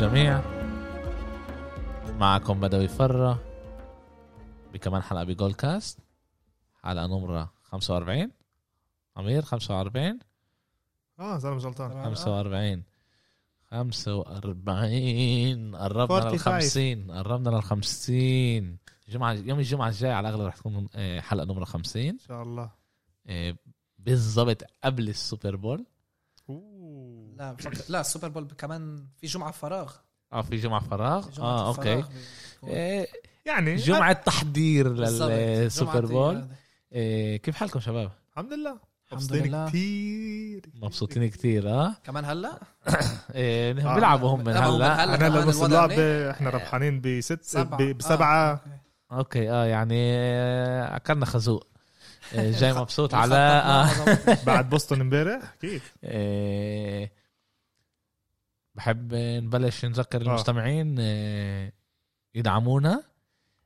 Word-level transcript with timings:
للجميع 0.00 0.40
معكم 2.18 2.60
بدوي 2.60 2.88
فرة 2.88 3.38
بكمان 4.72 5.02
حلقة 5.02 5.24
بجول 5.24 5.54
كاست 5.54 5.98
حلقة 6.82 7.06
نمرة 7.06 7.52
45 7.62 8.30
أمير 9.18 9.42
45 9.42 10.18
آه 11.18 11.38
زلمه 11.38 11.58
غلطان 11.58 12.04
45 12.04 12.82
45 13.70 15.76
قربنا 15.76 16.30
لل 16.30 16.38
45. 16.38 16.38
50 16.38 17.10
قربنا 17.10 17.50
لل 17.50 17.62
50 17.62 18.78
الجمعة 19.08 19.32
يوم 19.32 19.58
الجمعة 19.58 19.88
الجاي 19.88 20.12
على 20.12 20.28
الأغلب 20.28 20.46
رح 20.46 20.56
تكون 20.56 20.88
آه، 20.94 21.20
حلقة 21.20 21.44
نمرة 21.44 21.64
50 21.64 22.02
إن 22.02 22.18
شاء 22.18 22.42
الله. 22.42 22.70
آه، 23.26 23.56
بالضبط 23.98 24.62
قبل 24.84 25.08
السوبر 25.08 25.56
بول. 25.56 25.86
لا 27.38 27.52
بفكر 27.52 27.78
لا 27.88 28.00
السوبر 28.00 28.28
بول 28.28 28.48
كمان 28.58 29.06
في 29.20 29.26
جمعة 29.26 29.50
فراغ 29.50 29.92
آه 30.32 30.42
في 30.42 30.56
جمعة 30.56 30.80
فراغ 30.80 31.22
في 31.22 31.30
جمعة 31.36 31.48
آه 31.48 31.68
أوكي. 31.68 32.04
آه، 32.68 33.06
يعني 33.46 33.76
جمعة 33.76 34.12
تحضير. 34.12 34.88
للسوبر 34.92 36.06
بول. 36.06 36.48
آه، 36.92 37.36
كيف 37.36 37.56
حالكم 37.56 37.80
شباب؟ 37.80 38.10
الحمد 38.32 38.52
لله 38.52 38.70
الحمد 39.06 39.22
مبسوطين. 39.22 39.66
كثير 39.68 40.62
مبسوطين 40.82 41.28
كتير 41.30 41.68
آه, 41.70 41.94
كمان 42.04 42.24
هلا 42.24 42.60
إيه 43.34 43.90
آه. 43.90 43.94
بيلعبوا 43.94 44.28
هم 44.28 44.40
من 44.44 44.56
هلا 44.56 45.04
هلا 45.04 45.14
أنا 45.14 45.38
لنص 45.38 45.56
الوضع 45.62 45.84
اللعبة 45.84 46.30
إحنا 46.30 46.50
ربحانين 46.50 47.00
بست 47.00 47.56
بسبعة 47.98 48.50
آه، 48.50 48.50
أوكي. 48.52 48.68
أوكي 49.12 49.50
آه 49.50 49.64
يعني 49.64 50.12
آه، 50.16 50.96
أكلنا 50.96 51.26
خازوق 51.26 51.66
آه، 52.34 52.50
جاي 52.50 52.72
مبسوط 52.72 53.14
على. 53.20 53.86
بعد 54.46 54.70
بوسطن 54.70 55.00
امبارح 55.00 55.42
أكيد 55.58 55.80
آه، 56.04 57.10
بحب 58.78 59.14
نبلش 59.14 59.84
نذكر 59.84 60.20
المستمعين 60.22 60.96
آه، 61.00 61.72
يدعمونا. 62.34 63.02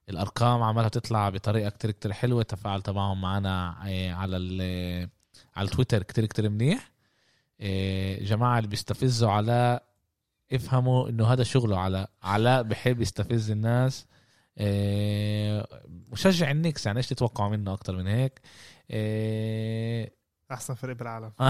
الأرقام 0.08 0.62
عمالها 0.62 0.88
تطلع 0.88 1.28
بطريقة 1.28 1.70
كتير 1.70 1.90
كتير 1.90 2.12
حلوة. 2.12 2.40
التفاعل 2.40 2.82
تبعهم 2.82 3.20
معنا 3.20 3.76
آه، 3.86 4.12
على 4.12 4.36
ال- 4.36 5.08
على 5.56 5.66
التويتر 5.68 6.02
كتير 6.02 6.26
كتير 6.26 6.48
منيح. 6.48 6.90
آه، 7.60 8.18
جماعة 8.22 8.58
اللي 8.58 8.68
بيستفزوا 8.68 9.30
على 9.30 9.80
افهموا 10.52 11.08
إنه 11.08 11.26
هذا 11.32 11.42
شغله 11.42 11.78
على 11.78 12.06
علاء 12.22 12.62
بحب 12.62 13.00
يستفز 13.00 13.50
الناس. 13.50 14.06
آه، 14.58 15.68
مشجع 16.12 16.50
النكس 16.50 16.86
يعني 16.86 16.98
إيش 16.98 17.06
تتوقعوا 17.08 17.50
منه 17.50 17.72
أكتر 17.72 17.96
من 17.96 18.06
هيك؟ 18.06 18.40
آه، 18.90 20.10
أحسن 20.52 20.74
فريق 20.74 20.96
بالعالم. 20.96 21.32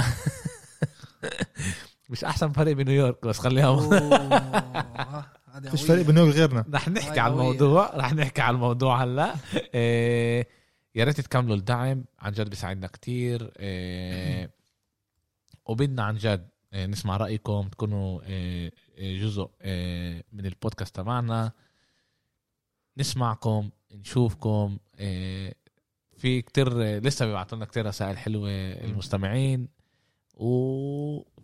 مش 2.13 2.25
أحسن 2.25 2.53
فريق 2.53 2.77
بنيويورك 2.77 3.27
بس 3.27 3.39
خليها 3.39 3.67
قوية. 3.77 3.99
فريق 5.87 6.07
بنيويورك 6.07 6.35
غيرنا. 6.37 6.65
رح 6.75 6.89
نحكي 6.89 7.21
على. 7.21 7.33
الموضوع 7.33 7.91
رح 7.97 8.13
نحكي 8.13 8.41
على 8.43 8.55
الموضوع 8.55 9.05
هلأ. 9.05 9.35
إيه 9.75 10.49
يا 10.95 11.05
ريت 11.05 11.21
تكملوا 11.21 11.57
الدعم 11.57 12.05
عن 12.19 12.33
جد 12.33 12.51
بيساعدنا 12.51 12.87
كتير. 12.87 13.53
إيه 13.59 14.51
وبدنا 15.67 16.03
عن 16.03 16.17
جد 16.17 16.49
إيه 16.75 16.87
نسمع 16.87 17.17
رأيكم 17.17 17.69
تكونوا 17.69 18.23
إيه 18.23 18.73
إيه 18.99 19.21
جزء 19.23 19.51
إيه 19.63 20.25
من 20.33 20.47
البودكاست 20.47 20.97
تبعنا. 20.97 21.53
نسمعكم 22.99 23.71
نشوفكم 23.93 24.79
إيه 24.99 25.55
في 26.17 26.43
كتير 26.43 26.79
لسه 26.99 27.27
بيبعتوا 27.27 27.57
لنا 27.57 27.67
كتير 27.67 27.87
رسائل 27.87 28.19
حلوة 28.19 28.49
المستمعين 28.51 29.69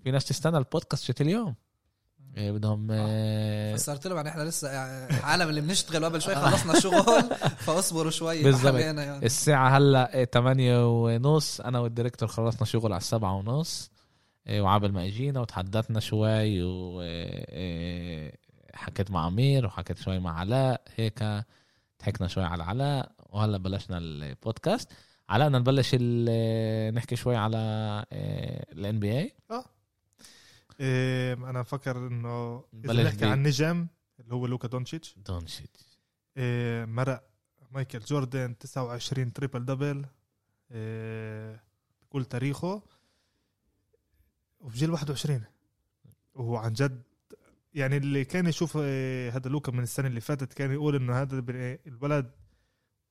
وفي 0.00 0.10
ناس 0.10 0.24
تستنى 0.24 0.58
البودكاست 0.58 1.04
شت 1.04 1.20
اليوم 1.20 1.54
إيه 2.36 2.52
بدهم 2.52 2.90
إيه 2.90 3.74
فسرت 3.74 4.06
لهم 4.06 4.16
يعني 4.16 4.28
إحنا 4.28 4.42
لسه 4.42 4.70
يعني 4.70 5.18
العالم 5.18 5.48
اللي 5.48 5.60
بنشتغل 5.60 6.04
قبل 6.04 6.22
شوي 6.22 6.34
خلصنا 6.34 6.80
شغل 6.84 7.22
فاصبروا 7.58 8.10
شوي. 8.10 8.56
حبينا 8.56 9.04
يعني. 9.04 9.26
الساعة 9.26 9.76
هلا 9.76 10.24
8 10.24 10.86
ونص. 10.86 11.60
أنا 11.60 11.78
والديريكتور 11.78 12.28
خلصنا 12.28 12.64
شغل 12.64 12.92
على 12.92 13.00
السبعة 13.00 13.34
ونص. 13.34 13.90
وعبل 14.50 14.92
ما 14.92 15.04
إجينا 15.04 15.40
وتحدثنا 15.40 16.00
شوي 16.00 16.62
وحكيت 18.74 19.10
مع 19.10 19.28
أمير 19.28 19.66
وحكيت 19.66 19.98
شوي 19.98 20.18
مع 20.18 20.38
علاء 20.38 20.82
هيك 20.96 21.24
ضحكنا 22.00 22.28
شوي 22.28 22.44
على 22.44 22.64
علاء. 22.64 23.12
وهلا 23.30 23.58
بلشنا 23.58 23.98
البودكاست. 23.98 24.92
علاء 25.28 25.48
بدنا 25.48 25.58
نبلش 25.58 25.94
نحكي 26.94 27.16
شوي 27.16 27.36
على 27.36 27.58
ال 28.72 29.00
NBA 29.00 29.36
إيه 30.80 31.32
أنا 31.34 31.62
بفكر 31.62 31.96
إنه 32.06 32.64
إذا 32.74 32.92
نحكي 33.04 33.24
عن 33.24 33.42
نجم 33.42 33.86
اللي 34.20 34.34
هو 34.34 34.46
لوكا 34.46 34.68
دونتشيتش 34.68 35.14
دونتشيتش. 35.18 35.98
إيه 36.36 36.84
مرق 36.84 37.28
مايكل 37.70 37.98
جوردن 37.98 38.58
29 38.58 39.32
triple 39.32 39.64
double 39.64 40.06
إيه 40.70 41.64
بكل 42.02 42.24
تاريخه. 42.24 42.82
وفي 44.60 44.78
جيل 44.78 44.90
21 44.90 45.42
وهو 46.34 46.56
عن 46.56 46.72
جد 46.72 47.02
يعني 47.74 47.96
اللي 47.96 48.24
كان 48.24 48.46
يشوف 48.46 48.76
إيه، 48.76 49.36
هذا 49.36 49.50
لوكا 49.50 49.72
من 49.72 49.82
السنة 49.82 50.06
اللي 50.06 50.20
فاتت 50.20 50.52
كان 50.52 50.72
يقول 50.72 50.96
إنه 50.96 51.20
هذا 51.22 51.40
ب- 51.40 51.78
الولد 51.86 52.30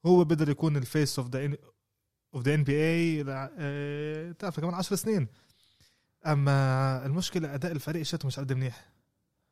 هو 0.06 0.24
بقدر 0.24 0.50
يكون 0.50 0.78
الفيس 0.78 1.20
اوف 1.20 1.30
ذا 1.30 1.58
اوف 2.34 2.44
ذا 2.44 2.54
ان 2.56 2.64
بي 2.64 2.74
اي 2.76 3.24
تعرف 4.34 4.60
كمان 4.60 4.74
10 4.74 4.96
سنين. 4.96 5.28
أما 6.26 7.06
المشكلة 7.06 7.54
أداء 7.56 7.72
الفريق 7.72 8.04
شته 8.04 8.28
مش 8.28 8.40
قد 8.40 8.54
منيح. 8.54 8.90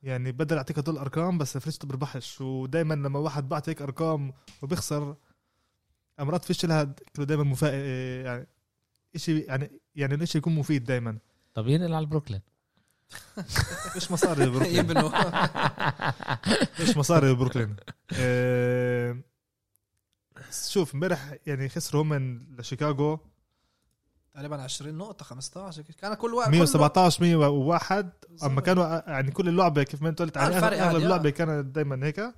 يعني 0.03 0.31
بدل 0.31 0.55
يعطيك 0.55 0.79
هدول 0.79 0.95
الأرقام 0.95 1.37
بس 1.37 1.57
فريشته 1.57 1.87
بربحش 1.87 2.41
ودائما 2.41 2.93
لما 2.93 3.19
واحد 3.19 3.49
بعطي 3.49 3.71
هيك 3.71 3.81
أرقام 3.81 4.33
وبيخسر 4.61 5.15
امرات 6.19 6.45
فيش 6.45 6.65
لها 6.65 6.95
دائما 7.17 7.43
مفا 7.43 7.67
يعني 8.21 8.47
شيء 9.15 9.47
يعني 9.47 9.71
يعني 9.95 10.15
الاشي 10.15 10.37
يكون 10.37 10.55
مفيد 10.55 10.83
دائما 10.83 11.17
طب 11.53 11.67
ينقل 11.67 11.93
على 11.93 12.05
بروكلين 12.05 12.41
مش 13.95 14.11
مصاري 14.11 14.49
بروكلين 14.49 14.75
يبنوا. 14.79 15.09
مش 16.81 16.97
مصاري 16.97 17.33
بروكلين 17.33 17.75
آه، 18.13 19.17
شوف 20.69 20.93
امبارح 20.93 21.35
يعني 21.47 21.69
خسروا 21.69 22.01
هم 22.01 22.09
من 22.09 22.55
لشيكاغو. 22.59 23.19
تقريبا 24.35 24.61
20 24.61 24.95
نقطة 24.95 25.25
15 25.25 25.81
كان 25.81 26.13
كل 26.13 26.33
وقت 26.33 26.49
117 26.49 27.23
101 27.23 28.09
أما 28.43 28.61
كانوا 28.61 29.09
يعني 29.09 29.31
كل 29.31 29.47
اللعبة 29.47 29.83
كيف 29.83 30.01
ما 30.01 30.09
انت 30.09 30.21
قلت 30.21 30.35
يعني 30.35 30.55
الفرق 30.55 30.81
أغلب 30.81 31.01
آه. 31.01 31.05
اللعبة 31.05 31.29
كانت 31.29 31.75
دائما 31.75 32.05
هيك. 32.07 32.33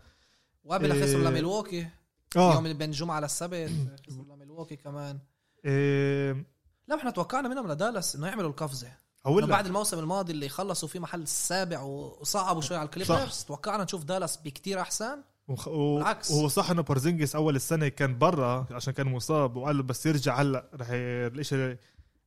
وقبل 0.63 0.91
إيه. 0.91 1.03
خسروا 1.03 1.23
لميلواكي 1.23 1.87
آه. 2.35 2.53
يوم 2.53 2.73
بين 2.73 2.89
الجمعة 2.89 3.19
للسبت 3.19 3.71
خسروا 4.07 4.35
لميلواكي 4.35 4.75
كمان. 4.75 5.19
إيه، 5.65 6.45
لا 6.87 6.95
إحنا 6.95 7.11
توقعنا 7.11 7.49
منهم 7.49 7.71
لدالاس 7.71 8.15
إنه 8.15 8.27
يعملوا 8.27 8.49
القفزة. 8.49 8.91
لا. 9.25 9.45
بعد 9.45 9.65
الموسم 9.65 9.99
الماضي 9.99 10.31
اللي 10.33 10.49
خلصوا 10.49 10.89
فيه 10.89 10.99
محل 10.99 11.21
السابع 11.21 11.81
وصعبوا 11.81 12.61
شوي 12.61 12.77
على 12.77 12.85
الكليبرز 12.85 13.43
توقعنا 13.43 13.83
نشوف 13.83 14.03
دالاس 14.03 14.37
بكتير 14.37 14.81
أحسن. 14.81 15.21
وخ... 15.47 15.67
و... 15.67 15.95
بالعكس. 15.97 16.31
وهو 16.31 16.47
صح 16.47 16.71
إنه 16.71 16.81
بورزينجيس 16.81 17.35
أول 17.35 17.55
السنة 17.55 17.87
كان 17.87 18.17
برا 18.17 18.67
عشان 18.71 18.93
كان 18.93 19.07
مصاب 19.07 19.55
وقال 19.55 19.77
له 19.77 19.83
بس 19.83 20.05
يرجع 20.05 20.35
هلأ 20.41 20.69
رح 20.75 20.89
ي... 20.89 20.95
الإشي 21.27 21.77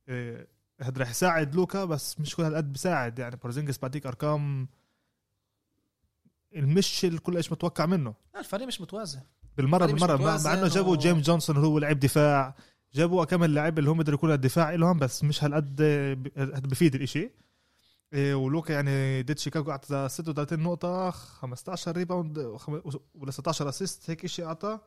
إيه، 0.09 0.47
هاد 0.81 0.97
رح 0.99 1.09
يساعد 1.09 1.55
لوكا 1.55 1.85
بس 1.85 2.19
مش 2.19 2.35
كل 2.35 2.43
هالقد 2.43 2.71
بيساعد. 2.71 3.19
يعني 3.19 3.35
بورزينجيس 3.35 3.77
بعطيك 3.79 4.05
أرقام 4.07 4.67
المش 6.55 7.05
الكل 7.05 7.37
إيش 7.37 7.51
متوقع 7.51 7.85
منه. 7.85 8.13
لا 8.33 8.39
الفريق 8.39 8.67
مش 8.67 8.81
متوازن 8.81 9.19
بالمرة 9.57 9.85
مش 9.85 9.91
بالمرة 9.91 10.17
مع, 10.17 10.53
إنه 10.53 10.67
جابوا 10.67 10.91
و- 10.93 10.95
جيمس 10.95 11.25
جونسون 11.25 11.57
هو 11.57 11.79
لعب 11.79 11.99
دفاع 11.99 12.55
جابوا 12.93 13.25
كم 13.25 13.43
اللاعب 13.43 13.79
اللي 13.79 13.89
هم 13.89 13.97
بيقدروا 13.97 14.17
يكونوا 14.17 14.35
الدفاع 14.35 14.71
لهم 14.75 14.99
بس 14.99 15.23
مش 15.23 15.43
هالقد 15.43 15.75
بفيد 16.63 16.95
الإشي. 16.95 17.31
ولوكا 18.13 18.73
يعني 18.73 19.23
ضد 19.23 19.37
شيكاغو 19.39 19.71
أعطى 19.71 20.07
36 20.09 20.59
نقطة 20.59 21.09
15 21.11 21.91
rebound 21.97 22.37
ولا 23.15 23.31
16 23.31 23.69
assist 23.69 24.09
هيك 24.09 24.25
شيء 24.25 24.45
أعطى. 24.45 24.79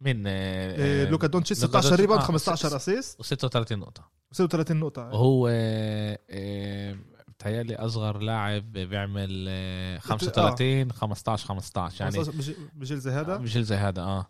من 0.00 0.26
إيه، 0.26 1.04
لوكا 1.08 1.26
دونتشيتش 1.26 1.62
لوكا 1.62 1.80
16 1.80 2.00
rebound 2.00 2.22
آه، 2.22 2.26
15 2.26 2.68
س- 2.68 2.72
assist 2.74 3.22
و36 3.22 3.72
نقطة. 3.72 4.08
و36 4.34 4.70
نقطة 4.70 5.02
وهو 5.08 5.48
آه، 5.50 6.18
آه، 6.30 6.96
بتهيألي 7.28 7.74
أصغر 7.76 8.18
لاعب 8.18 8.72
بيعمل 8.72 9.46
آه، 9.48 9.98
35 9.98 10.92
15 10.92 11.46
15 11.48 12.00
يعني 12.04 12.16
15 12.16 12.38
بج- 12.38 12.56
بجيل 12.74 12.98
زي 12.98 13.10
هذا؟ 13.10 13.38
مش 13.38 13.58
زي 13.58 13.76
هذا 13.76 14.02
آه. 14.02 14.18
إيه، 14.20 14.28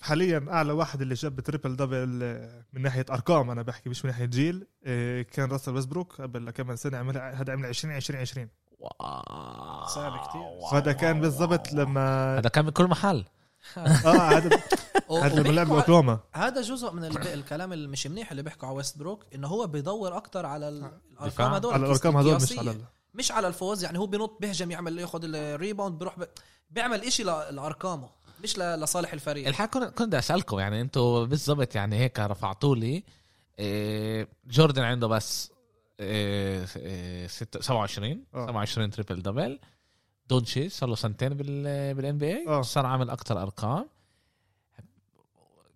حاليا 0.00 0.46
أعلى 0.50 0.72
واحد 0.72 1.00
اللي 1.02 1.14
جاب 1.14 1.40
triple 1.40 1.76
double 1.76 2.20
آه، 2.22 2.64
من 2.72 2.82
ناحية 2.82 3.06
أرقام 3.10 3.50
أنا 3.50 3.62
بحكي 3.62 3.88
مش 3.88 4.04
من 4.04 4.10
ناحية 4.10 4.24
جيل 4.24 4.66
إيه، 4.86 5.22
كان 5.22 5.50
راسل 5.52 5.74
ويستبروك 5.74 6.20
قبل 6.20 6.50
كم 6.50 6.76
سنة 6.76 6.98
عملها 6.98 7.30
هذا 7.42 7.52
عمل 7.52 7.66
20 7.66 7.94
20 7.94 8.20
20 8.20 8.48
واو 8.78 9.86
صعب 9.86 10.28
كتير. 10.28 10.40
وهذا 10.40 10.92
كان 10.92 11.20
بالضبط 11.20 11.72
لما 11.72 12.38
هذا 12.38 12.48
كان 12.48 12.64
من 12.64 12.70
كل 12.70 12.84
محل 12.86 13.24
آه 13.76 13.82
هذا 14.08 14.60
هذا 15.22 15.40
لما 15.42 15.48
لعب 15.52 15.72
أوكلاهوما 15.72 16.18
هذا 16.34 16.60
جزء 16.62 16.92
من 16.92 17.04
الكلام 17.04 17.72
اللي 17.72 17.88
مش 17.88 18.06
منيح 18.06 18.30
اللي 18.30 18.42
بيحكوا 18.42 18.68
على 18.68 18.76
ويست 18.76 18.98
بروك 18.98 19.24
إنه 19.34 19.48
هو 19.48 19.66
بيدور 19.66 20.16
أكتر 20.16 20.46
على 20.46 20.70
دفاع. 20.70 20.90
الأرقام 21.20 21.52
هدول 21.54 21.72
على 21.74 21.82
الأرقام 21.86 22.16
هذول 22.16 22.34
مش. 22.34 22.58
على 22.58 22.76
مش 23.14 23.32
على 23.32 23.48
الفوز 23.48 23.84
يعني 23.84 23.98
هو 23.98 24.06
بينط 24.06 24.36
بيهجم 24.40 24.70
يعمل 24.70 24.98
ياخذ 24.98 25.20
ال 25.24 25.33
rebound 25.33 25.98
بيروح. 25.98 26.16
بيعمل 26.70 27.04
إشي 27.04 27.22
ل- 27.22 27.26
لأرقامه 27.54 28.08
مش 28.42 28.58
ل... 28.58 28.80
لصالح 28.80 29.12
الفريق 29.12 29.48
الحقيقة 29.48 29.90
كنت 29.90 30.14
أسألكم 30.14 30.58
يعني 30.58 30.80
أنتوا 30.80 31.24
بالضبط 31.24 31.74
يعني 31.74 31.96
هيك 31.98 32.20
رفعتوا 32.20 32.76
لي 32.76 33.04
إيه، 33.58 34.28
جوردن 34.46 34.82
عنده 34.82 35.06
بس 35.06 35.52
إيه، 36.00 36.66
إيه، 36.76 37.28
ستة- 37.28 37.60
27 37.60 38.24
آه. 38.34 38.46
27 38.46 38.90
triple 38.90 39.22
double 39.22 39.58
دونتشي 40.28 40.68
صار 40.68 40.88
له 40.88 40.94
سنتين 40.94 41.28
بال 41.34 41.94
بال 41.94 42.18
NBA 42.18 42.46
آه. 42.48 42.62
صار 42.62 42.86
عامل 42.86 43.10
أكتر 43.10 43.42
أرقام 43.42 43.88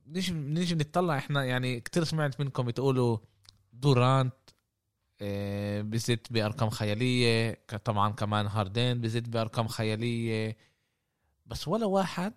نيجي 0.06 0.32
نيجي 0.32 0.74
نطلع 0.74 1.18
إحنا 1.18 1.44
يعني 1.44 1.80
كتير 1.80 2.04
سمعت 2.04 2.40
منكم 2.40 2.62
بتقولوا 2.66 3.18
دورانت 3.72 4.34
إيه، 5.20 5.82
بزيد 5.82 6.26
بأرقام 6.30 6.70
خيالية 6.70 7.58
طبعا 7.84 8.12
كمان 8.12 8.46
هاردين 8.46 9.00
بزيد 9.00 9.30
بأرقام 9.30 9.68
خيالية 9.68 10.56
بس 11.46 11.68
ولا 11.68 11.86
واحد 11.86 12.32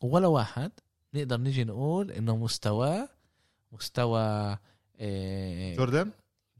ولا 0.00 0.26
واحد 0.26 0.72
نقدر 1.14 1.36
نيجي 1.40 1.64
نقول 1.64 2.10
إنه 2.10 2.36
مستواه 2.36 3.08
مستوى 3.72 4.56
إيه، 5.00 5.76
جوردن؟ 5.76 6.10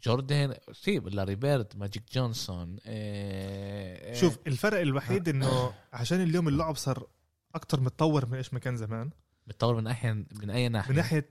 جوردن 0.03 0.55
سيب 0.73 1.09
لاري 1.09 1.35
بيرد 1.35 1.73
ماجيك 1.77 2.03
جونسون 2.13 2.77
إيه، 2.87 4.15
شوف 4.15 4.39
الفرق 4.47 4.81
الوحيد 4.81 5.29
إنه 5.29 5.75
عشان 5.93 6.21
اليوم 6.21 6.49
اللعب 6.49 6.77
صار 6.77 7.07
أكتر 7.55 7.81
متطور 7.81 8.27
من 8.27 8.35
إيش 8.35 8.55
ما 8.55 8.59
كان 8.61 8.77
زمان. 8.77 9.11
بتطور 9.47 9.75
من 9.77 9.85
ناحيه 9.85 10.13
من 10.13 10.51
أي 10.51 10.69
ناحية؟ 10.69 10.91
من 10.91 10.97
ناحية 10.97 11.29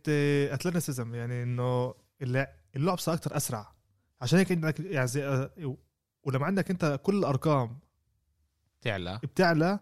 athleticism 0.54 1.16
يعني 1.16 1.44
إنه 1.44 1.94
الل- 2.22 2.48
اللعب 2.76 2.98
صار 3.00 3.16
أكتر 3.16 3.38
أسرع. 3.38 3.74
عشان 4.22 4.40
هيك 4.40 4.52
عندك 4.52 4.80
يعني 4.80 5.10
آه، 5.18 5.78
ولما 6.24 6.46
عندك 6.46 6.70
أنت 6.72 7.00
كل 7.04 7.18
الأرقام 7.18 7.80
تعلى 8.82 9.20
بتعلى 9.24 9.80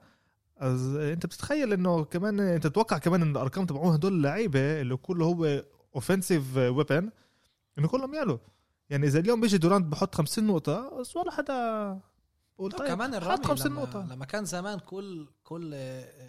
أز... 0.57 0.96
أنت 0.96 1.25
بتتخيل 1.25 1.74
إنه 1.74 2.04
كمان 2.04 2.40
أنت 2.40 2.68
تتوقع 2.68 2.98
كمان 2.98 3.22
إن 3.22 3.31
الأرقام 3.31 3.66
تبعون 3.66 3.94
هدول 3.94 4.13
اللعيبه 4.13 4.81
اللي 4.81 4.96
كله 4.96 5.25
هو 5.25 5.63
offensive 5.96 6.57
weapon 6.57 7.12
إنه 7.80 7.88
كلهم 7.88 8.13
يعلوا 8.13 8.38
يعني 8.90 9.07
إذا 9.07 9.19
اليوم 9.19 9.42
بيجي 9.42 9.57
دورانت 9.57 9.86
بحط 9.86 10.16
50 10.16 10.48
نقطة 10.48 11.00
بس 11.00 11.16
ولا 11.16 11.31
حدا 11.31 12.00
بقول 12.57 12.72
طيب 12.72 12.88
كمان 12.88 13.16
حط 13.16 13.22
الرمي 13.22 13.44
50 13.44 13.72
لما, 13.72 13.81
نقطة 13.81 14.06
لما 14.06 14.25
كان 14.25 14.46
زمان 14.46 14.80
كل 14.80 15.28
كل 15.44 15.75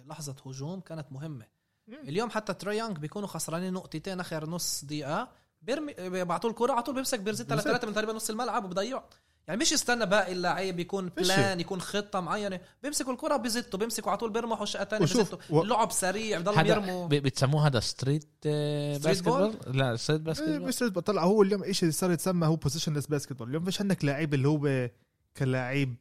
لحظة 0.07 0.35
هجوم 0.45 0.79
كانت 0.79 1.11
مهمة 1.11 1.45
مم. 1.87 1.95
اليوم 1.95 2.29
حتى 2.29 2.53
تري 2.53 2.77
يونغ 2.77 2.93
بيكونوا 2.99 3.27
خسرانين 3.27 3.73
نقطتين 3.73 4.19
آخر 4.19 4.49
نص 4.49 4.85
دقيقة 4.85 5.29
بيرمي 5.61 5.93
بيبعتوا 5.93 6.49
الكرة 6.49 6.73
على 6.73 6.83
طول 6.83 6.95
بيمسك 6.95 7.19
بالظبط. 7.19 7.53
لثلاثه 7.53 7.87
من 7.87 7.93
تقريبا 7.93 8.13
نص 8.13 8.29
الملعب 8.29 8.65
وبضيع 8.65 9.03
يعني 9.47 9.59
مش 9.61 9.71
يستنى 9.71 10.05
باقي 10.05 10.31
اللعيب 10.31 10.79
يكون. 10.79 11.09
plan 11.09 11.59
يكون 11.59 11.81
خطة 11.81 12.19
معينة. 12.19 12.59
بيمسكوا 12.83 13.13
الكرة 13.13 13.37
بيزتوا 13.37 13.79
بيمسكوا 13.79 14.11
على 14.11 14.17
طول 14.17 14.29
بيرمحوا 14.31 14.65
شقة 14.65 14.85
ثانية 14.85 15.03
وشوف، 15.03 15.17
بيزتوا 15.17 15.37
و- 15.49 15.61
اللعب 15.61 15.91
سريع 15.91 16.39
بضلوا 16.39 16.61
يرموا 16.61 17.07
بتسموه 17.07 17.67
هذا 17.67 17.79
street 17.79 18.27
آه، 18.45 18.93
street 18.97 19.07
basketball 19.23 19.77
لا 19.77 19.95
street 19.95 20.21
basketball 20.21 20.59
مش 20.61 20.81
لازم 20.81 20.93
طلع 20.99 21.23
هو 21.23 21.41
اليوم 21.41 21.71
شيء 21.71 21.91
صار 21.91 22.11
يتسمى 22.11 22.47
هو 22.47 22.55
positionless 22.55 23.07
basketball 23.07 23.49
اليوم 23.49 23.63
فيش 23.65 23.81
عندك 23.81 24.05
لعيب 24.05 24.33
اللي 24.33 24.47
هو 24.47 24.89
كلاعب 25.37 25.95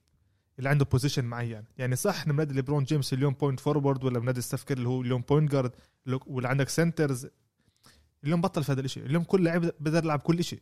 اللي 0.59 0.69
عنده 0.69 0.85
position 0.85 1.25
معين. 1.25 1.65
يعني 1.79 1.97
صح 1.97 2.15
إحنا 2.19 2.33
بنادي 2.33 2.55
ليبرون 2.55 2.85
جيمس 2.85 3.13
اليوم 3.13 3.35
point 3.35 3.61
forward 3.61 4.05
ولا 4.05 4.19
بنادي 4.19 4.41
ستيف 4.41 4.63
كيري 4.63 4.79
اللي 4.79 4.89
هو 4.89 5.03
اليوم 5.03 5.21
point 5.23 5.53
guard 5.53 5.73
ولا 6.27 6.49
عندك 6.49 6.69
centers 6.69 7.27
اليوم 8.25 8.41
بطل 8.41 8.65
في 8.65 8.73
هذا 8.73 8.81
الشيء 8.81 9.07
اليوم 9.07 9.25
كل 9.25 9.45
لاعب 9.45 9.61
بقدر 9.81 10.05
يلعب 10.05 10.19
كل 10.21 10.45
شيء 10.45 10.61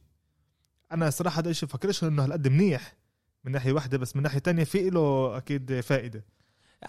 أنا 0.94 1.11
صراحة 1.11 1.41
هذا 1.41 1.50
الشيء 1.50 1.69
فكرش 1.69 2.05
إنه 2.05 2.25
هالقد 2.25 2.49
منيح 2.49 2.96
من 3.44 3.52
ناحية 3.52 3.73
واحدة 3.73 3.99
بس 3.99 4.17
من 4.17 4.23
ناحية 4.23 4.38
تانية 4.38 4.64
في 4.64 4.91
له 4.91 5.37
أكيد 5.37 5.81
فائدة. 5.81 6.25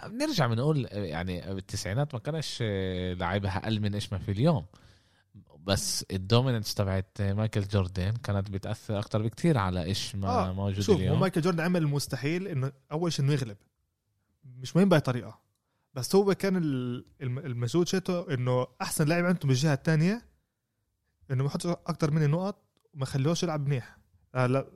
بنرجع 0.06 0.48
بنقول 0.48 0.88
يعني 0.92 1.54
بالتسعينات 1.54 2.14
ما 2.14 2.20
كانش 2.20 2.60
آه، 2.62 3.14
لعيبة 3.14 3.58
أقل 3.58 3.80
من 3.80 3.94
إيش 3.94 4.14
ما 4.14 4.20
في 4.20 4.32
اليوم. 4.32 4.66
بس 5.64 6.06
ال 6.12 6.18
dominance 6.18 6.74
تبعت 6.76 7.22
مايكل 7.22 7.62
جوردن 7.62 8.12
كانت 8.12 8.50
بتأثر 8.52 9.00
أكتر 9.00 9.22
بكتير 9.22 9.58
على 9.58 9.84
إيش 9.84 10.16
ما 10.16 10.28
آه، 10.28 10.54
موجود 10.54 10.80
شوف 10.84 10.96
اليوم. 10.98 11.20
مايكل 11.20 11.42
جوردن 11.42 11.60
عمل 11.64 11.82
المستحيل 11.82 12.48
إنه 12.48 12.72
أول 12.92 13.14
شيء 13.14 13.26
إنه 13.26 13.34
يغلب. 13.34 13.58
مش 14.46 14.76
مهم 14.76 14.90
بأي 14.90 15.00
طريقة. 15.00 15.40
بس 15.94 16.16
هو 16.16 16.34
كان 16.36 16.56
ال- 16.58 17.06
الم- 17.22 17.40
المجهود 17.40 17.88
شيته 17.88 18.34
إنه 18.34 18.68
أحسن 18.82 19.08
لاعب 19.08 19.26
عنده 19.26 19.40
من 19.44 19.50
الجهة 19.52 19.74
الثانية 19.74 20.26
إنه 21.32 21.44
ما 21.44 21.50
يحطش 21.50 21.66
أكتر 21.66 22.12
من 22.12 22.24
النقط 22.24 22.65
وما 22.96 23.06
خليهوش 23.06 23.44
يلعب 23.44 23.68
منيح. 23.68 23.98
هلا 24.36 24.68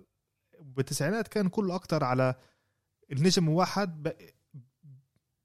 بالتسعينات 0.61 1.27
كان 1.27 1.49
كله 1.49 1.75
أكتر 1.75 2.03
على 2.03 2.35
النجم 3.11 3.49
واحد 3.49 4.13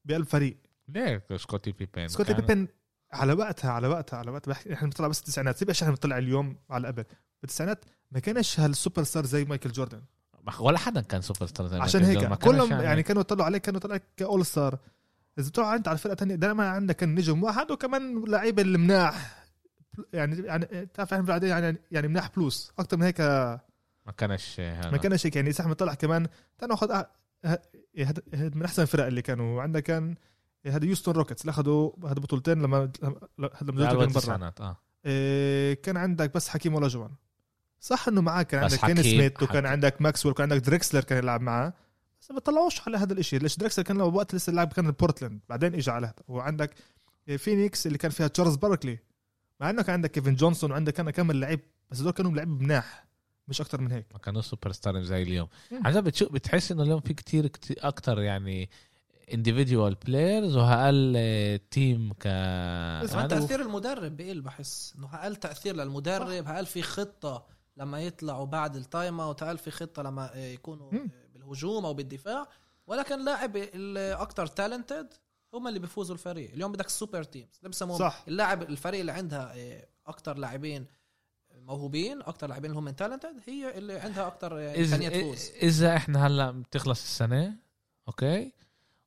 بقلب 0.05 0.27
فريق. 0.27 0.57
ليه 0.89 1.27
سكوتي 1.37 1.73
بيبين 1.73 2.09
سكوتي 2.09 2.35
كان- 2.35 2.41
بيبن 2.47 2.69
على 3.13 3.33
وقتها 3.33 3.71
على 3.71 3.87
وقتها 3.89 4.17
على 4.19 4.31
وقتها. 4.31 4.51
بحكي 4.51 4.75
إحنا 4.75 4.87
بنطلع 4.89 5.09
بس 5.09 5.19
التسعينات. 5.19 5.57
سيب 5.57 5.71
إحنا 5.71 5.91
بنطلع 5.91 6.19
اليوم 6.19 6.57
على 6.71 6.87
قبل 6.89 7.05
بالتسعينات 7.43 7.85
ما 8.11 8.21
كانش 8.21 8.61
هالسوبر 8.61 9.03
ستار 9.03 9.27
زي 9.27 9.45
مايكل 9.45 9.73
جوردن. 9.73 10.03
ولا 10.61 10.79
حدا 10.79 11.01
كان 11.01 11.21
سوبر 11.21 11.47
ستار 11.47 11.67
زي 11.67 11.79
عشان 11.79 12.05
هيك. 12.05 12.25
ما 12.25 12.37
كلهم 12.37 12.73
يعني. 12.73 13.03
كانوا 13.03 13.21
يطلعوا 13.23 13.45
عليك 13.45 13.63
كانوا 13.63 13.79
يطلعوا 13.79 14.01
ك 14.17 14.47
all-star. 14.47 14.79
إذا 15.39 15.49
بتروح 15.49 15.69
أنت 15.69 15.89
على 15.89 15.99
فرقة 15.99 16.15
تانية 16.15 16.35
دائما 16.35 16.69
عندك 16.69 16.97
كان 16.97 17.15
نجم 17.15 17.43
واحد 17.43 17.71
وكمان 17.71 18.25
لعيبه 18.25 18.63
المناح. 18.63 19.44
يعني 20.13 20.47
يعني 20.47 20.65
بتعرف 20.65 21.13
إحنا 21.15 21.25
بعدين 21.25 21.51
يعني 21.51 21.79
يعني 21.91 22.09
مناح 22.09 22.31
plus. 22.37 22.73
أكثر 22.79 22.97
من 22.97 23.03
هيك 23.03 23.21
ما 23.21 24.13
كانش 24.17 24.61
هذا. 24.61 24.91
ما 24.91 24.97
كانش 24.97 25.27
هيك. 25.27 25.37
يعني 25.37 25.51
إحنا 25.61 25.75
طلع 25.75 25.95
كمان 25.95 26.27
تعال 26.59 26.71
نأخذ 26.71 26.89
أ- 27.03 27.07
ه- 27.47 27.59
هاد- 27.99 28.23
هاد 28.35 28.57
من 28.57 28.63
أحسن 28.65 28.83
الفرق 28.83 29.07
اللي 29.07 29.23
كانوا. 29.23 29.63
عندك 29.63 29.83
كان 29.83 30.15
هذا 30.67 30.85
هيوستون 30.85 31.15
روكيتس 31.15 31.41
اللي 31.43 31.51
أخذوا 31.51 31.91
هذا 32.05 32.15
بطولتين 32.15 32.63
لما 32.63 32.93
لما 33.39 33.53
من 33.63 34.13
برا. 34.13 34.53
آه. 34.61 34.77
إيه، 35.07 35.75
كان 35.75 35.97
عندك 35.97 36.35
بس 36.35 36.49
حكيم 36.49 36.75
أولاجوان. 36.75 37.11
صح 37.81 38.09
إنه 38.09 38.21
معك 38.21 38.47
كان 38.47 38.63
عندك 38.63 38.79
كيني 38.87 38.97
سميث 39.03 39.43
وكان. 39.43 39.67
عندك 39.67 40.03
ماكسويل 40.03 40.33
وكان 40.33 40.53
عندك 40.53 40.67
دريكسلر 40.67 41.01
كان 41.05 41.19
يلعب 41.19 41.41
معاه. 41.41 41.73
بس 42.21 42.31
ما 42.31 42.41
طلعوش 42.41 42.89
على 42.89 42.97
هذا 42.99 43.13
الإشي. 43.13 43.39
ليش 43.39 43.57
دريكسلر 43.59 43.85
كان 43.85 44.01
وقت 44.01 44.35
لسه 44.35 44.51
اللاعب 44.51 44.73
كان 44.73 44.91
بورتلاند 44.91 45.41
بعدين 45.49 45.75
اجى 45.75 45.91
على 45.91 46.07
هذا. 46.07 46.15
وعندك 46.29 46.71
فينيكس 47.39 47.87
اللي 47.87 47.99
كان 47.99 48.11
فيها 48.11 48.27
تشارلز 48.27 48.57
باركلي 48.57 48.99
مع 49.61 49.71
انه 49.71 49.83
كان 49.83 49.93
عندك 49.93 50.11
كيفن 50.11 50.35
جونسون 50.35 50.71
وعندك 50.73 50.93
كان 50.93 51.11
كم 51.11 51.33
لعيب 51.33 51.61
بس 51.91 52.01
هذول 52.01 52.13
كانوا 52.13 52.33
لعيب 52.33 52.49
مناح 52.49 53.07
مش 53.49 53.61
أكتر 53.61 53.81
من 53.81 53.93
هيك 53.93 54.07
ما 54.13 54.19
كانوا 54.19 54.43
سوبر 54.43 54.73
ستار 54.73 55.03
زي 55.03 55.23
اليوم 55.23 55.49
مم. 55.73 55.87
عن 55.87 55.93
جد 55.93 56.05
بتشوف 56.05 56.33
بتحس 56.33 56.73
إنه 56.73 56.83
اليوم 56.83 57.01
في 57.01 57.15
كتير, 57.15 57.47
كتير 57.47 57.77
أكتر 57.81 58.21
يعني 58.21 58.71
individual 59.31 59.95
players 60.07 60.57
وأقل 60.57 61.19
team 61.71 62.13
ك 62.13 62.27
بس 63.03 63.13
هذا. 63.13 63.27
تأثير 63.27 63.63
المدرب 63.63 64.17
بقل 64.17 64.41
بحس 64.41 64.95
إنه 64.99 65.15
أقل 65.15 65.37
تأثير 65.37 65.77
للمدرب 65.77 66.49
أقل 66.49 66.67
في 66.67 66.83
خطة 66.83 67.47
لما 67.77 68.01
يطلعوا 68.01 68.47
بعد 68.47 68.77
ال 68.77 69.21
timeout 69.21 69.43
أقل 69.43 69.59
في 69.59 69.71
خطة 69.71 70.03
لما 70.03 70.35
آه، 70.35 70.47
يكونوا. 70.47 70.93
آه، 70.93 71.09
بالهجوم 71.35 71.87
أو 71.87 71.95
بالدفاع 71.95 72.49
ولكن 72.87 73.25
لاعب 73.25 73.57
الاكثر 73.57 74.47
talented 74.47 75.15
هم 75.55 75.69
اللي 75.69 75.79
بيفوزوا 75.79 76.15
الفريق. 76.15 76.53
اليوم 76.53 76.73
بدك 76.73 76.87
ال 76.87 76.93
super 76.93 77.23
teams 77.23 77.59
اللي 77.59 77.69
بسموهم 77.69 77.99
صح. 77.99 78.25
اللاعب 78.29 78.63
الفريق 78.63 79.01
اللي 79.01 79.13
عندها 79.13 79.55
أكثر 80.07 80.39
لاعبين 80.39 80.87
موهوبين 81.55 82.21
أكثر 82.21 82.47
لاعبين 82.47 82.71
اللي 82.71 82.81
هم 82.81 82.91
talented 82.91 83.41
هي 83.47 83.79
اللي 83.79 83.99
عندها 83.99 84.27
أكثر 84.27 84.81
إمكانية 84.81 85.09
تفوز. 85.09 85.51
إذا 85.63 85.97
إحنا 85.97 86.27
هلأ 86.27 86.51
بتخلص 86.51 87.03
السنة 87.03 87.57
okay؟ 88.09 88.53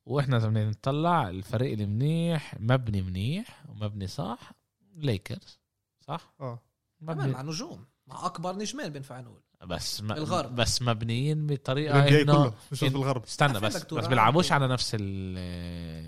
وإحنا 0.06 0.36
إذا 0.36 0.48
بدنا 0.48 0.70
نطلع 0.70 1.28
الفريق 1.28 1.72
اللي 1.72 1.86
منيح 1.86 2.60
مبني 2.60 3.02
منيح 3.02 3.64
ومبني 3.68 4.06
صح 4.06 4.52
ليكرز 4.94 5.60
صح؟ 6.00 6.34
آه. 6.40 6.62
كمان 7.00 7.16
مبني. 7.16 7.32
مع 7.32 7.42
نجوم. 7.42 7.84
مع 8.06 8.26
أكبر 8.26 8.56
نجمين 8.56 8.88
بينفع 8.88 9.20
نقول. 9.20 9.42
بس 9.66 10.00
ما 10.02 10.14
بالغرب. 10.14 10.54
بس 10.54 10.82
مبنيين 10.82 11.46
بطريقة 11.46 12.08
إنه 12.08 12.24
كله 12.34 12.52
مش 12.72 12.78
إن- 12.84 12.88
في 12.88 12.94
الغرب. 12.96 13.24
استنى 13.24 13.60
بس 13.60 13.84
بس 13.92 14.06
بيلعبوش 14.06 14.52
على 14.52 14.68
نفس 14.68 14.96
ال 15.00 15.34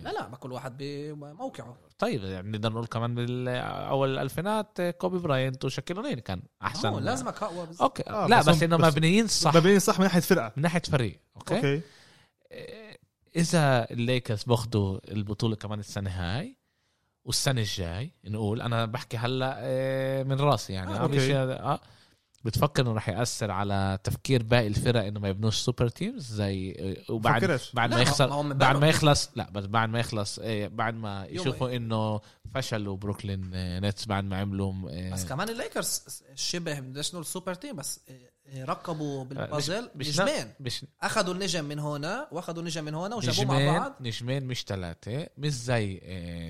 لا 0.05 0.11
لا 0.13 0.29
ما 0.29 0.37
كل 0.37 0.53
واحد 0.53 0.77
بموقعه. 0.79 1.77
طيب 1.99 2.25
يعني 2.25 2.51
نقدر 2.51 2.73
نقول 2.73 2.87
كمان 2.87 3.15
بالاول 3.15 4.09
الألفينات 4.15 4.81
كوبي 4.81 5.19
براينت 5.19 5.65
وشاكيل 5.65 5.97
اونيل 5.97 6.21
كان 6.21 6.43
أحسن. 6.63 6.99
لازمك 7.03 7.43
أقوى 7.43 7.67
بس 7.67 7.81
okay. 7.81 8.03
آه، 8.11 8.27
لا 8.27 8.39
بس 8.41 8.49
بس, 8.49 8.63
إنه 8.63 8.77
بس- 8.77 8.93
مبنيين 8.93 9.27
صح. 9.27 9.57
مبنيين 9.57 9.79
صح 9.79 9.99
من 9.99 10.05
ناحية 10.05 10.21
فرقة. 10.21 10.53
من 10.57 10.63
ناحية 10.63 10.83
فريق 10.91 11.21
okay, 11.37 11.57
okay. 11.57 11.75
okay 11.75 11.83
إذا 13.37 13.91
الليكرز 13.91 14.43
بأخذوا 14.45 14.99
البطولة 15.13 15.57
كمان 15.57 15.79
السنة 15.81 16.11
هاي 16.11 16.57
والسنة 17.25 17.61
الجاي 17.61 18.13
نقول 18.25 18.63
أنا 18.63 18.85
بحكي 18.87 19.17
هلأ 19.17 19.55
آه، 19.59 20.23
من 20.23 20.41
رأسي 20.41 20.73
يعني 20.73 20.91
آه، 20.95 20.97
آه 20.97 21.03
okay. 21.03 21.37
آه 21.37 21.81
بتفكر 22.45 22.83
إنه 22.83 22.93
رح 22.93 23.09
يأثر 23.09 23.51
على 23.51 23.99
تفكير 24.05 24.43
باقي 24.43 24.67
الفرق 24.67 25.05
إنه 25.05 25.21
ما 25.21 25.29
يبنوش 25.29 25.57
super 25.57 25.89
teams 25.89 26.33
زي 26.33 26.77
آه، 27.09 27.13
وبعد. 27.13 27.45
بعد 27.75 27.95
ما 27.95 28.01
يخسر 28.01 28.53
بعد 28.53 28.77
ما. 28.77 28.89
يخلص 28.89 29.31
لا 29.37 29.51
بس 29.51 29.67
بعد 29.67 29.89
ما 29.89 29.99
يخلص 30.01 30.39
آه، 30.43 30.67
بعد 30.67 30.95
ما 30.95 31.27
يشوفوا 31.31 31.77
إنه 31.77 32.21
فشلوا 32.55 32.97
بروكلين 32.97 33.51
آه، 33.55 33.81
نتس 33.81 34.07
بعد 34.07 34.25
ما 34.25 34.41
عملوا 34.41 34.75
آه، 34.91 35.13
بس 35.13 35.25
كمان 35.25 35.49
الليكرز 35.49 36.03
شبه 36.35 36.81
بدناش 36.81 37.15
نقول 37.15 37.27
super 37.27 37.55
team 37.55 37.77
بس 37.77 38.01
آه، 38.47 38.65
ركبوا 38.65 39.25
بالبازل 39.25 39.91
مش- 39.95 40.21
نجمين. 40.21 40.53
مش 40.61 40.85
أخذوا 41.03 41.35
النجم 41.35 41.65
من 41.65 41.79
هنا 41.79 42.29
وأخذوا 42.33 42.61
النجم 42.61 42.85
من 42.85 42.95
هنا 42.95 43.17
وجابوه 43.17 43.45
مع 43.59 43.79
بعض. 43.79 43.95
نجمين 44.01 44.45
مش 44.47 44.65
ثلاثة 44.65 45.27
مش 45.39 45.53
زي 45.53 46.01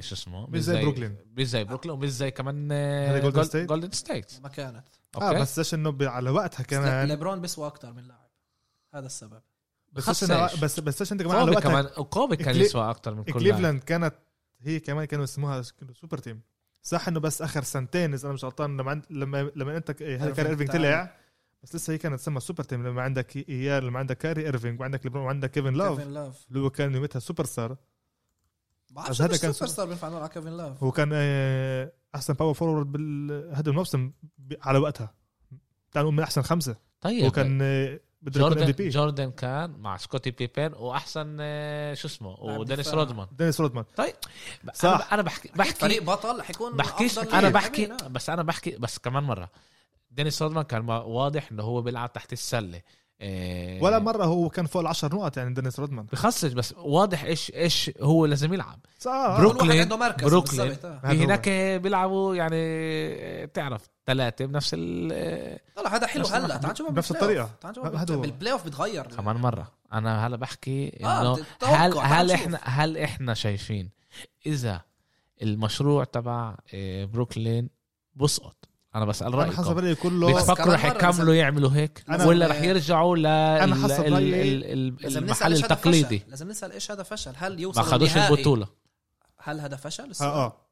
شو 0.03 0.15
اسمه؟ 0.15 0.47
مش 0.47 0.61
زي 0.61 0.83
بروكلين. 0.83 1.17
مش 1.37 1.47
زي 1.49 1.65
بروكلين 1.65 1.95
ومش 1.95 2.09
زي 2.09 2.31
كمان 2.31 2.73
هذا 2.73 3.19
جولدن 3.19 3.43
ستيت؟ 3.45 3.69
جولدن 3.69 3.91
ستيت 3.91 4.33
ما 4.43 4.49
كانت. 4.49 4.85
آه 5.17 5.33
بس 5.33 5.59
إيش 5.59 5.75
إنه 5.75 5.97
على 6.01 6.31
وقتها 6.31 6.63
كمان. 6.65 7.09
ليبرون 7.09 7.41
بيسوى 7.41 7.67
أكثر 7.67 7.93
من 7.93 8.03
لاعب. 8.03 8.31
هذا 8.95 9.07
السبب. 9.07 9.43
بس؟ 9.93 10.25
بس 10.63 10.81
بس 10.81 11.13
إنت 11.13 11.23
كمان 11.23 11.37
على 11.37 11.51
وقتها؟ 11.51 11.69
كمان 11.71 11.89
وكوبي 11.99 12.37
كان 12.37 12.57
يسوى 12.57 12.91
أكثر 12.91 13.15
من 13.15 13.25
كل. 13.25 13.33
كليفلاند 13.33 13.81
كانت 13.83 14.15
هي 14.61 14.81
كمان 14.81 15.05
كانوا 15.05 15.25
يسموها 15.25 15.63
super 15.93 16.19
team 16.19 16.41
صح 16.83 17.09
إنه 17.09 17.21
بس 17.21 17.43
آخر 17.43 17.63
سنتين 17.63 18.15
إذا 18.15 18.25
أنا 18.27 18.35
مش 18.35 18.45
غلطان 18.45 18.77
لما 18.77 18.91
عند 18.91 19.05
لما 19.11 19.51
لما 19.57 19.77
أنت 19.77 20.03
هذا 20.03 20.31
كان 20.31 20.47
إيرفينج 20.47 20.71
إيرفينج. 20.71 20.71
طلع 20.71 21.17
بس 21.63 21.75
لسه 21.75 21.93
هي 21.93 21.99
كانت 21.99 22.15
تسمى 22.21 22.41
super 22.41 22.65
team 22.65 22.87
لما 22.87 23.03
عندك 23.03 23.37
اياه 23.37 23.81
لما 23.81 23.99
عندك 23.99 24.19
كاري 24.19 24.45
إيرفينج 24.47 24.81
وعندك 24.81 25.05
ليبرون 25.05 25.25
وعندك 25.25 25.51
كيفن 25.51 25.75
لاف 25.75 25.99
كيفن 25.99 26.11
لاف 26.11 26.47
اللي 26.49 26.61
هو 26.61 26.71
كان 26.71 26.95
يومتها 26.95 27.21
سوبر 27.21 27.45
ستار 27.45 27.77
بعرفش 28.91 29.23
هذا 29.23 29.37
كان 29.37 29.53
super 29.53 29.71
star 29.71 29.87
بينفع 29.87 30.09
نقول 30.09 30.21
على 30.21 30.29
كيفن 30.29 30.57
لاف 30.57 30.83
هو 30.85 30.91
كان 30.91 31.11
آه، 31.13 31.93
أحسن 32.15 32.35
power 32.35 32.55
forward 32.55 32.93
بهذا 32.93 33.71
الموسم 33.71 34.13
على 34.63 34.79
وقتها. 34.79 35.15
تعال 35.93 36.05
نقول 36.05 36.15
من 36.15 36.23
أحسن 36.23 36.43
خمسة. 36.43 36.77
طيب. 37.01 37.25
هو 37.25 37.31
كان 37.31 37.59
آه، 37.63 38.01
بده 38.23 38.41
يكون 38.41 38.53
ام 38.53 38.59
جوردن 38.59 38.73
بي 38.73 38.89
جوردن 38.89 39.31
كان 39.31 39.71
مع 39.79 39.97
سكوتي 39.97 40.31
بيبن 40.31 40.73
وأحسن 40.77 41.37
آه، 41.41 41.95
شو 41.95 42.09
اسمه 42.09 42.41
ودينيس. 42.41 42.95
رودمان 42.95 43.27
دينيس 43.39 43.61
رودمان 43.61 43.85
صح 43.99 44.75
صح. 44.75 45.13
أنا 45.13 45.23
بحكي 45.23 45.49
بحكي 45.49 45.59
بحكي 45.59 45.81
فريق 45.81 46.03
بطل 46.03 46.43
حيكون 46.43 46.77
بحكيش 46.77 47.19
أنا. 47.19 47.49
بحكي. 47.49 47.89
بس 48.11 48.31
أنا 48.31 48.43
بحكي 48.43 48.71
بس 48.71 48.99
كمان 48.99 49.23
مرة 49.23 49.51
دينيس 50.11 50.43
رودمان 50.43 50.65
كان 50.65 50.89
واضح 50.89 51.49
إنه 51.53 51.63
هو 51.63 51.83
بيلعب 51.83 52.13
تحت 52.13 52.33
السلة 52.33 52.83
إيه 53.21 53.83
ولا 53.83 53.99
مرة 53.99 54.25
هو 54.25 54.49
كان 54.49 54.67
فوق 54.67 54.81
العشر 54.83 55.15
نقط 55.15 55.37
يعني 55.37 55.55
دينيس 55.55 55.81
رودمان. 55.81 56.07
بخصش 56.13 56.53
بس 56.53 56.75
واضح 56.79 57.25
إيش 57.25 57.53
إيش 57.55 57.91
هو 58.01 58.27
لازم 58.27 58.55
يلعب. 58.55 58.79
صح 58.99 59.11
واحد 59.13 59.41
بروكلين- 59.43 59.81
عنده 59.81 59.97
مركز 59.97 60.25
بروكلين. 60.29 60.77
آه. 60.85 61.01
هناك 61.05 61.49
بيلعبوا 61.83 62.35
يعني 62.37 63.47
تعرف 63.47 63.89
ثلاثة 64.07 64.45
بنفس 64.45 64.71
ال 64.79 65.59
طلع 65.77 65.95
هذا 65.97 66.07
حلو 66.07 66.23
نفس 66.23 66.33
هلأ. 66.33 66.57
تعال 66.57 66.73
نشوفه 66.73 66.91
بنفس 66.91 67.13
هذا 67.13 68.17
بالبلاي- 68.17 68.53
اوف 68.53 68.67
بتغير 68.67 69.07
كمان 69.07 69.37
مرة. 69.37 69.73
أنا 69.93 70.27
هلا 70.27 70.37
بحكي 70.37 70.99
آه، 71.05 71.21
إنه 71.21 71.45
هل 71.63 71.99
هل 71.99 72.27
نشوف. 72.27 72.35
إحنا 72.41 72.59
هل 72.63 72.99
إحنا 72.99 73.35
شايفين 73.35 73.91
إذا 74.47 74.81
المشروع 75.43 76.05
تبع 76.05 76.55
بروكلين 77.13 77.71
بسقط؟ 78.15 78.57
أنا 78.95 79.05
بسأل 79.05 79.35
أنا 79.35 79.53
حسب 79.53 79.67
رايكم 79.67 79.79
رايي 79.79 79.95
كله 79.95 80.35
بتفكروا 80.35 80.77
مرة 80.77 80.87
يكملوا 80.87 81.35
يعملوا 81.35 81.71
هيك؟ 81.71 82.05
ولا 82.25 82.47
رح 82.47 82.63
يرجعوا 82.63 83.17
ل 83.17 83.27
أنا 83.27 83.75
حسب 83.75 83.85
نسال 83.85 85.17
المحل 85.17 85.53
إيش 85.53 85.65
هذا 85.65 85.73
التقليدي. 85.75 86.19
فشل 86.19 86.31
لازم 86.31 86.49
نسال 86.49 86.73
إيش 86.73 86.91
هذا 86.91 87.03
فشل 87.03 87.33
هل 87.37 87.55
ما 87.55 87.61
يوصلوا 87.61 87.87
خدوش 87.87 88.17
البطولة. 88.17 88.67
هل 89.39 89.61
هذا 89.61 89.77
فشل؟ 89.77 90.13
آه 90.21 90.25
آه. 90.25 90.67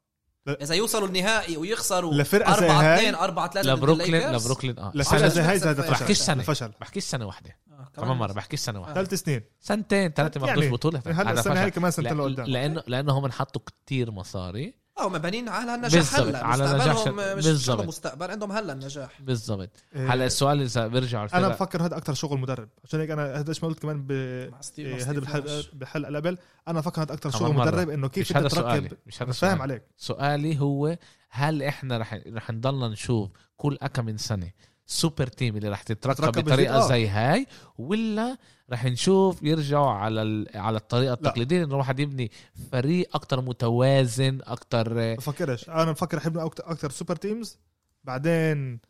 إذا 0.48 0.74
يوصلوا 0.74 1.08
النهائي 1.08 1.56
ويخسروا 1.56 2.14
لفرقة 2.14 2.60
زي 2.60 2.66
4 2.66 2.94
هاي- 2.94 2.98
2 2.98 3.14
4 3.14 3.50
3 3.50 3.68
لبروكلين 3.72 4.32
لبروكلين 4.32 4.78
آه. 4.78 4.92
لفرقة 4.94 5.28
زي 5.28 5.40
هاي 5.40 5.58
زي 5.58 5.70
هذا 5.70 5.90
بحكيش 5.90 6.16
فشل 6.18 6.26
سنة. 6.26 6.42
فشل. 6.42 6.72
بحكيش 6.80 7.04
سنة 7.04 7.26
واحدة. 7.26 7.56
آه، 7.70 7.88
كمان 7.96 8.16
مرة 8.16 8.32
بحكيش 8.32 8.60
سنة 8.60 8.80
واحدة. 8.80 8.94
ثلاث 8.94 9.14
سنين. 9.14 9.42
سنتين 9.60 10.10
ثلاثة 10.12 10.40
ما 10.40 10.46
يعني 10.46 10.60
خدوش 10.60 10.72
بطولة. 10.72 11.02
هلا 11.06 11.32
السنة 11.32 11.62
هاي. 11.62 11.70
كمان 11.70 11.90
سنتين 11.90 12.16
لقدام؟ 12.18 12.46
لأنه 12.46 12.82
لأنه 12.86 13.18
هم 13.18 13.30
حطوا 13.32 13.62
كتير 13.66 14.10
مصاري. 14.10 14.74
آه 15.00 15.08
مبنين 15.08 15.48
على 15.48 15.74
النجاح 15.74 15.94
بالضبط، 16.02 16.26
هلا 16.28 16.46
على 16.46 16.64
مستقبلهم 16.64 17.20
نجاح- 17.38 17.78
مش 17.78 17.86
مستقبل 17.88 18.30
عندهم 18.30 18.52
هلا 18.52 18.72
النجاح. 18.72 19.22
بالضبط. 19.22 19.70
إيه، 19.96 20.12
هلا 20.12 20.26
السؤال 20.26 20.62
إذا 20.62 20.86
بيرجعوا 20.86 21.28
أنا 21.34 21.48
بفكر 21.48 21.82
هذا 21.86 21.96
أكثر 21.96 22.14
شغل 22.14 22.38
مدرب. 22.38 22.68
عشان 22.84 23.00
هيك 23.00 23.10
أنا 23.10 23.40
هذا 23.40 23.48
إيش 23.48 23.62
ما 23.62 23.68
قلت 23.68 23.78
كمان 23.78 24.06
ب 24.06 24.10
إيه، 24.10 24.50
هذا 24.78 25.12
بالحلقة 25.12 25.56
ناش. 25.56 25.68
بالحلقة 25.72 26.08
اللي 26.08 26.18
قبل. 26.18 26.38
أنا 26.68 26.80
بفكر 26.80 27.02
هذا 27.02 27.12
أكثر 27.12 27.30
شغل 27.30 27.52
مرة. 27.54 27.64
مدرب 27.64 27.90
إنه 27.90 28.08
كيف 28.08 28.30
مش 28.30 28.36
هذا 28.36 28.46
انت 28.46 28.54
سؤالي 28.54 28.88
تركب 28.88 28.98
مش 29.06 29.22
هذا 29.22 29.32
فاهم 29.32 29.62
عليك. 29.62 29.82
سؤالي 29.96 30.60
هو 30.60 30.98
هل 31.30 31.62
إحنا 31.62 31.98
رح 31.98 32.20
رح 32.26 32.50
نضلنا 32.50 32.88
نشوف 32.88 33.30
كل 33.56 33.76
كم 33.76 34.04
من 34.04 34.16
سنة 34.16 34.50
سوبر 34.86 35.26
تيم 35.26 35.56
اللي 35.56 35.68
رح 35.68 35.82
تتركب 35.82 36.44
بطريقة؟ 36.44 36.84
آه. 36.84 36.88
زي 36.88 37.08
هاي 37.08 37.46
ولا 37.78 38.38
رح 38.70 38.84
نشوف 38.84 39.42
يرجعوا 39.42 39.90
على 39.90 40.22
ال... 40.22 40.46
على 40.54 40.76
الطريقة. 40.76 41.12
التقليدية 41.12 41.64
إنه 41.64 41.74
الواحد 41.74 42.00
يبني 42.00 42.30
فريق 42.72 43.16
أكتر 43.16 43.40
متوازن 43.40 44.38
أكتر 44.42 45.14
بفكرش 45.14 45.68
أنا 45.68 45.92
بفكر 45.92 46.18
أحب 46.18 46.38
أكثر 46.38 46.70
أكثر 46.70 46.90
super 46.90 47.16
teams 47.16 47.58
بعدين 48.04 48.80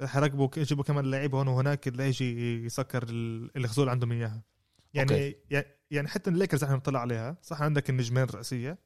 رح 0.00 0.16
يركبوا 0.16 0.48
يجيبوا 0.56 0.84
كمان 0.84 1.10
لعيبه 1.10 1.38
هون 1.38 1.48
وهناك 1.48 1.88
اللي 1.88 2.08
يجي 2.08 2.64
يسكر 2.64 3.02
ال- 3.02 3.50
الخزوق 3.56 3.88
عندهم 3.88 4.12
إياها. 4.12 4.42
يعني 4.94 5.36
يعني- 5.50 5.66
يعني 5.90 6.08
حتى 6.08 6.30
الليكرز 6.30 6.64
إحنا 6.64 6.74
بنطلع 6.76 7.00
عليها. 7.00 7.36
صح 7.42 7.62
عندك 7.62 7.90
النجمين 7.90 8.22
الرئيسية. 8.24 8.78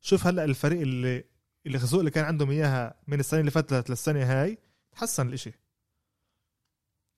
شوف 0.00 0.26
هلأ 0.26 0.44
الفريق 0.44 0.80
اللي 0.80 1.24
الخزوق 1.66 2.00
اللي 2.00 2.10
كان 2.10 2.24
عندهم 2.24 2.50
إياها 2.50 2.94
من 3.08 3.20
السنة 3.20 3.40
اللي 3.40 3.50
فاتت 3.50 3.90
للسنة 3.90 4.22
هاي 4.24 4.58
تحسن 4.92 5.28
الإشي. 5.28 5.52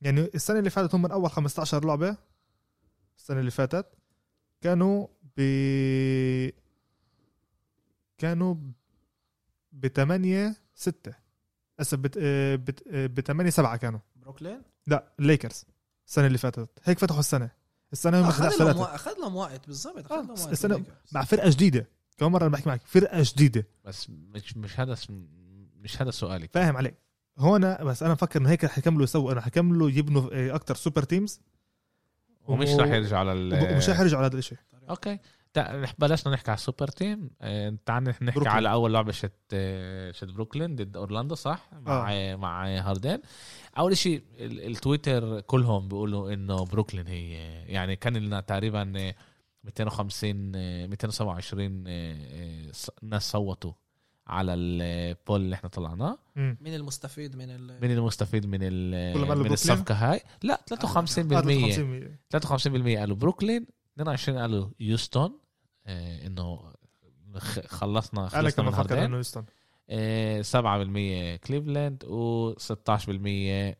يعني 0.03 0.21
السنة 0.35 0.59
اللي 0.59 0.69
فاتت 0.69 0.95
هم 0.95 1.01
من 1.01 1.11
أول 1.11 1.29
15 1.29 1.85
لعبة. 1.85 2.17
السنة 3.17 3.39
اللي 3.39 3.51
فاتت 3.51 3.85
كانوا 4.61 5.07
ب 5.37 5.41
كانوا 8.17 8.55
ب 9.71 9.87
8 9.87 10.55
6 10.75 11.13
هسه 11.79 11.97
ب 11.97 13.19
8 13.19 13.49
7 13.49 13.75
كانوا. 13.77 13.99
بروكلين؟ 14.15 14.61
لا 14.87 15.13
الليكرز 15.19 15.65
السنة 16.07 16.27
اللي 16.27 16.37
فاتت. 16.37 16.69
هيك 16.83 16.99
فتحوا 16.99 17.19
السنة. 17.19 17.49
السنة 17.93 18.21
هم 18.21 18.25
اخذ 18.27 18.43
11 18.43 18.57
لهم 18.59 18.67
3 18.73 18.79
وقت 18.81 18.93
اخذ 18.93 19.19
لهم 19.19 19.35
وقت 19.35 19.67
بالضبط 19.67 19.97
اخذ 20.05 20.13
آه، 20.15 20.21
لهم 20.21 20.29
وقت 20.29 20.55
السنة- 20.59 20.65
الليكرز. 20.65 20.95
مع 21.11 21.23
فرقة 21.23 21.49
جديدة. 21.49 21.87
كمان 22.17 22.31
مرة 22.31 22.47
بحكي 22.47 22.69
معك 22.69 22.81
فرقة 22.87 23.21
جديدة. 23.21 23.67
بس 23.85 24.09
مش 24.09 24.57
مش 24.57 24.79
هذا 24.79 24.97
مش 25.81 26.01
هذا 26.01 26.11
سؤالي 26.11 26.47
فاهم 26.47 26.77
عليك. 26.77 26.95
هون 27.37 27.75
بس 27.85 28.03
أنا 28.03 28.13
مفكر 28.13 28.39
إنه 28.41 28.49
هيك 28.49 28.63
رح 28.63 28.77
يكملوا 28.77 29.03
يسووا 29.03 29.31
أنا 29.31 29.41
حيكملوا 29.41 29.89
يبنوا 29.89 30.55
أكثر 30.55 30.75
super 30.75 31.03
teams 31.03 31.41
ومش 32.47 32.69
و- 32.69 32.79
رح 32.79 32.87
يرجعوا 32.87 33.19
على 33.19 33.31
ال- 33.33 33.73
ومش 33.73 33.89
رح 33.89 33.99
يرجعوا 33.99 34.23
على 34.23 34.31
هذا 34.31 34.37
الشيء 34.39 34.57
okay. 34.89 35.19
بلشنا 35.99 36.33
نحكي 36.33 36.51
على 36.51 36.57
ال 36.57 36.62
super 36.62 36.87
team 36.87 37.29
آه، 37.41 37.77
تعال 37.85 38.03
نحكي 38.03 38.25
بروكلين. 38.25 38.47
على 38.47 38.71
أول 38.71 38.93
لعبة 38.93 39.11
شت 39.11 39.31
آه، 39.53 40.11
شت 40.11 40.23
بروكلين 40.27 40.75
ضد 40.75 40.97
أورلاندو 40.97 41.35
صح؟ 41.35 41.69
مع 41.81 42.11
آه. 42.13 42.35
مع 42.35 42.67
هاردن 42.67 43.19
أول 43.77 43.97
شيء 43.97 44.23
ال- 44.39 44.65
التويتر 44.71 45.41
كلهم 45.41 45.87
بيقولوا 45.87 46.33
إنه 46.33 46.65
بروكلين 46.65 47.07
هي 47.07 47.31
يعني 47.73 47.95
كان 47.95 48.17
لنا 48.17 48.41
تقريبا 48.41 48.93
آه، 48.97 49.15
250 49.63 50.51
آه، 50.55 50.87
227 50.87 51.83
آه، 51.87 52.15
آه، 52.31 52.71
ص- 52.71 52.89
ناس 53.01 53.31
صوتوا. 53.31 53.71
على 54.27 54.53
ال 54.53 54.71
poll 54.71 55.41
اللي 55.41 55.55
إحنا 55.55 55.69
طلعناه. 55.69 56.17
مين 56.35 56.73
المستفيد 56.75 57.35
من 57.35 57.49
ال 57.49 57.81
مين 57.81 57.91
المستفيد 57.91 58.45
من 58.45 58.59
ال- 58.61 59.17
من 59.17 59.25
بروكلين؟ 59.27 59.53
الصفقة 59.53 59.95
هاي؟ 59.95 60.21
لا 60.43 60.61
53% 60.69 60.73
53 60.73 62.17
53% 62.95 62.99
قالوا 62.99 63.15
بروكلين 63.15 63.67
22 63.95 64.37
قالوا 64.37 64.69
هيوستون. 64.79 65.39
آه 65.87 66.27
إنه 66.27 66.73
خ- 67.37 67.67
خلصنا 67.67 68.19
أنا 68.21 68.29
خلصنا 68.29 68.49
كمان 68.51 68.67
من 68.67 68.73
هاردن 68.73 68.97
إنه 68.97 69.45
آه 69.89 70.41
7% 70.41 71.37
كليفلاند 71.47 72.03
و 72.05 72.53
16% 72.53 72.59
آه. 72.89 73.75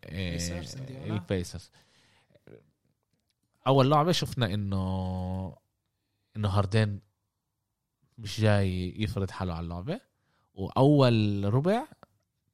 البيسرز 1.05 1.71
أول 3.67 3.91
لعبة 3.91 4.11
شفنا 4.11 4.53
إنه 4.53 5.55
إنه 6.37 6.47
هاردن 6.49 6.99
مش 8.17 8.41
جاي 8.41 8.93
يفرض 9.03 9.31
حاله 9.31 9.53
على 9.53 9.63
اللعبة. 9.63 9.99
وأول 10.53 11.53
ربع 11.53 11.83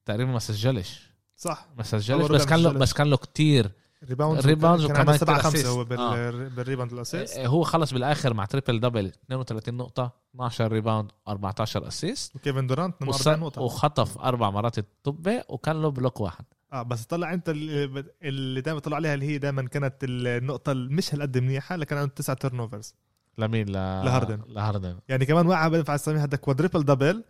تقريبا 0.05 0.31
ما 0.31 0.39
سجلش. 0.39 1.09
صح. 1.35 1.67
ما 1.77 1.83
سجلش 1.83 2.27
بس 2.31 2.45
كان 2.45 2.59
له. 2.63 2.69
بس 2.71 2.93
كان 2.93 3.09
له 3.09 3.17
كتير. 3.17 3.71
rebounds 4.09 4.45
rebounds 4.47 4.85
كان 4.85 4.91
وكمان 4.91 5.07
عنده 5.09 5.17
7 5.17 5.37
كتير 5.39 5.51
5 5.51 5.63
assist. 5.63 5.65
هو 5.67 5.83
بال... 5.83 5.97
آه. 5.99 6.31
بال 6.31 6.44
rebound 6.44 6.91
وال 6.93 7.04
assist 7.04 7.37
آه، 7.37 7.47
هو 7.47 7.63
خلص 7.63 7.93
بالآخر 7.93 8.33
مع 8.33 8.45
triple 8.45 8.79
double 8.79 9.05
32 9.25 9.73
نقطة 9.77 10.11
12 10.31 10.71
rebound 10.71 11.11
14 11.27 11.87
assist 11.87 12.35
وكيفن 12.35 12.67
دورانت 12.67 12.95
وص- 13.01 13.21
42 13.21 13.39
نقطة. 13.39 13.61
وخطف 13.61 14.17
أربع 14.17 14.49
مرات 14.49 14.77
الطبة 14.77 15.43
وكان 15.49 15.81
له 15.81 15.89
block 15.91 16.21
واحد. 16.21 16.45
آه 16.73 16.83
بس 16.83 17.05
طلع 17.05 17.33
أنت 17.33 17.49
اللي, 17.49 18.61
دائما 18.61 18.79
طلع 18.79 18.95
عليها 18.95 19.13
اللي 19.13 19.25
هي 19.25 19.37
دائما 19.37 19.61
كانت 19.67 19.95
النقطة 20.03 20.71
اللي 20.71 20.93
مش 20.95 21.13
هالقد 21.15 21.37
منيحة 21.37 21.75
لكن 21.75 21.97
عنده 21.97 22.11
تسعة 22.15 22.35
turnovers 22.35 22.95
لمين؟ 23.39 23.69
ل... 23.69 23.73
لهاردن. 23.73 24.39
لهاردن. 24.47 24.95
يعني 25.09 25.25
كمان 25.25 25.47
واحد 25.47 25.71
بينفع 25.71 25.95
تسميها 25.97 26.23
هذا 26.23 26.37
quadruple 26.37 26.83
double 26.85 27.23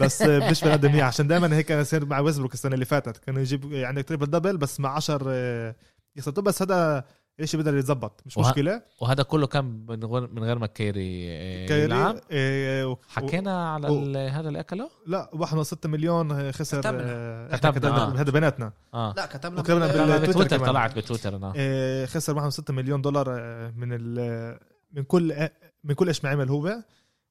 بس 0.00 0.22
مش 0.22 0.64
بالقد 0.64 0.86
منيح 0.86 1.06
عشان 1.06 1.26
دائما 1.26 1.56
هيك 1.56 1.66
كان 1.66 1.80
يصير 1.80 2.06
مع 2.06 2.18
ويزبروك 2.20 2.54
السنة 2.54 2.74
اللي 2.74 2.84
فاتت. 2.84 3.16
كانوا 3.16 3.40
يجيب 3.40 3.74
عندك 3.74 4.04
triple 4.04 4.26
double 4.26 4.56
بس 4.56 4.80
مع 4.80 4.90
10 4.96 5.74
يخسر 6.16 6.30
بس 6.40 6.62
هذا 6.62 7.04
إيش 7.40 7.56
بقدر 7.56 7.76
يتظبط 7.76 8.22
مش 8.26 8.36
وه- 8.36 8.48
مشكلة. 8.48 8.82
وهذا 9.00 9.22
كله 9.22 9.46
كان 9.46 9.64
من 9.88 10.04
غير 10.04 10.28
من 10.32 10.44
غير 10.44 10.58
ما 10.58 10.66
كيري 10.66 11.26
آه، 11.30 11.72
يلعب؟ 11.84 12.16
إيه 12.30 12.84
و- 12.90 12.96
حكينا 13.08 13.72
على 13.72 13.88
و- 13.88 13.98
ال- 14.02 14.16
هذا 14.30 14.48
اللي 14.48 14.60
أكله؟ 14.60 14.90
لا 15.06 15.30
1.6 15.34 15.86
مليون 15.88 16.52
خسر 16.52 16.80
كتبنا. 16.80 17.00
آه، 17.04 17.56
كتبنا، 17.56 17.70
كتبنا 17.78 18.02
آه. 18.04 18.20
هذا 18.20 18.30
بيناتنا. 18.30 18.72
آه. 18.94 19.14
لا 19.16 19.26
كتبنا 19.26 19.60
وكتبنا 19.60 19.86
بال- 19.86 19.96
بال- 19.96 20.06
طلع 20.06 20.16
تويتر 20.18 20.30
بتويتر 20.32 20.56
كمان. 20.56 20.70
طلعت 20.70 20.96
بتويتر 20.96 21.36
أنا. 21.36 21.52
آه، 21.56 22.06
خسر 22.06 22.34
1.6 22.34 22.70
مليون 22.72 23.02
دولار 23.02 23.26
آه، 23.30 23.72
من 23.76 23.88
ال 23.92 24.58
من 24.94 25.02
كل 25.02 25.48
من 25.84 25.94
كل 25.94 26.08
إيش 26.08 26.24
ما 26.24 26.30
عمل 26.30 26.48
هو. 26.48 26.82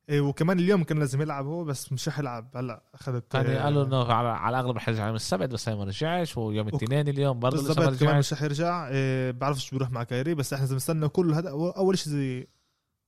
آه، 0.10 0.20
وكمان 0.20 0.60
اليوم 0.60 0.84
كان 0.84 1.00
لازم 1.00 1.22
يلعب 1.22 1.46
هو 1.46 1.64
بس 1.64 1.92
مش 1.92 2.08
رح 2.08 2.20
يلعب. 2.20 2.58
هلأ 2.58 2.84
أخذت 2.94 3.32
كان 3.32 3.46
آه، 3.46 3.64
قالوا 3.64 3.86
إنه 3.86 4.14
على, 4.14 4.30
على 4.30 4.60
الأغلب 4.60 4.76
رح 4.78 4.90
يرجع 4.90 5.06
يوم 5.08 5.16
السبت 5.16 5.50
بس 5.50 5.70
هي 5.70 5.76
ما 5.76 5.84
رجعش. 5.84 6.38
ويوم 6.38 6.68
الاثنين 6.68 7.08
اليوم 7.08 7.40
برضه 7.40 7.58
لسه 7.58 7.68
ما 7.68 7.74
بالضبط 7.74 8.00
كمان 8.00 8.12
رجعش. 8.14 8.26
مش 8.26 8.34
رح 8.34 8.42
يرجع. 8.42 8.90
آه، 8.92 9.32
بعرفش 9.32 9.72
بيروح 9.72 9.92
مع 9.92 10.04
كايري 10.04 10.36
بس 10.36 10.54
إحنا 10.54 10.68
بنستنى 10.68 11.08
كل 11.08 11.34
هذا 11.34 11.50
أول 11.50 11.98
شيء 11.98 12.14
زي 12.14 12.48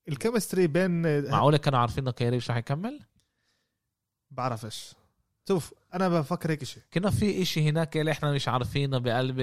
ال 0.08 0.14
chemistry 0.14 0.68
بين 0.68 1.06
آه، 1.06 1.22
معقوله 1.22 1.58
كانوا 1.58 1.80
عارفين 1.80 2.04
إنه 2.04 2.12
كيري 2.12 2.38
مش 2.38 2.52
رح 2.52 2.58
يكمل؟ 2.58 3.00
بعرفش. 4.32 4.94
شوف 5.48 5.74
أنا 5.94 6.10
بفكر 6.10 6.52
هيك 6.52 6.64
شيء 6.64 6.84
كنا 6.94 7.10
في 7.10 7.42
إشي 7.42 7.70
هناك 7.70 7.98
اللي 7.98 8.12
إحنا 8.12 8.32
مش 8.32 8.48
عارفينه 8.48 8.98
بقلب 8.98 9.36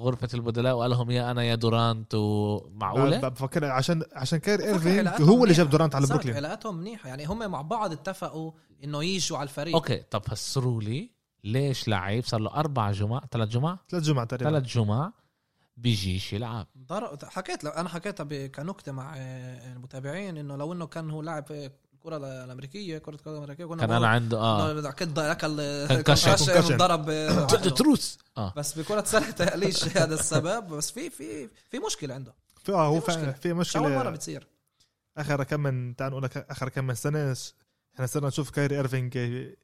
غرفة 0.00 0.28
البدلاء 0.34 0.76
وقال 0.76 0.90
لهم 0.90 1.10
يا 1.10 1.30
أنا 1.30 1.42
يا 1.42 1.54
دورانت 1.54 2.14
ومعقولة؟ 2.14 3.28
بفكر 3.28 3.64
عشان 3.64 4.02
عشان 4.12 4.38
كاير 4.38 4.60
ايرفينج 4.60 5.08
هو 5.08 5.44
اللي 5.44 5.54
جاب 5.54 5.66
منيحة. 5.66 5.70
دورانت 5.70 5.94
على 5.94 6.06
بروكلين. 6.06 6.36
علاقاتهم 6.36 6.76
منيحه 6.76 7.08
يعني 7.08 7.24
هم 7.26 7.50
مع 7.50 7.62
بعض 7.62 7.92
اتفقوا 7.92 8.52
إنه 8.84 9.04
يجوا 9.04 9.38
على 9.38 9.48
الفريق. 9.48 9.74
okay 9.74 10.02
طب 10.10 10.22
فسروا 10.22 10.82
لي 10.82 11.10
ليش 11.44 11.88
لعيب 11.88 12.24
صار 12.24 12.40
له 12.40 12.50
أربع 12.54 12.90
جمع 12.90 13.22
ثلاث 13.30 13.48
جمع 13.48 13.78
ثلاث 13.90 14.02
جمعة 14.02 14.24
تقريبا. 14.24 14.50
ثلاث 14.50 14.62
جمع 14.62 15.12
بيجيش 15.76 16.32
يلعب. 16.32 16.66
ضر... 16.78 17.18
حكيت 17.24 17.64
أنا 17.64 17.88
حكيتها 17.88 18.46
كنكته 18.46 18.92
مع 18.92 19.16
المتابعين 19.16 20.36
إنه 20.36 20.56
لو 20.56 20.72
إنه 20.72 20.86
كان 20.86 21.10
هو 21.10 21.22
لاعب 21.22 21.44
الكرة 22.06 22.44
الأمريكية 22.44 22.98
كرة 22.98 23.14
القدم 23.14 23.32
الأمريكية 23.32 23.64
كنا 23.64 23.86
كان 23.86 23.90
أنا 23.96 24.08
عنده 24.08 24.38
آه. 24.38 24.80
اكل 24.88 25.06
Concussion. 25.88 26.38
Concussion. 26.38 26.72
ضربة 26.72 27.04
راس 27.76 28.18
آه. 28.36 28.52
بس 28.56 28.78
بكرة 28.78 29.04
سله 29.04 29.56
ليش 29.56 29.84
هذا 29.96 30.14
السبب؟ 30.14 30.68
بس 30.68 30.90
في 30.90 31.10
في 31.10 31.48
في 31.70 31.78
مشكلة 31.78 32.14
عنده. 32.14 32.34
في 32.64 32.72
آه 32.72 32.86
هو 32.86 33.00
في 33.00 33.06
فعلا 33.06 33.18
مشكلة. 33.20 33.32
في 33.32 33.52
مش 33.52 33.76
اول 33.76 33.92
مرة 33.92 34.10
بتصير. 34.10 34.46
آخر 35.16 35.44
كم 35.44 35.60
من 35.60 35.96
تعال 35.96 36.10
نقول 36.10 36.22
لك 36.22 36.36
آخر 36.36 36.68
كم 36.68 36.84
من 36.86 36.94
سنة 36.94 37.36
إحنا 37.94 38.06
صرنا 38.06 38.28
نشوف 38.28 38.50
كايري 38.50 38.76
إيرفينج 38.76 39.16
إيه، 39.16 39.56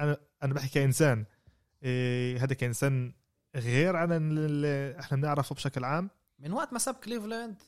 أنا 0.00 0.16
أنا 0.42 0.54
بحكي 0.54 0.68
كإنسان 0.68 1.24
إيه، 1.82 2.44
هذا 2.44 2.54
كإنسان 2.54 3.12
غير 3.56 3.96
عن 3.96 4.12
اللي 4.12 5.00
إحنا 5.00 5.16
بنعرفه 5.16 5.54
بشكل 5.54 5.84
عام. 5.84 6.10
من 6.38 6.52
وقت 6.52 6.72
ما 6.72 6.78
ساب 6.78 6.94
كليفلاند 6.94 7.62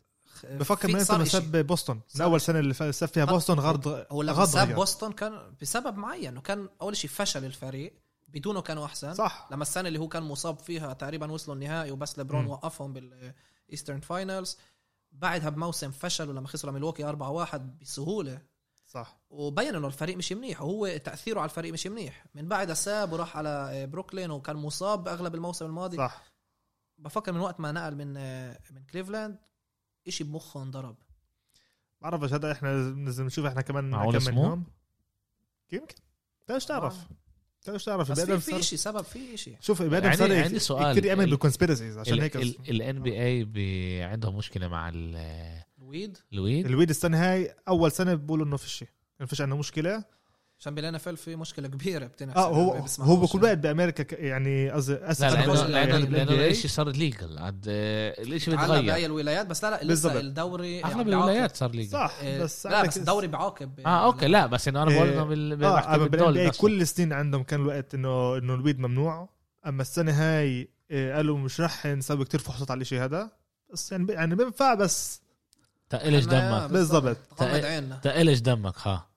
بفكر 0.44 0.88
من 0.88 1.04
صار 1.04 1.16
ما 1.18 1.22
إشي. 1.22 1.30
ساب 1.30 1.56
بوسطن 1.56 2.00
من 2.14 2.20
أول. 2.20 2.40
سنة 2.40 2.58
اللي 2.58 2.74
ساب 2.74 3.08
فيها 3.08 3.24
بوسطن 3.24 3.60
غرض 3.60 4.06
هو 4.12 4.22
لما 4.22 4.46
ساب 4.46 4.66
غير. 4.66 4.76
بوسطن 4.76 5.12
كان 5.12 5.54
بسبب 5.62 5.96
معين 5.96 6.28
انه 6.28 6.40
كان 6.40 6.68
أول 6.82 6.96
شيء 6.96 7.10
فشل 7.10 7.44
الفريق 7.44 7.94
بدونه 8.28 8.60
كانوا 8.60 8.84
أحسن 8.84 9.14
صح 9.14 9.48
لما 9.50 9.62
السنة 9.62 9.88
اللي 9.88 9.98
هو 9.98 10.08
كان 10.08 10.22
مصاب 10.22 10.58
فيها 10.58 10.92
تقريبا 10.92 11.32
وصلوا 11.32 11.54
النهائي 11.54 11.90
وبس 11.90 12.18
لبرون 12.18 12.44
مم. 12.44 12.50
وقفهم 12.50 12.92
بال 12.92 13.16
Eastern 13.16 14.00
Finals 14.00 14.58
بعدها 15.12 15.50
بموسم 15.50 15.90
فشلوا 15.90 16.32
لما 16.32 16.48
خسروا 16.48 16.72
ميلواكي 16.74 17.12
4-1 17.12 17.56
بسهولة 17.80 18.42
صح 18.86 19.16
وبين 19.30 19.74
إنه 19.74 19.86
الفريق 19.86 20.16
مش 20.16 20.32
منيح 20.32 20.62
وهو 20.62 20.96
تأثيره 20.96 21.40
على 21.40 21.48
الفريق 21.48 21.72
مش 21.72 21.86
منيح 21.86 22.26
من 22.34 22.48
بعدها 22.48 22.74
ساب 22.74 23.12
وراح 23.12 23.36
على 23.36 23.86
بروكلين 23.86 24.30
وكان 24.30 24.56
مصاب 24.56 25.04
بأغلب 25.04 25.34
الموسم 25.34 25.66
الماضي 25.66 25.96
صح 25.96 26.22
بفكر 26.98 27.32
من 27.32 27.40
وقت 27.40 27.60
ما 27.60 27.72
نقل 27.72 27.94
من 27.94 28.14
من 28.74 28.84
كليفلاند 28.92 29.38
إشي 30.08 30.24
بمخه 30.24 30.62
انضرب. 30.62 30.96
بعرفش 32.00 32.32
هذا 32.32 32.52
إحنا 32.52 32.68
لازم 33.04 33.26
نشوف 33.26 33.46
إحنا 33.46 33.60
كمان 33.60 33.90
معقول 33.90 34.12
كم 34.12 34.16
اسمه؟ 34.22 34.44
يوم 34.44 34.64
يمكن. 35.72 35.94
تعرف 36.46 36.64
تعرف. 36.64 36.96
تعرف 37.62 37.84
تعرف. 37.84 38.10
بس 38.10 38.20
في, 38.20 38.40
في 38.40 38.50
صار- 38.50 38.60
شيء 38.60 38.78
سبب 38.78 39.02
في 39.02 39.34
إشي. 39.34 39.56
شوف 39.60 39.82
آدم 39.82 39.94
عندي- 39.94 40.16
صار 40.16 40.32
عندي 40.42 40.58
سؤال. 40.58 40.92
كثير 40.96 41.04
يامن 41.04 41.24
ال- 41.24 41.30
بال 41.30 41.40
conspiracies 41.40 41.98
عشان 41.98 42.20
هيك 42.20 42.36
ال 42.36 42.69
N 42.69 43.02
BA 43.02 44.02
عندهم 44.02 44.36
مشكلة 44.36 44.68
مع 44.68 44.88
ال- 44.88 45.62
ال 45.78 45.85
weed؟ 45.85 46.18
ال 46.32 46.38
weed؟ 46.38 46.66
ال 46.66 46.71
weed 46.71 46.90
السنة 46.90 47.18
هاي 47.32 47.54
أول 47.68 47.92
سنة 47.92 48.14
بقولوا 48.14 48.46
إنه 48.46 48.56
فيش 48.56 48.84
ما 49.20 49.26
فيش 49.26 49.40
عنده 49.40 49.56
مشكلة. 49.56 50.04
عشان 50.64 50.74
بال 50.74 50.94
NFL 50.94 51.08
في 51.08 51.36
مشكلة 51.36 51.68
كبيرة 51.68 52.06
بتنحسب 52.06 52.38
آه 52.38 52.46
هو. 52.48 52.84
هو 53.00 53.16
بكل 53.16 53.42
وقت 53.44 53.58
بأمريكا 53.58 54.16
يعني 54.24 54.70
قصدي 54.70 54.92
لا 54.94 55.30
لأنه 55.30 55.54
لأنه 55.66 55.96
لل 55.96 56.12
لأنه. 56.12 56.30
الإشي 56.32 56.68
صار 56.68 56.88
legal 56.88 57.38
عاد 57.38 57.64
آه، 57.68 58.14
باقي 58.24 58.82
بيتغير 58.82 59.06
الولايات 59.06 59.46
بس 59.46 59.64
لا 59.64 59.70
لا. 59.70 59.92
لسه 59.92 60.20
الدوري 60.20 60.84
أغلب 60.84 60.94
بيعاقب. 61.06 61.08
الولايات 61.08 61.56
صار 61.56 61.70
legal 61.70 61.90
صح 61.90 62.12
إيه، 62.22 62.42
بس 62.42 62.66
لا 62.66 62.82
بس 62.86 62.96
الدوري 62.96 63.26
بيعاقب 63.26 63.80
آه 63.86 64.04
أوكي 64.06 64.26
لا 64.28 64.46
بس 64.46 64.68
إنه 64.68 64.82
أنا 64.82 64.90
بقول 64.90 65.08
إنه 65.08 65.24
بال- 65.24 65.56
بحكي 65.56 65.88
أما 65.88 65.96
بالدول 66.06 66.32
بالان 66.32 66.46
نفسه. 66.48 66.60
كل 66.60 66.80
السنين 66.80 67.12
عندهم 67.12 67.42
كان 67.42 67.60
الوقت 67.60 67.94
انه 67.94 68.36
إنه 68.38 68.54
ال 68.54 68.59
weed 68.59 68.78
ممنوع 68.80 69.28
أما 69.66 69.82
السنة 69.82 70.12
هاي 70.12 70.68
قالوا 70.90 71.38
مش 71.38 71.60
رح 71.60 71.86
نسوي 71.86 72.24
كتير 72.24 72.40
فحوصات 72.40 72.70
على 72.70 72.80
الشيء 72.80 73.04
هذا 73.04 73.30
بس 73.72 73.92
يعني 73.92 74.12
يعني 74.12 74.34
بينفع 74.34 74.74
بس 74.74 75.20
تقلش 75.90 76.24
دمك 76.24 76.70
بالضبط. 76.70 77.16
تقلش 78.02 78.38
دمك 78.38 78.74
ها 78.78 79.13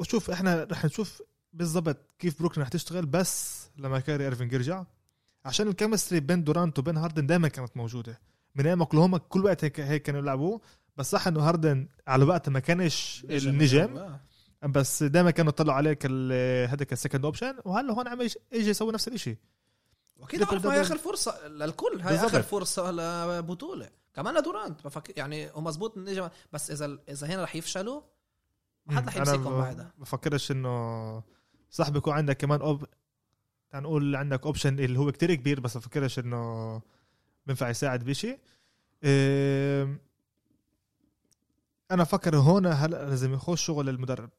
وشوف 0.00 0.30
إحنا 0.30 0.64
رح 0.70 0.84
نشوف 0.84 1.22
بالضبط 1.52 1.96
كيف 2.18 2.38
بروكلين 2.38 2.62
رح 2.62 2.68
تشتغل 2.68 3.06
بس 3.06 3.66
لما 3.76 4.00
كايري 4.00 4.24
ايرفينج 4.24 4.52
يرجع 4.52 4.84
عشان 5.44 5.68
ال 5.68 5.73
chemistry 5.73 6.20
بين 6.20 6.44
دورانت 6.44 6.78
وبين 6.78 6.96
هاردن 6.96 7.26
دائما 7.26 7.48
كانت 7.48 7.76
موجودة 7.76 8.20
من 8.54 8.66
أيام 8.66 8.80
أوكلاهوما 8.80 9.18
كل 9.18 9.44
وقت 9.44 9.64
هيك 9.64 9.80
هيك 9.80 10.02
كانوا 10.02 10.20
يلعبوا 10.20 10.58
بس 10.96 11.10
صح 11.10 11.26
إنه 11.26 11.40
هاردن 11.40 11.88
على 12.06 12.24
وقت 12.24 12.48
ما 12.48 12.60
كانش 12.60 13.26
النجم 13.30 13.96
آه. 13.96 14.20
بس 14.66 15.02
دائما 15.02 15.30
كانوا 15.30 15.50
يطلعوا 15.52 15.76
عليه 15.78 15.98
هذا 16.72 16.84
ك 16.84 16.90
second 16.90 17.24
option 17.24 17.54
وهلا 17.64 17.92
هون 17.92 18.08
عم 18.08 18.22
يج- 18.22 18.36
يجي 18.52 18.70
يسوي 18.70 18.92
نفس 18.92 19.08
الشيء 19.08 19.36
وأكيد 20.16 20.42
عارف 20.42 20.52
هاي 20.52 20.58
دبل. 20.58 20.80
آخر 20.80 20.98
فرصة 20.98 21.48
للكل 21.48 22.00
هاي 22.00 22.12
بالضبط. 22.12 22.24
آخر 22.30 22.42
فرصة 22.42 22.90
لبطولة 22.90 23.90
كمان 24.14 24.38
لدورانت 24.38 24.84
بفكر 24.84 25.12
يعني 25.16 25.50
هو 25.50 25.60
مزبوط 25.60 25.96
النجم 25.96 26.28
بس 26.52 26.70
إذا 26.70 26.98
إذا 27.08 27.26
هنا 27.26 27.42
رح 27.44 27.56
يفشلوا 27.56 28.00
ما 28.86 28.96
حد 28.96 29.08
رح 29.08 29.16
يمسكهم 29.16 29.58
بعدها 29.58 29.92
بفكرش 29.98 30.50
إنه 30.50 31.22
صح 31.70 31.88
بيكون 31.88 32.12
عندك 32.12 32.36
كمان 32.36 32.60
op... 32.60 32.84
تعال 33.70 33.82
نقول 33.82 34.16
عندك 34.16 34.46
option 34.46 34.78
اللي 34.78 34.98
هو 34.98 35.12
كتير 35.12 35.34
كبير 35.34 35.60
بس 35.60 35.76
بفكرش 35.76 36.18
إنه 36.18 36.82
بينفع 37.46 37.68
يساعد 37.68 38.04
بشيء 38.04 38.38
إيه... 39.04 39.98
أنا 41.90 42.04
فكر 42.04 42.36
هون 42.36 42.66
هلأ 42.66 43.08
لازم 43.08 43.34
يخش 43.34 43.66
شغل 43.66 43.88
المدرب. 43.88 44.30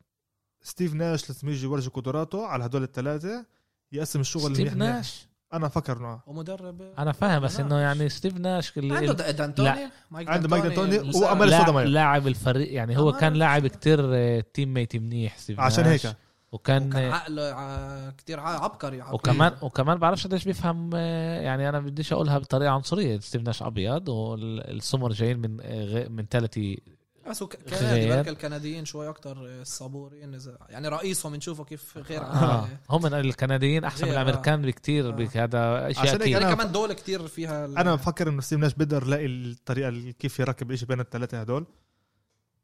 ستيف 0.62 0.94
ناش 0.94 1.30
لازم 1.30 1.50
يجي 1.50 1.66
يورجي 1.66 1.90
قدراته 1.90 2.46
على 2.46 2.66
هدول 2.66 2.84
الثلاثه 2.84 3.46
يقسم 3.92 4.20
الشغل 4.20 4.56
ستيف 4.56 4.74
اللي 4.74 4.86
ناش؟ 4.86 5.28
أنا 5.54 5.68
فكر 5.68 5.98
انه 5.98 6.20
ومدرب 6.28 6.82
أنا 7.00 7.12
فاهم 7.12 7.42
بس 7.42 7.60
إنه 7.60 7.76
يعني 7.78 8.10
ستيف 8.10 8.38
ناش 8.38 8.78
اللي 8.78 8.98
عنده 8.98 9.32
دانتوني 9.32 9.90
مايك 10.12 10.30
عنده 10.30 10.50
مايك 10.50 10.64
دانتوني 10.64 10.98
لا- 10.98 11.64
صدمة. 11.66 11.84
لاعب 11.84 12.28
الفريق 12.28 12.74
يعني 12.74 12.98
هو 12.98 13.12
كان 13.14 13.34
لاعب. 13.34 13.68
كتير 13.68 14.00
teammate 14.42 14.96
منيح 14.96 15.38
ستيف 15.38 15.60
عشان 15.60 15.84
ناش. 15.84 16.06
هيك 16.06 16.16
وكان 16.52 16.88
وكان 16.88 17.12
عقله 17.12 18.10
كتير 18.10 18.40
ع- 18.40 18.64
عبقري 18.64 19.02
عبقري. 19.02 19.16
وكمان 19.16 19.52
وكمان 19.62 19.98
بعرفش 19.98 20.28
قديش 20.28 20.46
بيفهم 20.46 20.90
آه، 20.96 21.42
يعني 21.42 21.70
أنا 21.70 21.80
بديش 21.80 22.14
أقولها 22.14 22.38
بطريقة 22.38 22.72
عنصرية 22.72 23.20
ستيف 23.20 23.42
ناش 23.42 23.64
أبيض 23.64 24.10
والسمر 24.10 25.12
جايين 25.12 25.40
من 25.40 25.58
آه، 25.62 25.86
غ- 25.86 26.10
من 26.10 26.30
تالتي 26.30 26.82
بس 27.30 27.42
هو 27.42 27.48
ك- 27.48 27.60
غير. 27.70 27.80
كندي 27.80 28.10
بركة 28.10 28.30
الكنديين 28.30 28.86
شوي 28.86 29.10
أكتر 29.10 29.64
صبورين 29.64 30.40
إذا- 30.40 30.50
يعني 30.70 30.88
رئيسهم 30.88 31.36
نشوفه 31.36 31.64
كيف 31.64 31.98
غير 31.98 32.24
عن 32.24 32.38
آه. 32.38 32.68
هم 32.90 33.02
من 33.04 33.14
الكنديين 33.14 33.84
أحسن 33.84 34.08
من 34.08 34.14
آه. 34.14 34.22
الأمريكان 34.22 34.62
بكتير 34.62 35.08
آه. 35.08 35.12
بك 35.12 35.38
هذا 35.38 35.92
شيء 35.92 36.02
عشان 36.02 36.28
يعني 36.30 36.56
كمان 36.56 36.72
دول 36.72 36.94
كتير 36.94 37.28
فيها 37.28 37.66
ال- 37.66 37.78
أنا 37.78 37.96
بفكر 37.96 38.30
إنه 38.30 38.42
ستيف 38.42 38.60
ناش 38.60 38.74
بيقدر 38.74 39.04
يلاقي 39.04 39.26
الطريقة 39.26 40.12
كيف 40.20 40.40
يركب 40.40 40.72
الشيء 40.72 40.88
بين 40.88 41.00
الثلاثه 41.00 41.42
هدول 41.42 41.66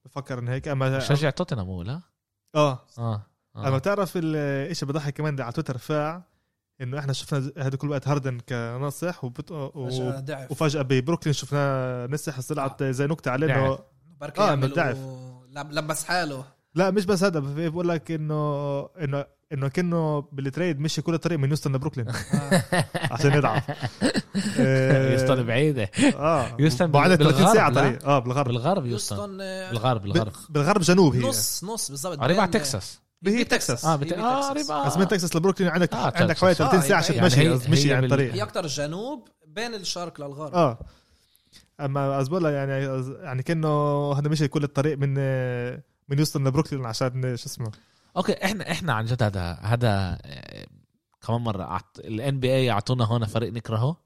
بفكر 0.06 0.40
انه 0.40 0.52
هيك 0.52 0.68
اما 0.68 1.00
شجع 1.00 1.30
توتنهام 1.30 1.68
هو 1.68 1.82
لا 1.82 2.02
آه 2.56 2.86
آه 2.98 3.26
أما 3.56 3.68
آه 3.68 3.78
بتعرف 3.78 4.12
الشيء 4.16 4.88
بضحك 4.90 5.14
كمان 5.14 5.42
على 5.42 5.52
تويتر 5.52 5.78
فاع 5.78 6.24
إنه 6.82 7.00
إحنا 7.00 7.14
شفنا 7.14 7.52
هذا 7.58 7.76
كل 7.78 7.90
وقت 7.90 8.08
هاردن 8.08 8.40
كناصح 8.40 9.24
وبت... 9.24 9.52
و... 9.52 9.72
وفجأة 10.50 10.82
ببروكلين 10.82 11.34
شفناه 11.34 12.08
نسح 12.08 12.42
طلعت 12.42 12.84
زي 12.84 13.08
نكتة 13.08 13.32
عليه. 13.32 13.48
إنه 13.56 13.80
بركي 14.24 14.42
آه، 14.42 14.56
ضعف. 14.56 14.98
لب- 15.52 15.72
لبس 15.72 16.04
حاله. 16.04 16.44
لا 16.76 16.92
مش 16.92 17.06
بس 17.06 17.24
هذا 17.24 17.42
في 17.42 17.70
بقول 17.70 17.88
لك 17.90 18.12
إنه 18.12 18.80
إنه 18.82 19.26
إنه 19.54 19.68
كأنه 19.68 20.22
بالتريد 20.32 20.80
مشي 20.80 21.02
كل 21.02 21.14
الطريق 21.14 21.40
من 21.40 21.50
يوستن 21.50 21.76
لبروكلين. 21.76 22.08
آه. 22.10 22.64
عشان 23.12 23.34
يضعف. 23.34 23.64
آه، 24.60 25.12
يوستن 25.14 25.44
بعيدة. 25.44 25.90
آه. 26.16 26.56
يوستن 26.60 26.92
وعندك 26.96 27.18
30 27.18 27.34
بالغرب، 27.38 27.56
ساعة 27.56 27.70
لا؟ 27.70 27.76
طريق. 27.76 28.06
آه 28.08 28.20
بالغرب. 28.20 28.46
بالغرب 28.48 28.86
يوستن. 28.86 29.42
آه، 29.42 29.70
بالغرب 29.72 30.02
بالغرب. 30.02 30.32
بالغرب 30.50 30.82
جنوب 30.82 31.16
هي. 31.16 31.22
نص 31.22 31.64
نص 31.64 31.90
بالضبط 31.92 32.20
قريب 32.20 32.40
على 32.40 32.52
بين- 32.52 32.62
تكساس. 32.62 33.00
هي 33.28 33.44
تكساس. 33.44 33.86
آه 33.86 33.96
بت... 33.96 34.04
بتكساس. 34.04 34.24
آه 34.24 34.50
قريب 34.50 34.72
آه. 34.72 34.88
بس 34.88 34.98
من 34.98 35.08
تكساس 35.08 35.36
لبروكلين. 35.36 35.70
عندك 35.70 35.94
آه، 35.94 36.12
عندك 36.16 36.38
حوالي 36.38 36.56
تكساس. 36.56 36.58
30 36.72 36.80
آه، 36.80 36.84
ساعه 36.88 36.98
عشان 36.98 37.16
يعني 37.16 37.30
تمشي 37.30 37.72
مشي 37.72 37.88
يعني 37.90 38.02
بال- 38.02 38.12
الطريق 38.14 38.34
هي 38.34 38.44
أكتر 38.44 38.68
جنوب 38.68 39.28
بين 39.48 39.76
الشرق 39.76 40.22
للغرب. 40.22 40.54
آه. 40.56 40.80
أما 41.80 42.20
ازبولا 42.22 42.50
يعني 42.50 42.86
يعني 43.24 43.44
كأنه 43.44 44.12
هذا 44.14 44.30
مشي 44.30 44.48
كل 44.48 44.64
الطريق 44.64 44.98
من 44.98 45.14
من 46.10 46.20
يوصل 46.20 46.44
لبروكلين 46.48 46.86
عشان 46.86 47.22
شو 47.38 47.46
اسمه 47.46 47.72
أوكي 48.18 48.46
إحنا 48.46 48.72
إحنا 48.72 48.94
عن 48.94 49.06
جد 49.06 49.24
هذا 49.24 49.54
هذا 49.62 50.18
كمان 51.28 51.42
مرة 51.42 51.80
ال 52.00 52.40
NBA 52.40 52.72
اعطونا 52.72 53.06
هون 53.06 53.26
فريق 53.26 53.54
نكرهه 53.54 53.98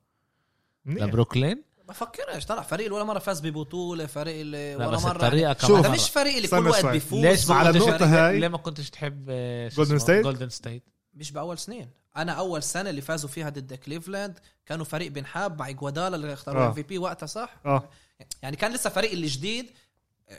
منيح. 0.86 1.04
لبروكلين 1.04 1.64
بفكرش 1.88 2.46
طلع 2.46 2.62
فريق 2.62 2.94
ولا 2.94 3.04
مرة 3.04 3.20
فاز 3.20 3.42
ببطولة 3.42 4.06
فريق 4.06 4.46
ولا 4.46 4.88
بس 4.88 5.04
مرة 5.04 5.12
الطريقة 5.12 5.54
شوف. 5.54 5.66
كمان 5.68 5.80
هذا 5.80 5.90
مرة. 5.90 5.96
مش 5.96 6.10
فريق 6.10 6.36
اللي 6.36 6.48
كل 6.48 6.68
وقت. 6.68 6.86
بيفوز 6.86 7.20
ليش 7.26 7.50
ما 7.50 7.56
على 7.56 7.70
النقطة 7.70 7.98
تحب- 7.98 8.08
هاي- 8.14 8.40
ليه 8.40 8.48
ما 8.48 8.58
كنتش 8.58 8.90
تحب 8.90 9.26
Golden 9.76 10.02
State؟ 10.02 10.10
جولدن 10.24 10.50
ستيت 10.50 10.84
مش 11.14 11.32
بأول 11.32 11.58
سنين 11.58 11.90
أنا 12.18 12.32
أول 12.32 12.64
سنة 12.64 12.90
اللي 12.90 13.02
فازوا 13.02 13.30
فيها 13.30 13.50
ضد 13.50 13.74
كليفلاند 13.74 14.40
كانوا 14.66 14.86
فريق 14.86 15.12
بنحب 15.12 15.60
مع 15.60 15.72
جوادالا 15.72 16.16
اللي 16.16 16.34
اختاروا 16.34 16.64
آه. 16.64 16.68
MVP 16.68 16.98
وقتها 16.98 17.26
صح 17.26 17.56
آه 17.66 17.90
يعني 18.42 18.56
كان 18.56 18.74
لسه 18.74 18.90
فريق 18.90 19.12
اللي 19.12 19.28
جديد 19.28 19.72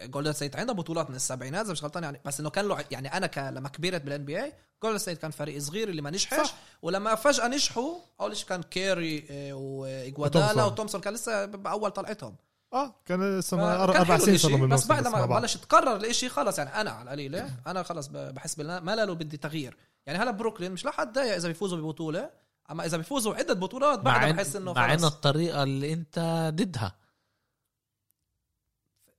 جولدن 0.05 0.33
ستيت 0.33 0.57
عنده 0.57 0.73
بطولات 0.73 1.11
من 1.11 1.17
السبعينات 1.17 1.65
إذا 1.65 1.73
مش 1.73 1.85
غلطان 1.85 2.03
يعني 2.03 2.21
بس 2.25 2.41
إنه 2.41 2.51
كان 2.51 2.69
له 2.69 2.85
يعني 2.91 3.17
أنا 3.17 3.27
ك... 3.27 3.39
لما 3.39 3.69
كبرت 3.69 4.03
بال 4.03 4.25
NBA 4.25 4.53
جولدن 4.83 4.99
ستيت 4.99 5.19
كان 5.19 5.31
فريق 5.31 5.59
صغير 5.59 5.89
اللي 5.89 6.03
ما 6.03 6.11
نجحش 6.11 6.47
صح. 6.47 6.55
ولما 6.83 7.15
فجأة 7.15 7.49
نجحوا 7.49 7.95
أول 8.21 8.37
شيء 8.37 8.49
كان 8.49 8.63
كاري 8.63 9.27
آه، 9.31 9.53
واجوادالا 9.53 10.65
وتومسون. 10.65 11.01
كان 11.01 11.15
لسه 11.15 11.45
بأول 11.45 11.91
طلعتهم 11.91 12.37
آه 12.73 12.95
كان 13.07 13.41
فكان 13.41 13.61
أربع 13.61 14.19
سنين 14.19 14.69
بس 14.69 14.87
بعد 14.87 15.07
ما. 15.07 15.27
بلش 15.27 15.57
تقرر 15.57 15.97
الإشي 15.97 16.29
خلص 16.29 16.59
يعني 16.59 16.81
أنا 16.81 16.91
على 16.91 17.03
القليله 17.03 17.51
أنا 17.67 17.83
خلص 17.83 18.07
بحس 18.07 18.55
بالملل 18.55 19.11
وبدي 19.11 19.37
تغيير 19.37 19.77
يعني 20.09 20.23
هلا 20.23 20.31
بروكلين 20.31 20.73
مش 20.73 20.85
لحد 20.85 21.13
ضايق 21.13 21.35
إذا 21.35 21.49
بيفوزوا 21.49 21.79
ببطولة 21.79 22.31
أما 22.71 22.85
إذا 22.87 22.97
بيفوزوا 22.97 23.35
عده 23.35 23.55
بطولات 23.55 23.99
بعدها 23.99 24.33
إن- 24.33 24.37
بحس 24.37 24.57
إنه 24.57 24.73
مع 24.73 24.93
ان 24.95 24.99
خلص. 24.99 25.13
الطريقة 25.13 25.63
اللي 25.63 25.93
أنت 25.93 26.19
ضدها. 26.55 26.95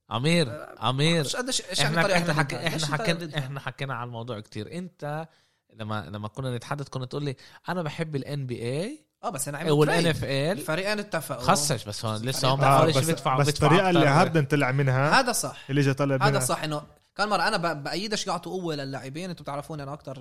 عمير 0.09 0.65
عمير 0.79 1.23
مش 1.23 1.35
قديش 1.35 1.61
إيش 1.69 1.81
إحنا 1.81 2.15
إحنا 2.17 2.33
حك... 2.33 2.53
إحنا 2.53 2.85
حكينا؟ 2.85 3.37
إحنا 3.37 3.59
حكينا 3.59 3.93
على 3.95 4.07
الموضوع 4.07 4.39
كتير. 4.39 4.71
أنت 4.77 5.27
لما 5.73 6.05
لما 6.09 6.27
كنا 6.27 6.55
نتحدث 6.57 6.89
كنت 6.89 7.03
تقول 7.11 7.23
لي 7.23 7.35
أنا 7.69 7.81
بحب 7.83 8.15
ال 8.15 8.45
NBA 8.45 9.05
آه 9.23 9.29
بس 9.29 9.47
أنا 9.47 9.57
عملوا 9.57 9.77
وال 9.79 10.05
N. 10.07 10.23
FL 10.23 10.29
الفريقين 10.29 10.99
اتفقوا. 10.99 11.41
خصش 11.41 11.83
بس 11.85 12.05
هون 12.05 12.21
لسه 12.25 12.47
هم 12.53 12.61
آه، 12.61 12.85
بس, 12.85 12.97
بيدفعوا 12.97 13.39
بس 13.39 13.49
الطريقة 13.49 13.89
اللي. 13.89 14.07
هاردن 14.07 14.45
طلع 14.45 14.71
منها 14.71 15.19
هذا 15.19 15.31
صح. 15.31 15.65
اللي 15.69 15.81
اجى 15.81 15.93
طلع 15.93 16.15
هذا 16.15 16.25
منها. 16.29 16.39
صح 16.39 16.63
إنه 16.63 16.81
كان 17.15 17.29
مرة 17.29 17.47
أنا 17.47 17.73
بايدش 17.73 18.27
يعطوا 18.27 18.51
قوه 18.61 18.75
للاعبين 18.75 19.29
أنتم 19.29 19.43
بتعرفوني 19.43 19.83
أنا 19.83 19.93
أكثر 19.93 20.15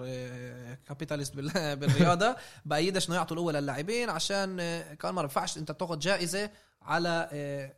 capitalist 0.87 1.35
بالرياضة. 1.81 2.37
بايدش 2.64 3.09
انه 3.09 3.16
يعطوا 3.16 3.37
القوه 3.37 3.53
للاعبين 3.53 4.11
عشان 4.11 4.61
آه، 4.61 4.94
كان 4.94 5.14
مرة 5.14 5.22
بينفعش 5.22 5.59
أنت 5.59 5.72
تاخذ 5.72 5.98
جائزة 5.98 6.51
على 6.83 7.29
آه، 7.33 7.72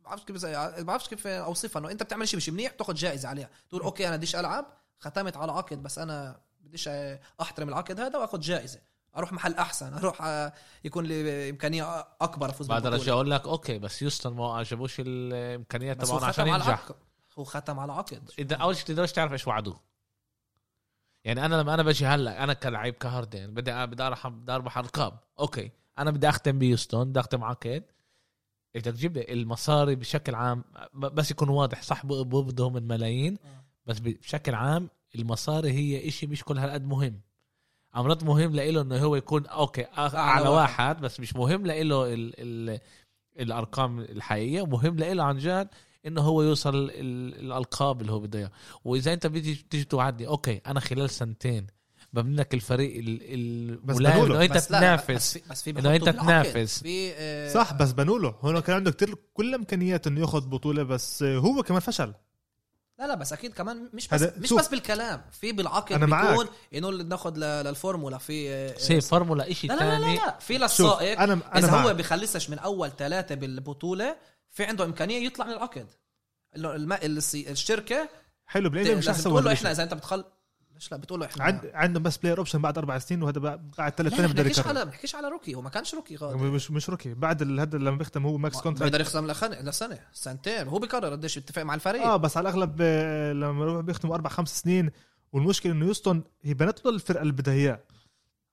بعرفش 0.00 0.24
كيف 0.24 0.44
ما 0.44 0.82
بعرفش 0.82 1.08
كيف 1.08 1.26
أوصفها. 1.26 1.80
إنه 1.80 1.90
أنت 1.90 2.02
بتعمل 2.02 2.28
شيء 2.28 2.36
مش 2.36 2.48
منيح 2.48 2.72
بتاخذ 2.72 2.94
جائزة 2.94 3.28
عليها. 3.28 3.50
تقول 3.68 3.82
أوكي 3.82 4.08
أنا 4.08 4.16
بديش 4.16 4.36
ألعب 4.36 4.66
ختمت 5.00 5.36
على 5.36 5.52
عقد 5.52 5.82
بس 5.82 5.98
أنا 5.98 6.40
بديش 6.60 6.88
آه، 6.88 7.20
أحترم 7.40 7.68
العقد 7.68 8.00
هذا 8.00 8.18
واخذ 8.18 8.40
جائزة. 8.40 8.80
أروح 9.16 9.32
محل 9.32 9.54
أحسن 9.54 9.94
أروح 9.94 10.22
آه، 10.22 10.52
يكون 10.84 11.04
لي 11.04 11.50
إمكانية 11.50 12.06
أكبر 12.20 12.50
أفوز 12.50 12.66
بعد. 12.66 12.86
رجع 12.86 13.12
أقول 13.12 13.30
لك 13.30 13.46
أوكي 13.46 13.78
بس 13.78 14.02
يوستن 14.02 14.30
ما 14.30 14.54
عجبوش 14.56 14.96
الامكانيات 15.00 16.04
تبعهم 16.04 16.24
عشان 16.24 16.46
ينجح. 16.48 16.88
هو 17.38 17.44
ختم 17.44 17.78
على 17.80 17.92
عقد. 17.92 18.30
إذا 18.38 18.56
أول 18.56 18.76
شيء 18.76 18.86
تقدرش 18.86 19.12
تعرف 19.12 19.32
إيش 19.32 19.46
وعدوه. 19.46 19.80
يعني 21.24 21.44
أنا 21.44 21.54
لما 21.54 21.74
أنا 21.74 21.82
بجي 21.82 22.06
هلأ 22.06 22.44
أنا 22.44 22.52
كلاعب 22.52 22.92
كهاردن 22.92 23.54
بدي 23.54 23.86
بدي 23.86 24.12
بدي 24.24 24.52
أربح 24.52 24.78
أرقام. 24.78 25.12
أوكي. 25.40 25.70
أنا 25.98 26.10
بدي 26.10 26.28
أختم 26.28 26.58
بيوستون 26.58 27.08
بدي 27.10 27.20
أختم 27.20 27.44
عقد. 27.44 27.84
بدك 28.74 28.84
تجيب 28.84 29.16
لي 29.16 29.32
المصاري 29.32 29.94
بشكل 29.94 30.34
عام 30.34 30.64
بس 30.94 31.30
يكون 31.30 31.48
واضح 31.48 31.82
صح 31.82 32.06
ب- 32.06 32.08
بقبضوا 32.08 32.70
من 32.70 32.88
ملايين. 32.88 33.38
آه. 33.44 33.64
بس 33.86 33.98
بشكل 33.98 34.54
عام 34.54 34.90
المصاري 35.14 35.72
هي 35.72 36.08
إشي 36.08 36.26
مش 36.26 36.44
كل 36.44 36.58
هالقد 36.58 36.84
مهم. 36.84 37.20
امرات 37.96 38.24
مهم 38.24 38.52
لإله 38.54 38.80
إنه 38.80 38.98
هو 38.98 39.16
يكون 39.16 39.46
أوكي 39.46 39.84
على 39.96 40.48
واحد. 40.48 40.48
واحد 40.48 41.00
بس 41.00 41.20
مش 41.20 41.36
مهم 41.36 41.66
لإله 41.66 42.14
ال 42.14 42.32
ال 42.38 42.80
الأرقام 43.40 44.00
الحقيقية. 44.00 44.62
ومهم 44.62 44.96
لإله 44.96 45.24
عن 45.24 45.38
جد 45.38 45.68
إنه 46.06 46.20
هو 46.20 46.42
يوصل 46.42 46.74
ال- 46.74 46.90
الألقاب 47.40 48.00
اللي 48.00 48.12
هو 48.12 48.18
بده 48.20 48.38
اياها 48.38 48.50
وإذا 48.84 49.12
أنت 49.12 49.26
بتيجي 49.26 49.66
تيجي 49.70 49.84
توعدني 49.84 50.26
أوكي 50.28 50.60
أنا 50.66 50.80
خلال 50.80 51.10
سنتين 51.10 51.66
ببني 52.12 52.36
لك 52.36 52.54
الفريق 52.54 52.98
ال- 52.98 53.18
الملائم 53.22 54.14
بنقوله. 54.16 54.34
إنه 54.36 54.44
أنت 54.44 54.52
بس 54.52 54.70
لا، 54.72 54.80
لا، 54.80 54.94
بس 54.94 55.32
تنافس 55.32 55.38
بحطوا 55.68 55.82
بالعقد. 55.82 56.12
تنافس. 56.12 56.78
في 56.82 57.12
آه، 57.14 57.52
صح 57.54 57.72
بس 57.74 57.92
بنوا 57.92 58.18
له 58.18 58.34
هون 58.40 58.60
كان 58.60 58.76
عنده 58.76 58.90
كتير 58.90 59.14
كل 59.34 59.54
إمكانيات 59.54 60.06
إنه 60.06 60.20
ياخذ 60.20 60.46
بطولة 60.48 60.82
بس 60.82 61.22
هو 61.22 61.62
كمان 61.62 61.80
فشل 61.80 62.14
لا 62.98 63.06
لا 63.06 63.14
بس 63.14 63.32
أكيد 63.32 63.52
كمان 63.54 63.90
مش 63.94 64.08
بس 64.08 64.22
مش. 64.38 64.52
بس 64.52 64.68
بالكلام 64.68 65.22
في 65.32 65.52
بالعقد 65.52 65.92
أنا 65.92 66.06
معك. 66.06 66.30
بيكون 66.30 66.46
إنه 66.74 66.90
ناخذ 66.90 67.36
ل- 67.36 67.40
للفورمولا 67.64 68.18
في 68.18 68.50
آه، 68.50 68.78
سي 68.78 69.00
فورمولا 69.00 69.50
إشي 69.50 69.66
لا 69.66 69.74
لا 69.74 69.80
لا, 69.80 69.84
لا, 69.98 70.00
ثاني 70.00 70.16
لا. 70.16 70.38
في 70.38 70.58
للسائق 70.58 71.20
أنا 71.20 71.32
أنا 71.32 71.58
إذا 71.58 71.70
هو 71.70 71.84
معك. 71.86 71.96
بخلصش 71.96 72.50
من 72.50 72.58
أول 72.58 72.90
ثلاثة 72.98 73.34
بالبطولة 73.34 74.16
في 74.58 74.64
عنده 74.64 74.84
إمكانية 74.84 75.26
يطلع 75.26 75.46
من 75.46 75.52
العقد. 75.52 75.86
إنه 76.56 76.74
الم... 76.74 76.92
السي- 76.92 77.50
الشركة 77.50 78.08
حلو 78.46 78.70
بالإيه 78.70 78.94
مش 78.96 79.08
أحسن 79.08 79.22
تقول 79.24 79.44
له 79.44 79.52
إحنا. 79.52 79.70
إذا 79.70 79.82
أنت 79.82 79.94
بتخل 79.94 80.24
ليش 80.74 80.92
لا؟ 80.92 80.96
بتقول 80.98 81.20
له 81.20 81.26
إحنا 81.26 81.44
عند 81.44 81.70
عندهم 81.74 82.02
بس 82.02 82.16
بلاير 82.16 82.38
اوبشن 82.38 82.62
بعد 82.62 82.78
أربع 82.78 82.98
سنين 82.98 83.22
وهذا 83.22 83.40
بعد 83.78 83.92
ثلاث 83.96 84.12
لا 84.12 84.18
سنين 84.18 84.30
بده 84.32 84.42
يكرر. 84.50 84.68
على 84.68 84.78
ما 84.78 84.84
بنحكيش 84.84 85.14
على 85.14 85.28
روكي 85.28 85.54
هو 85.54 85.62
ما 85.62 85.70
كانش 85.70 85.94
روكي 85.94 86.16
غادر 86.16 86.36
مش 86.36 86.70
مش 86.70 86.90
روكي 86.90 87.14
بعد 87.14 87.42
هذا 87.60 87.78
لما 87.78 87.96
بيختم 87.96 88.26
هو 88.26 88.38
ماكس 88.38 88.60
كونتراكت 88.60 88.82
بيقدر 88.82 89.00
يخصم 89.00 89.26
لخن- 89.30 89.68
لسنة 89.68 89.98
سنتين. 90.12 90.68
هو 90.68 90.78
بيقرر 90.78 91.10
قديش 91.12 91.36
يتفق 91.36 91.62
مع 91.62 91.74
الفريق. 91.74 92.02
آه 92.02 92.16
بس 92.16 92.36
على 92.36 92.48
الأغلب 92.48 92.76
آه، 92.80 93.32
لما 93.32 93.80
بيختموا 93.80 94.14
أربع 94.14 94.30
خمس 94.30 94.60
سنين. 94.60 94.90
والمشكلة 95.32 95.72
إنه 95.72 95.86
يوستون 95.86 96.24
هي 96.42 96.54
بنت 96.54 96.84
له 96.84 96.90
الفرقة 96.90 97.22
اللي 97.22 97.32
بدها 97.32 97.54
اياه 97.54 97.80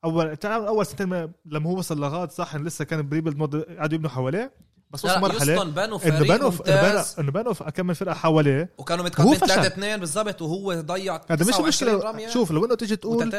اول 0.04 0.36
تعال 0.36 0.66
أول 0.66 0.86
سنتين 0.86 1.06
ما- 1.08 1.32
لما 1.44 1.70
هو 1.70 1.78
وصل 1.78 2.00
لغاد 2.00 2.30
صح 2.30 2.56
لسه 2.56 2.84
كان 2.84 3.08
بريبلد 3.08 3.36
مود 3.36 3.56
قعدوا 3.56 3.94
يبنوا 3.94 4.10
حواليه. 4.10 4.52
بس 4.90 5.04
وصل 5.04 5.20
مرحلة 5.20 5.64
بنوا 5.64 5.84
إنه 5.84 5.98
فريق 5.98 6.14
إنه 6.14 6.36
بنوا 6.36 6.50
ممتاز. 6.50 7.16
إنه 7.18 7.32
بنوا 7.32 7.52
كم 7.52 7.92
فرقة 7.94 8.14
حواليه. 8.14 8.70
وكانوا 8.78 9.04
متقدمين 9.04 9.34
فشل. 9.34 9.46
3 9.46 9.66
2 9.66 10.00
بالضبط 10.00 10.42
وهو 10.42 10.80
ضيع 10.80 11.14
هذا 11.30 11.44
مش 11.44 11.50
29 11.54 11.68
مشكلة. 11.68 12.28
شوف 12.32 12.50
لو 12.50 12.64
إنه 12.64 12.74
تيجي 12.74 12.96
تقول 12.96 13.30
إنه- 13.32 13.34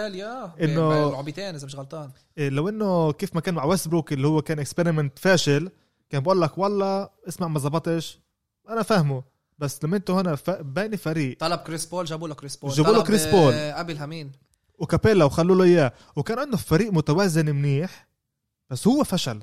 لعبتين 0.61 1.55
إذا 1.55 1.65
مش 1.65 1.75
غلطان. 1.75 2.09
إيه، 2.37 2.49
لو 2.49 2.69
إنه 2.69 3.11
كيف 3.11 3.35
ما 3.35 3.41
كان 3.41 3.53
مع 3.53 3.63
ويست 3.65 3.87
بروك 3.87 4.13
اللي 4.13 4.27
هو 4.27 4.41
كان 4.41 4.59
experiment 4.59 5.19
فاشل 5.19 5.69
كان 6.09 6.23
بقول 6.23 6.41
لك 6.41 6.57
والله 6.57 7.09
اسمع 7.27 7.47
ما 7.47 7.59
زبطش 7.59 8.19
أنا 8.69 8.83
فاهمه. 8.83 9.23
بس 9.59 9.83
لما 9.83 9.97
أنتوا 9.97 10.21
هنا 10.21 10.35
ف... 10.35 10.49
باني 10.49 10.97
فريق 10.97 11.37
طلب 11.39 11.59
كريس 11.59 11.85
بول 11.85 12.05
جابوا 12.05 12.27
له 12.27 12.35
كريس 12.35 12.55
بول. 12.55 12.71
جابوا 12.71 12.93
له 12.93 13.03
كريس 13.03 13.25
بول. 13.25 13.53
آه، 13.53 13.73
قبلها 13.73 14.05
مين 14.05 14.31
وكابيلا 14.79 15.25
وخلوا 15.25 15.55
له 15.55 15.63
إياه. 15.63 15.93
وكان 16.15 16.39
عنده 16.39 16.57
فريق 16.57 16.91
متوازن 16.93 17.45
منيح 17.55 18.07
بس 18.69 18.87
هو 18.87 19.03
فشل. 19.03 19.41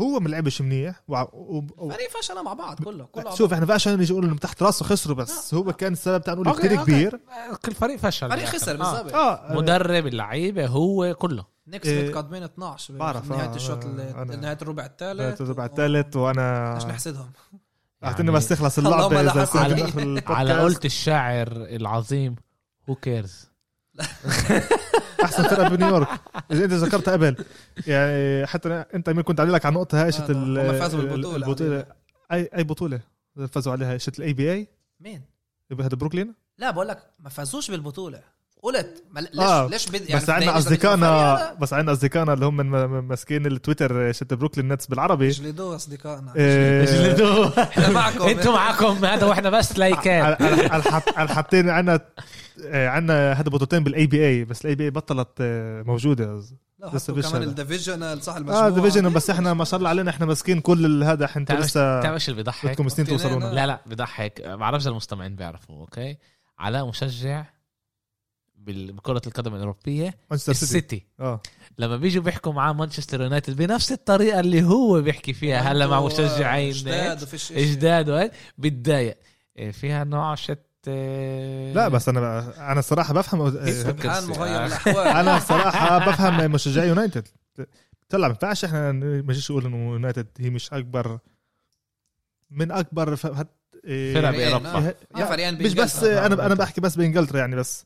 هو 0.00 0.20
ما 0.20 0.28
لعبش 0.28 0.60
منيح 0.60 1.02
و... 1.08 1.16
و... 1.16 1.66
و... 1.76 1.90
فريق 1.90 2.10
فشل 2.10 2.44
مع 2.44 2.52
بعض 2.52 2.82
كله 2.84 3.04
كله 3.04 3.34
شوف 3.34 3.50
بعض. 3.50 3.62
إحنا 3.62 3.74
عشان 3.74 3.98
نيجي 3.98 4.12
نقول 4.12 4.24
إنه 4.24 4.36
تحت 4.36 4.62
راسه 4.62 4.84
خسروا 4.84 5.16
بس 5.16 5.54
هو 5.54 5.72
كان 5.72 5.92
السبب 5.92 6.22
تاع 6.22 6.34
نقول 6.34 6.46
okay، 6.48 6.68
كثير. 6.68 6.82
كبير 6.82 7.20
كل 7.64 7.74
فريق 7.74 7.96
فشل 7.96 8.28
فريق 8.28 8.38
بالآخر. 8.38 8.58
خسر 8.58 8.72
آه. 8.72 8.76
بالضبط 8.76 9.14
آه 9.14 9.54
مدرب 9.54 10.06
اللعيبة 10.06 10.66
هو 10.66 11.14
كله 11.14 11.44
نيكس 11.66 11.88
إيه، 11.88 12.08
متقدمين 12.08 12.42
12 12.42 12.94
بعرف، 12.94 13.30
نهاية 13.30 13.52
آه، 13.52 13.54
الشوط 13.54 13.84
آه، 13.84 14.24
نهاية 14.24 14.58
الربع 14.62 14.86
الثالث 14.86 15.40
الربع 15.40 15.64
الثالث 15.64 16.16
وأنا 16.16 16.68
عشان 16.68 16.88
نحسدهم 16.88 17.32
يعني 18.02 18.30
بس 18.30 18.48
تخلص 18.48 18.78
اللهم 18.78 19.18
اللعبه 19.18 19.42
لا 19.42 19.66
إذا. 19.66 20.22
على 20.26 20.58
قولة 20.58 20.80
الشاعر 20.84 21.48
العظيم 21.52 22.36
هو 22.90 22.94
كيرز 22.94 23.51
احسن 25.24 25.42
فرقة 25.42 25.68
بنيويورك. 25.68 26.08
إذا 26.50 26.64
أنت 26.64 26.72
ذكرتها 26.72 27.12
قبل. 27.12 27.44
يعني 27.86 28.46
حتى 28.46 28.68
أنت 28.68 29.10
مين 29.10 29.22
كنت 29.22 29.40
علي 29.40 29.52
لك 29.52 29.66
على 29.66 29.72
النقطه 29.72 30.04
هاي 30.04 30.12
شت 30.12 30.30
هم 30.30 30.78
فازوا. 30.78 31.00
البطولة. 31.00 31.86
اي 32.32 32.50
أي 32.56 32.64
بطولة 32.64 33.00
فازوا 33.52 33.72
عليها؟ 33.72 33.98
شت 33.98 34.18
الاي 34.18 34.32
بي 34.32 34.52
اي 34.52 34.68
مين؟ 35.00 35.22
هذا 35.80 35.96
بروكلين؟ 35.96 36.34
لا 36.58 36.70
بقول 36.70 36.88
لك 36.88 37.10
ما 37.20 37.28
فازوش 37.28 37.70
بالبطولة. 37.70 38.22
قلت 38.62 39.04
ما 39.12 39.20
ليش 39.20 39.38
آه، 39.38 39.66
ليش 39.68 39.88
بد 39.88 40.16
بس 40.16 40.30
عندنا 40.30 40.58
اصدقائنا 40.58 41.54
بس 41.60 41.72
عندنا 41.72 41.92
أصدقائنا 41.92 42.32
اللي 42.32 42.46
هم 42.46 42.56
من 42.56 42.98
ماسكين 42.98 43.46
التويتر 43.46 44.12
شت 44.12 44.34
بروكلين 44.34 44.72
نتس 44.72 44.86
بالعربي. 44.86 45.26
يجلدوه 45.26 45.76
أصدقائنا؟ 45.76 46.32
إيه، 46.36 46.84
إحنا 47.62 47.90
معكم. 47.90 48.28
إنتوا 48.28 48.52
معكم 48.52 49.04
هذا 49.04 49.26
وإحنا 49.26 49.50
بس 49.50 49.78
لايكات. 49.78 50.42
حاطين 51.16 51.70
عندنا 51.70 52.00
عندنا 52.72 53.32
هذا 53.32 53.50
بطولتين 53.50 53.84
بالاي 53.84 54.06
بي 54.06 54.26
اي 54.26 54.44
بس 54.44 54.60
الاي 54.60 54.74
بي 54.74 54.84
اي 54.84 54.90
بطلت 54.90 55.28
آه، 55.40 55.82
موجودة. 55.82 56.42
لا 56.78 56.90
لسه 56.94 57.14
فيش 57.14 57.26
كمان. 57.26 57.42
الديفيجنال 57.42 58.22
صح 58.22 58.36
المجموعة. 58.36 58.66
آه 58.66 58.68
ديفيجن 58.68 59.12
بس 59.12 59.30
إحنا 59.30 59.54
ما 59.54 59.64
شاء 59.64 59.78
الله 59.78 59.88
علينا 59.90 60.10
إحنا 60.10 60.26
ماسكين 60.26 60.60
كل 60.60 61.04
هذا 61.04 61.24
أنتوا 61.24 61.54
تعرف 61.54 61.66
لسه 61.66 62.00
تعرف 62.00 62.14
إيش 62.14 62.28
اللي 62.28 62.36
بيضحك؟ 62.36 62.66
بدكم 62.68 62.88
سنين 62.88 63.08
توصلونا. 63.08 63.44
لا 63.44 63.66
لا 63.66 63.80
بضحك 63.86 64.42
ما 64.46 64.56
بعرفش 64.56 64.86
المستمعين 64.86 65.36
بيعرفوا 65.36 65.80
okay؟ 65.80 66.16
علاء 66.58 66.86
مشجع 66.86 67.44
بكرة 68.66 69.22
القدم 69.26 69.54
الأوروبية 69.54 70.14
مانشستر 70.30 70.52
سيتي 70.52 70.64
السيتي 70.64 71.06
آه 71.20 71.40
لما 71.78 71.96
بيجوا 71.96 72.22
بيحكوا 72.22 72.52
معاه 72.52 72.72
مانشستر 72.72 73.20
يونايتد 73.20 73.56
بنفس 73.56 73.92
الطريقة 73.92 74.40
اللي 74.40 74.62
هو 74.62 75.00
بيحكي 75.02 75.32
فيها 75.32 75.58
هلا 75.72 75.86
مع 75.86 76.00
مشجعين 76.06 76.72
جداد 76.72 77.22
وفيش 77.22 77.52
إشي. 77.52 77.70
اجداد 77.72 78.08
وهيك 78.10 78.32
بتضايق 78.58 79.18
إيه، 79.58 79.70
فيها 79.70 80.04
نوع 80.04 80.34
شت 80.34 80.58
إيه، 80.88 81.72
لا 81.72 81.88
بس 81.88 82.08
أنا 82.08 82.52
أنا 82.72 82.78
الصراحة 82.80 83.14
بفهم 83.14 83.50
سبحان. 83.70 84.24
مغير. 84.28 84.66
الاحوال 84.66 85.06
أنا 85.08 85.36
الصراحة 85.36 85.98
بفهم 85.98 86.52
مشجعي 86.52 86.88
يونايتد 86.88 87.28
طلع 88.08 88.28
ما 88.28 88.34
ينفعش 88.34 88.64
إحنا 88.64 88.92
ما 88.92 89.22
نجيش 89.22 89.50
نقول 89.50 89.66
إنه 89.66 89.76
يونايتد 89.92 90.26
هي 90.38 90.50
مش 90.50 90.72
أكبر 90.72 91.18
من 92.50 92.70
أكبر. 92.72 93.18
إيه، 93.84 94.14
فرق 94.14 94.30
بأوروبا. 94.30 94.94
آه. 95.16 95.50
مش 95.50 95.74
بس. 95.74 96.04
أنا 96.04 96.46
أنا 96.46 96.54
بحكي 96.54 96.80
بس 96.80 96.96
بإنجلترا 96.96 97.38
يعني 97.38 97.56
بس 97.56 97.84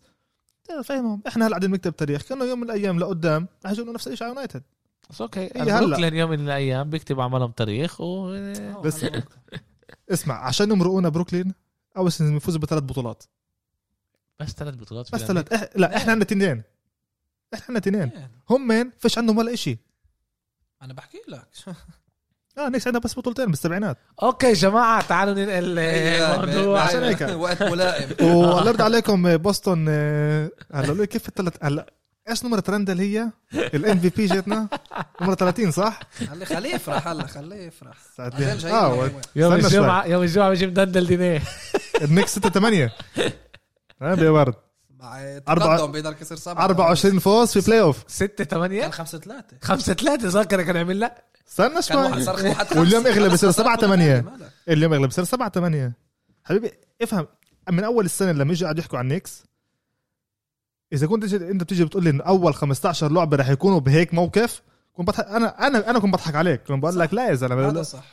فاهمهم 0.85 1.23
إحنا 1.27 1.45
هلا 1.47 1.51
قاعدين 1.51 1.71
نكتب 1.71 1.97
تاريخ. 1.97 2.23
كانوا 2.23 2.47
يوم 2.47 2.61
من 2.61 2.65
الأيام 2.71 2.99
لقدام 2.99 3.49
رح 3.65 3.71
يجوا 3.71 3.93
نفس 3.93 4.09
الشيء 4.09 4.27
على 4.27 4.35
يونايتد 4.35 4.63
بس 5.11 5.21
okay 5.21 5.41
هي 5.41 5.51
هلا. 5.57 5.81
بروكلين 5.81 6.15
يوم 6.15 6.31
من 6.31 6.41
الأيام 6.41 6.91
بيكتب 6.91 7.21
عملهم 7.21 7.51
تاريخ 7.51 8.01
و 8.01 8.33
بس-. 8.83 9.07
اسمع 10.13 10.47
عشان 10.47 10.71
يمرقونا 10.71 11.09
بروكلين 11.09 11.55
أول 11.97 12.13
سنه 12.13 12.37
نفوز 12.37 12.57
بثلاث 12.57 12.83
بطولات. 12.83 13.25
بس 14.41 14.51
ثلاث 14.51 14.75
بطولات 14.75 15.13
بس 15.13 15.21
ثلاث. 15.21 15.53
إح... 15.53 15.69
لا 15.77 15.97
إحنا 15.97 16.13
عندنا 16.13 16.25
تنين 16.25 16.63
إحنا 17.55 17.65
عندنا 17.69 17.79
تنين 17.79 18.09
إيه، 18.09 18.31
هم 18.51 18.69
مين؟ 18.69 18.93
فيش 18.99 19.19
عندهم 19.19 19.39
ولا 19.39 19.55
شيء 19.55 19.79
أنا 20.83 20.93
بحكي 20.93 21.23
لك. 21.29 21.49
آه 22.59 22.69
نيكس 22.69 22.87
عندنا 22.87 23.03
بس 23.03 23.19
بطولتين 23.19 23.47
بالسبعينات 23.47 23.99
أوكي 24.23 24.53
جماعة 24.53 25.03
تعالوا 25.09 25.35
ننقل 25.35 25.79
إيه، 25.79 26.35
الموضوع. 26.45 26.81
عشان 26.81 27.03
هيك. 27.05 27.23
وقت 27.43 27.63
ملائم. 27.63 28.09
يرضى 28.67 28.83
عليكم 28.89 29.37
بوسطن 29.37 29.87
آه، 29.89 30.51
هلا 30.75 30.93
لي 30.93 31.07
كيف 31.07 31.29
الثلاث 31.29 31.53
هلا 31.63 31.87
إيش 32.31 32.45
نمرة 32.45 32.65
رندل 32.69 32.99
هي؟ 32.99 33.29
الام 33.55 33.99
في 34.01 34.09
بي 34.09 34.27
جاتنا؟ 34.27 34.69
نمرة 35.21 35.35
30 35.35 35.71
صح؟ 35.71 36.01
خليه 36.31 36.45
خليه 36.45 36.75
يفرح 36.75 37.09
هلا 37.09 37.27
خليه 37.27 37.57
يفرح. 37.57 37.95
آه 38.21 39.11
يوم. 39.37 39.53
الجمعه 39.53 40.07
يوم 40.07 40.23
الجمعة 40.23 40.49
بيجي 40.51 40.67
مدندل 40.67 41.07
دينيه 41.07 41.43
النكس 42.05 42.31
6 42.39 42.51
8 42.51 42.93
ها 44.03 44.15
بورد 44.15 44.55
مع 45.01 45.39
أربعة- 45.51 45.59
تقدم 45.59 45.93
بيقدر 45.93 46.13
كسر 46.13 46.37
سبعة. 46.37 46.65
24 46.65 47.19
فوز 47.19 47.53
في 47.53 47.61
بلاي 47.61 47.81
اوف 47.81 48.05
6 48.09 48.45
8 48.45 48.81
كان 48.81 48.93
خمسة 48.93 49.19
ثلاثة 49.19 49.57
5 49.63 49.95
3 49.95 50.29
ذاكر 50.29 50.63
كان 50.63 50.77
عمل 50.77 51.01
لا 51.01 51.25
استنى 51.49 51.83
شوي 51.83 51.97
واليوم. 52.77 53.07
اغلب 53.07 53.33
بصير 53.33 53.51
صار 53.51 53.65
سبعة 53.65 53.67
واحد 53.67 53.79
تمانية. 53.79 54.21
مالك. 54.21 54.51
اليوم 54.69 54.93
اغلب 54.93 55.09
بصير 55.09 55.25
7 55.25 55.49
8 55.51 55.93
حبيبي 56.45 56.71
افهم 57.03 57.27
من 57.71 57.85
أول 57.85 58.05
السنة 58.05 58.33
لما 58.33 58.53
يجي 58.53 58.65
قاعد 58.65 58.79
يحكوا 58.79 58.99
عن 58.99 59.09
نيكس 59.09 59.45
إذا 60.93 61.07
كنت 61.07 61.23
تجي 61.25 61.37
أنت 61.37 61.63
بتيجي 61.63 61.85
بتقول 61.85 62.05
لي 62.05 62.11
إنه 62.11 62.25
أول 62.25 62.55
15 62.55 63.13
لعبة 63.13 63.37
رح 63.37 63.49
يكونوا 63.49 63.81
بهيك 63.81 64.15
موقف 64.15 64.63
كنت 64.93 65.09
بضحك 65.09 65.25
أنا 65.27 65.67
أنا 65.67 65.91
أنا 65.91 65.99
كنت 65.99 66.15
بضحك 66.15 66.35
عليك 66.35 66.61
كنت 66.63 66.83
بقول 66.83 66.99
لك 66.99 67.15
لا 67.15 67.29
يا 67.29 67.35
زلمة 67.35 67.67
هذا 67.67 67.73
لا- 67.73 67.83
صح. 67.83 68.05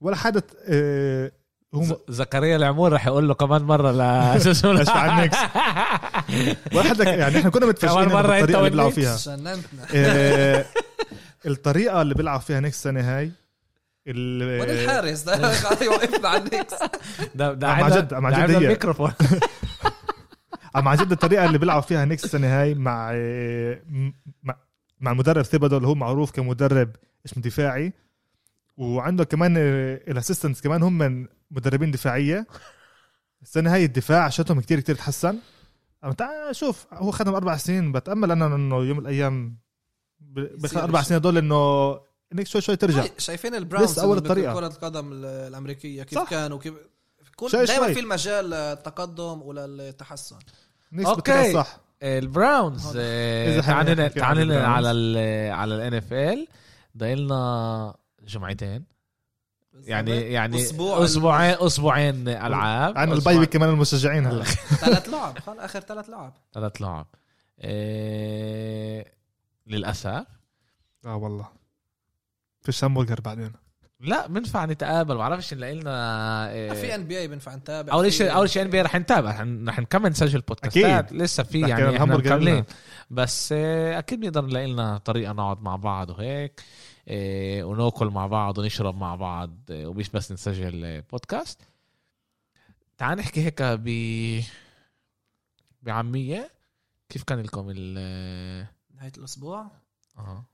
ولا 0.00 0.16
حدا 0.16 0.42
آه، 0.68 1.32
هم 1.74 1.96
زكريا 2.08 2.56
العمور 2.56 2.92
رح 2.92 3.06
يقول 3.06 3.28
له 3.28 3.34
كمان 3.34 3.62
مرة 3.62 3.90
ل 3.92 4.42
شو 4.42 4.50
اسمه 4.50 4.82
أشفع 4.82 4.98
عنك. 5.00 5.34
ولا 6.74 6.82
حدا 6.90 7.04
يعني 7.14 7.38
إحنا 7.38 7.50
كنا 7.50 7.66
متفاجئين 7.66 8.08
كمان 8.08 8.30
أنت 8.30 8.50
اللي 8.50 8.70
بيلعبوا. 8.70 8.90
فيها 8.90 9.16
الطريقة 11.46 12.02
اللي 12.02 12.14
بيلعب 12.14 12.40
فيها 12.40 12.60
نيكس 12.60 12.76
السنة 12.76 13.00
هاي 13.18 13.30
ال- 14.06 14.60
وين 14.60 14.70
الحارس. 14.70 15.22
ده 15.22 15.32
قاعد 15.64 15.82
يوقفنا 15.82 16.28
على 16.28 16.38
النكس 16.42 16.74
ده 17.34 17.52
ده 17.54 17.66
مع 17.66 17.72
عنا- 17.74 17.96
جد- 18.00 18.14
مع 18.14 18.30
ده 18.30 18.36
جد 18.36 18.42
عنا 18.42 18.52
هي. 18.58 18.64
الميكروفون 18.64 19.12
جد 20.94 21.12
الطريقة 21.12 21.44
اللي 21.44 21.58
بيلعب 21.58 21.82
فيها 21.82 22.04
نيكس 22.04 22.24
السنة 22.24 22.60
هاي 22.60 22.74
مع 22.74 23.12
مع, 24.42 24.56
مع 25.00 25.10
المدرب 25.12 25.42
ثيبادو 25.42 25.76
اللي 25.76 25.88
هو 25.88 25.94
معروف 25.94 26.30
كمدرب 26.30 26.90
اسمه 27.26 27.42
دفاعي. 27.42 27.92
وعنده 28.76 29.24
كمان 29.24 29.54
ال 29.56 29.66
assistants 29.66 30.60
كمان 30.60 30.82
هم 30.82 30.98
من 30.98 31.26
مدربين 31.50 31.90
دفاعية. 31.90 32.46
السنة 33.42 33.74
هاي 33.74 33.84
الدفاع 33.84 34.28
شتهم 34.28 34.60
كتير 34.60 34.80
كتير 34.80 34.94
تحسن. 34.94 35.38
أما 36.04 36.12
تعال 36.12 36.56
شوف 36.56 36.86
هو 36.92 37.10
خدم 37.10 37.34
أربع 37.34 37.56
سنين. 37.56 37.92
بتأمل 37.92 38.30
أنا 38.30 38.46
إنه 38.46 38.76
يوم 38.76 38.96
من 38.96 39.02
الأيام 39.02 39.56
بخلال 40.34 40.82
أربع 40.84 41.02
سنين 41.02 41.16
هدول 41.20 41.38
إنه 41.38 41.92
نيكس 42.32 42.50
شوي 42.50 42.60
شوي 42.60 42.76
ترجع 42.76 43.04
شايفين 43.18 43.54
البراونز 43.54 43.98
اللي 43.98 44.14
الطريقة. 44.18 44.52
بكرة 44.54 44.66
القدم 44.66 45.12
ال- 45.12 45.24
الأمريكية 45.24 46.02
كيف 46.02 46.18
صح. 46.18 46.30
كانوا 46.30 46.58
كيف 46.58 46.74
كل 47.36 47.50
شوي 47.50 47.64
دائما 47.64 47.84
شوي. 47.84 47.94
في 47.94 48.00
المجال 48.00 48.50
للتقدم 48.50 49.42
وللتحسن. 49.42 50.36
بالطريقة 50.92 51.52
صح 51.52 51.80
البراونز. 52.02 52.92
آه، 52.96 53.52
إذا 53.54 53.60
تعال 53.60 53.86
حنحكي 53.86 53.94
نن- 53.94 54.00
عن 54.04 54.10
تعال 54.14 54.36
نن- 54.36 54.42
البراونز. 54.42 54.66
على 54.68 54.90
ال 54.90 55.16
على 55.52 55.74
الان 55.74 55.94
اف 55.94 56.12
ال 56.12 56.46
ضايلنا 56.96 57.94
جمعتين 58.28 58.84
يعني 59.74 60.20
يعني 60.20 60.62
أسبوع 60.62 61.04
أسبوعين 61.04 61.56
أسبوعين 61.58 62.28
ألعاب 62.28 62.98
عن 62.98 63.12
البايبي 63.12 63.46
كمان 63.46 63.68
المشجعين 63.68 64.26
هلا 64.26 64.44
ثلاث 64.84 65.08
لعب 65.08 65.36
آخر 65.48 65.80
ثلاث 65.80 66.10
لعب 66.10 66.32
ثلاث 66.54 66.82
لعب 66.82 67.06
إيه 67.64 69.19
للأسف. 69.66 70.26
آه 71.04 71.16
والله. 71.16 71.48
فيش 72.62 72.84
همبرجر 72.84 73.20
بعدين. 73.20 73.52
لا 74.00 74.26
بنفع 74.26 74.64
نتقابل. 74.64 75.14
ما 75.14 75.18
بعرفش 75.18 75.54
نلاقي 75.54 75.74
لنا 75.74 76.50
إيه 76.50 76.72
في 76.72 76.94
ان 76.94 77.04
بي 77.04 77.18
اي 77.18 77.28
بنفع 77.28 77.54
نتابع. 77.54 77.92
أول 77.92 78.12
شيء 78.12 78.34
أول 78.34 78.50
شيء 78.50 78.62
ان 78.62 78.70
بي 78.70 78.82
رح 78.82 78.96
نتابع. 78.96 79.30
رح 79.66 79.80
نكمل 79.80 80.10
نسجل 80.10 80.40
بودكاستات. 80.40 80.84
أكيد. 80.84 81.22
لسه 81.22 81.42
في 81.42 81.60
يعني 81.60 81.96
إحنا 81.96 82.04
مكملين. 82.16 82.64
بس 83.10 83.54
آه، 83.56 83.98
أكيد 83.98 84.24
نقدر 84.24 84.44
نلاقي 84.44 84.66
لنا 84.66 84.98
طريقة 84.98 85.32
نقعد 85.32 85.62
مع 85.62 85.76
بعض 85.76 86.10
وهيك 86.10 86.62
آه، 87.08 87.62
وناكل 87.64 88.06
مع 88.06 88.26
بعض 88.26 88.58
ونشرب 88.58 88.96
مع 88.96 89.14
بعض 89.14 89.58
آه، 89.70 89.86
ومش 89.86 90.10
بس 90.10 90.32
نسجل 90.32 90.84
آه، 90.84 91.04
بودكاست. 91.10 91.60
تعال 92.98 93.18
نحكي 93.18 93.44
هيك 93.44 93.62
ب 93.62 93.88
بعامية. 95.82 96.50
كيف 97.08 97.22
كان 97.22 97.40
لكم 97.40 97.66
ال 97.70 98.66
نهاية 99.00 99.12
الأسبوع. 99.18 99.70
آه 100.18 100.44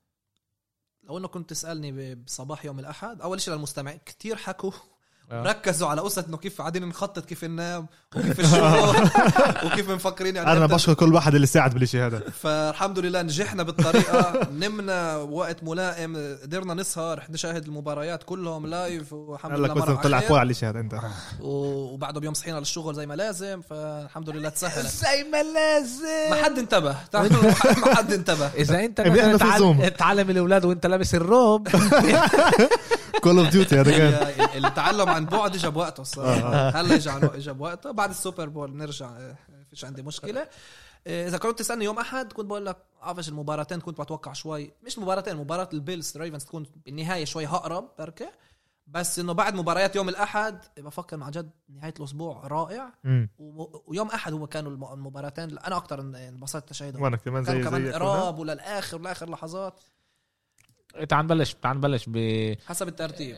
لو 1.03 1.19
إنه 1.19 1.29
كنت 1.29 1.51
تسألني 1.51 2.15
بصباح 2.15 2.65
يوم 2.65 2.79
الأحد 2.79 3.21
أول 3.21 3.41
شيء 3.41 3.55
للمستمعين 3.55 3.99
كتير 3.99 4.37
حكوا. 4.37 4.73
آه. 5.31 5.43
ركزوا 5.43 5.89
على 5.89 6.01
قصة 6.01 6.25
إنه 6.29 6.37
كيف 6.37 6.59
قاعدين 6.59 6.85
نخطط 6.85 7.25
كيف 7.25 7.45
ننام 7.45 7.87
وكيف 8.17 8.41
الشغل 8.41 9.11
وكيف 9.67 9.91
مفكرين 9.91 10.37
يعني 10.37 10.53
أنا 10.53 10.67
بشكر 10.67 10.95
كل 10.95 11.15
واحد 11.15 11.35
اللي 11.35 11.47
ساعد 11.47 11.75
بالشيء 11.75 12.07
هذا. 12.07 12.23
فالحمد 12.43 12.99
لله 12.99 13.23
نجحنا 13.23 13.63
بالطريقة 13.63 14.49
نمنا 14.53 15.17
وقت 15.17 15.65
ملائم 15.65 16.37
قدرنا 16.43 16.75
نسهر 16.75 17.23
نشاهد 17.31 17.67
المباريات 17.67 18.23
كلهم 18.23 18.67
live 18.67 19.13
والحمد 19.13 19.59
لله 19.59 19.75
مرة 19.75 19.95
طلع. 19.95 20.21
كوع 20.21 20.41
على 20.41 20.51
الشيء 20.51 20.69
هذا 20.69 20.81
أنت. 20.81 20.95
وبعده 21.41 22.21
بيوم 22.21 22.35
صحينا 22.35 22.59
للشغل 22.59 22.95
زي 22.95 23.07
ما 23.07 23.15
لازم 23.15 23.61
فالحمد 23.63 24.31
لله 24.31 24.49
تسهلت. 24.49 24.87
زي 24.87 25.25
ما 25.33 25.43
لازم. 25.43 26.31
ما 26.31 26.37
حد 26.45 26.59
انتبه. 26.59 26.97
تعرف 27.13 27.33
ما 27.87 27.95
حد 27.95 28.13
انتبه. 28.13 28.47
إذا 28.47 28.85
أنت 28.85 29.01
مثلا 29.01 29.59
Zoom. 29.59 29.89
تعلم 29.89 30.31
الأولاد 30.31 30.65
وأنت 30.65 30.87
لابس 30.87 31.15
الروب. 31.15 31.69
Call 33.27 33.39
of 33.39 33.49
Duty 33.49 33.81
هذا 33.81 33.99
كان. 33.99 34.65
التعلم 34.65 35.09
عن 35.09 35.25
بعد 35.25 35.55
اجى 35.55 35.71
بوقته 35.71 36.01
الصراحة. 36.01 36.69
هلا 36.69 36.95
اجى 36.95 37.11
عن- 37.11 37.25
اجى 37.25 37.53
بوقته. 37.53 37.91
بعد 37.91 38.11
ال 38.11 38.17
Super 38.17 38.49
Bowl 38.49 38.77
نرجع 38.77 39.07
آه، 39.07 39.37
فيش 39.71 39.85
عندي 39.85 40.03
مشكلة. 40.03 40.49
آه، 41.07 41.29
إذا 41.29 41.39
كنت 41.39 41.59
تسألني 41.59 41.85
يوم 41.85 41.99
أحد 41.99 42.33
كنت 42.33 42.47
بقول 42.47 42.67
لك 42.67 42.77
عارفش 43.03 43.29
المباراتين 43.29 43.81
كنت 43.81 44.01
بتوقع 44.01 44.33
شوي. 44.33 44.73
مش 44.87 44.99
مباراتين 44.99 45.37
مباراة 45.37 45.69
ال 45.73 45.80
Bills 45.80 46.17
Ravens 46.17 46.45
تكون 46.45 46.67
بالنهاية 46.87 47.25
شوي 47.25 47.47
اقرب 47.47 47.89
بركة. 47.99 48.29
بس 48.87 49.19
إنه 49.19 49.33
بعد 49.33 49.55
مباريات 49.55 49.97
يوم 49.97 50.09
الأحد 50.09 50.59
بفكر 50.79 51.17
مع 51.17 51.31
جد 51.31 51.51
نهاية 51.69 51.95
الأسبوع 52.01 52.47
رائع. 52.47 52.93
ويوم 53.87 54.09
أحد 54.09 54.33
هو 54.33 54.47
كانوا 54.47 54.71
الم- 54.73 54.93
المباراتين. 54.93 55.59
أنا 55.59 55.77
أكثر 55.77 56.01
إنبسطت 56.01 56.69
تشاهدهم 56.69 57.03
وأنا 57.03 57.17
كمان 57.17 57.45
زي 57.45 57.63
كمان 57.63 57.87
زي 57.87 57.93
قراب 57.93 58.39
وللآخر 58.39 58.99
لآخر 58.99 59.31
لحظات. 59.31 59.81
تعال 61.09 61.25
نبلش 61.25 61.55
تعال 61.55 61.77
نبلش 61.77 62.05
ب 62.09 62.19
حسب 62.67 62.89
الترتيب. 62.89 63.37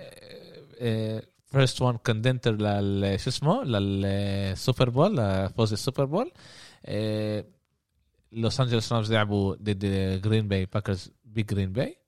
first 1.46 1.82
one 1.82 1.96
contender 1.96 2.52
لل 2.52 3.20
شو 3.20 3.30
اسمه؟ 3.30 3.64
لل 3.64 4.00
Super 4.00 4.90
Bowl 4.90 5.16
لفوز 5.16 5.72
ال 5.72 5.78
Super 5.78 6.04
Bowl. 6.04 6.32
لوس 8.32 8.60
انجلوس 8.60 8.92
Rams 8.92 9.12
لعبوا 9.12 9.54
ضد 9.54 9.84
Green 10.22 10.48
Bay 10.48 10.66
Packers 10.66 11.10
ب 11.24 11.32
Green 11.32 11.72
Bay 11.72 11.98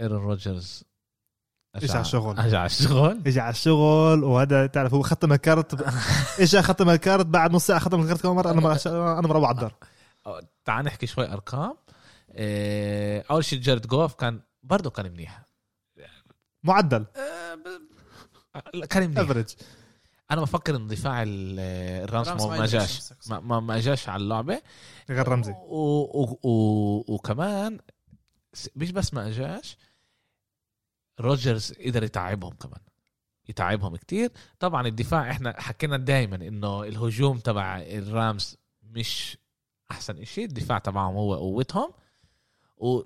Aaron 0.00 0.22
Rodgers 0.22 0.84
اجى 1.74 1.92
على 1.92 2.00
الشغل. 2.00 2.38
اجى 2.38 2.56
على 2.56 2.66
الشغل. 2.66 3.22
اجى 3.26 3.40
على 3.40 3.50
الشغل 3.50 4.24
وهذا 4.24 4.66
تعرف 4.66 4.94
هو 4.94 5.02
ختم 5.02 5.32
الكارت 5.32 5.86
اجى 6.40 6.62
ختم 6.62 6.90
الكارت 6.90 7.26
بعد 7.26 7.52
نص 7.52 7.66
ساعة 7.66 7.78
ختم 7.78 8.00
الكارت 8.00 8.20
كمان 8.20 8.36
مرة 8.36 8.50
أنا 8.50 8.78
أنا 9.18 9.28
مروح 9.28 9.48
على 9.48 9.54
الدار. 9.54 9.74
تعال 10.64 10.84
نحكي 10.84 11.06
شوي 11.06 11.32
أرقام. 11.32 11.74
أول 13.30 13.44
شيء 13.44 13.60
Jared 13.60 13.86
Goff 13.86 14.14
كان 14.14 14.42
برضه 14.62 14.90
كان 14.90 15.12
منيح. 15.12 15.42
معدل. 16.62 17.06
آه، 17.16 18.84
كان 18.90 19.10
منيح. 19.10 19.18
average 19.18 19.48
أنا 20.30 20.40
بفكر 20.40 20.76
إن 20.76 20.86
دفاع 20.86 21.22
ال- 21.22 21.60
ال 22.04 22.09
Rams 22.09 22.28
ما 22.46 22.66
جاش. 22.66 23.12
ما, 23.28 23.40
ما, 23.40 23.60
ما 23.60 23.80
جاش 23.80 24.08
على 24.08 24.22
اللعبة. 24.22 24.62
غير 25.10 25.28
Ramsey. 25.28 25.52
و 25.52 25.76
و 26.22 26.38
و 26.42 27.14
وكمان 27.14 27.78
مش 28.76 28.92
بس 28.92 29.14
ما 29.14 29.28
اجاش 29.28 29.76
Rodgers 31.20 31.72
قدر 31.72 32.02
يتعبهم 32.04 32.52
كمان. 32.54 32.80
يتعبهم 33.48 33.96
كتير. 33.96 34.30
طبعا 34.58 34.86
الدفاع 34.86 35.30
إحنا 35.30 35.60
حكينا 35.60 35.96
دائما 35.96 36.36
إنه 36.36 36.82
الهجوم 36.82 37.38
تبع 37.38 37.78
ال 37.78 37.94
Rams 37.94 38.56
مش 38.82 39.38
أحسن 39.90 40.18
إشي. 40.18 40.44
الدفاع 40.44 40.78
تبعهم 40.78 41.14
هو 41.16 41.34
قوتهم. 41.34 41.92
و 42.80 43.02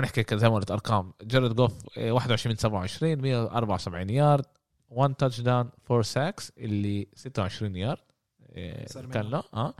نحكي 0.00 0.36
زي 0.38 0.48
ما 0.48 0.54
قلت 0.54 0.70
أرقام. 0.70 1.12
Jared 1.22 1.54
Goff 1.56 1.98
آه، 1.98 2.12
21 2.12 2.56
27 2.56 3.20
174 3.22 4.10
يارد 4.10 4.44
1 4.90 5.14
touchdown 5.14 5.70
4 5.90 6.02
sacks 6.02 6.52
اللي 6.58 7.06
26 7.14 7.76
يارد. 7.76 7.98
كان. 9.12 9.30
له 9.30 9.42
آه 9.54 9.74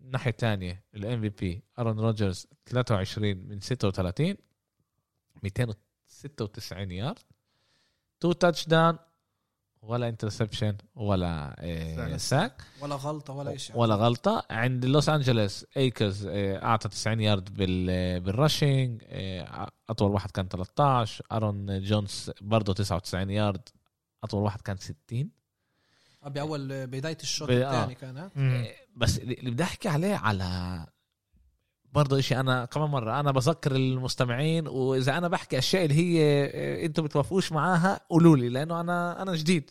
الناحيه 0.00 0.30
الثانية 0.30 0.84
ال 0.94 1.20
MVP 1.20 1.62
Aaron 1.78 2.00
Rodgers 2.00 2.46
23 2.66 3.36
من 3.36 3.60
36 3.60 4.36
296 5.42 6.90
يارد. 6.90 7.18
2 8.18 8.38
touchdown 8.38 8.98
ولا 9.82 10.08
interception 10.08 10.76
ولا 10.94 11.56
آه، 11.58 12.16
sack. 12.16 12.62
ولا 12.80 12.94
غلطة 12.94 13.32
ولا 13.32 13.56
شيء 13.56 13.76
ولا 13.78 13.94
غلطة 13.94 14.46
عند 14.50 14.84
لوس 14.84 15.08
انجلوس 15.08 15.66
Akers 15.76 16.26
آه، 16.26 16.64
أعطى 16.64 16.88
90 16.88 17.20
يارد 17.20 17.54
بال 17.54 18.20
بال 18.20 18.38
rushing 18.38 19.02
آه، 19.06 19.68
أطول 19.88 20.10
واحد 20.10 20.30
كان 20.30 20.48
13 20.48 21.24
Aaron 21.32 21.82
Jones 21.82 22.30
برضه 22.40 22.72
99 22.72 23.30
يارد 23.30 23.68
أطول 24.24 24.42
واحد 24.42 24.60
كان 24.60 24.76
60 24.76 25.30
بأول 26.26 26.86
بداية 26.86 27.18
الشوط 27.22 27.50
آه. 27.50 27.54
الثاني 27.54 27.94
كان. 27.94 28.30
بس 28.96 29.18
اللي 29.18 29.50
بدي 29.50 29.62
أحكي 29.62 29.88
عليه 29.88 30.14
على 30.14 30.86
برضه 31.92 32.18
إشي 32.18 32.40
أنا 32.40 32.64
كمان 32.64 32.90
مرة 32.90 33.20
أنا 33.20 33.30
بذكر 33.30 33.76
المستمعين 33.76 34.68
وإذا 34.68 35.18
أنا 35.18 35.28
بحكي 35.28 35.58
أشياء 35.58 35.84
اللي 35.84 35.94
هي 35.94 36.44
آه، 36.44 36.86
أنتم 36.86 37.02
بتوافقوش 37.04 37.52
معاها 37.52 38.00
قولوا 38.10 38.36
لي 38.36 38.48
لأنه 38.48 38.80
أنا 38.80 39.22
أنا 39.22 39.36
جديد 39.36 39.70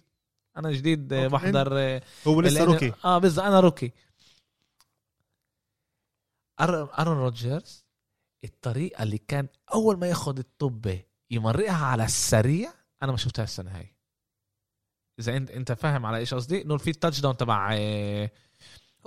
أنا 0.57 0.71
جديد 0.71 1.13
آه،. 1.13 1.27
بحضر 1.27 1.69
آه، 1.79 2.01
هو 2.27 2.41
لسه 2.41 2.65
لأنه- 2.65 2.69
rookie. 2.69 2.93
آه 3.05 3.17
بالظبط 3.17 3.45
أنا 3.45 3.59
rookie. 3.59 3.91
أر- 6.61 6.99
Aaron 6.99 7.17
Rodgers 7.17 7.85
الطريقة 8.43 9.03
اللي 9.03 9.17
كان 9.17 9.47
أول 9.73 9.97
ما 9.99 10.07
ياخد 10.07 10.39
الطبة 10.39 11.03
يمرقها 11.31 11.85
على 11.85 12.05
السريع 12.05 12.71
أنا 13.03 13.11
ما 13.11 13.17
شفتها 13.17 13.43
السنة 13.43 13.71
هاي. 13.77 13.95
إذا 15.19 15.37
انت 15.37 15.51
أنت 15.51 15.71
فاهم 15.71 16.05
على 16.05 16.17
إيش 16.17 16.33
قصدي؟ 16.33 16.61
إنه 16.61 16.77
في 16.77 16.89
ال 16.89 17.19
touchdown 17.19 17.37
تبع 17.37 17.69
آه، 17.73 18.31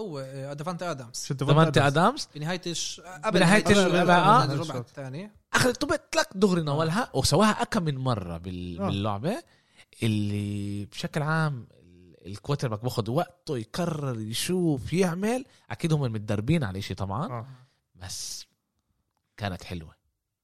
هو 0.01 0.19
آه، 0.19 0.53
Davante 0.53 0.91
Adams 0.91 1.25
شو 1.25 1.35
Davante 1.35 1.87
Adams 1.87 2.29
بنهاية 2.35 2.61
الش... 2.67 3.01
قبل 3.01 3.43
آه. 3.43 4.45
الربع 4.45 4.79
الثاني. 4.79 5.31
اخذ 5.55 5.69
الطبه 5.69 5.99
تلك 6.13 6.29
دغري 6.35 6.63
نولها 6.63 7.11
وسواها 7.15 7.63
أكم 7.63 7.83
من 7.83 7.99
مرة 7.99 8.39
بال... 8.39 8.81
آه. 8.81 8.87
باللعبة 8.87 9.43
اللي 10.03 10.85
بشكل 10.85 11.23
عام 11.23 11.67
ال 12.27 12.69
quarterback 12.69 12.83
باخذ 12.83 13.11
وقته 13.11 13.59
يكرر 13.59 14.21
يشوف 14.21 14.93
يعمل. 14.93 15.45
أكيد 15.71 15.93
هم 15.93 16.01
متدربين 16.01 16.65
على 16.65 16.83
شيء 16.83 16.97
طبعا. 16.97 17.27
آه. 17.27 17.47
بس 17.95 18.47
كانت 19.37 19.65
حلوة. 19.65 19.95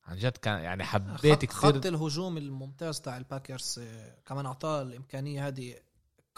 عن 0.07 0.17
جد 0.17 0.37
كان 0.37 0.59
يعني 0.59 0.85
حبيت 0.85 1.51
خط, 1.51 1.53
خط 1.53 1.77
كثير 1.79 1.95
الهجوم 1.95 2.37
الممتاز 2.37 3.01
تاع 3.01 3.17
ال 3.17 3.25
Packers 3.25 3.81
كمان 4.27 4.47
أعطاه 4.47 4.83
الإمكانية 4.83 5.47
هذه 5.49 5.75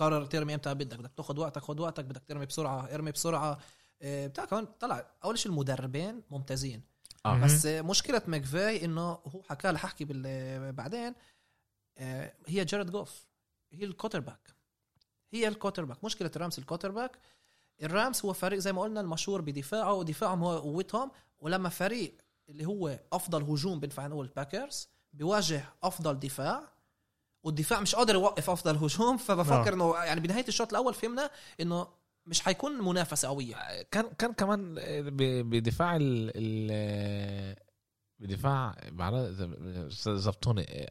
قرر 0.01 0.25
ترمي 0.27 0.55
إمتى 0.55 0.75
بدك 0.75 0.99
بدك 0.99 1.11
تاخذ 1.17 1.39
وقتك 1.41 1.63
خذ 1.63 1.81
وقتك 1.81 2.05
بدك 2.05 2.23
ترمي 2.27 2.47
بسرعة 2.47 2.95
ارمي 2.95 3.11
بسرعة. 3.13 3.59
آه، 4.03 4.27
بتاع 4.27 4.45
كمان 4.45 4.67
طلع 4.81 5.07
أول 5.25 5.39
شيء 5.39 5.53
المدربين 5.53 6.23
ممتازين. 6.31 6.83
آه. 7.27 7.41
بس 7.41 7.67
آه، 7.67 7.83
مشكلة 7.83 8.23
McVay 8.27 8.85
إنه 8.85 9.03
هو 9.11 9.43
حكى 9.51 9.73
لي 9.73 9.79
ححكي 9.79 10.05
بال- 10.05 10.73
بعدين 10.73 11.15
آه، 11.99 12.33
هي 12.47 12.65
Jared 12.65 12.91
Goff. 12.91 13.27
هي 13.73 13.85
ال 13.85 14.21
quarterback 14.21 14.55
هي 15.33 15.49
ال 15.49 15.85
quarterback 15.85 16.05
مشكلة 16.05 16.31
ال 16.37 16.41
Rams 16.41 16.59
ال 16.59 16.91
quarterback 16.91 17.19
ال 17.83 17.91
Rams 17.91 18.25
هو 18.25 18.33
فريق 18.33 18.59
زي 18.59 18.73
ما 18.73 18.83
قلنا 18.83 19.01
المشهور 19.01 19.41
بدفاعه 19.41 19.93
ودفاعهم 19.93 20.45
هو 20.45 20.59
قوتهم. 20.59 21.11
ولما 21.39 21.69
فريق 21.69 22.15
اللي 22.49 22.67
هو 22.67 22.99
أفضل 23.13 23.43
هجوم 23.43 23.81
بينفع 23.81 24.07
نقول 24.07 24.27
ال 24.27 24.34
Packers 24.35 24.89
بيواجه 25.13 25.65
أفضل 25.83 26.19
دفاع 26.21 26.73
والدفاع 27.43 27.81
مش 27.81 27.95
قادر 27.95 28.15
يوقف 28.15 28.51
أفضل 28.51 28.77
هجوم 28.77 29.17
فبفكر 29.17 29.71
آه. 29.73 29.75
إنه 29.75 29.97
يعني 29.97 30.21
بنهاية 30.21 30.49
الشوط 30.49 30.71
الأول 30.71 30.95
فهمنا 30.95 31.31
إنه 31.61 31.87
مش 32.27 32.41
حيكون 32.41 32.73
منافسة 32.85 33.29
قوية. 33.29 33.83
كان 33.91 34.11
كان 34.19 34.33
كمان 34.33 34.75
ب- 34.75 35.51
بدفاع 35.51 35.97
ال 35.97 36.33
ال 36.37 37.57
بدفاع 38.19 38.75
زبطوني. 40.07 40.87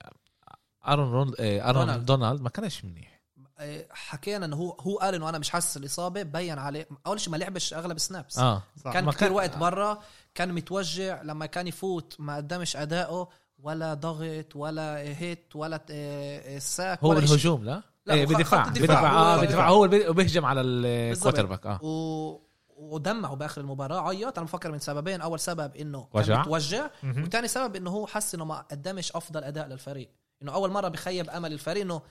Aaron 0.87 1.11
رون 1.11 1.33
Aaron 1.39 2.05
Donald. 2.05 2.41
ما 2.41 2.49
كانش 2.49 2.85
منيح. 2.85 3.19
آه، 3.59 3.85
حكينا 3.91 4.45
إنه 4.45 4.55
هو 4.55 4.71
هو 4.79 4.97
قال 4.97 5.15
إنه 5.15 5.29
أنا 5.29 5.37
مش 5.37 5.49
حاسس 5.49 5.77
الاصابه 5.77 6.23
بين 6.23 6.59
عليه. 6.59 6.87
أول 7.07 7.19
شيء 7.19 7.31
ما 7.31 7.37
لعبش 7.37 7.73
أغلب 7.73 7.95
ال 7.95 8.02
snaps 8.02 8.39
آه. 8.39 8.63
صح. 8.83 8.93
كان 8.93 9.05
كثير 9.09 9.19
كان- 9.19 9.31
وقت 9.31 9.57
برا 9.57 10.01
كان 10.35 10.53
متوجع 10.53 11.21
لما 11.21 11.45
كان 11.45 11.67
يفوت 11.67 12.15
ما 12.19 12.35
قدمش 12.35 12.75
أداؤه. 12.75 13.29
ولا 13.63 13.93
ضغط 13.93 14.55
ولا 14.55 14.97
hit 14.97 15.55
ولا 15.55 15.81
آه، 15.91 16.55
آه، 16.55 16.59
sack 16.59 17.03
هو 17.03 17.09
ولا. 17.09 17.19
بالهجوم 17.19 17.63
لا, 17.63 17.81
لا، 18.05 18.13
إيه 18.13 18.25
بدفاع. 18.25 18.67
بدفاع. 18.67 19.11
آه 19.11 19.41
بدفاع. 19.41 19.69
هو 19.69 19.85
اللي 19.85 20.13
بيهجم 20.13 20.45
على 20.45 20.61
ال 20.61 21.45
quarterback 21.45 21.65
آه. 21.65 21.79
و... 21.83 22.39
ودمعوا 22.77 23.35
بآخر 23.35 23.61
المباراة 23.61 24.09
عيط. 24.09 24.37
أنا 24.37 24.45
بفكر 24.47 24.71
من 24.71 24.79
سببين. 24.79 25.21
أول 25.21 25.39
سبب 25.39 25.75
إنه 25.75 26.07
وجع. 26.13 26.41
متوجع. 26.41 26.89
وثاني 27.03 27.47
سبب 27.47 27.75
إنه 27.75 27.89
هو 27.89 28.07
حس 28.07 28.35
إنه 28.35 28.45
ما 28.45 28.65
قدمش 28.71 29.11
أفضل 29.11 29.43
أداء 29.43 29.67
للفريق. 29.67 30.09
إنه 30.41 30.53
أول 30.53 30.71
مرة 30.71 30.87
بخيب 30.87 31.29
أمل 31.29 31.53
الفريق 31.53 31.83
إنه 31.83 32.01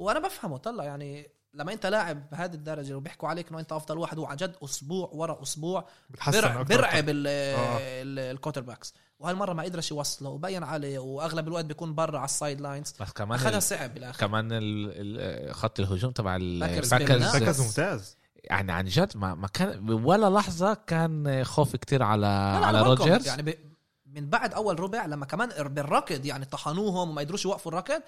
وأنا 0.00 0.18
بفهمه 0.18 0.56
طلع 0.56 0.84
يعني 0.84 1.30
لما 1.54 1.72
أنت 1.72 1.86
لاعب 1.86 2.30
بهذه 2.30 2.54
الدرجة 2.54 2.94
وبيحكوا 2.96 3.28
عليك 3.28 3.48
إنه 3.48 3.60
أنت 3.60 3.72
أفضل 3.72 3.98
واحد 3.98 4.18
وعن 4.18 4.36
جد 4.36 4.56
أسبوع 4.64 5.10
ورا 5.12 5.42
أسبوع 5.42 5.86
بتحسن. 6.10 6.64
برعب 6.64 7.08
ال-. 7.08 7.26
ال- 7.26 8.18
ال 8.18 8.60
quarterbacks 8.60 8.94
وهالمرة 9.18 9.52
ما 9.52 9.62
قدرش 9.62 9.90
يوصله 9.90 10.28
وبين 10.30 10.62
عليه 10.64 10.98
وأغلب 10.98 11.48
الوقت 11.48 11.64
بيكون 11.64 11.94
برا 11.94 12.16
على 12.18 12.24
ال 12.24 12.60
sidelines 12.60 12.94
بس 13.00 13.12
كمان 13.12 13.38
أخذها. 13.38 13.60
صعب 13.60 13.94
بالآخر 13.94 14.20
كمان 14.26 14.52
ال... 14.52 14.60
ال... 14.62 15.54
خط 15.54 15.80
الهجوم 15.80 16.10
تبع 16.10 16.36
Packers 16.36 16.94
ال 16.94 16.99
Packers. 16.99 17.36
Packers 17.36 17.60
ممتاز 17.60 18.16
يعني 18.44 18.72
عن 18.72 18.84
جد 18.84 19.16
ما, 19.16 19.34
ما 19.34 19.48
كان 19.48 19.90
ولا 19.90 20.30
لحظة 20.38 20.74
كان 20.74 21.44
خوف 21.44 21.76
كتير 21.76 22.02
على 22.02 22.20
لا 22.20 22.60
لا 22.60 22.66
على. 22.66 22.82
Rodgers 22.82 23.26
يعني. 23.26 23.58
من 24.06 24.30
بعد 24.30 24.54
أول 24.54 24.80
ربع 24.80 25.06
لما 25.06 25.26
كمان 25.26 25.48
بالركض 25.68 26.26
يعني 26.26 26.44
طحنوهم 26.44 27.10
وما 27.10 27.22
يقدروش 27.22 27.44
يوقفوا 27.44 27.72
الركض 27.72 28.02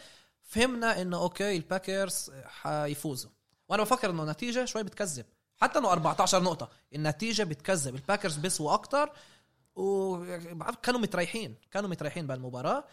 فهمنا 0.53 1.03
إنه 1.03 1.17
okay 1.23 1.57
ال 1.57 1.66
Packers 1.66 2.31
حيفوزوا. 2.45 3.31
وأنا 3.69 3.83
بفكر 3.83 4.11
إنه 4.11 4.23
النتيجة 4.23 4.65
شوي 4.65 4.83
بتكذب. 4.83 5.25
حتى 5.57 5.79
إنه 5.79 5.93
14 5.93 6.43
نقطة. 6.43 6.69
النتيجة 6.95 7.43
بتكذب. 7.43 7.95
ال 7.95 8.00
Packers 8.00 8.37
بيسوا 8.37 8.75
أكتر. 8.75 9.13
وكانوا 9.75 11.01
متريحين. 11.01 11.55
كانوا 11.71 11.91
متريحين 11.91 12.27
بالمباراه 12.27 12.85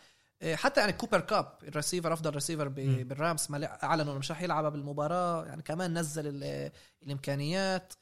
إيه، 0.41 0.56
حتى 0.56 0.80
يعني 0.80 0.93
Cooper 0.94 1.20
Kupp 1.20 1.58
ال 1.63 1.69
receiver 1.69 2.13
أفضل 2.13 2.39
مم. 2.62 3.04
بال 3.04 3.20
Rams 3.20 3.52
ما 3.52 3.84
أعلنوا 3.84 4.12
إنه 4.12 4.19
مش 4.19 4.32
رح 4.32 4.41
يلعب 4.41 4.72
بالمباراة. 4.72 5.45
يعني 5.45 5.62
كمان 5.62 5.98
نزل 6.00 6.28
ال- 6.28 6.72
الإمكانيات. 7.04 7.93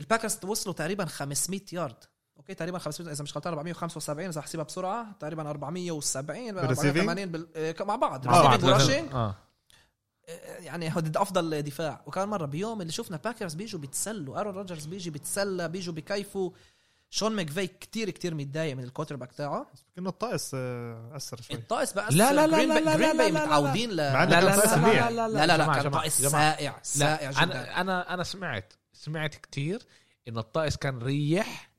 الباكرز 0.00 0.38
وصلوا 0.44 0.74
تقريبا 0.74 1.04
500 1.04 1.60
يارد. 1.72 2.04
أوكي 2.40 2.54
تقريبا 2.54 2.78
500 2.78 3.12
إذا 3.12 3.22
مش 3.24 3.36
غلطان 3.36 3.52
475 3.52 4.28
إذا 4.28 4.40
احسبها 4.40 4.64
بسرعة 4.64 5.12
تقريبا 5.20 5.50
470 5.50 6.52
بال 6.52 6.60
receiving؟ 6.60 6.98
480 6.98 7.26
بال... 7.26 7.48
إيه، 7.56 7.76
مع 7.80 7.96
بعض 7.96 8.26
مع 8.26 8.42
بعض. 8.42 8.64
و 8.64 8.70
rushing 8.70 9.12
آه 9.14 9.34
يعني 10.58 10.96
هو 10.96 11.00
ضد 11.00 11.16
أفضل 11.16 11.62
دفاع 11.62 12.02
وكان 12.06 12.28
مرة 12.28 12.46
بيوم 12.46 12.80
اللي 12.80 12.92
شفنا 12.92 13.16
باكرز 13.16 13.54
بيجوا 13.54 13.80
بيتسلوا 13.80 14.40
آرون 14.40 14.54
روجرز 14.54 14.86
بيجي 14.86 15.10
بيتسلى 15.10 15.68
بيجوا 15.68 15.94
بكيفوا 15.94 16.50
شون 17.10 17.36
ماكفي 17.36 17.66
كتير 17.66 18.10
كتير 18.10 18.34
متضايق 18.34 18.76
من 18.76 18.84
ال 18.84 19.16
quarterback 19.16 19.32
تاعه 19.32 19.66
الطقس 19.98 20.50
آه، 20.54 21.16
أثر 21.16 21.40
شوي 21.40 21.56
الطقس 21.56 21.92
بقى 21.92 22.08
لا، 22.10 22.32
لا، 22.32 22.46
لا، 22.46 22.56
لا، 22.56 22.78
لا، 22.78 22.80
لا، 22.80 22.96
لا، 22.96 23.12
لا، 23.12 23.28
لا. 23.28 23.44
متعودين 23.44 23.90
لا 23.90 24.26
لا 24.26 24.40
لا 24.40 24.76
منيح. 24.76 25.08
لا 25.08 25.28
لا 25.28 25.46
لا 25.46 25.56
جماعة، 25.56 25.82
كان 25.82 25.90
جماعة. 25.90 26.08
سائع 26.08 26.72
لا 26.72 26.78
سائع 26.82 27.30
جدا 27.30 27.42
أنا 27.42 27.80
أنا 27.80 28.14
أنا 28.14 28.24
سمعت 28.24 28.72
سمعت 28.92 29.34
كتير 29.34 29.82
انه 30.28 30.40
الطقس 30.40 30.76
كان 30.76 30.98
ريح 30.98 31.69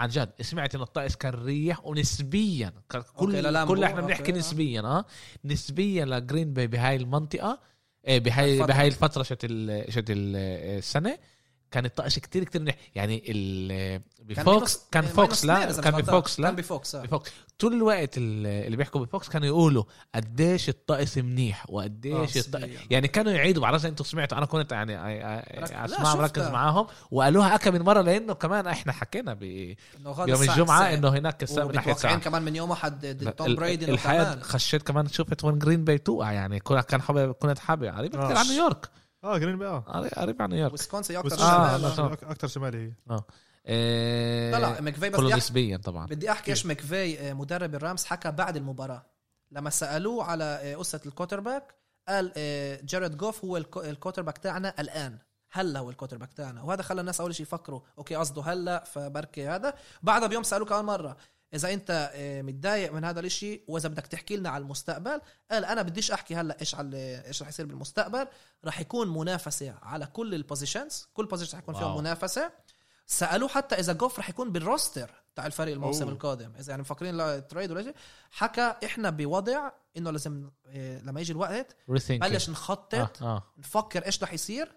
عن 0.00 0.08
جد 0.08 0.30
سمعت 0.40 0.74
انه 0.74 0.84
الطقس 0.84 1.16
كان 1.16 1.34
ريح 1.34 1.86
ونسبيا 1.86 2.72
كل 2.90 2.98
أوكي، 3.18 3.40
للامبو، 3.40 3.74
كل 3.74 3.84
إحنا 3.84 4.00
بنحكي 4.00 4.32
آه. 4.32 4.36
نسبيا 4.36 4.80
آه 4.80 5.04
نسبيا 5.44 6.04
لجرين 6.04 6.52
باي 6.52 6.66
بهاي 6.66 6.96
المنطقة 6.96 7.58
إيه 8.06 8.18
بهاي. 8.18 8.62
بهاي 8.62 8.86
الفترة 8.86 9.22
شت 9.22 9.32
شت 9.88 10.10
ال- 10.10 10.36
السنة 10.78 11.18
كان 11.76 11.84
الطقس 11.84 12.18
كتير 12.18 12.44
كتير 12.44 12.60
منيح 12.62 12.74
يعني 12.94 13.22
ال 13.28 14.00
بفوكس 14.20 14.80
كان 14.92 15.04
فوكس 15.04 15.38
اثنين 15.44 15.68
لا 15.68 15.80
كان. 15.82 16.00
بفوكس 16.00 16.40
لا 16.40 16.46
كان 16.48 16.56
بفوكس 16.56 16.94
آه. 16.94 17.02
بفوكس 17.02 17.30
طول 17.58 17.72
الوقت 17.74 18.18
ال- 18.18 18.46
اللي 18.46 18.76
بيحكوا 18.76 19.00
بفوكس 19.04 19.28
كانوا 19.28 19.46
يقولوا 19.46 19.84
قديش 20.14 20.68
الطقس 20.68 21.18
منيح 21.18 21.62
آه، 21.68 21.72
وقديش 21.74 22.14
الطقس 22.36 22.38
صدقيا. 22.38 22.78
يعني 22.90 23.08
كانوا 23.08 23.32
يعيدوا 23.32 23.62
بعرفش 23.62 23.86
أنتم 23.86 24.04
سمعتوا 24.04 24.38
أنا 24.38 24.46
كنت 24.46 24.72
يعني 24.72 24.96
أسمع 25.84 26.14
مركز. 26.14 26.42
معاهم 26.42 26.86
وقالوها 27.10 27.54
اكم 27.54 27.74
من 27.74 27.82
مرة 27.82 28.00
لأنه 28.00 28.32
كمان 28.34 28.66
إحنا 28.66 28.92
حكينا 28.92 29.34
ب- 29.34 29.74
الساعة- 30.46 30.50
الجمعة. 30.50 30.94
إنه 30.94 31.08
هناك 31.08 31.44
ناحية 31.74 31.92
ساعة 31.92 32.18
كمان 32.18 32.42
من 32.42 32.56
يوم 32.56 32.72
لا، 33.24 33.30
توم 33.30 33.54
بريدي 33.54 33.86
كمان. 34.24 34.42
خشيت 34.42 34.82
كمان 34.82 35.08
شفت 35.08 35.44
وين 35.44 35.58
جرين 35.58 35.84
باي 35.84 35.98
توقع 35.98 36.32
يعني 36.32 36.60
كنا- 36.60 36.80
كان 36.80 37.02
حابب 37.02 37.32
كنت 37.32 37.58
حابب 37.58 37.84
قريب 37.84 38.16
آه. 38.16 38.24
كثير 38.24 38.36
عن 38.36 38.46
نيويورك 38.46 38.88
آه 39.24 39.38
جرين 39.38 39.58
باي 39.58 39.68
آه 39.68 40.08
قريب- 40.16 40.42
عن 40.42 40.50
نيويورك. 40.50 40.72
ويسكونسن 40.72 41.16
أكثر 41.16 41.26
بس 41.36 41.40
آه، 41.42 41.68
شمال. 41.68 41.82
لا، 41.82 41.94
طبعا. 41.96 42.12
أكثر 42.12 42.48
شمالي 42.48 42.78
هي. 42.78 43.20
إيه 43.66 44.50
لا 44.50 44.58
لا 44.60 44.80
مكفي 44.80 45.10
بس 45.10 45.16
كله 45.16 45.36
نسبيا 45.36 45.76
طبعا. 45.76 46.06
بدي 46.06 46.30
أحكي 46.30 46.50
إيش 46.50 46.66
مكفي 46.66 47.20
آه، 47.20 47.32
مدرب 47.32 47.74
الرامز 47.74 48.04
حكى 48.04 48.30
بعد 48.30 48.56
المباراة. 48.56 49.06
لما 49.50 49.70
سألوه 49.70 50.24
على 50.24 50.44
آه، 50.44 50.76
قصة 50.76 51.00
ال 51.06 51.40
quarterback 51.40 51.74
قال 52.08 52.32
آه، 52.36 52.80
جاريد 52.84 53.16
جوف 53.16 53.44
هو 53.44 53.56
الكو- 53.62 53.76
ال 53.84 54.22
quarterback 54.22 54.38
تاعنا 54.38 54.74
الآن. 54.78 55.18
هلا 55.52 55.80
هو 55.80 55.90
ال 55.90 56.16
quarterback 56.18 56.32
تاعنا. 56.32 56.62
وهذا 56.62 56.82
خلى 56.82 57.00
الناس 57.00 57.20
أول 57.20 57.34
شيء 57.34 57.46
يفكروا 57.46 57.80
أوكي 57.98 58.14
قصده 58.14 58.42
هلا 58.42 58.84
فبركي 58.84 59.48
هذا. 59.48 59.74
بعدها 60.02 60.28
بيوم 60.28 60.42
سألوه 60.42 60.68
كمان 60.68 60.84
مرة 60.84 61.16
إذا 61.54 61.72
أنت 61.72 62.10
آه، 62.14 62.42
متضايق 62.42 62.92
من 62.92 63.04
هذا 63.04 63.20
الإشي 63.20 63.64
وإذا 63.68 63.88
بدك 63.88 64.06
تحكي 64.06 64.36
لنا 64.36 64.50
على 64.50 64.62
المستقبل 64.62 65.20
قال 65.50 65.64
أنا 65.64 65.82
بديش 65.82 66.10
أحكي 66.10 66.34
هلأ 66.34 66.60
إيش 66.60 66.74
على 66.74 67.22
إيش 67.26 67.42
رح 67.42 67.48
يصير 67.48 67.66
بالمستقبل 67.66 68.26
رح 68.64 68.80
يكون 68.80 69.18
منافسة 69.18 69.74
على 69.82 70.06
كل 70.06 70.34
ال 70.34 70.41
positions 70.41 71.08
كل 71.14 71.26
position 71.26 71.56
رح 71.56 71.62
يكون 71.62 71.74
فيهم 71.74 71.90
wow. 71.90 72.00
منافسة 72.00 72.52
سألوه 73.06 73.48
حتى 73.48 73.74
إذا 73.74 73.92
جوف 73.92 74.18
رح 74.18 74.28
يكون 74.28 74.52
بالروستر 74.52 75.10
تاع 75.34 75.46
الفريق 75.46 75.74
الموسم 75.74 76.02
أوه. 76.02 76.12
القادم 76.12 76.52
إذا 76.58 76.70
يعني 76.70 76.82
مفكرين 76.82 77.16
لا 77.16 77.38
تريد 77.38 77.70
ولا 77.70 77.82
شيء 77.82 77.94
حكى 78.30 78.74
إحنا 78.84 79.10
بوضع 79.10 79.70
إنه 79.96 80.10
لازم 80.10 80.50
إيه، 80.66 80.98
لما 80.98 81.20
يجي 81.20 81.32
الوقت. 81.32 81.76
بلش 82.28 82.50
نخطط 82.50 83.22
آه. 83.22 83.26
آه. 83.26 83.52
نفكر 83.58 84.06
إيش 84.06 84.22
رح 84.22 84.32
يصير 84.32 84.72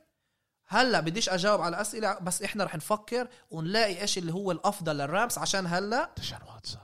هلا 0.72 1.00
بديش 1.00 1.30
أجاوب 1.30 1.62
على 1.62 1.82
أسئلة 1.82 2.20
بس 2.20 2.42
إحنا 2.42 2.64
رح 2.64 2.76
نفكر 2.76 3.28
ونلاقي 3.52 4.02
إيش 4.02 4.18
اللي 4.18 4.34
هو 4.34 4.52
الأفضل 4.52 4.98
للرامس 4.98 5.38
عشان 5.38 5.68
هلا 5.68 6.10
ديشان 6.18 6.40
واتسون. 6.48 6.82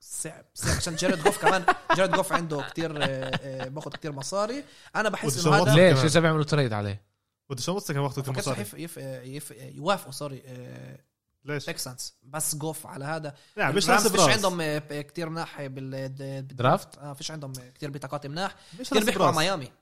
صعب 0.00 0.44
صعب 0.54 0.76
عشان 0.76 0.96
جاريد 0.96 1.22
جوف 1.22 1.42
كمان 1.42 1.64
جاريد 1.96 2.10
جوف 2.10 2.32
عنده 2.32 2.62
كتير 2.62 3.02
آه، 3.02 3.06
آه، 3.06 3.68
باخذ 3.68 3.90
كتير 3.90 4.12
مصاري. 4.12 4.64
أنا 4.96 5.08
بحس 5.08 5.46
إنه 5.46 5.56
هذا 5.56 5.74
ليش؟ 5.74 5.92
كمان. 5.92 6.06
اذا 6.06 6.20
بيعملوا 6.20 6.44
تريد 6.44 6.72
عليه؟ 6.72 7.02
وديشان 7.48 7.74
واتسون 7.74 7.98
ما 7.98 8.08
كانش 8.08 8.28
رح 8.28 8.36
مصاري. 8.36 8.60
يف... 8.60 8.74
يف... 8.74 8.96
يف... 9.24 9.50
يوافقوا 9.60 10.12
سوري 10.12 10.42
آه، 10.46 10.98
ليش؟ 11.44 11.64
تكسانس 11.64 12.14
بس 12.22 12.56
جوف 12.56 12.86
على 12.86 13.04
هذا. 13.04 13.34
لا 13.56 13.70
مش 13.70 13.84
فيش 13.84 14.06
براس 14.06 14.28
عندهم 14.28 14.78
كتير 15.00 15.28
مناح 15.28 15.66
بال 15.66 16.46
درافت؟ 16.56 16.98
آه 16.98 17.12
فيش 17.12 17.30
عندهم 17.30 17.52
كتير 17.52 17.90
بطاقات 17.90 18.26
مناح. 18.26 18.56
كتير 18.72 18.96
راس 18.96 19.04
بيحكوا 19.04 19.26
على 19.26 19.36
ميامي. 19.36 19.72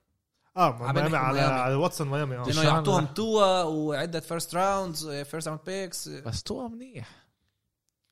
آه 0.59 0.93
ميامي 0.93 1.17
على. 1.17 1.41
على 1.41 1.75
واتسون 1.75 2.09
ميامي 2.09 2.35
آه. 2.35 2.39
انه 2.39 2.45
ديشان 2.45 2.65
يعطوهم. 2.65 3.07
توا 3.07 3.63
وعدة 3.63 4.21
فيرست 4.21 4.55
راوندز 4.55 5.09
فيرست 5.09 5.49
راوند 5.49 5.61
بيكس 5.67 6.09
بس 6.09 6.43
تو 6.43 6.69
منيح. 6.69 7.09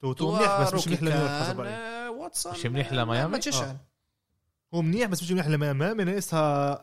تو 0.00 0.12
تو 0.12 0.34
منيح 0.36 0.60
بس 0.62 0.74
مش 0.74 0.88
منيح 0.88 1.02
لنيويورك 1.02 1.30
حسب 1.42 1.60
رأيي. 1.60 2.08
واتسون 2.08 2.52
مش 2.52 2.66
منيح 2.66 2.92
لميامي؟ 2.92 3.32
ماجيشن 3.32 3.76
هو 4.74 4.82
منيح 4.82 5.08
بس 5.08 5.22
مش 5.22 5.30
منيح 5.32 5.46
لميامي. 5.46 5.78
ميامي 5.78 6.04
ناقصها 6.04 6.82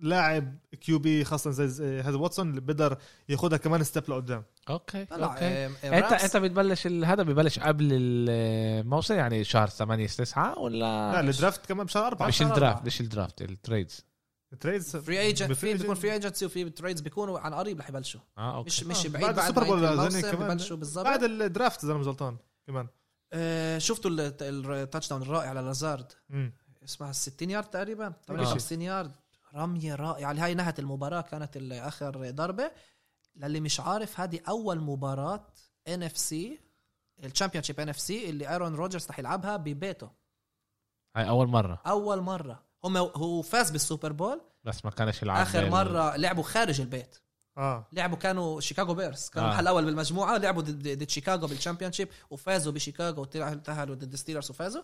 لاعب 0.00 0.54
QB 0.80 1.24
خاصة 1.24 1.50
زي- 1.50 2.00
هذا 2.00 2.16
واتسون 2.16 2.50
اللي 2.50 2.60
بقدر 2.60 2.98
ياخذها 3.28 3.56
كمان 3.58 3.84
step 3.84 4.10
لقدام. 4.10 4.44
أوكي 4.70 5.06
لا 5.10 5.24
أوكي. 5.24 5.68
لا 5.88 5.98
انت 5.98 6.12
أنت 6.12 6.36
بتبلش 6.36 6.86
هذا 6.86 7.22
ببلش 7.22 7.58
قبل 7.58 7.88
الموسم 7.92 9.14
يعني 9.14 9.44
شهر 9.44 9.68
8 9.68 10.06
9 10.06 10.58
ولا؟ 10.58 11.12
لا 11.12 11.20
ال 11.20 11.28
draft 11.28 11.66
كمان 11.66 11.86
بشهر 11.86 12.06
أربعة. 12.06 12.26
مش 12.28 12.36
شهر 12.36 12.48
الدرافت. 12.48 12.86
مش 12.86 13.00
ال 13.00 13.07
draft 13.07 13.42
ال 13.42 13.50
trades. 13.50 14.04
ال 14.52 14.58
trades 14.58 14.96
free 14.96 15.20
agent 15.20 15.52
في 15.52 15.74
بيكون. 15.74 15.94
free 15.94 16.12
agency 16.12 16.46
وفي 16.46 16.70
trades 16.70 17.00
بيكونوا 17.00 17.38
عن 17.40 17.54
قريب 17.54 17.80
رح 17.80 17.88
يبلشوا. 17.88 18.20
آه 18.38 18.56
أوكي. 18.56 18.66
مش 18.66 18.84
مش 18.84 19.06
آه، 19.06 19.10
بعيد 19.10 19.26
بعد 19.26 19.38
السوبر 19.38 19.64
بول 19.64 20.20
كمان. 20.32 20.48
ببلشوا 20.48 20.76
بالضبط. 20.76 21.04
بعد 21.04 21.22
ال 21.22 21.32
draft 21.32 21.84
إذا 21.84 21.92
أنا 21.92 22.00
مش 22.00 22.06
غلطان 22.06 22.36
كمان. 22.66 22.88
آه، 23.32 23.78
شفتوا 23.78 24.10
الت- 24.10 24.42
ال 24.42 25.08
touchdown 25.08 25.22
الرائع 25.22 25.52
للازارد 25.52 26.12
مم. 26.28 26.52
اسمها 26.84 27.12
60 27.12 27.50
يارد 27.50 27.64
تقريبا 27.70 28.06
آه. 28.06 28.14
58 28.26 28.82
يارد 28.82 29.12
رمية 29.54 29.94
رائعة. 29.94 30.30
اللي 30.30 30.42
هاي 30.42 30.54
نهت 30.54 30.78
المباراة 30.78 31.20
كانت 31.20 31.56
اخر 31.72 32.30
ضربة. 32.30 32.70
للي 33.36 33.60
مش 33.60 33.80
عارف 33.80 34.20
هذه 34.20 34.40
أول 34.48 34.80
مباراة 34.80 35.46
ان 35.88 36.02
اف 36.02 36.16
سي 36.18 36.60
الشامبيون 37.24 37.62
شيب 37.64 37.80
ان 37.80 37.88
اف 37.88 38.00
سي 38.00 38.30
اللي 38.30 38.50
آرون 38.50 38.74
روجرز 38.74 39.06
رح 39.10 39.18
يلعبها 39.18 39.56
ببيته. 39.56 40.10
هاي 41.16 41.28
أول 41.28 41.48
مرة. 41.48 41.82
أول 41.86 42.20
مرة. 42.20 42.67
هم 42.84 42.96
هو 42.96 43.42
فاز 43.42 43.70
بالسوبر 43.70 44.12
بول. 44.12 44.40
بس 44.64 44.84
ما 44.84 44.90
كانش 44.90 45.22
يلعب 45.22 45.40
آخر 45.40 45.70
مرة 45.70 46.16
لعبوا 46.16 46.42
خارج 46.42 46.80
البيت. 46.80 47.16
آه. 47.58 47.88
لعبوا 47.92 48.16
كانوا 48.16 48.60
شيكاغو 48.60 48.94
بيرز. 48.94 49.28
كانوا 49.28 49.48
آه. 49.48 49.50
المحل 49.50 49.62
الأول 49.62 49.84
بالمجموعة. 49.84 50.36
لعبوا 50.36 50.62
ضد 50.62 50.98
ضد 50.98 51.08
شيكاغو 51.08 51.46
بال 51.46 51.92
championship 51.92 52.08
وفازوا 52.30 52.72
بشيكاغو 52.72 53.22
وتاهلوا 53.22 53.94
ضد 53.94 54.16
ستيلرز 54.16 54.50
وفازوا. 54.50 54.82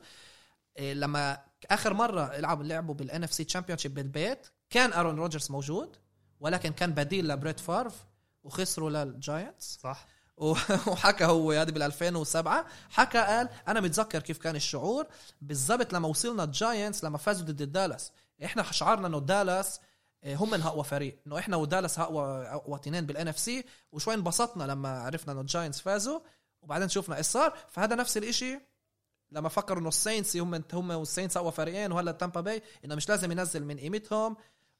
إيه، 0.79 0.95
لما 0.95 1.39
آخر 1.71 1.95
مرة 1.95 2.37
لعبوا 2.37 2.65
لعبوا 2.65 2.95
بال 2.95 3.25
NFC 3.25 3.45
championship 3.45 3.95
بالبيت 3.95 4.47
كان 4.71 4.93
ارون 4.93 5.17
روجرز 5.17 5.51
موجود 5.51 5.97
ولكن 6.41 6.73
كان 6.73 6.93
بديل 6.93 7.29
لبريت 7.29 7.61
فارف 7.61 8.05
وخسروا 8.43 8.91
للجاينتس 8.91 9.79
صح. 9.83 10.07
وحكى 10.39 11.25
هو 11.25 11.53
هذه 11.53 11.71
بال 11.71 11.83
2007 11.83 12.67
حكى 12.91 13.19
قال 13.19 13.49
أنا 13.69 13.81
متذكر 13.81 14.21
كيف 14.21 14.39
كان 14.39 14.57
الشعور. 14.57 15.07
بالضبط 15.41 15.93
لما 15.93 16.09
وصلنا 16.09 16.45
الجاينتس 16.45 17.05
لما 17.05 17.19
فازوا 17.19 17.47
ضد 17.47 17.73
دالاس 17.73 18.13
إحنا 18.45 18.63
شعرنا 18.63 19.07
إنه 19.07 19.21
دالاس 19.21 19.81
آه، 20.25 20.35
هم 20.35 20.51
من 20.51 20.63
اقوى 20.63 20.85
فريق. 20.85 21.19
إنه 21.27 21.39
إحنا 21.39 21.57
ودالاس 21.57 21.99
اقوى 21.99 22.47
اقوى 22.47 22.79
تنين 22.79 23.07
بال 23.07 23.29
NFC 23.29 23.65
وشوي 23.93 24.15
انبسطنا 24.15 24.65
لما 24.65 25.03
عرفنا 25.03 25.33
إنه 25.33 25.41
الجاينتس 25.41 25.81
فازوا. 25.81 26.21
وبعدين 26.63 26.89
شفنا 26.89 27.17
إيش 27.17 27.27
صار. 27.27 27.57
فهذا 27.69 27.95
نفس 27.95 28.17
الإشي 28.17 28.61
لما 29.31 29.49
فكروا 29.49 29.81
إنه 29.81 29.89
الساينتس 29.89 30.37
هم 30.37 30.65
هم 30.73 30.91
والساينتس 30.91 31.37
اقوى 31.37 31.53
فريقين. 31.53 31.93
وهلا 31.93 32.13
تامبا 32.13 32.41
باي 32.41 32.63
إنه 32.85 32.95
مش 32.95 33.09
لازم 33.09 33.33
ينزل 33.33 33.65
من 33.65 33.79
قيمتهم. 33.79 34.37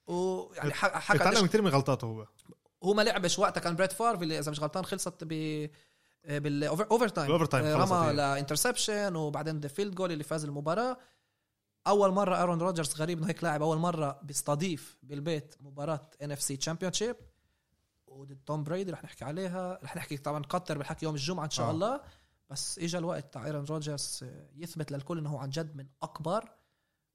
ويعني 0.07 0.75
حكى 0.75 1.23
إتعلم 1.23 1.47
كثير 1.47 1.63
من 1.63 1.71
غلطاته 1.71 2.05
هو. 2.05 2.27
هو 2.85 2.95
ما 2.95 3.03
لعبش 3.03 3.39
وقتها 3.39 3.61
كان 3.61 3.77
بريت 3.77 3.93
فارف 3.93 4.23
اللي 4.23 4.39
إذا 4.39 4.51
مش 4.51 4.61
غلطان 4.61 4.85
خلصت 4.85 5.25
ب 5.25 5.29
بال 6.25 7.09
overtime 7.09 7.27
بال 7.27 7.47
overtime 7.47 7.79
خلصت 7.79 7.93
رمى. 7.93 8.13
ل 8.13 8.21
interception 8.21 9.17
وبعدين 9.17 9.61
the 9.61 9.69
field 9.69 9.95
goal 9.95 10.13
اللي 10.13 10.25
فاز 10.25 10.45
المباراة. 10.45 10.99
أول 11.87 12.11
مرة 12.11 12.43
ارون 12.43 12.61
روجرز 12.61 12.95
غريب 12.95 13.19
إنه 13.19 13.29
هيك 13.29 13.45
لاعب 13.45 13.63
أول 13.63 13.79
مرة 13.79 14.21
بيستضيف 14.23 14.99
بالبيت 15.03 15.55
مباراة 15.61 16.11
NFC 16.23 16.57
championship 16.57 17.17
وضد 18.07 18.39
توم 18.47 18.65
بريدي 18.65 18.91
رح 18.91 19.05
نحكي 19.05 19.25
عليها. 19.25 19.79
رح 19.83 19.97
نحكي 19.97 20.17
طبعا 20.17 20.43
قطر 20.43 20.79
بالحكي 20.79 21.05
يوم 21.05 21.15
الجمعة 21.15 21.45
إن 21.45 21.51
شاء 21.51 21.67
آه. 21.67 21.71
الله. 21.71 22.01
بس 22.51 22.79
اجى 22.79 22.99
الوقت 22.99 23.35
تاع 23.35 23.47
آرون 23.47 23.65
روجرز 23.65 24.25
يثبت 24.57 24.93
للكل 24.93 25.19
إنه 25.19 25.31
هو 25.31 25.39
عن 25.39 25.51
جد 25.51 25.77
من 25.77 25.87
أكبر. 26.03 26.49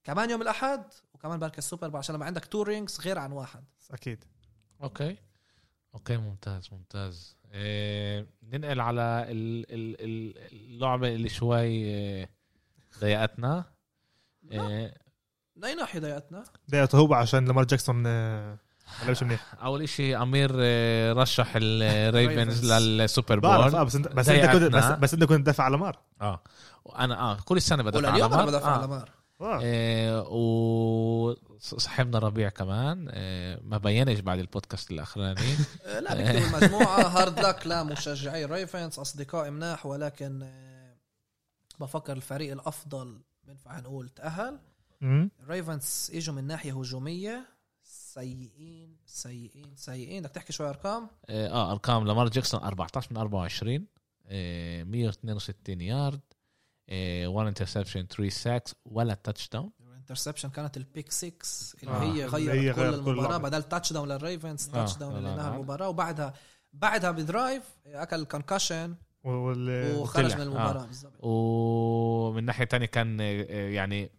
كمان 0.04 0.30
يوم 0.30 0.42
الأحد 0.42 0.84
وكمان 1.14 1.40
بركة 1.40 1.58
السوبر 1.58 1.98
عشان 1.98 2.16
لما 2.16 2.26
عندك 2.26 2.46
two 2.46 2.62
rings 2.62 3.00
غير 3.00 3.20
عن 3.20 3.32
واحد. 3.32 3.64
أكيد. 3.92 4.24
أوكي. 4.84 5.18
أوكي 5.94 6.18
ممتاز 6.18 6.70
ممتاز 6.72 7.38
إيه 7.54 8.28
ننقل 8.44 8.80
على 8.80 9.26
ال 9.30 9.66
ال 9.74 9.96
ال 10.02 10.38
اللعبة 10.54 11.08
اللي 11.16 11.30
شوي 11.30 11.62
إيه، 11.62 12.30
ضايقتنا 13.02 13.64
إيه 14.52 14.94
من 15.56 15.66
اي 15.66 15.76
ناحيه 15.76 16.00
ضايقتنا 16.00 16.44
ضايقته 16.72 16.98
هو 16.98 17.14
عشان 17.14 17.46
لامار 17.46 17.64
جاكسون 17.66 18.04
آه، 18.08 18.58
ما 19.00 19.06
لعبش 19.06 19.24
منيح 19.24 19.56
أول 19.64 19.82
إشي 19.82 20.18
أمير 20.18 20.62
إيه، 20.62 21.14
رشح 21.14 21.52
الريفنز. 21.56 22.66
للسوبر 22.74 23.40
بعرف 23.40 23.72
بول 23.72 23.76
آه 23.80 23.84
بس 23.84 23.96
انت 23.96 24.08
بس 24.08 24.30
أنت 24.30 24.46
كنت 24.52 24.64
بس. 24.76 24.86
بس 24.86 25.14
أنت 25.14 25.24
كنت 25.24 25.40
تدافع 25.42 25.64
على 25.64 25.78
مار 25.78 26.00
آه 26.22 26.44
وأنا 26.86 27.20
آه 27.20 27.38
كل 27.46 27.62
سنه 27.62 27.84
بدافع 27.84 27.98
على 27.98 28.08
ولليوم 28.24 28.34
أنا 28.34 28.42
مار. 28.42 28.50
بدافع 28.50 28.76
آه. 28.76 28.78
على 28.78 28.88
مار 28.88 29.10
آه. 29.42 29.60
إيه 29.62 30.20
وصاحبنا 31.74 32.20
ربيع 32.20 32.50
كمان 32.50 33.10
إيه 33.10 33.60
ما 33.64 33.78
بينش 33.78 34.20
بعد 34.20 34.40
البودكاست 34.40 34.92
الأخراني. 34.92 35.42
آه، 35.86 36.00
لا 36.00 36.16
بيكتبوا 36.16 36.58
المجموعه 36.60 37.02
هارد 37.02 37.40
لك 37.40 37.68
لمشجعي 37.68 38.46
ريفنز 38.46 39.00
أصدقائي 39.00 39.52
مناح 39.52 39.86
ولكن 39.86 40.40
آه، 40.44 40.96
بفكر 41.80 42.14
الفريق 42.14 42.52
الأفضل 42.52 43.22
بنفع 43.44 43.80
نقول 43.80 44.10
تأهل. 44.10 44.60
الريفنز 45.40 46.12
إجوا 46.14 46.36
من 46.36 46.44
ناحية 46.44 46.80
هجومية 46.80 47.46
سيئين 47.84 48.98
سيئين 49.06 49.76
سيئين. 49.76 50.24
بدك 50.24 50.32
تحكي 50.32 50.54
شوي 50.54 50.70
أرقام؟ 50.70 51.08
آه 51.30 51.48
آه، 51.48 51.72
أرقام 51.72 52.08
لامار 52.08 52.30
جاكسون 52.30 52.64
14 52.64 53.08
من 53.12 53.18
24 53.18 53.86
آه 54.26 54.84
162 54.84 55.82
يارد 55.82 56.20
آه 56.90 57.28
1 57.28 57.48
interception 57.48 58.08
3 58.08 58.30
sacks 58.30 58.76
ولا 58.86 59.14
touchdown 59.14 59.72
interception 60.10 60.50
كانت 60.50 60.78
ال 60.78 60.85
pick 60.85 61.12
6 61.12 61.32
اللي 61.84 61.92
آه، 61.94 62.00
هي 62.00 62.10
اللي 62.10 62.26
غيرت 62.26 62.56
هي 62.56 62.74
كل 62.74 62.82
كل 62.82 63.10
المباراة 63.10 63.30
لعبة. 63.32 63.50
بدل 63.50 63.64
touchdown 63.64 64.08
للريفنز 64.12 64.70
آه، 64.70 64.72
touchdown 64.74 65.14
لا، 65.14 65.20
اللي 65.20 65.36
لا. 65.36 65.48
المباراة 65.56 65.90
وبعدها 65.90 66.34
بعدها 66.74 67.12
ب 67.12 67.20
drive 67.20 67.64
أكل 67.86 68.26
كونكشن 68.26 68.96
وال 69.24 69.96
وخرج 69.98 70.26
وطلع. 70.26 70.36
من 70.38 70.42
المباراة 70.42 70.86
بالضبط 70.86 71.14
ومن 71.24 72.46
ناحية 72.46 72.66
تانية 72.66 72.86
كان 72.86 73.18
آه، 73.22 73.70
يعني 73.70 74.12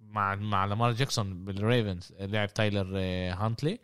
مع 0.00 0.34
مع 0.34 0.64
لامار 0.64 0.92
جاكسون 0.92 1.44
بالريفنز 1.44 2.12
لعب 2.20 2.54
تايلر 2.54 2.92
آه، 2.96 3.34
هانتلي 3.34 3.78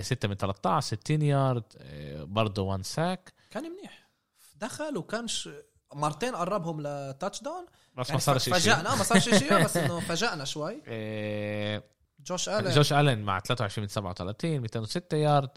6 0.00 0.28
من 0.28 0.34
13 0.34 0.96
60 0.96 1.22
يارد 1.22 1.64
آه، 1.78 2.22
برضه 2.24 2.62
1 2.62 2.84
sack 2.84 3.32
كان 3.50 3.62
منيح 3.62 4.08
دخل 4.56 4.96
وكانش 4.96 5.48
مرتين 5.94 6.34
قربهم 6.36 6.80
ل 6.80 7.42
touchdown 7.42 7.66
بس 7.98 8.06
يعني 8.08 8.12
ما 8.16 8.18
صار 8.20 8.38
شيء 8.38 8.52
فاجأنا 8.54 8.92
آه، 8.92 8.96
ما 8.96 9.02
صار 9.02 9.18
شيء 9.18 9.64
بس 9.64 9.76
إنه 9.76 10.00
فاجأنا 10.00 10.44
شوي. 10.44 10.82
آه، 10.86 11.82
جوش 12.26 12.48
الن 12.48 12.70
جوش 12.70 12.92
ألين 12.92 13.22
مع 13.22 13.40
23 13.40 13.82
من 13.82 13.88
37 13.88 14.60
206 14.60 15.16
يارد 15.16 15.50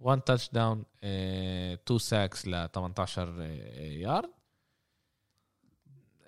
1 0.00 0.20
touchdown 0.20 0.84
2 1.04 1.98
sacks 1.98 2.46
ل 2.48 2.68
18 2.74 3.40
يارد. 3.80 4.30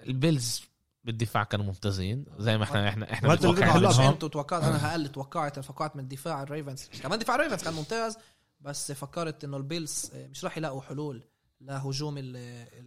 البيلز 0.07 0.63
بالدفاع 1.05 1.45
كانوا 1.45 1.65
ممتازين 1.67 2.25
زي 2.39 2.59
ما 2.59 2.65
إحنا 2.65 2.89
إحنا 2.89 3.13
إحنا 3.13 3.29
متوقعين. 3.29 4.01
إنتوا 4.09 4.29
توقعت 4.29 4.63
أنا 4.63 4.87
هقل 4.93 5.09
توقعت 5.09 5.59
توقعت 5.59 5.97
من 5.97 6.09
دفاع 6.09 6.43
الريفنز 6.43 6.89
كمان 7.03 7.19
دفاع 7.19 7.35
الريفنز 7.37 7.63
كان 7.65 7.75
ممتاز 7.75 8.19
بس 8.61 8.93
فكرت 8.93 9.45
إنه 9.45 9.57
البيلز 9.57 10.11
مش 10.15 10.45
راح 10.45 10.59
يلاقوا 10.59 10.83
حلول 10.83 11.25
لهجوم 11.61 12.19
ال- 12.19 12.37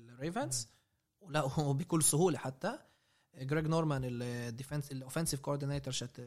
الريفنز 0.10 0.68
ولقوا 1.22 1.74
بكل 1.80 2.04
سهولة 2.04 2.38
حتى. 2.38 2.80
جريج 3.36 3.68
نورمان 3.68 4.02
الديفنس 4.04 4.92
الاوفنسيف 4.92 5.40
كوردينيتور 5.40 5.94
شت 5.94 6.22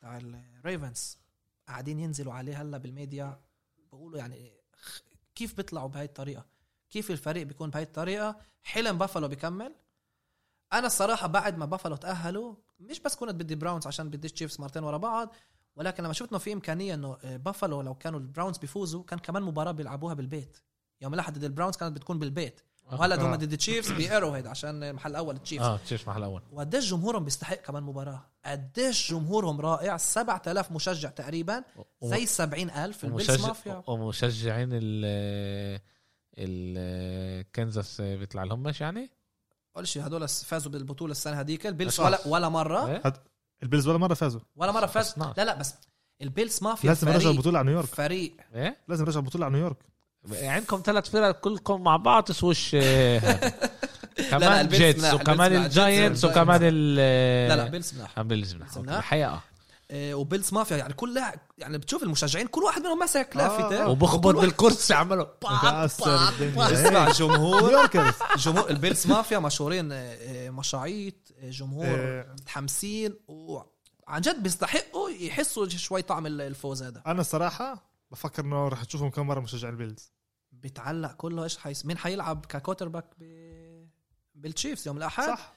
تاع 0.00 0.18
الريفنز 0.18 1.18
قاعدين 1.68 2.00
ينزلوا 2.00 2.32
عليه 2.32 2.62
هلا 2.62 2.78
بالميديا. 2.78 3.40
بقولوا 3.92 4.18
يعني 4.18 4.52
كيف 5.34 5.56
بيطلعوا 5.56 5.88
بهاي 5.88 6.04
الطريقة؟ 6.04 6.46
كيف 6.90 7.10
الفريق 7.10 7.46
بيكون 7.46 7.70
بهاي 7.70 7.82
الطريقة؟ 7.82 8.36
حلم 8.62 8.98
بافالو 8.98 9.28
بيكمل 9.28 9.74
أنا 10.72 10.86
الصراحة 10.86 11.26
بعد 11.26 11.56
ما 11.58 11.66
بافالو 11.66 11.96
تأهلوا 11.96 12.54
مش 12.80 13.00
بس 13.00 13.16
كنت 13.16 13.30
بدي 13.30 13.54
براونز 13.54 13.86
عشان 13.86 14.10
بديش 14.10 14.32
تشيفز 14.32 14.60
مرتين 14.60 14.84
ورا 14.84 14.96
بعض 14.96 15.34
ولكن 15.76 16.04
لما 16.04 16.12
شفت 16.12 16.28
إنه 16.30 16.38
في 16.38 16.52
إمكانية 16.52 16.94
إنه 16.94 17.18
آه، 17.24 17.36
بافالو 17.36 17.80
لو 17.82 17.94
كانوا 17.94 18.20
البراونز 18.20 18.58
بيفوزوا 18.58 19.02
كان 19.02 19.18
كمان 19.18 19.42
مباراة 19.42 19.72
بيلعبوها 19.72 20.14
بالبيت. 20.14 20.58
يوم 21.00 21.14
الأحد 21.14 21.44
البراونز 21.44 21.76
كانت 21.76 21.96
بتكون 21.96 22.18
بالبيت. 22.18 22.60
وهلا 22.92 23.22
هم 23.22 23.32
آه. 23.32 23.36
ضد 23.36 23.52
التشيفز 23.52 23.92
بأرو 23.92 24.30
هيد 24.30 24.46
عشان 24.46 24.82
المحل 24.82 25.10
الأول 25.10 25.36
التشيفز 25.36 25.64
آه 25.64 25.76
تشيفز 25.76 26.08
محل 26.08 26.22
أول. 26.22 26.42
وقديش 26.52 26.90
جمهورهم 26.90 27.24
بيستحق 27.24 27.54
كمان 27.56 27.82
مباراة؟ 27.82 28.26
قديش 28.44 29.10
جمهورهم 29.10 29.60
رائع؟ 29.60 29.96
7000 29.96 30.72
مشجع 30.72 31.10
تقريبا 31.10 31.64
زي 32.02 32.26
70000 32.26 33.04
البيلز 33.04 33.30
ومشجع 33.30 33.46
مافيا. 33.46 33.82
ومشجعين 33.86 34.68
ال 34.72 35.80
ال 36.38 37.44
كنزاس 37.54 38.00
بيطلع 38.00 38.44
لهم 38.44 38.62
مش 38.62 38.80
يعني؟ 38.80 39.10
أول 39.76 39.88
شيء 39.88 40.06
هدول 40.06 40.28
فازوا 40.28 40.72
بالبطولة 40.72 41.10
السنة 41.12 41.40
هذيك. 41.40 41.66
البيلز 41.66 42.00
ولا 42.00 42.26
ولا 42.26 42.48
مرة. 42.48 42.86
إيه؟ 42.86 43.02
البيلز 43.62 43.88
ولا 43.88 43.98
مرة 43.98 44.14
فازوا. 44.14 44.40
ولا 44.56 44.72
مرة 44.72 44.86
فاز 44.86 45.10
12. 45.10 45.34
لا 45.36 45.44
لا 45.44 45.54
بس 45.54 45.74
البيلز 46.22 46.62
مافيا 46.62 46.88
لازم 46.88 47.08
يرجعوا 47.08 47.20
فريق 47.22 47.32
البطولة 47.34 47.58
على 47.58 47.66
نيويورك. 47.66 47.88
فريق 47.88 48.36
إيه؟ 48.54 48.76
لازم 48.88 49.04
يرجعوا 49.04 49.22
البطولة 49.22 49.44
على 49.44 49.54
نيويورك. 49.54 49.76
عندكم 50.32 50.82
ثلاث 50.84 51.10
فرق 51.10 51.40
كلكم 51.40 51.82
مع 51.82 51.96
بعض 51.96 52.24
تسوش 52.24 52.70
آه، 52.74 53.52
كمان 54.30 54.68
جيتس 54.68 55.14
وكمان 55.14 55.56
الجاينتس 55.56 56.24
وكمان. 56.24 56.60
ال 56.62 56.94
لا 57.48 57.56
لا 57.56 57.68
بيلز 57.68 57.94
مناح 57.94 58.20
بيلز 58.20 58.54
مناح. 58.54 58.96
الحقيقة 58.96 59.40
إيه، 59.90 60.14
وبيلز 60.14 60.54
مافيا 60.54 60.76
يعني 60.76 60.92
كل 60.92 61.14
لاعب 61.14 61.38
يعني 61.58 61.78
بتشوف 61.78 62.02
المشجعين 62.02 62.46
كل 62.46 62.62
واحد 62.62 62.82
منهم 62.82 62.98
ماسك 62.98 63.30
لافته 63.34 63.82
آه. 63.82 63.88
وبخبط 63.88 64.34
بالكرسي 64.34 64.94
عمله. 64.94 65.26
اسمع 66.56 67.10
جمهور 67.10 67.60
نيويوركرز 67.60 68.14
جمهور 68.38 68.70
البيلز 68.70 69.06
مافيا 69.06 69.38
مشهورين 69.38 69.92
آه، 69.92 69.96
آه، 69.96 70.50
مشاعيط 70.50 71.14
آه، 71.42 71.50
جمهور 71.50 71.86
آه. 71.86 72.32
متحمسين 72.32 73.14
وعن 73.28 74.20
جد 74.20 74.42
بيستحقوا 74.42 75.10
يحسوا 75.10 75.68
شوي 75.68 76.02
طعم 76.02 76.26
الفوز 76.26 76.82
هذا 76.82 77.02
أنا 77.06 77.20
الصراحه 77.20 77.90
بفكر 78.10 78.44
إنه 78.44 78.68
رح 78.68 78.84
تشوفهم 78.84 79.10
كم 79.10 79.26
مرة 79.26 79.40
مشجع 79.40 79.68
البيلز 79.68 80.12
بيتعلق 80.62 81.12
كله 81.12 81.44
إيش 81.44 81.58
حيس 81.58 81.86
مين 81.86 81.98
حيلعب 81.98 82.46
ك 82.46 82.88
quarterback 82.88 83.04
ب... 83.18 83.24
بالتشيفز 84.34 84.86
يوم 84.86 84.96
الأحد؟ 84.96 85.26
صح. 85.26 85.56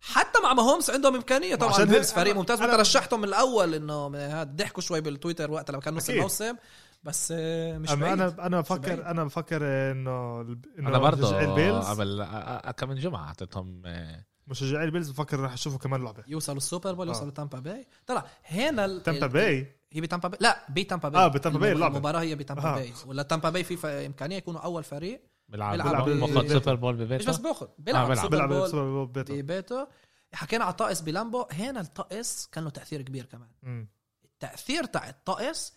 حتى 0.00 0.40
مع 0.42 0.54
ماهومس 0.54 0.90
عندهم 0.90 1.14
إمكانية 1.14 1.54
طبعا. 1.54 1.72
عشان 1.72 1.88
هيك 1.88 2.02
فريق 2.02 2.36
ممتاز. 2.36 2.60
وانت 2.60 2.74
رشحتهم 2.74 3.20
من 3.20 3.28
الأول 3.28 3.74
إنه 3.74 4.08
ضحكوا 4.42 4.82
شوي 4.82 5.00
بالتويتر 5.00 5.50
وقت 5.50 5.70
لما 5.70 5.80
كان 5.80 5.94
نص. 5.94 6.10
الموسم. 6.10 6.56
بس 7.02 7.34
آه، 7.36 7.78
مش 7.78 7.92
بعيد. 7.92 8.12
أنا 8.12 8.46
أنا. 8.46 8.60
بفكر 8.60 9.06
أنا 9.06 9.24
بفكر 9.24 9.62
إنه 9.62 10.40
إنه 10.40 10.88
أنا 10.88 10.98
برضه 10.98 11.36
قبل 11.90 12.20
آه، 12.20 12.24
آه، 12.24 12.70
كم 12.70 12.88
من 12.88 12.94
جمعة 12.96 13.26
أعطيتهم 13.26 13.82
مشجعي 14.46 14.84
البيلز 14.84 15.10
بفكر 15.10 15.40
رح 15.40 15.52
يشوفوا 15.52 15.78
كمان 15.78 16.04
لعبة. 16.04 16.24
يوصلوا 16.28 16.56
ال 16.56 16.62
Super 16.62 16.92
Bowl 16.94 17.06
آه. 17.08 17.12
يوصلوا 17.12 17.30
تامبا 17.30 17.58
باي. 17.58 17.86
طلع 18.06 18.26
هنا 18.44 18.84
ال- 18.84 19.02
تامبا 19.02 19.26
باي؟ 19.26 19.76
هي 19.92 20.00
بتامبا 20.00 20.28
باي؟ 20.28 20.38
لا 20.42 20.66
بتامبا 20.70 21.08
باي. 21.08 21.22
آه، 21.24 21.28
بتامبا 21.28 21.58
باي 21.58 21.72
اللعبة. 21.72 21.94
المباراة 21.94 22.20
هي 22.20 22.34
بتامبا 22.34 22.64
آه. 22.70 22.74
باي. 22.74 22.92
ولا 23.06 23.22
تامبا 23.22 23.50
باي 23.50 23.64
في 23.64 23.76
ف- 23.76 23.86
إمكانية 23.86 24.36
يكونوا 24.36 24.60
أول 24.60 24.84
فريق 24.84 25.22
بيلعب 25.48 25.72
بيلعب. 25.72 26.08
ببيته. 26.08 26.48
Super 26.58 26.74
Bowl 26.74 26.94
مش 26.94 27.00
ببيته 27.00 27.28
بس 27.30 27.36
باخذ 27.36 27.66
بيلعب. 27.78 28.08
بيلعب. 28.08 28.22
Super 28.24 28.46
Bowl 28.46 28.60
بال 28.60 28.67
Super 28.67 28.84
Bowl 28.90 29.06
بيته 29.06 29.42
ببيته 29.42 29.86
حكينا 30.34 30.64
على 30.64 30.70
الطقس 30.72 31.00
بلامبو. 31.00 31.46
هنا 31.52 31.80
الطقس 31.80 32.46
كان 32.46 32.64
له 32.64 32.70
تأثير 32.70 33.02
كبير 33.02 33.24
كمان. 33.24 33.48
مم. 33.62 33.88
التأثير 34.24 34.84
تاع 34.84 35.08
الطقس 35.08 35.72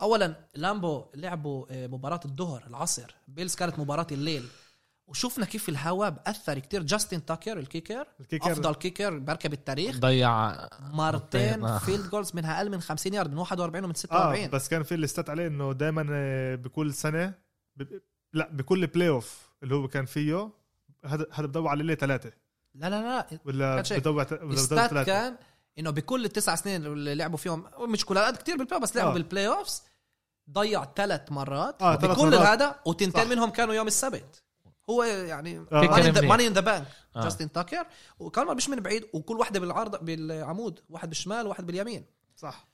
اولا 0.00 0.48
لامبو 0.54 1.04
لعبوا 1.14 1.66
آه، 1.70 1.86
مباراة 1.86 2.20
الظهر 2.24 2.64
العصر. 2.66 3.14
بيلز 3.28 3.54
كانت 3.54 3.78
مباراة 3.78 4.06
الليل. 4.12 4.48
وشفنا 5.08 5.46
كيف 5.46 5.68
الهواء 5.68 6.10
بأثر 6.10 6.58
كتير. 6.58 6.82
جاستن 6.82 7.24
تاكر 7.24 7.58
ال 7.58 7.64
kicker. 7.64 8.06
ال 8.20 8.24
kicker. 8.24 8.52
أفضل 8.52 8.74
kicker 8.74 9.18
بركب 9.18 9.52
التاريخ. 9.52 9.96
ضيع 9.96 10.56
مرتين 10.80 11.64
آه. 11.64 11.78
field 11.78 12.10
goals 12.10 12.30
منها 12.34 12.58
أقل 12.58 12.70
من 12.70 12.80
50 12.80 13.14
يارد 13.14 13.32
من 13.32 13.38
41 13.38 13.84
ومن 13.84 13.94
آه 13.94 13.98
46 13.98 14.50
بس 14.50 14.68
كان 14.68 14.82
في 14.82 14.94
اللي 14.94 15.04
stat 15.04 15.30
عليه 15.30 15.46
إنه 15.46 15.72
دائما 15.72 16.04
بكل 16.54 16.94
سنة 16.94 17.34
ب... 17.76 17.82
لا 18.32 18.48
بكل 18.52 18.86
playoff 18.86 19.48
اللي 19.62 19.74
هو 19.74 19.88
كان 19.88 20.06
فيه 20.06 20.50
هذا 21.04 21.26
هذا 21.32 21.46
بدور 21.46 21.68
على 21.68 21.94
ثلاثة؟ 21.94 22.32
لا 22.74 22.90
لا 22.90 23.02
لا. 23.02 23.40
ولا. 23.44 23.82
بدور 23.98 24.14
ولا 24.14 24.24
بدور 24.24 24.50
ال 24.50 24.58
stat 24.58 24.90
ثلاثة؟ 24.90 25.06
كان 25.06 25.36
إنه 25.78 25.90
بكل 25.90 26.24
التسع 26.24 26.54
سنين 26.54 26.86
اللي 26.86 27.14
لعبوا 27.14 27.38
فيهم 27.38 27.64
مش 27.80 28.04
كل 28.04 28.18
هالقد 28.18 28.36
كثير 28.36 28.56
بال 28.56 28.64
play 28.64 28.80
بس 28.80 28.96
لعبوا 28.96 29.10
آه. 29.10 29.14
بال 29.14 29.48
playoffs 29.48 29.82
ضيع 30.50 30.84
ثلاث 30.96 31.32
مرات. 31.32 31.82
آه، 31.82 31.96
ثلاث 31.96 32.18
بكل 32.18 32.26
مرات. 32.26 32.46
هذا 32.46 32.80
وتنتين 32.86 33.24
صح. 33.24 33.30
منهم 33.30 33.50
كانوا 33.50 33.74
يوم 33.74 33.86
السبت. 33.86 34.42
هو 34.90 35.02
يعني 35.02 35.58
آه. 35.72 36.20
money 36.22 36.46
in 36.46 36.52
the 36.52 36.60
bank 36.60 36.86
آه. 37.16 37.22
جاستن 37.22 37.52
تاكر 37.52 37.86
وكان 38.18 38.56
مش 38.56 38.68
من 38.68 38.80
بعيد 38.80 39.04
وكل 39.12 39.36
واحدة 39.36 39.60
بالعرض 39.60 40.04
بالعمود 40.04 40.80
واحد 40.90 41.08
بالشمال 41.08 41.46
وواحد 41.46 41.66
باليمين. 41.66 42.04
صح. 42.36 42.68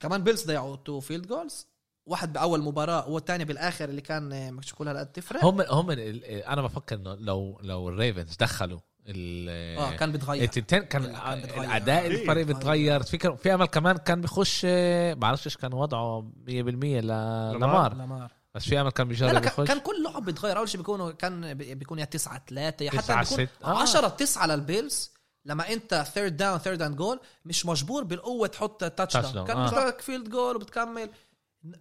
كمان 0.00 0.24
بيلز 0.24 0.46
ضيعوا 0.46 0.76
two 0.76 1.00
field 1.00 1.26
goals 1.26 1.66
واحد 2.06 2.32
بأول 2.32 2.62
مباراة 2.62 3.08
والثاني 3.08 3.44
بالآخر 3.44 3.84
اللي 3.88 4.00
كان 4.00 4.54
مش 4.54 4.74
كل 4.74 4.88
هالقد 4.88 5.06
تفرق 5.12 5.44
هم 5.44 5.60
هم 5.60 5.90
ال- 5.90 6.24
أنا 6.24 6.62
بفكر 6.62 6.96
إنه 6.96 7.14
لو 7.14 7.58
لو 7.62 7.88
الريفنز 7.88 8.36
دخلوا 8.36 8.78
ال 9.08 9.46
آه 9.78 9.96
كان 9.96 10.12
بتغير 10.12 10.42
التنتين 10.44 10.78
كان 10.82 11.02
كان 11.12 11.40
بتغير. 11.40 11.64
الأداء 11.64 12.02
إيه، 12.02 12.22
الفريق. 12.22 12.46
بتغير 12.46 13.02
في 13.02 13.36
في 13.36 13.54
أمل 13.54 13.66
كمان 13.66 13.96
كان 13.96 14.20
بيخش 14.20 14.62
آه، 14.68 15.14
بعرفش 15.14 15.46
إيش 15.46 15.56
كان 15.56 15.72
وضعه 15.74 16.20
100% 16.46 16.48
للامار 16.50 17.94
لامار. 17.94 18.32
بس 18.56 18.64
في 18.64 18.80
أمل 18.80 18.90
كان 18.90 19.08
بيجرب 19.08 19.30
لا 19.32 19.40
كان- 19.40 19.52
يخش 19.52 19.68
كان 19.68 19.78
كل 19.80 20.02
لعب 20.02 20.24
بيتغير 20.24 20.58
أول 20.58 20.68
شيء 20.68 20.78
بيكونوا 20.80 21.12
كان 21.12 21.54
بي- 21.54 21.74
بيكون 21.74 21.98
يا 21.98 22.04
9 22.04 22.42
3 22.46 22.84
يا 22.84 22.90
حتى 22.90 22.98
تسعة، 23.00 23.22
بيكون 23.30 23.46
ست. 23.46 23.64
آه. 23.64 23.82
10 23.82 24.08
9 24.08 24.46
للبيلز 24.46 25.10
لما 25.44 25.72
أنت 25.72 26.06
third 26.14 26.36
down 26.36 26.58
third 26.58 26.82
and 26.82 26.96
goal 26.96 27.20
مش 27.44 27.66
مجبور 27.66 28.04
بالقوة 28.04 28.46
تحط 28.48 28.84
touch. 28.84 29.16
down 29.16 29.46
كان 29.46 29.56
آه. 29.56 29.90
field 29.90 30.28
goal 30.30 30.56
وبتكمل 30.56 31.10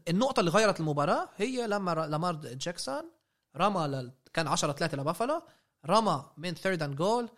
النقطة 0.07 0.39
اللي 0.39 0.51
غيرت 0.51 0.79
المباراة 0.79 1.29
هي 1.37 1.67
لما 1.67 1.91
لامار 1.91 2.35
جاكسون 2.35 3.11
رمى 3.57 3.87
لل... 3.87 4.11
كان 4.33 4.47
10 4.47 4.71
3 4.71 4.97
لبافالو 4.97 5.41
رمى 5.85 6.25
من 6.37 6.53
third 6.55 6.83
and 6.83 6.95
goal 6.95 7.29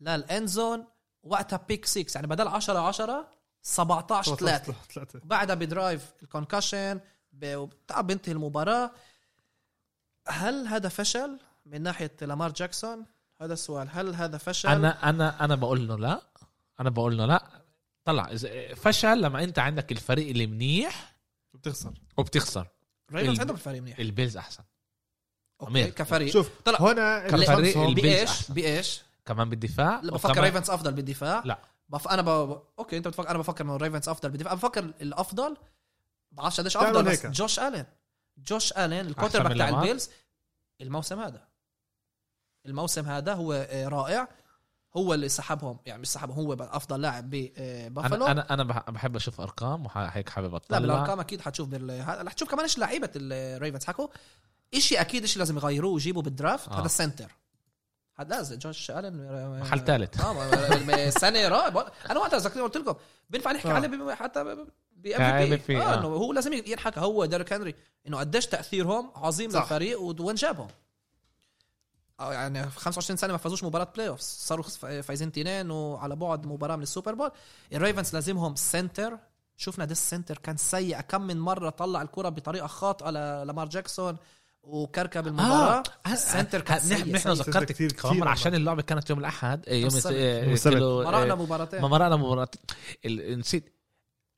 لل 0.00 0.19
end 0.19 0.48
zone 0.48 0.84
وقتها 1.22 1.64
pick 1.68 1.86
6 1.86 2.04
يعني 2.14 2.26
بدل 2.26 2.48
10 2.48 2.78
10 2.78 3.28
17 3.62 4.34
3 4.36 4.74
ثلاثة 4.94 5.20
بعدها 5.24 5.54
ب 5.54 5.64
drive 5.64 6.12
الكونكشن 6.22 7.00
بتاع 7.32 8.00
بينتهي 8.00 8.32
المباراة. 8.32 8.90
هل 10.28 10.66
هذا 10.66 10.88
فشل 10.88 11.38
من 11.66 11.82
ناحية 11.82 12.16
لامار 12.20 12.52
جاكسون؟ 12.52 13.06
هذا 13.40 13.52
السؤال. 13.52 13.88
هل 13.92 14.14
هذا 14.14 14.38
فشل؟ 14.38 14.68
أنا 14.68 15.08
أنا 15.08 15.44
أنا 15.44 15.54
بقول 15.54 15.88
له 15.88 15.96
لا. 15.98 16.20
أنا 16.80 16.90
بقول 16.90 17.18
له 17.18 17.26
لا. 17.26 17.62
طلع. 18.04 18.28
إذا 18.32 18.74
فشل 18.74 19.20
لما 19.22 19.44
أنت 19.44 19.58
عندك 19.58 19.92
الفريق 19.92 20.28
اللي 20.28 20.46
منيح 20.46 21.16
بتخسر 21.54 21.92
وبتخسر. 22.16 22.66
ريفنز 23.12 23.34
ال- 23.34 23.40
عندهم 23.40 23.56
فريق 23.56 23.82
منيح. 23.82 23.98
البيلز 23.98 24.36
أحسن. 24.36 24.62
okay 25.60 25.70
أمير. 25.72 25.88
كفريق. 25.88 26.32
شوف 26.32 26.50
طلع. 26.64 26.80
هنا 26.80 27.28
كفريق 27.28 27.78
بإيش؟ 27.90 28.50
بإيش؟ 28.50 29.02
كمان 29.26 29.50
بالدفاع 29.50 30.00
لا، 30.00 30.12
بفكر 30.12 30.30
وكمان- 30.30 30.44
ريفنز 30.44 30.70
أفضل 30.70 30.92
بالدفاع. 30.92 31.42
لا. 31.44 31.58
بف... 31.88 32.08
أنا 32.08 32.22
ب... 32.22 32.28
okay 32.78 32.96
أنت 32.96 33.08
بتفكر 33.08 33.30
أنا 33.30 33.38
بفكر 33.38 33.64
إنه 33.64 33.76
الريفنز 33.76 34.08
أفضل 34.08 34.40
أنا 34.40 34.54
بفكر 34.54 34.84
الأفضل 34.84 35.56
بعرفش 36.32 36.60
قديش 36.60 36.76
أفضل 36.76 37.02
بس 37.04 37.24
هيك. 37.24 37.26
جوش 37.26 37.58
ألين. 37.58 37.84
جوش 38.38 38.72
ألين 38.72 39.06
ال 39.06 39.11
quarter 39.11 39.42
بتاع 39.42 39.52
لامار؟ 39.68 39.82
البيلز 39.82 40.10
الموسم 40.80 41.20
هذا. 41.20 41.48
الموسم 42.66 43.06
هذا 43.06 43.34
هو 43.34 43.52
آه، 43.52 43.88
رائع. 43.88 44.28
هو 44.96 45.14
اللي 45.14 45.28
سحبهم 45.28 45.78
يعني 45.86 46.02
مش 46.02 46.08
سحبهم 46.08 46.36
هو 46.36 46.52
أفضل 46.52 47.00
لاعب 47.00 47.30
ببافالو 47.30 48.26
أنا 48.26 48.32
أنا 48.32 48.54
أنا 48.54 48.64
بح- 48.64 48.90
بحب 48.90 49.16
أشوف 49.16 49.40
أرقام 49.40 49.86
وهيك 49.86 50.28
حابب 50.28 50.50
لا 50.50 50.56
أطلع. 50.56 50.78
بالأرقام 50.78 51.20
أكيد 51.20 51.40
حتشوف 51.40 51.68
بال 51.68 52.04
رح 52.26 52.32
تشوف 52.32 52.50
كمان 52.50 52.62
إيش 52.62 52.78
لعيبة 52.78 53.10
الريفنز 53.16 53.84
حكوا 53.84 54.08
شيء 54.78 55.00
أكيد 55.00 55.24
شيء 55.26 55.38
لازم 55.38 55.56
يغيروه 55.56 55.92
ويجيبوا 55.92 56.22
بال 56.22 56.35
draft 56.35 56.68
آه. 56.68 56.74
هذا 56.80 56.86
ال 56.86 56.93
center 56.93 57.32
لازم 58.24 58.58
جوش 58.58 58.90
ألن 58.90 59.58
محل 59.60 59.80
ثالث 59.84 60.20
آه 60.20 60.54
السنة 61.08 61.48
رائع 61.48 61.86
أنا 62.10 62.18
وقتها 62.20 62.38
ذكرت 62.38 62.58
قلت 62.58 62.76
لكم 62.76 62.94
بينفع 63.30 63.52
نحكي 63.52 63.68
آه. 63.70 63.72
عليه 63.72 63.88
بم- 63.88 64.10
حتى 64.10 64.44
ب 64.44 64.66
ك 65.08 65.24
MVP 65.24 65.70
آه 65.70 65.82
آه. 65.82 65.98
إنه 65.98 66.06
هو 66.08 66.32
لازم 66.32 66.52
ينحكى 66.52 67.00
هو 67.00 67.24
ديريك 67.24 67.52
هنري 67.52 67.74
إنه 68.06 68.18
قديش 68.18 68.46
تأثيرهم 68.46 69.10
عظيم 69.16 69.50
صح. 69.50 69.60
للفريق 69.62 70.00
وين 70.00 70.34
جابهم. 70.34 70.68
آه، 72.20 72.32
يعني 72.32 72.70
في 72.70 72.80
25 72.80 73.16
سنة 73.16 73.32
ما 73.32 73.38
فازوش 73.38 73.64
مباراة 73.64 73.88
playoff 73.96 74.20
صاروا 74.20 74.64
فايزين 75.02 75.32
تنين 75.32 75.70
وعلى 75.70 76.16
بعد 76.16 76.46
مباراة 76.46 76.76
من 76.76 76.82
ال 76.82 76.87
Super 76.87 77.14
Bowl. 77.14 77.30
ال 77.72 77.78
Ravens 77.78 78.14
لازمهم 78.14 78.54
center 78.56 79.18
شفنا 79.56 79.84
ده 79.84 79.92
ال 79.92 79.99
center 79.99 80.38
كان 80.38 80.56
سيء 80.56 81.00
كم 81.00 81.22
من 81.22 81.40
مرة 81.40 81.70
طلع 81.70 82.02
الكرة 82.02 82.28
بطريقة 82.28 82.66
خاطئة 82.66 83.10
للامار 83.10 83.68
جاكسون. 83.68 84.16
وكركب 84.68 85.26
المباراة. 85.26 85.82
ال 86.06 86.14
center 86.14 86.60
كان 86.60 86.78
سيء 86.80 87.12
نحن 87.12 87.34
سيء. 87.34 87.44
ذكرت 87.44 87.72
كمان 87.72 87.88
كتير 87.88 88.28
عشان 88.28 88.54
اللعبة 88.54 88.82
كانت 88.82 89.10
يوم 89.10 89.18
الأحد 89.18 89.64
إيه، 89.68 89.78
يوم 89.82 89.86
السبت. 89.86 90.12
إيه، 90.12 90.42
يوم 90.44 90.52
السبت. 90.52 90.74
كيلو- 90.74 91.04
مرقنا 91.04 91.34
إيه، 91.34 91.42
مباراتين 91.42 91.80
ما 91.82 91.88
مرقنا 91.88 92.16
مباراة 92.16 92.48
ال- 93.04 93.38
نسيت. 93.38 93.74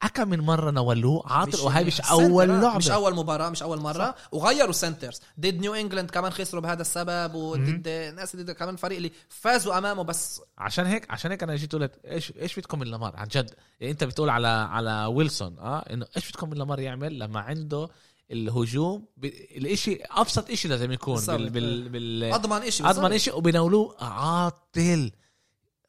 أكم 0.02 0.28
من 0.28 0.40
مرة 0.40 0.70
نولوه 0.70 1.22
عاطل 1.32 1.60
وهي 1.60 1.84
مش 1.84 1.94
center، 1.96 2.10
أول 2.10 2.50
آه، 2.50 2.60
لعبة. 2.60 2.76
مش 2.76 2.90
أول 2.90 3.14
مباراة 3.14 3.50
مش 3.50 3.62
أول 3.62 3.80
مرة. 3.80 4.14
وغيروا 4.32 4.72
centers 4.72 5.20
ضد 5.40 5.54
New 5.60 5.74
England 5.74 6.10
كمان 6.10 6.32
خسروا 6.32 6.62
بهذا 6.62 6.80
السبب 6.82 7.34
وضد 7.34 7.88
ناس 8.16 8.36
ضد 8.36 8.50
كمان 8.50 8.76
فريق 8.76 8.96
اللي 8.96 9.12
فازوا 9.28 9.78
أمامه 9.78 10.02
بس 10.04 10.40
عشان 10.58 10.86
هيك 10.86 11.10
عشان 11.10 11.30
هيك 11.30 11.42
أنا 11.42 11.56
جيت 11.56 11.72
قلت 11.74 11.92
إيش 12.06 12.32
إيش 12.40 12.58
بدكم 12.58 12.78
من 12.78 12.86
لامار 12.86 13.16
عن 13.16 13.26
جد. 13.28 13.50
يعني 13.80 13.92
أنت 13.92 14.04
بتقول 14.04 14.30
على 14.30 14.48
على 14.48 15.04
ويلسون 15.04 15.58
آه 15.58 15.78
إنه 15.78 16.06
إيش 16.16 16.30
بدكم 16.30 16.50
من 16.50 16.56
لامار 16.58 16.80
يعمل 16.80 17.18
لما 17.18 17.40
عنده 17.40 17.88
الهجوم 18.30 19.04
ب... 19.16 19.24
الاشي 19.24 19.98
أبسط 20.10 20.50
إشي 20.50 20.68
لازم 20.68 20.92
يكون. 20.92 21.26
بال 21.26 21.50
بال, 21.50 21.88
بال... 21.88 22.24
أضمن 22.24 22.70
شيء 22.70 22.90
أضمن 22.90 23.12
إشي 23.12 23.30
وبيناولوه 23.30 24.04
عاطل. 24.04 25.12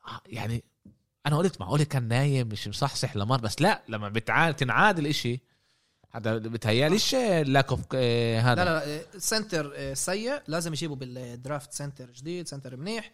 آه، 0.08 0.22
يعني 0.26 0.64
أنا 1.26 1.38
قلت 1.38 1.62
معقول 1.62 1.84
كان 1.84 2.08
نايم 2.08 2.48
مش 2.48 2.68
مصحصح 2.68 3.16
لامار 3.16 3.42
بس 3.42 3.62
لا 3.62 3.82
لما 3.88 4.10
بتعاد 4.10 4.56
تنعاد 4.56 5.00
الاشي 5.00 5.40
هذا 6.12 6.38
بتهيأليش 6.38 7.16
lack 7.16 7.72
of 7.72 7.96
هذا. 7.96 8.56
لا 8.56 8.66
لا 8.66 8.86
لا 8.86 9.00
آه، 9.00 9.06
center 9.18 9.74
آه، 9.76 9.94
سيء. 9.94 10.42
لازم 10.48 10.74
يجيبوا 10.74 10.96
بال 10.96 11.18
draft 11.18 11.74
center 11.74 12.12
جديد 12.12 12.48
center 12.48 12.78
منيح. 12.78 13.12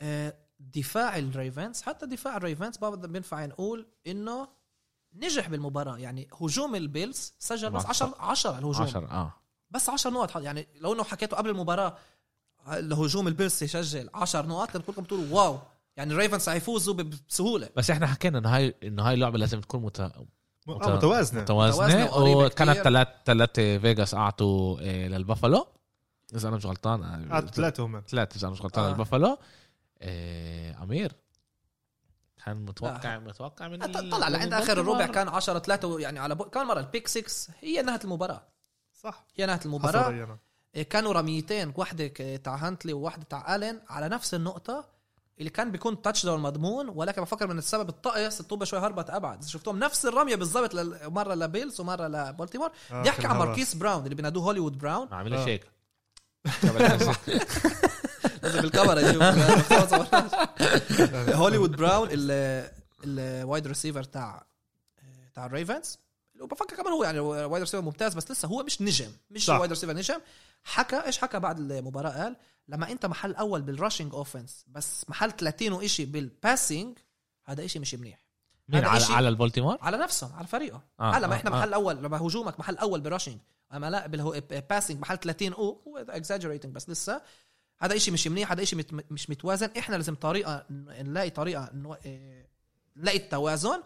آه، 0.00 0.34
دفاع 0.60 1.18
ال 1.18 1.27
Ravens 1.27 1.82
حتى 1.82 2.06
دفاع 2.06 2.36
ال 2.36 2.42
Ravens 2.42 2.76
بقدر 2.76 3.08
بينفع 3.08 3.46
نقول 3.46 3.86
إنه 4.06 4.48
نجح 5.16 5.48
بالمباراة. 5.48 5.98
يعني 5.98 6.28
هجوم 6.40 6.74
ال 6.74 6.84
Bills 6.84 7.34
سجل 7.38 7.70
بس 7.70 7.82
طبعاً. 7.82 7.90
10 7.90 8.14
10 8.18 8.58
الهجوم. 8.58 8.82
10 8.86 9.06
آه. 9.10 9.32
بس 9.70 9.88
10 9.88 10.10
نقط. 10.10 10.36
يعني 10.36 10.68
لو 10.80 10.92
إنه 10.92 11.04
حكيته 11.04 11.36
قبل 11.36 11.50
المباراة 11.50 11.96
الهجوم 12.68 13.28
ال 13.28 13.34
Bills 13.34 13.62
يسجل 13.62 14.10
10 14.14 14.46
نقط 14.46 14.70
كان 14.70 14.82
كلكم 14.82 15.04
تقولوا 15.04 15.26
wow. 15.30 15.58
يعني 15.96 16.12
ال 16.12 16.17
Ravens 16.17 16.48
حيفوزوا 16.48 16.94
بسهولة. 16.94 17.68
بس 17.76 17.90
إحنا 17.90 18.06
حكينا 18.06 18.38
إنه 18.38 18.48
هاي 18.56 18.74
إنه 18.82 19.02
هاي 19.02 19.14
اللعبة 19.14 19.38
لازم 19.38 19.60
تكون 19.60 19.82
مت... 19.82 20.00
م- 20.00 20.72
آه، 20.72 20.96
متوازنة. 20.96 21.40
متوازنة. 21.40 22.16
وكانت. 22.16 22.78
ثلاث 22.78 23.08
ثلاث 23.26 23.50
فيجاس 23.60 24.14
أعطوا 24.14 24.78
آه، 24.80 25.08
للبافالو 25.08 25.66
إذا 26.34 26.48
أنا 26.48 26.56
مش 26.56 26.66
غلطان 26.66 27.02
آه، 27.02 27.40
ثلاثة 27.40 27.84
هم 27.86 28.02
ثلاث 28.08 28.36
إذا 28.36 28.46
أنا 28.46 28.52
مش 28.52 28.62
غلطان 28.62 28.84
آه. 28.84 28.88
للبافالو 28.88 29.38
آه، 30.00 30.82
أمير. 30.82 31.12
كان 32.46 32.64
متوقع 32.64 33.18
متوقع 33.18 33.68
من 33.68 33.92
طلع 34.10 34.28
لعند 34.28 34.52
آخر 34.54 34.80
الربع. 34.80 35.06
كان 35.06 35.28
10 35.28 35.58
3 35.58 36.00
يعني 36.00 36.18
على 36.18 36.34
بو... 36.34 36.44
كان 36.44 36.66
مره 36.66 36.80
ال 36.80 36.86
pick 36.86 37.08
6 37.08 37.54
هي 37.60 37.82
نهاية 37.82 38.00
المباراة. 38.04 38.42
صح. 39.02 39.24
هي 39.36 39.46
نهاية 39.46 39.60
المباراة. 39.66 40.02
حصريا. 40.02 40.38
كانوا 40.90 41.12
رميتين 41.12 41.72
واحدة 41.76 42.06
ك- 42.06 42.40
تاع 42.44 42.54
هانتلي 42.56 42.92
وواحدة 42.92 43.24
تاع 43.30 43.54
آلين. 43.54 43.80
على 43.88 44.08
نفس 44.08 44.34
النقطة 44.34 44.84
اللي 45.38 45.50
كان 45.50 45.70
بيكون 45.72 46.02
touchdown 46.02 46.40
مضمون 46.40 46.88
ولكن 46.88 47.22
بفكر 47.22 47.46
من 47.46 47.58
السبب 47.58 47.88
الطقس 47.88 48.40
الطوبة 48.40 48.64
شوي 48.64 48.78
هربت 48.80 49.10
أبعد. 49.10 49.44
شفتهم 49.44 49.78
نفس 49.78 50.06
الرمية 50.06 50.34
بالضبط 50.36 50.74
مرة 51.04 51.34
ل 51.34 51.42
Bills 51.42 51.80
ومرة 51.80 52.06
لبولتيمور. 52.08 52.70
آه، 52.92 53.02
بيحكي 53.02 53.26
عن. 53.26 53.36
ماركيس 53.36 53.74
براون 53.74 54.04
اللي 54.04 54.14
بينادوه 54.14 54.42
هوليوود 54.44 54.78
براون. 54.78 55.08
ما 55.10 55.16
عملش 55.16 55.40
آه. 55.40 55.44
هيك. 55.46 55.70
لازم 58.46 58.60
بالكاميرا 58.60 59.00
يشوف. 59.00 59.22
هوليوود 61.40 61.76
براون 61.76 62.08
ال 63.04 63.16
wide 63.16 63.66
receiver 63.66 64.02
تاع 64.02 64.46
تاع 65.34 65.46
ال 65.46 65.53
Ravens. 65.53 65.98
وبفكر 66.40 66.76
كمان 66.76 66.92
هو 66.92 67.04
يعني 67.04 67.18
wide 67.18 67.62
receiver 67.62 67.82
ممتاز 67.84 68.14
بس 68.14 68.30
لسه 68.30 68.48
هو 68.48 68.62
مش 68.62 68.82
نجم. 68.82 69.10
مش. 69.30 69.48
wide 69.48 69.70
receiver 69.70 69.92
نجم. 69.92 70.18
حكى 70.64 70.96
إيش 71.06 71.18
حكى 71.18 71.38
بعد 71.40 71.58
المباراة؟ 71.58 72.10
قال 72.10 72.36
لما 72.68 72.92
أنت 72.92 73.06
محل 73.06 73.34
أول 73.34 73.62
بال 73.62 73.74
rushing 73.74 74.14
offense 74.14 74.64
بس 74.68 75.04
محل 75.08 75.32
30 75.32 75.72
وإشي 75.72 76.04
بال 76.04 76.25
passing 76.25 76.98
هذا 77.44 77.64
إشي 77.64 77.78
مش 77.78 77.94
منيح. 77.94 78.26
مين؟ 78.68 78.84
على 78.84 79.04
إشي- 79.04 79.10
على 79.10 79.28
البولتيمور؟ 79.28 79.78
على 79.80 79.96
نفسهم 79.96 80.32
على 80.32 80.46
فريقه. 80.46 80.82
آه، 81.00 81.16
آه 81.16 81.18
لما 81.18 81.34
آه، 81.34 81.36
إحنا 81.36 81.50
آه. 81.50 81.54
محل 81.54 81.72
أول 81.74 81.96
لما 81.96 82.18
هجومك 82.18 82.60
محل 82.60 82.76
أول 82.76 83.00
بال 83.00 83.08
rushing 83.08 83.38
أما 83.72 83.90
لا 83.90 84.06
بال 84.06 84.27
passing 84.27 85.00
محل 85.00 85.18
30 85.18 85.52
أو 85.52 85.82
هو 85.86 85.98
exaggerating 85.98 86.74
بس 86.74 86.90
لسه 86.90 87.20
هذا 87.80 87.96
إشي 87.96 88.10
مش 88.10 88.28
منيح 88.28 88.52
هذا 88.52 88.62
إشي 88.62 88.76
مت 88.76 89.12
مش 89.12 89.30
متوازن. 89.30 89.68
إحنا 89.78 89.96
لازم 89.96 90.14
طريقة 90.14 90.66
نلاقي 90.70 91.30
طريقة 91.30 91.70
إيه، 92.04 92.48
نلاقي 92.96 93.18
التوازن. 93.18 93.82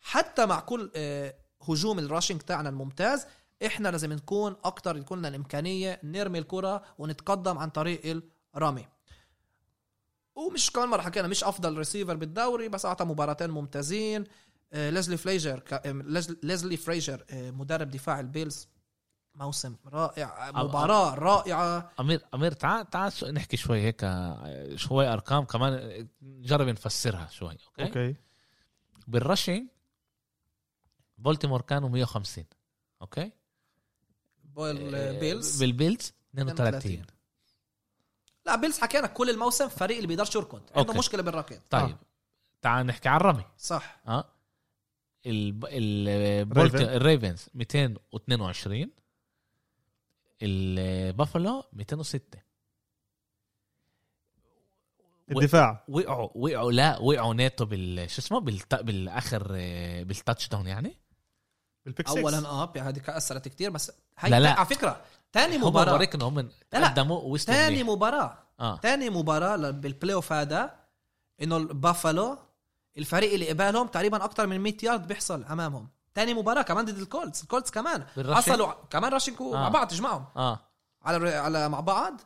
حتى 0.00 0.46
مع 0.46 0.60
كل 0.60 0.90
إيه، 0.94 1.36
هجوم 1.68 1.98
ال 1.98 2.03
rushing 2.03 2.40
تاعنا 2.40 2.68
الممتاز 2.68 3.26
إحنا 3.66 3.88
لازم 3.88 4.12
نكون 4.12 4.56
أكتر 4.64 4.96
يكون 4.96 5.18
لنا 5.18 5.28
الإمكانية 5.28 6.00
نرمي 6.04 6.38
الكرة 6.38 6.82
ونتقدم 6.98 7.58
عن 7.58 7.70
طريق 7.70 8.22
الرمي. 8.56 8.86
ومش 10.34 10.70
كمان 10.70 10.88
مرة 10.88 11.00
حكينا 11.02 11.28
مش 11.28 11.44
أفضل 11.44 11.78
ريسيفر 11.78 12.16
بالدوري 12.16 12.68
بس 12.68 12.86
أعطى 12.86 13.04
مباراتين 13.04 13.50
ممتازين. 13.50 14.24
آه، 14.72 14.90
ليزلي 14.90 15.16
فريجر 15.16 15.62
آه، 15.72 15.90
ليز- 15.92 16.36
ليزلي 16.42 16.76
فريجر 16.76 17.24
آه، 17.30 17.50
مدرب 17.50 17.90
دفاع 17.90 18.20
ال 18.20 18.27
Bills. 18.27 18.68
موسم 19.34 19.76
رائع 19.86 20.48
آه، 20.48 20.52
مباراة 20.64 21.14
رائعة 21.14 21.92
أمير 22.00 22.20
أمير 22.34 22.52
تعال 22.52 22.90
تعال 22.90 23.12
نحكي 23.32 23.56
شوي 23.56 23.80
هيك 23.80 24.04
آه، 24.04 24.76
شوي 24.76 25.06
أرقام 25.06 25.44
كمان 25.44 26.06
نجرب 26.22 26.68
نفسرها 26.68 27.26
شوي 27.26 27.48
okay, 27.50 27.82
okay. 27.82 28.06
okay 28.06 28.16
بال 29.06 29.20
rushing 29.20 29.68
بولتيمور 31.18 31.60
كانوا 31.60 31.88
150 31.88 32.44
okay 33.02 33.30
بول 34.44 34.94
آه، 34.94 35.20
Bills 35.20 35.62
بال 35.62 35.76
Bills 35.76 36.12
32 36.34 36.68
32. 36.68 37.06
لا 38.46 38.56
Bills 38.56 38.78
حكينا 38.78 39.06
كل 39.06 39.30
الموسم 39.30 39.68
فريق 39.68 39.96
اللي 39.96 40.08
بيقدرش 40.08 40.34
يركض 40.34 40.62
عنده 40.76 40.88
okay. 40.88 40.98
مشكلة 40.98 41.22
بالركض 41.22 41.60
طيب 41.70 41.82
آه. 41.82 41.98
تعال 42.62 42.86
نحكي 42.86 43.08
عن 43.08 43.16
الرمي 43.16 43.44
صح 43.58 44.00
آه 44.06 44.24
ال. 45.26 45.60
ال 46.96 47.03
Ravens 47.03 47.48
222 47.54 48.90
البافلو 50.44 51.64
206 51.72 52.20
الدفاع. 55.30 55.84
وقعوا 55.88 56.28
وقعوا 56.34 56.72
لا 56.72 56.98
وقعوا 56.98 57.34
ناتو 57.34 57.64
بال 57.64 58.10
شو 58.10 58.18
اسمه 58.20 58.40
بالت... 58.40 58.74
بالآخر 58.74 59.42
بالتاتش 60.04 60.48
داون 60.48 60.66
يعني. 60.66 60.96
بالبيك 61.84 62.08
6 62.08 62.20
اولا 62.20 62.48
آه 62.48 62.72
هذه 62.78 63.00
أثرت 63.08 63.48
كتير 63.48 63.70
بس 63.70 63.92
هي 64.18 64.30
لا، 64.30 64.40
لا. 64.40 64.50
على 64.52 64.66
فكرة 64.66 65.00
تاني 65.32 65.56
هم 65.56 65.64
مباراة. 65.64 65.92
بوريك 65.92 66.14
انه 66.14 66.28
هم 66.28 66.40
لا. 66.72 66.88
قدموا 66.88 67.20
منيح. 67.80 67.86
مباراة. 67.86 68.38
آه. 68.60 68.76
تاني 68.76 69.10
مباراة 69.10 69.56
ل- 69.56 69.72
بالبلاي 69.72 70.14
اوف 70.14 70.32
هذا 70.32 70.74
إنه 71.42 71.56
البافالو 71.56 72.38
الفريق 72.98 73.32
اللي 73.32 73.48
قبالهم 73.48 73.86
تقريبا 73.86 74.24
أكتر 74.24 74.46
من 74.46 74.60
100 74.60 74.74
يارد 74.82 75.06
بيحصل 75.06 75.44
أمامهم. 75.44 75.88
تاني 76.14 76.34
مباراة 76.34 76.62
كمان 76.62 76.84
ضد 76.84 76.98
الكولتس 76.98 77.42
الكولتس 77.42 77.70
كمان؟ 77.70 78.04
حصلوا 78.30 78.72
كمان 78.90 79.12
راشنكو 79.12 79.54
آه. 79.54 79.58
مع 79.58 79.68
بعض 79.68 79.88
تجمعهم 79.88 80.24
آه 80.36 80.58
على 81.02 81.34
على 81.34 81.68
مع 81.68 81.80
بعض 81.80 82.20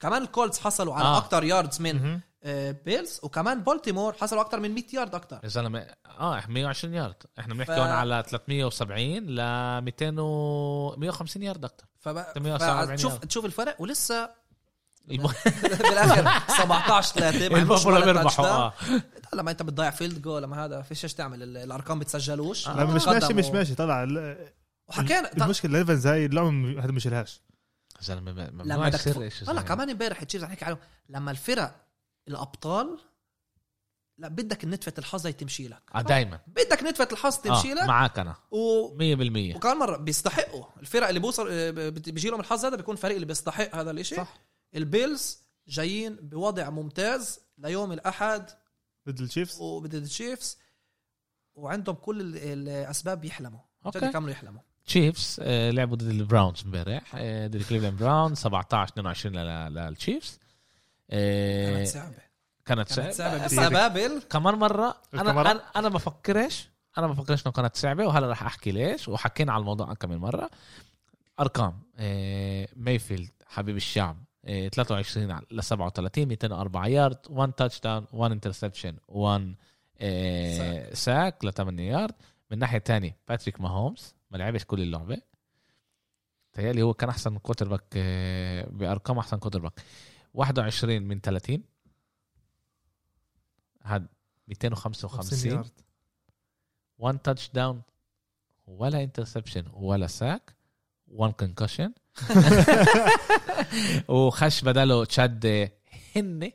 كمان 0.00 0.22
الكولتس 0.22 0.60
حصلوا 0.60 0.94
على 0.94 1.04
آه. 1.04 1.14
آه. 1.14 1.18
أكتر 1.18 1.44
ياردز 1.44 1.80
من. 1.80 2.20
آه 2.42 2.70
بيلز 2.84 3.20
وكمان 3.22 3.62
بولتيمور 3.62 4.12
حصلوا 4.12 4.40
أكتر 4.40 4.60
من 4.60 4.74
100 4.74 4.84
يارد 4.92 5.14
أكتر 5.14 5.40
يا 5.44 5.48
زلمة 5.48 5.86
آه 6.20 6.38
إحنا 6.38 6.54
120 6.54 6.94
يارد 6.94 7.14
إحنا 7.38 7.54
بنحكي 7.54 7.72
ف- 7.72 7.78
هون 7.78 7.88
على 7.88 8.24
370 8.28 9.02
ل 9.26 9.80
200 9.84 10.20
و 10.22 10.94
150 10.96 11.42
يارد 11.42 11.64
أكثر 11.64 11.84
فب... 12.00 12.14
147 12.36 12.96
تشوف 12.96 13.12
يارد. 13.12 13.26
تشوف 13.26 13.44
الفرق 13.44 13.76
ولسه. 13.82 14.40
بالآخر 15.10 16.52
17 16.58 17.14
3 17.20 17.46
البافلو 17.46 18.00
بيربحوا 18.00 18.46
آه 18.46 18.72
لما 19.34 19.50
انت 19.50 19.62
بتضيع 19.62 19.90
فيلد 19.90 20.22
جول 20.22 20.42
لما 20.42 20.64
هذا 20.64 20.82
فيش 20.82 21.04
إيش 21.04 21.14
تعمل؟ 21.14 21.42
ال- 21.42 21.56
الأرقام 21.56 21.98
بتسجلوش؟ 21.98 22.68
آه. 22.68 22.84
مش. 22.84 23.06
ماشي 23.08 23.34
مش 23.34 23.46
ماشي 23.46 23.74
طلع 23.74 24.02
ال- 24.02 24.48
وحكينا 24.88 25.32
المشكلة 25.44 25.70
ال 25.72 25.77
Ravens 25.77 26.06
هاي 26.06 26.26
اللعبه 26.26 26.84
هذا 26.84 26.92
مش 26.92 27.06
لهاش 27.06 27.40
زلمة 28.00 28.50
ممنوع 28.50 28.88
بدك 28.88 29.06
يصير 29.06 29.50
هلا 29.50 29.62
كمان 29.62 29.90
امبارح 29.90 30.22
Chiefs 30.24 30.44
نحكي 30.44 30.64
عليهم 30.64 30.78
لما 31.08 31.30
الفرق 31.30 31.76
الأبطال 32.28 32.98
لا 34.18 34.28
بدك 34.28 34.64
نتفه 34.64 34.92
الحظ 34.98 35.26
هي 35.26 35.32
تمشي 35.32 35.68
لك. 35.68 35.82
آه 35.94 36.00
دايما. 36.02 36.40
بدك 36.46 36.82
نتفة 36.82 37.08
الحظ 37.12 37.36
تمشي 37.38 37.72
آه 37.72 37.74
لك. 37.74 37.82
معك 37.82 38.18
أنا. 38.18 38.34
و... 38.50 38.88
100% 38.98 39.56
وكمان 39.56 39.76
مرة 39.76 39.96
بيستحقوا. 39.96 40.64
الفرق 40.80 41.08
اللي 41.08 41.20
بوصل 41.20 41.48
آه، 41.50 41.70
ب- 41.70 41.94
بيجي 41.94 42.28
لهم 42.30 42.40
الحظ 42.40 42.64
هذا 42.64 42.76
بيكون 42.76 42.96
فريق 42.96 43.14
اللي 43.14 43.26
بيستحق 43.26 43.76
هذا 43.76 43.90
الإشي. 43.90 44.16
صح. 44.16 44.34
ال 44.74 44.85
Bills 44.85 45.38
جايين 45.68 46.16
بوضع 46.16 46.70
ممتاز 46.70 47.40
ليوم 47.58 47.92
الأحد. 47.92 48.50
ضد 49.10 49.20
ال 49.20 49.26
Chiefs 49.26 49.60
وضد 49.60 49.94
ال 49.94 50.03
Chiefs 50.03 50.58
وعندهم 51.54 51.94
كل 51.96 52.20
ال- 52.20 52.36
الأسباب 52.68 53.24
يحلموا 53.24 53.60
okay. 53.86 54.06
يكملوا 54.06 54.30
يحلموا. 54.30 54.60
Chiefs 54.86 55.36
آه 55.42 55.70
لعبوا 55.70 55.96
ضد 55.96 56.02
ال 56.08 56.16
Browns 56.16 56.62
امبارح. 56.64 57.12
آه 57.14 57.46
ضد 57.46 57.62
Cleveland 57.62 57.98
Browns 57.98 58.38
17 58.38 58.92
22 58.92 59.36
لل- 59.36 59.74
لل 59.74 59.90
Chiefs 59.90 60.38
كانت 61.08 61.88
صعبه 61.88 62.14
كانت 62.64 62.92
كانت 62.94 63.12
صعبه 63.14 63.48
صعبة. 63.48 63.66
بس 63.68 63.72
بابل. 63.72 64.22
كمان 64.30 64.54
مرة. 64.54 64.96
أنا 65.14 65.32
كمان؟ 65.32 65.46
أنا 65.46 65.62
أنا 65.76 65.88
بفكرش 65.88 66.68
أنا 66.98 67.06
بفكرش 67.06 67.46
إنه 67.46 67.52
كانت 67.52 67.76
صعبة 67.76 68.06
وهلا 68.06 68.30
رح 68.30 68.42
أحكي 68.42 68.72
ليش. 68.72 69.08
وحكينا 69.08 69.52
على 69.52 69.60
الموضوع 69.60 69.94
كم 69.94 70.10
من 70.10 70.16
مرة. 70.16 70.50
أرقام. 71.40 71.82
آه 71.96 72.68
مايفيلد 72.76 73.30
حبيب 73.46 73.76
الشعب 73.76 74.16
23 74.44 75.40
ل 75.50 75.62
37 75.62 76.28
204 76.28 76.86
يارد 76.86 77.18
1 77.30 77.52
touchdown 77.52 78.06
1 78.12 78.32
interception 78.32 78.96
1 79.08 79.54
آه 80.00 80.94
sack 80.94 81.44
ل 81.44 81.52
8 81.52 81.82
يارد. 81.92 82.14
من 82.50 82.58
ناحية 82.58 82.78
تانية 82.78 83.16
باتريك 83.28 83.60
ماهومز 83.60 84.14
ما 84.30 84.36
لعبش 84.36 84.64
كل 84.64 84.80
اللعبة. 84.80 85.22
تهيألي 86.52 86.82
هو 86.82 86.94
كان 86.94 87.08
أحسن 87.08 87.38
quarterback 87.38 87.84
آه 87.96 88.68
بأرقام 88.68 89.18
أحسن 89.18 89.38
quarterback 89.38 89.80
21 90.34 91.02
من 91.02 91.20
30 91.20 91.62
هاد 93.82 94.06
255 94.48 95.52
يارد. 95.52 95.70
1 96.98 97.18
touchdown 97.18 97.82
ولا 98.66 99.02
interception 99.02 99.64
ولا 99.72 100.06
sack 100.06 100.54
1 101.08 101.32
concussion 101.32 101.92
وخش 104.08 104.62
بداله 104.62 105.04
تشاد 105.04 105.70
هني 106.16 106.54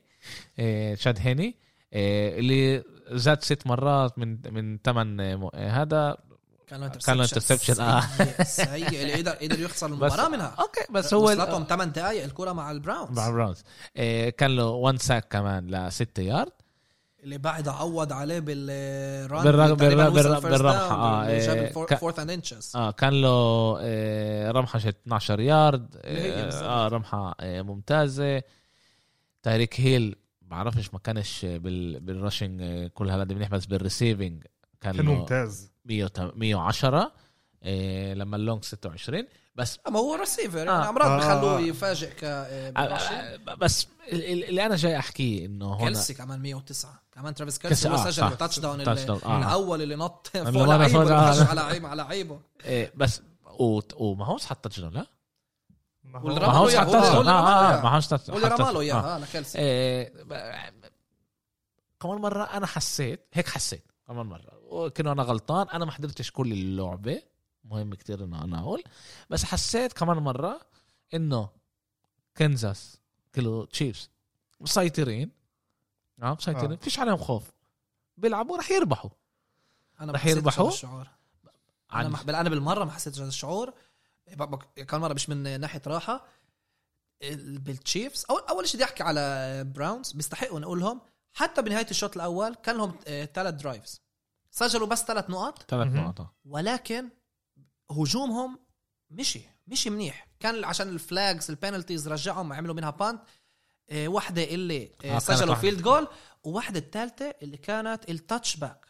آه، 0.59 0.95
تشاد 0.95 1.19
هني 1.19 1.55
آه، 1.93 2.39
اللي 2.39 2.83
زاد 3.11 3.43
ست 3.43 3.67
مرات 3.67 4.19
من 4.19 4.37
من 4.53 4.79
ثمان 4.85 5.19
هذا 5.55 6.17
كان 6.67 6.79
له 6.81 6.87
كان 6.87 7.17
له 7.17 7.27
interception، 7.27 7.79
آه. 7.79 8.01
سيء- 8.43 9.01
اللي 9.01 9.13
قدر 9.13 9.31
قدر 9.31 9.59
يخسر 9.59 9.87
المباراة 9.87 10.29
منها. 10.29 10.55
أوكي 10.59 10.79
بس 10.89 11.13
هو 11.13 11.23
وصلتهم 11.23 11.63
8 11.63 11.91
دقائق 11.91 12.23
الكرة 12.23 12.51
مع 12.51 12.71
البراونز. 12.71 13.17
مع 13.17 13.27
البراونز. 13.27 13.63
آه، 13.97 14.29
كان 14.29 14.55
له 14.55 14.65
1 14.69 15.01
ساك 15.01 15.27
كمان 15.31 15.67
لستة 15.87 16.21
يارد 16.23 16.51
اللي 17.25 17.37
بعد 17.37 17.67
عوض 17.67 18.13
عليه 18.13 18.39
بالران 18.39 19.43
بالر- 19.43 19.63
اللي 19.65 19.75
تقريباً 19.75 20.09
بالر- 20.09 20.19
وصل 20.19 20.29
بالر- 20.29 20.39
first 20.41 20.45
بالرمحة، 20.45 20.89
down، 20.89 20.91
آه، 20.91 21.31
اللي 21.31 21.45
جاب 21.45 21.57
إيه، 21.57 21.67
الفور- 21.67 21.85
ك- 21.85 21.95
fourth 21.99 22.15
and 22.17 22.29
inches. 22.41 22.75
آه 22.75 22.91
كان 22.91 23.21
له 23.21 23.29
آه، 23.79 24.51
رمحة 24.51 24.79
12 24.79 25.39
يارد 25.39 25.95
آه, 26.03 26.43
بالظبط. 26.45 26.63
آه 26.63 26.87
رمحة 26.87 27.35
آه، 27.39 27.61
ممتازة. 27.61 28.43
تايريك 29.43 29.81
هيل 29.81 30.15
بعرفش 30.41 30.93
ما 30.93 30.99
كانش 30.99 31.45
بال 31.45 31.99
بال 31.99 32.13
rushing 32.13 32.61
آه، 32.61 32.87
كل 32.87 33.09
هذا 33.09 33.23
منيح 33.23 33.49
بس 33.49 33.65
بال 33.65 33.80
receiving 33.80 34.43
كان 34.81 34.95
كان 34.95 35.05
ممتاز. 35.05 35.71
100 35.85 36.09
110 36.35 37.11
آه، 37.65 38.13
لما 38.13 38.35
ال 38.35 38.41
long 38.41 38.63
26 38.63 39.27
بس 39.55 39.79
أما 39.87 39.99
هو 39.99 40.15
ريسيفر 40.15 40.57
يعني 40.57 40.69
آه. 40.69 40.89
امراض 40.89 41.11
آه. 41.11 41.17
بخلوه 41.17 41.59
يفاجئ 41.59 42.09
ك 42.09 42.23
آه، 42.23 42.71
آه، 42.77 43.55
بس 43.55 43.87
ال- 44.11 44.23
ال- 44.25 44.43
اللي 44.49 44.65
أنا 44.65 44.75
جاي 44.75 44.97
أحكيه 44.97 45.45
إنه 45.45 45.65
هون 45.65 45.87
كيلسي 45.87 46.13
كمان 46.13 46.39
109 46.41 47.01
كمان 47.11 47.33
ترافيس 47.35 47.57
كيلسي، 47.59 47.89
هو 47.89 47.93
آه، 47.93 48.09
سجل. 48.09 48.27
ال 48.27 48.59
touchdown 48.59 48.83
down، 48.83 49.21
آه. 49.25 49.37
الأول 49.39 49.81
اللي 49.81 49.95
نط 49.95 50.27
فوق 50.33 50.49
لعيبه 50.63 51.15
على 51.15 51.55
لعيبه 51.55 51.87
على 51.87 52.03
لعيبه 52.03 52.39
آه، 52.65 52.91
بس 52.95 53.21
وما 53.97 54.25
هوش 54.25 54.45
حط 54.45 54.57
touchdown 54.63 54.93
لا 54.93 55.05
ما 56.03 56.19
واللي 56.19 56.39
ما 56.39 56.47
هوش 56.47 56.75
حط 56.75 56.87
تاتش 56.91 57.07
داون 57.11 57.27
آه 57.27 57.77
آه. 57.77 57.81
ما 57.83 57.89
هوش 57.95 58.07
تاتش 58.07 58.29
واللي 58.29 58.49
حط 58.49 58.61
رمى 58.61 58.71
له 58.71 58.73
touchdown. 58.73 58.81
اياه 58.81 58.95
آه. 58.95 59.15
آه 59.15 59.19
لكيلسي 59.19 59.57
إيه، 59.59 60.13
ب- 60.23 60.85
كمان 61.99 62.17
مرة 62.17 62.43
أنا 62.43 62.65
حسيت 62.67 63.27
هيك 63.33 63.47
حسيت 63.49 63.91
كمان 64.07 64.25
مرة 64.25 64.59
وكأنه 64.69 65.11
أنا 65.11 65.23
غلطان 65.23 65.67
أنا 65.69 65.85
ما 65.85 65.91
حضرتش 65.91 66.31
كل 66.31 66.51
اللعبة 66.51 67.21
مهم 67.65 67.93
كتير 67.93 68.23
إنه 68.23 68.43
أنا 68.43 68.59
أقول. 68.59 68.83
بس 69.29 69.43
حسيت 69.45 69.93
كمان 69.93 70.17
مرة 70.17 70.61
إنه 71.13 71.49
كنزاس 72.37 72.97
كيلو 73.33 73.65
تشيفز 73.65 74.09
مسيطرين 74.59 75.31
آه 76.21 76.33
مسيطرين. 76.33 76.71
آه. 76.71 76.75
فيش 76.75 76.99
عليهم 76.99 77.17
خوف. 77.17 77.51
بيلعبوا 78.17 78.57
رح 78.57 78.71
يربحوا. 78.71 79.09
أنا 79.99 80.11
رح 80.11 80.25
يربحوا؟ 80.25 80.67
الشعور. 80.67 81.07
أنا 81.93 82.09
مح... 82.09 82.21
أنا 82.21 82.49
بالمرة 82.49 82.83
ما 82.83 82.91
حسيتش 82.91 83.19
هذا 83.19 83.27
الشعور. 83.27 83.73
كان 84.75 85.01
مرة 85.01 85.13
مش 85.13 85.29
من 85.29 85.59
ناحية 85.59 85.81
راحة. 85.87 86.25
ال- 87.21 87.59
بال 87.59 87.74
Chiefs. 87.74 88.25
اول 88.29 88.41
أول 88.49 88.67
شيء 88.67 88.75
بدي 88.75 88.83
أحكي 88.83 89.03
على 89.03 89.63
Browns. 89.75 90.11
بيستحقوا 90.11 90.59
نقول 90.59 90.79
لهم 90.79 91.01
حتى 91.33 91.61
بنهاية 91.61 91.87
الشوط 91.91 92.15
الأول 92.15 92.55
كان 92.55 92.77
لهم 92.77 92.95
ثلاث 93.33 93.53
drives 93.53 94.01
سجلوا 94.51 94.87
بس 94.87 95.03
ثلاث 95.03 95.29
نقط. 95.29 95.63
ثلاث. 95.69 95.87
نقط. 95.87 96.27
ولكن 96.45 97.09
هجومهم 97.91 98.59
مشي 99.11 99.41
مشي 99.67 99.89
منيح. 99.89 100.27
كان 100.39 100.63
عشان 100.63 100.89
ال 100.89 100.99
flags 100.99 101.49
ال 101.49 101.55
penalties 101.55 102.07
رجعهم 102.07 102.53
عملوا 102.53 102.75
منها 102.75 102.89
punt. 102.89 103.21
إيه 103.91 104.07
واحدة 104.07 104.43
اللي 104.43 104.83
آه، 104.83 105.03
إيه 105.03 105.11
كانت 105.11 105.21
سجلوا 105.21 105.49
واحدة. 105.49 105.61
field 105.61 105.81
goal 105.81 106.07
وواحدة 106.43 106.79
الثالثة 106.79 107.35
اللي 107.41 107.57
كانت 107.57 108.09
ال 108.09 108.55
touchback 108.57 108.85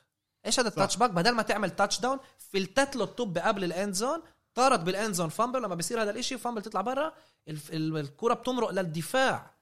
إيش 0.46 0.60
هذا 0.60 0.68
ال 0.68 0.98
touchback 0.98 1.10
بدل 1.10 1.32
ما 1.32 1.42
تعمل 1.42 1.70
touchdown 1.70 2.20
فلتت 2.38 2.96
له 2.96 3.04
الطبة 3.04 3.38
قبل 3.38 3.64
ال 3.64 3.71
end 3.71 3.94
zone 3.94 4.22
طارت 4.54 4.80
بال 4.80 4.93
end 4.93 5.14
zone 5.14 5.30
fumble 5.30 5.64
لما 5.64 5.76
بيصير 5.76 6.02
هذا 6.02 6.12
الإشي 6.12 6.38
fumble 6.38 6.62
تطلع 6.62 6.82
برا 6.82 7.14
الكرة 7.48 8.34
بتمرق 8.34 8.70
للدفاع. 8.70 9.56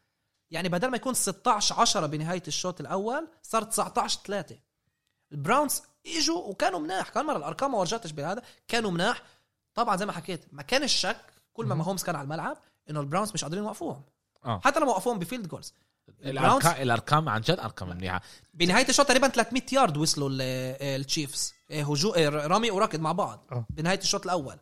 يعني 0.51 0.69
بدل 0.69 0.87
ما 0.87 0.97
يكون 0.97 1.13
16 1.13 1.75
10 1.81 2.05
بنهاية 2.05 2.43
الشوط 2.47 2.79
الأول 2.79 3.27
صار 3.41 3.63
19 3.63 4.19
3 4.25 4.59
ال 5.31 5.38
Browns 5.38 5.81
إجوا 6.07 6.37
وكانوا 6.37 6.79
مناح. 6.79 7.09
كان 7.09 7.25
مرة 7.25 7.37
الأرقام 7.37 7.71
ما 7.71 7.77
ورجتش 7.77 8.11
بهذا. 8.11 8.41
كانوا 8.67 8.91
مناح. 8.91 9.21
طبعا 9.75 9.95
زي 9.97 10.05
ما 10.05 10.11
حكيت 10.11 10.45
ما 10.51 10.61
كان 10.61 10.83
الشك 10.83 11.17
كل 11.53 11.65
ما 11.65 11.75
ماهومز 11.75 12.03
كان 12.03 12.15
على 12.15 12.23
الملعب 12.23 12.57
إنه 12.89 12.99
ال 12.99 13.04
Browns 13.04 13.31
مش 13.33 13.43
قادرين 13.43 13.63
يوقفوهم. 13.63 14.01
آه. 14.45 14.61
حتى 14.63 14.79
لما 14.79 14.89
وقفوهم 14.89 15.19
ب 15.19 15.24
field 15.24 15.47
goals. 15.47 15.73
الأرقام 16.25 16.81
الأرقام 16.81 17.29
عن 17.29 17.41
جد 17.41 17.59
أرقام 17.59 17.89
منيحة. 17.89 18.21
بنهاية 18.53 18.89
الشوط 18.89 19.05
تقريبا 19.07 19.27
300 19.27 19.63
يارد 19.71 19.97
وصلوا 19.97 20.29
آه، 20.41 20.95
ال 20.95 21.03
Chiefs. 21.03 21.53
آه، 21.71 21.81
هجو 21.81 22.11
آه، 22.11 22.29
رامي 22.29 22.71
وراكد 22.71 22.99
مع 22.99 23.11
بعض. 23.11 23.47
آه. 23.51 23.65
بنهاية 23.69 23.99
الشوط 23.99 24.23
الأول. 24.25 24.57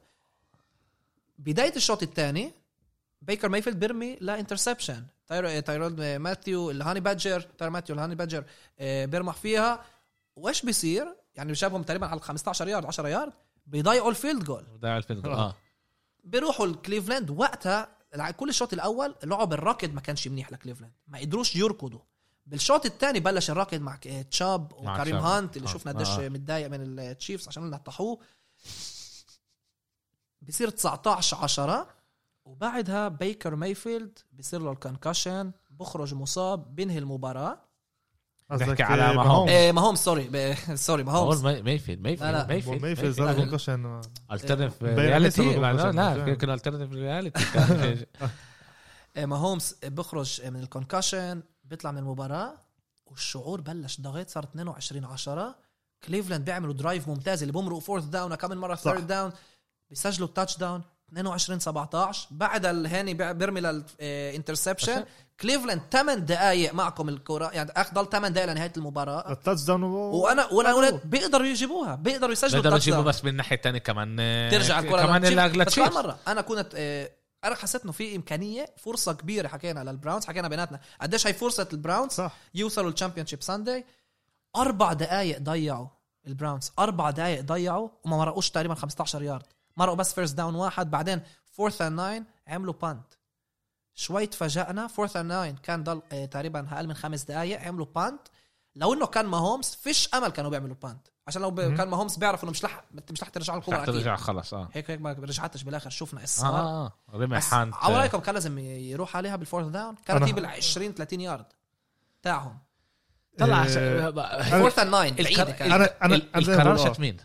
بداية 1.38 1.76
الشوط 1.76 2.04
الثاني 2.04 2.52
بيكر 3.22 3.50
مايفيلد 3.50 3.80
بيرمي 3.80 4.18
لا 4.22 4.39
interception 4.39 5.06
تايرو 5.28 5.60
تايرود 5.60 6.02
ماثيو 6.02 6.72
ال 6.72 6.76
Honey 6.76 6.99
Badger 6.99 7.41
تايرو 7.42 7.74
ماثيو 7.74 7.96
ال 7.95 7.99
Honey 7.99 8.16
Badger 8.16 8.43
بيرمح 8.80 9.36
فيها. 9.36 9.86
وإيش 10.36 10.62
بيصير؟ 10.66 11.16
يعني 11.36 11.56
شافهم 11.56 11.84
تقريبا 11.84 12.08
على 12.08 12.20
15 12.20 12.68
يارد 12.68 12.86
10 12.86 13.08
يارد 13.08 13.34
بيضيعوا 13.66 14.10
ال 14.10 14.15
field 14.15 14.43
goal 14.43 14.66
ضيع 14.80 14.98
ال 14.97 15.02
field 15.02 15.24
goal. 15.24 15.34
آه. 15.34 15.56
بيروحوا 16.24 16.66
الكليفلاند 16.66 17.30
وقتها 17.30 17.98
كل 18.38 18.50
الشوط 18.50 18.74
الأول 18.74 19.16
لعب 19.24 19.54
الراكد 19.54 19.94
ما 19.94 20.02
كانش 20.02 20.28
منيح 20.28 20.52
لكليفلاند. 20.52 20.94
ما 21.08 21.20
قدروش 21.20 21.56
يركضوا. 21.56 22.00
بالشوط 22.46 22.86
الثاني 22.86 23.20
بلش 23.20 23.50
الراكد 23.50 23.82
مع 23.82 23.96
تشاب 24.32 24.74
مع 24.84 24.94
وكريم. 24.94 25.16
هانت 25.16 25.58
اللي 25.58 25.68
آه. 25.68 25.72
شفنا 25.72 25.92
قديش 25.92 26.10
آه. 26.10 26.30
متضايق 26.30 26.68
من 26.68 27.00
ال 26.99 27.06
Chiefs 27.06 27.47
عشان 27.48 27.70
نطحوه 27.70 28.20
بصير 30.42 30.70
19 30.70 31.38
10 31.38 31.88
وبعدها 32.46 33.08
بيكر 33.08 33.56
مايفيلد 33.56 34.20
بصير 34.34 34.62
له 34.62 34.72
ال 34.72 34.79
concussion 34.79 35.52
بخرج 35.70 36.14
مصاب 36.14 36.76
بينهي 36.76 36.98
المباراة. 36.98 37.70
نحكي 38.54 38.84
على 38.84 39.02
آه، 39.04 39.14
ما 39.14 39.16
ماهومز. 39.24 39.32
هومز. 39.39 39.49
إيه 39.52 39.72
ما 39.72 39.82
هوم 39.82 39.95
sorry 39.95 40.30
ب- 40.32 40.56
sorry 40.76 41.04
ما 41.04 41.12
هوم 41.12 41.43
ماي- 41.43 41.62
مايفيلد. 41.62 42.02
مايفيلد 42.02 42.47
مايفيلد 42.47 42.82
مايفيلد 42.82 43.16
صار 43.16 43.26
مايفيلد 43.26 43.49
concussion 43.49 44.02
الترنف 44.32 44.84
رياليتي 44.84 45.56
لا. 45.56 46.34
كان 46.36 46.49
الترنف 46.49 46.93
رياليتي 46.93 48.06
ما 49.18 49.36
هومز 49.38 49.76
بخرج 49.84 50.41
من 50.45 50.60
الكونكشن 50.64 51.41
بيطلع 51.64 51.91
من 51.91 51.97
المباراة 51.97 52.54
والشعور 53.06 53.62
بلش 53.62 54.02
ضغط 54.02 54.30
صار 54.30 54.43
22 54.43 55.06
10 55.06 55.56
كليفلاند 56.04 56.45
بيعملوا 56.45 56.74
درايف 56.74 57.08
ممتاز 57.08 57.41
اللي 57.43 57.54
بمرقوا 57.54 57.80
فورث 57.80 58.04
داون 58.04 58.36
كم 58.36 58.58
مرة 58.58 58.76
صح. 58.76 58.82
ثيرد 58.82 59.08
داون 59.08 59.32
بيسجلوا 59.89 60.28
التاتش 60.28 60.58
داون 60.58 60.82
22 61.12 61.59
17 61.59 62.28
بعد 62.32 62.66
الهاني 62.66 63.14
بيرمي 63.14 63.62
للانترسبشن 63.62 65.05
كليفلاند 65.41 65.82
8 65.91 66.20
دقائق 66.20 66.74
معكم 66.74 67.09
الكرة 67.09 67.49
يعني 67.53 67.72
اخ 67.72 67.93
ضل 67.93 68.09
8 68.09 68.34
دقائق 68.36 68.51
لنهاية 68.51 68.72
المباراة. 68.78 69.32
التاتش 69.32 69.64
داون 69.64 69.84
و... 69.84 69.97
وأنا 69.97 70.45
وأنا 70.51 70.74
قلت 70.74 71.05
بيقدروا 71.05 71.45
يجيبوها 71.45 71.95
بيقدروا 71.95 72.32
يسجلوا 72.32 72.62
بيقدروا 72.62 72.80
داون. 72.80 73.05
بس 73.05 73.24
من 73.24 73.30
الناحيه 73.30 73.55
الثانية 73.55 73.80
كمان 73.80 74.18
آه، 74.20 74.51
ترجع 74.51 74.80
الكرة 74.80 75.05
كمان 75.05 75.66
Chiefs 75.66 75.93
مرة 75.95 76.20
أنا 76.28 76.41
كنت 76.41 76.72
آه، 76.76 77.12
أنا 77.43 77.55
حسيت 77.55 77.84
إنه 77.84 77.91
في 77.91 78.16
إمكانية 78.16 78.66
فرصة 78.78 79.14
كبيرة 79.14 79.47
حكينا 79.47 79.80
لل 79.84 79.94
Browns 79.94 80.26
حكينا 80.26 80.47
بيناتنا. 80.47 80.80
قديش 81.01 81.28
هي 81.28 81.34
فرصة 81.34 81.68
ال 81.74 81.78
Browns؟ 81.78 82.12
صح. 82.12 82.32
يوصلوا 82.55 82.89
ال 82.91 83.26
Championship 83.28 83.43
Sunday 83.43 83.86
أربع 84.55 84.93
دقائق 84.93 85.39
ضيعوا 85.39 85.88
ال 86.28 86.34
Browns 86.34 86.72
أربع 86.80 87.09
دقائق 87.09 87.41
ضيعوا 87.41 87.89
وما 88.05 88.18
مرقوش 88.18 88.49
تقريبا 88.49 88.74
15 88.76 89.22
يارد. 89.24 89.45
مرقوا 89.78 89.95
بس 89.95 90.13
first 90.14 90.36
down 90.38 90.56
واحد 90.55 90.91
بعدين 90.91 91.22
fourth 91.52 91.82
and 91.82 91.95
nine 91.95 92.26
عملوا 92.47 92.74
punt 92.74 93.14
شوي 93.93 94.28
تفاجئنا 94.28 94.88
fourth 94.88 95.18
and 95.18 95.32
nine 95.32 95.56
كان 95.55 95.84
ضل 95.84 96.01
آه، 96.11 96.26
تقريبا 96.26 96.67
أقل 96.72 96.88
من 96.88 96.93
خمس 96.93 97.24
دقائق 97.24 97.61
عملوا 97.61 97.86
punt 97.95 98.22
لو 98.76 98.93
إنه 98.93 99.05
كان 99.05 99.26
ماهومز 99.26 99.69
فيش 99.69 100.09
أمل 100.13 100.30
كانوا 100.30 100.51
بيعملوا 100.51 100.76
بانت 100.84 101.07
عشان 101.28 101.41
لو 101.41 101.51
ب-. 101.51 101.61
كان 101.61 101.88
ماهومز 101.88 102.15
بيعرف 102.17 102.43
إنه 102.43 102.51
مش 102.51 102.63
لح 102.63 102.84
مش 103.11 103.24
رح 103.24 103.30
ترجع 103.30 103.55
الكورة 103.57 103.76
رح 103.76 103.82
أكيد. 103.82 103.93
ترجع 103.93 104.15
خلص 104.15 104.53
آه. 104.53 104.69
هيك 104.74 104.91
هيك 104.91 105.01
ما 105.01 105.11
رجعتش 105.11 105.63
بالآخر 105.63 105.89
شفنا 105.89 106.19
آه 106.19 106.24
اصرار 106.24 106.53
آه 106.59 106.86
آه. 107.13 107.17
رمي 107.17 107.39
حانت. 107.39 107.76
على 107.76 107.97
رأيكم 107.97 108.19
كان 108.19 108.34
لازم 108.34 108.59
يروح 108.59 109.17
عليها 109.17 109.36
بالفورث 109.36 109.67
داون 109.67 109.95
كانت 110.05 110.24
هي 110.24 110.34
بال 110.34 110.45
20 110.45 110.93
30 110.93 111.22
يارد 111.22 111.45
تاعهم. 112.22 112.57
طلع 113.38 113.65
آه، 113.78 114.41
فورث 114.41 114.80
اند 114.80 114.89
ناين 114.91 115.15
بعيده 115.15 115.43
كانت 115.51 115.95
زي 116.43 116.55
ما 116.55 116.61
القرار 116.61 116.74
آه. 116.74 116.93
شت 116.93 116.99
مين؟ 116.99 117.17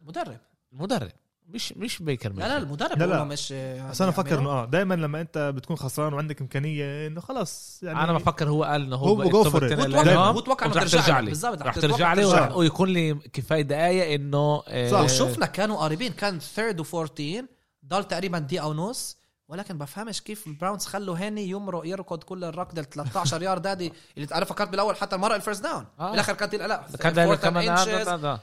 المدرب. 0.00 0.38
المدرب. 0.72 1.12
مش 1.48 1.72
مش 1.72 2.02
بيكر 2.02 2.32
لا 2.32 2.48
لا. 2.48 2.56
المدرب 2.56 2.98
لا، 2.98 3.04
لا 3.04 3.10
لا. 3.10 3.14
لا 3.18 3.24
مش 3.24 3.52
بس 3.90 4.02
أنا 4.02 4.10
بفكر 4.10 4.38
إنه 4.38 4.50
آه 4.50 4.64
دائما 4.64 4.94
لما 4.94 5.20
أنت 5.20 5.38
بتكون 5.56 5.76
خسران 5.76 6.14
وعندك 6.14 6.40
إمكانية 6.40 7.06
إنه 7.06 7.20
خلاص 7.20 7.80
يعني 7.82 8.00
أنا 8.04 8.12
بفكر 8.12 8.48
هو 8.48 8.64
قال 8.64 8.82
إنه 8.82 8.96
هو 8.96 9.06
هو 9.08 9.14
بقى 9.14 9.28
go 9.30 9.32
for 9.32 9.46
يكتب 9.46 9.60
it. 9.60 9.62
التنين 9.62 9.80
هو 9.80 9.86
توقع- 9.92 10.02
الأيام 10.02 10.18
هو 10.18 10.40
توقع 10.40 10.66
إنه 10.66 10.74
ورح 10.74 10.84
ترجع 10.84 11.20
لي. 11.20 11.26
بالظبط، 11.30 11.62
رح 11.62 11.74
ترجع 11.74 12.12
لي. 12.14 12.24
ويكون 12.54 12.88
لي 12.88 13.14
كفاية 13.14 13.62
دقائق 13.62 14.14
إنه 14.14 14.62
آه، 14.68 14.90
صح. 14.90 15.00
وشفنا 15.00 15.46
كانوا 15.46 15.76
قريبين 15.76 16.12
كان 16.12 16.38
ثيرد 16.38 16.82
و14 16.84 17.44
ضل 17.86 18.04
تقريبا 18.04 18.38
دقيقة 18.38 18.66
ونص 18.66 19.16
ولكن 19.48 19.78
بفهمش 19.78 20.22
كيف 20.22 20.46
البراونز 20.46 20.84
خلوا 20.86 21.16
هاني 21.18 21.48
يمرق 21.50 21.82
يركض 21.86 22.22
كل 22.22 22.44
الركض 22.44 22.78
ال 22.78 22.88
13 22.90 23.42
يارد 23.42 23.66
هذه 23.66 23.90
اللي 24.16 24.28
أنا 24.34 24.44
فكرت 24.44 24.68
بالأول 24.68 24.96
حتى 24.96 25.16
مرق 25.16 25.34
الفيرست 25.34 25.62
داون 25.62 25.84
آه. 26.00 26.10
بالآخر 26.10 26.32
كانت 26.34 26.54
لا 26.54 26.82
كان 27.00 27.34
كمان. 27.34 28.38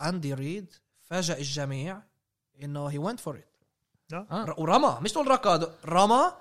واندي 0.00 0.34
ريد 0.34 0.72
فاجئ 1.02 1.38
الجميع 1.38 2.02
إنه 2.62 2.86
هي 2.86 2.98
ونت 2.98 3.20
فور 3.20 3.38
ات. 4.12 4.58
ورمى. 4.58 4.98
مش 5.00 5.12
تقول 5.12 5.28
ركض. 5.28 5.72
رمى. 5.84 6.32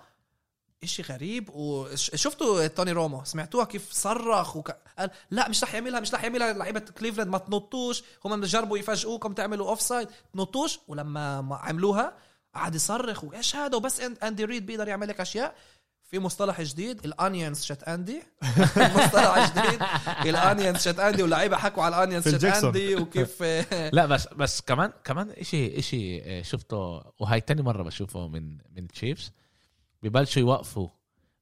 إشي 0.84 1.02
غريب. 1.02 1.50
وشفتوا 1.50 2.68
توني 2.68 2.92
رومو؟ 2.92 3.24
سمعتوها 3.24 3.66
كيف 3.66 3.92
صرخ 3.92 4.56
وك... 4.56 4.72
قال 5.00 5.10
لا 5.32 5.50
مش 5.50 5.64
رح 5.64 5.74
يعملها 5.74 6.00
مش 6.00 6.14
رح 6.14 6.24
يعملها. 6.24 6.54
لعيبة 6.54 6.80
كليفلاند 6.80 7.30
ما 7.30 7.38
تنطوش. 7.38 8.04
هم 8.26 8.42
بجربوا 8.42 8.78
يفاجئوكم 8.78 9.34
تعملوا 9.34 9.70
اوف 9.70 9.82
سايد 9.82 10.10
تنطوش. 10.34 10.80
ولما 10.88 11.42
ما 11.42 11.56
عملوها 11.56 12.14
قعد 12.56 12.76
يصرخ. 12.76 13.24
وإيش 13.24 13.56
هذا؟ 13.56 13.76
وبس 13.76 14.00
أندي 14.00 14.46
ريد 14.46 14.66
بيقدر 14.66 14.88
يعمل 14.88 15.08
لك 15.08 15.22
أشياء. 15.22 15.56
في 16.08 16.20
مصطلح 16.20 16.62
جديد 16.62 17.06
الانيونز 17.06 17.64
شت 17.64 17.84
أندي. 17.84 18.24
مصطلح 18.98 19.52
جديد 19.58 19.82
الانيونز 20.26 20.82
شت 20.82 21.00
أندي 21.00 21.22
واللعيبة 21.24 21.58
حكوا 21.58 21.84
على 21.84 21.96
الانيونز 21.98 22.24
فيل 22.28 22.40
شت. 22.42 22.64
أندي 22.64 22.96
وكيف 22.96 23.44
لا 23.98 24.06
بس 24.06 24.28
بس 24.28 24.62
كمان 24.62 24.94
كمان 25.04 25.30
إشي 25.30 25.80
إشي 25.80 26.22
آه، 26.24 26.42
شفته 26.42 26.78
وهاي 27.20 27.42
تاني 27.42 27.62
مرة 27.62 27.84
بشوفه 27.84 28.28
من 28.28 28.58
من 28.76 28.88
تشيفز 28.88 29.32
ببلشوا 30.04 30.42
يوقفوا 30.42 30.90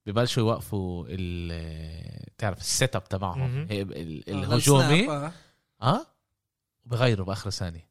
ببلشوا 0.06 0.44
يوقفوا 0.44 1.06
ال 1.10 1.50
آه، 1.52 2.28
تعرف 2.38 2.60
ال 2.60 2.69
set 2.69 2.96
up 2.96 3.04
تبعهم 3.04 3.68
آه، 3.72 3.82
الهجومي. 4.28 5.32
آه؟ 5.82 6.06
وبغيروا 6.86 7.26
بآخر 7.26 7.50
ثانية. 7.50 7.90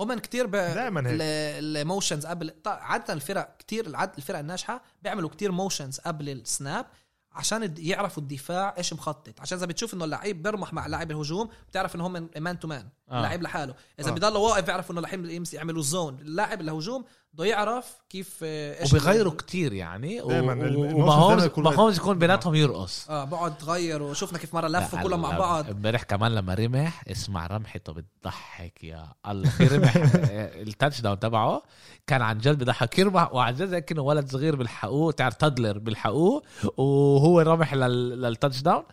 هم 0.00 0.18
كتير 0.18 0.46
ب... 0.46 0.50
دايماً 0.50 1.00
هيك. 1.00 1.18
ال 1.20 1.33
motions 1.33 2.26
قبل 2.26 2.50
طيب 2.64 2.78
عادة 2.80 3.14
الفرق 3.14 3.56
كتير. 3.58 3.86
الفرق 4.18 4.38
الناجحة 4.38 4.82
بيعملوا 5.02 5.28
كتير 5.28 5.52
motions 5.52 6.00
قبل 6.00 6.28
ال 6.28 6.40
snap 6.40 6.86
عشان 7.32 7.74
يعرفوا 7.78 8.22
الدفاع 8.22 8.74
إيش 8.78 8.92
مخطط 8.92 9.40
عشان 9.40 9.58
إذا 9.58 9.66
بتشوف 9.66 9.94
إنه 9.94 10.04
اللعيب 10.04 10.42
بيرمح 10.42 10.72
مع 10.72 10.86
لاعب 10.86 11.10
الهجوم 11.10 11.48
بتعرف 11.68 11.94
إنه 11.94 12.06
هم 12.06 12.28
man 12.36 12.58
to 12.58 12.68
man 12.68 12.88
آه. 13.10 13.16
اللعيب 13.16 13.42
لحاله. 13.42 13.74
إذا 14.00 14.08
آه. 14.10 14.12
بضل 14.12 14.36
واقف 14.36 14.64
بيعرف 14.64 14.90
إنه 14.90 15.08
يمس- 15.32 15.54
يعملوا 15.54 15.82
zone 15.82 16.18
اللاعب 16.20 16.60
الهجوم 16.60 17.04
بده 17.32 17.44
يعرف 17.44 17.96
كيف 18.10 18.38
آه، 18.42 18.82
إيش 18.82 18.92
وبغيروا 18.94 19.32
كتير 19.32 19.72
يعني 19.72 20.20
وماهومز 20.20 21.48
ماهومز 21.58 21.96
يكون 21.96 22.18
بيناتهم 22.18 22.54
يرقص. 22.54 23.10
آه 23.10 23.24
بقعد 23.24 23.58
تغير 23.58 24.02
وشفنا 24.02 24.38
كيف 24.38 24.54
مرة 24.54 24.68
لفوا 24.68 25.02
كلهم 25.02 25.20
مع 25.22 25.38
بعض. 25.38 25.70
امبارح 25.70 26.02
كمان 26.02 26.34
لما 26.34 26.54
رمح 26.54 27.04
اسمع 27.08 27.46
رمحته 27.46 27.92
بتضحك 27.92 28.84
يا 28.84 29.12
الله. 29.28 29.50
في 29.50 29.64
رمح 29.66 29.96
ال 30.66 31.00
touchdown 31.00 31.18
تبعه 31.18 31.62
كان 32.06 32.22
عن 32.22 32.38
جد 32.38 32.58
بضحك. 32.64 32.98
يرمح 32.98 33.34
وعن 33.34 33.54
جد 33.54 33.66
زي 33.68 33.80
كأنه 33.80 34.02
ولد 34.02 34.28
صغير 34.32 34.56
بيلحقوه 34.56 35.12
تعرف 35.12 35.34
تادلر 35.34 35.78
بيلحقوه 35.78 36.42
وهو 36.76 37.40
رمح 37.40 37.74
لل- 37.74 38.22
لل 38.22 38.60
touchdown 38.62 38.84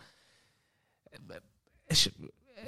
إيش 1.90 2.10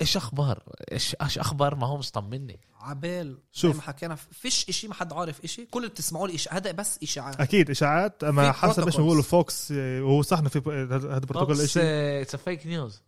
إيش 0.00 0.16
أخبار؟ 0.16 0.62
إيش 0.92 1.16
إيش 1.22 1.38
أخبار؟ 1.38 1.74
ما 1.74 1.86
هو 1.86 2.00
طمني. 2.00 2.60
عبال 2.80 3.38
شوف. 3.52 3.72
زي 3.72 3.76
ما 3.76 3.82
حكينا 3.82 4.14
فيش 4.14 4.68
إشي 4.68 4.88
ما 4.88 4.94
حد 4.94 5.12
عارف 5.12 5.44
إشي 5.44 5.66
كل 5.66 5.78
اللي 5.80 5.90
بتسمعوا 5.90 6.28
لي 6.28 6.34
اشي 6.34 6.48
هذا 6.52 6.72
بس 6.72 6.98
إشاعات. 7.02 7.40
أكيد 7.40 7.70
إشاعات. 7.70 8.24
أما 8.24 8.52
حسب 8.52 8.84
إيش. 8.84 8.96
بيقولوا 8.96 9.22
فوكس 9.22 9.70
وهو 9.70 10.22
صح 10.22 10.38
انه 10.38 10.48
في 10.48 10.58
هذا 10.90 11.18
بروتوكول 11.18 11.68
شيء 11.68 11.82
it's 12.22 12.36
fake 12.36 12.66
news 12.66 13.02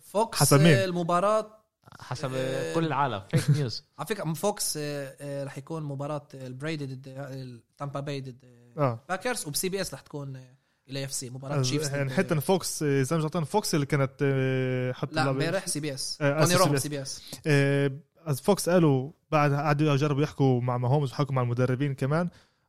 فوكس 0.00 0.38
حسب 0.38 0.60
مين؟ 0.60 0.74
آه، 0.74 0.84
المباراة 0.84 1.64
حسب 2.00 2.30
آه، 2.34 2.74
كل 2.74 2.86
العالم. 2.86 3.22
fake 3.30 3.50
news 3.50 3.84
على 3.98 4.06
فكرة 4.06 4.32
فوكس 4.32 4.74
آه، 4.76 5.44
رح 5.44 5.58
يكون 5.58 5.82
مباراة 5.82 6.28
البريدي 6.34 6.86
ضد 6.86 7.08
التامبا 7.08 8.00
باي 8.00 8.20
ضد 8.20 8.44
آه 8.78 9.04
باكرز 9.08 9.46
وب 9.46 9.68
CBS 9.68 9.94
رح 9.94 10.00
تكون 10.00 10.44
ال 10.90 11.04
AFC 11.04 11.30
مباراة 11.30 11.62
تشيفز 11.62 11.94
يعني 11.94 12.10
حتى 12.10 12.40
فوكس 12.40 12.82
آه، 12.82 13.02
زي 13.02 13.16
ما 13.16 13.22
غلطان 13.22 13.44
فوكس 13.44 13.74
اللي 13.74 13.86
كانت 13.86 14.12
آه، 14.22 14.92
حط 14.92 15.12
لا 15.12 15.30
امبارح 15.30 15.66
CBS. 15.66 16.18
آه، 16.20 16.44
توني 16.44 16.76
CBS. 16.76 16.76
سي 16.76 16.88
بي 16.88 17.02
إس. 17.02 17.22
آه، 17.46 17.90
از 18.26 18.40
فوكس 18.40 18.68
قالوا 18.68 19.10
بعد 19.30 19.52
قعدوا 19.52 19.94
يجربوا 19.94 20.22
يحكوا 20.22 20.60
مع 20.60 20.78
ماهومز 20.78 21.12
وحكوا 21.12 21.34
مع 21.34 21.42
المدربين 21.42 21.94
كمان 21.94 22.28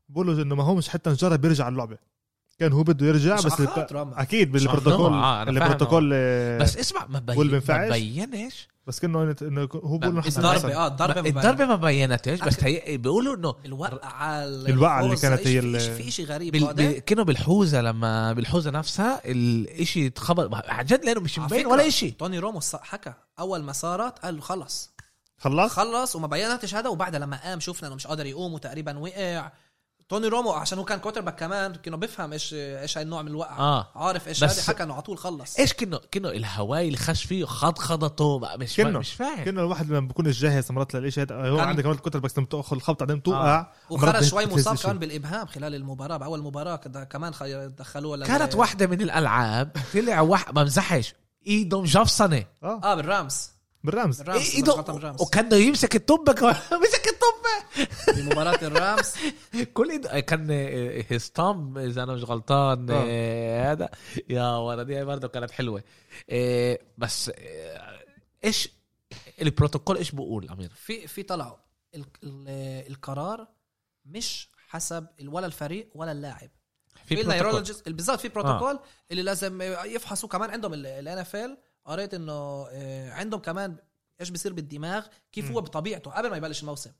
بقولوا 0.10 0.44
إنه 0.44 0.56
ماهومز 0.56 0.88
حتى 0.88 1.10
نجرب 1.10 1.46
يرجع 1.46 1.68
اللعبة. 1.68 1.98
كان 2.60 2.74
هو 2.74 2.84
بده 2.84 3.06
يرجع 3.08 3.36
بس. 3.36 3.62
أكيد 3.96 4.52
بالبروتوكول 4.52 5.14
آه، 5.14 5.44
البروتوكول 5.44 6.12
آه، 6.14 6.58
بس 6.58 6.78
اسمع 6.78 7.06
ما, 7.10 7.20
بي... 7.20 7.34
ما؟ 8.20 8.26
بينش. 8.26 8.68
بس 8.88 9.00
كأنه 9.00 9.36
إنه 9.42 9.70
هو 9.74 9.98
بيقول 9.98 10.24
حسن 10.24 10.40
الضربه 10.40 10.56
حسن. 10.60 10.72
آه 10.72 10.88
الضربه 10.88 11.22
ما 11.22 11.28
الضربة 11.28 11.66
ما 11.66 11.76
بينتش 11.76 12.42
بس 12.42 12.64
هي... 12.64 12.98
بيقولوا 12.98 13.36
إنه 13.36 13.56
الوقعة 13.66 14.44
الوقعة 14.46 15.06
اللي 15.06 15.16
كانت 15.16 15.48
هي 15.48 15.80
في 15.80 16.12
شيء 16.12 16.26
غريب 16.26 16.52
بال... 16.52 17.00
كانوا 17.00 17.24
بالحوزة 17.24 17.82
لما 17.82 18.34
بالحوزة 18.34 18.72
نفسها 18.72 19.22
الإشي 19.26 20.08
اتخبط. 20.08 20.54
عن 20.70 20.86
جد 20.86 21.06
لأنه 21.06 21.20
مش 21.22 21.40
مبين 21.40 21.66
ولا 21.66 21.88
إشي. 21.88 22.12
توني 22.12 22.40
رومو 22.40 22.60
ص- 22.60 22.76
حكى. 22.76 23.14
أول 23.40 23.64
ما 23.64 23.72
صارت 23.74 24.20
قال 24.20 24.36
له 24.36 24.42
خلص. 24.42 24.92
خلص؟ 25.38 25.74
خلص 25.74 26.16
وما 26.16 26.28
بينتش 26.28 26.76
هذا 26.76 26.90
وبعدها 26.90 27.20
لما 27.20 27.38
قام 27.44 27.60
شفنا 27.60 27.88
إنه 27.88 27.96
مش 27.96 28.08
قادر 28.08 28.26
يقوم 28.26 28.54
وتقريبا 28.54 28.98
وقع. 28.98 29.52
توني 30.10 30.28
رومو 30.28 30.52
عشان 30.52 30.78
هو 30.78 30.86
كان 30.86 31.00
quarterback 31.00 31.36
كمان 31.40 31.76
كانه 31.76 31.98
بيفهم 31.98 32.34
إيش 32.34 32.54
إيش 32.54 32.98
هاي 32.98 33.04
النوع 33.04 33.22
من 33.22 33.28
الوقعة. 33.28 33.60
آه. 33.60 33.88
عارف 33.96 34.28
إيش 34.28 34.44
هذا؟ 34.44 34.62
حكى 34.64 34.84
إنه 34.84 34.94
على 34.94 35.02
طول 35.02 35.18
خلص. 35.18 35.60
إيش 35.60 35.74
كانه 35.74 36.00
كانه 36.12 36.30
الهواي 36.30 36.86
اللي 36.88 36.98
خش 36.98 37.24
فيه 37.26 37.46
خض 37.46 37.78
خضته 37.78 38.40
بقى 38.40 38.58
مش 38.60 38.82
كأنه- 38.82 38.86
مش 38.86 39.14
فاهم. 39.14 39.44
كانه 39.46 39.62
الواحد 39.62 39.90
لما 39.90 40.08
بكونش 40.08 40.40
جاهز 40.42 40.72
مرات 40.72 40.96
للشيء 40.96 41.24
هذا 41.24 41.36
هو 41.50 41.58
كان- 41.58 41.68
عندك 41.68 41.86
مرات 41.86 42.00
كتر 42.00 42.20
بس 42.20 42.38
لما 42.38 42.48
تاخذ 42.48 42.76
الخبطة 42.76 43.06
بعدين 43.06 43.24
توقع 43.24 43.72
وخرج 43.90 44.10
مرات 44.10 44.24
شوي 44.24 44.46
مصاب. 44.46 44.78
كمان 44.78 45.00
بالإبهام 45.00 45.46
خلال 45.48 45.76
المباراة 45.76 46.18
بأول 46.18 46.44
مباراة 46.44 46.76
كده 46.76 47.04
كمان 47.04 47.32
دخلوه 47.78 48.26
كانت 48.26 48.56
واحدة 48.56 48.88
من 48.88 49.02
الألعاب 49.02 49.72
طلع 49.94 50.22
واحد 50.22 50.56
ما 50.56 50.64
مزحش. 50.64 51.14
ايده 51.48 51.82
مجفصنه 51.82 52.44
آه. 52.64 52.80
آه 52.84 52.96
بالرامز 53.86 54.22
بالرامز 54.22 54.56
ايده 54.56 54.74
وكان 55.20 55.54
يمسك 55.54 55.96
الطبه 55.96 56.34
كمان. 56.34 56.56
مسك 56.84 57.08
الطبه 57.08 57.56
بمباراه 58.22 58.60
الرامز. 58.68 59.14
كل 59.74 59.90
إيده 59.92 60.20
كان 60.20 60.52
هيستام 61.10 61.78
إذا 61.78 62.04
أنا 62.04 62.14
مش 62.14 62.24
غلطان 62.24 62.90
آه. 62.90 63.04
آه، 63.08 63.72
هذا. 63.72 63.90
يا 64.30 64.58
ولد 64.58 64.88
دي 64.88 65.04
برضه 65.04 65.28
كانت 65.28 65.52
حلوة. 65.52 65.84
آه، 66.30 66.80
بس 66.98 67.32
آه، 67.36 68.00
إيش 68.44 68.70
البروتوكول 69.42 69.98
إيش 69.98 70.12
بقول 70.12 70.50
أمير؟ 70.50 70.70
في 70.76 71.08
في 71.08 71.24
طلعوا. 71.24 71.58
ال- 71.96 72.06
ال- 72.24 72.88
القرار 72.92 73.48
مش 74.06 74.50
حسب 74.68 75.08
ولا 75.28 75.46
الفريق 75.46 75.90
ولا 75.96 76.12
اللاعب. 76.12 76.50
في 77.06 77.16
بروتوكول. 77.16 77.36
ال 77.40 77.44
neurologist 77.44 77.90
بالذات 77.90 78.20
في 78.20 78.30
بروتوكول 78.30 78.80
اللي 79.12 79.22
لازم 79.24 79.62
يفحصوا 79.86 80.30
كمان 80.30 80.50
عندهم 80.50 80.74
ال 80.74 81.18
NFL 81.18 81.58
قريت 81.86 82.14
إنه 82.14 82.68
آه، 82.72 83.12
عندهم 83.12 83.40
كمان 83.40 83.78
إيش 84.22 84.30
بيصير 84.30 84.54
بالدماغ؟ 84.54 85.06
كيف 85.32 85.52
هو 85.52 85.62
بطبيعته 85.62 86.12
قبل 86.12 86.30
ما 86.30 86.38
يبلش 86.38 86.62
الموسم. 86.62 86.92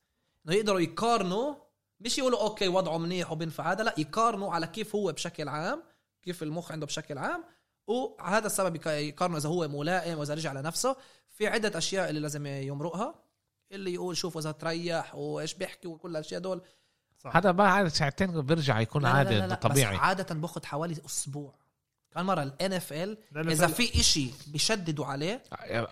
إنه 0.46 0.56
يقدروا 0.56 0.80
يقارنوا 0.80 1.56
مش 2.00 2.18
يقولوا 2.18 2.42
أوكي 2.42 2.68
وضعه 2.68 2.98
منيح 2.98 3.32
وبينفع 3.32 3.72
هذا 3.72 3.84
لا 3.84 3.94
يقارنوا 3.98 4.54
على 4.54 4.68
كيف 4.68 4.96
هو 4.96 5.12
بشكل 5.12 5.48
عام 5.48 5.84
كيف 6.24 6.44
المخ 6.44 6.72
عنده 6.72 6.86
بشكل 6.86 7.18
عام 7.18 7.44
وهذا 7.88 8.46
السبب 8.48 8.76
يق- 8.76 8.88
يقارنه 8.88 9.38
إذا 9.38 9.50
هو 9.50 9.68
ملائم 9.68 10.18
وإذا 10.20 10.34
رجع 10.34 10.54
لنفسه. 10.54 10.96
في 11.30 11.48
عدة 11.48 11.78
أشياء 11.78 12.10
اللي 12.10 12.20
لازم 12.22 12.46
يمرقها 12.46 13.16
اللي 13.72 13.94
يقول 13.94 14.18
شوف 14.18 14.38
اذا 14.38 14.52
تريح 14.52 15.16
وإيش 15.16 15.54
بيحكي 15.54 15.88
وكل 15.88 16.12
الأشياء 16.12 16.42
دول. 16.42 16.62
هذا 17.32 17.52
بعد 17.52 17.88
ساعتين 17.88 18.42
بيرجع 18.42 18.80
يكون 18.80 19.02
لا 19.04 19.08
لا 19.08 19.14
عادي 19.14 19.40
لا 19.40 19.48
لا 19.48 19.56
طبيعي. 19.56 19.94
بس 19.96 20.00
عادة 20.02 20.36
باخذ 20.36 20.66
حوالي 20.66 20.96
أسبوع. 21.06 21.54
كان 22.16 22.26
مرة 22.26 22.44
ال 22.44 22.74
NFL 22.74 23.18
إذا 23.38 23.68
في 23.68 24.00
إشي 24.00 24.30
بيشددوا 24.48 25.06
عليه 25.06 25.44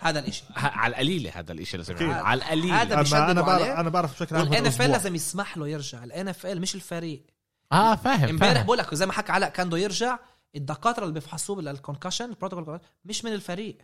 هذا 0.01 0.19
الإشي. 0.19 0.43
على 0.55 0.91
القليلة 0.91 1.31
هذا 1.35 1.51
الإشي 1.51 1.77
لازم 1.77 1.95
أكيد. 1.95 2.09
على 2.09 2.37
القليلة. 2.41 2.81
هذا 2.81 2.93
أنا 2.93 3.01
بيشددوا 3.01 3.31
أنا 3.31 3.41
بعرف 3.41 3.61
عليه. 3.61 3.79
أنا 3.79 3.89
بعرف 3.89 4.13
بشكل 4.13 4.35
عام 4.35 4.47
وال 4.47 4.65
NFL 4.65 4.81
هذا. 4.81 4.89
لازم 4.91 5.15
يسمح 5.15 5.57
له 5.57 5.67
يرجع. 5.67 6.03
ال 6.03 6.27
NFL 6.27 6.61
مش 6.61 6.75
الفريق. 6.75 7.25
آه 7.71 7.95
فاهم 7.95 8.29
امبارح 8.29 8.61
بقول 8.61 8.77
لك 8.77 8.95
زي 8.95 9.05
ما 9.05 9.13
حكى 9.13 9.31
علاء 9.31 9.49
كان 9.49 9.67
بده 9.67 9.77
يرجع 9.77 10.19
الدكاترة 10.55 11.03
اللي 11.03 11.13
بيفحصوه 11.13 11.61
لل 11.61 11.72
concussion 11.72 12.25
البروتوكول 12.25 12.79
مش 13.05 13.25
من 13.25 13.33
الفريق. 13.33 13.77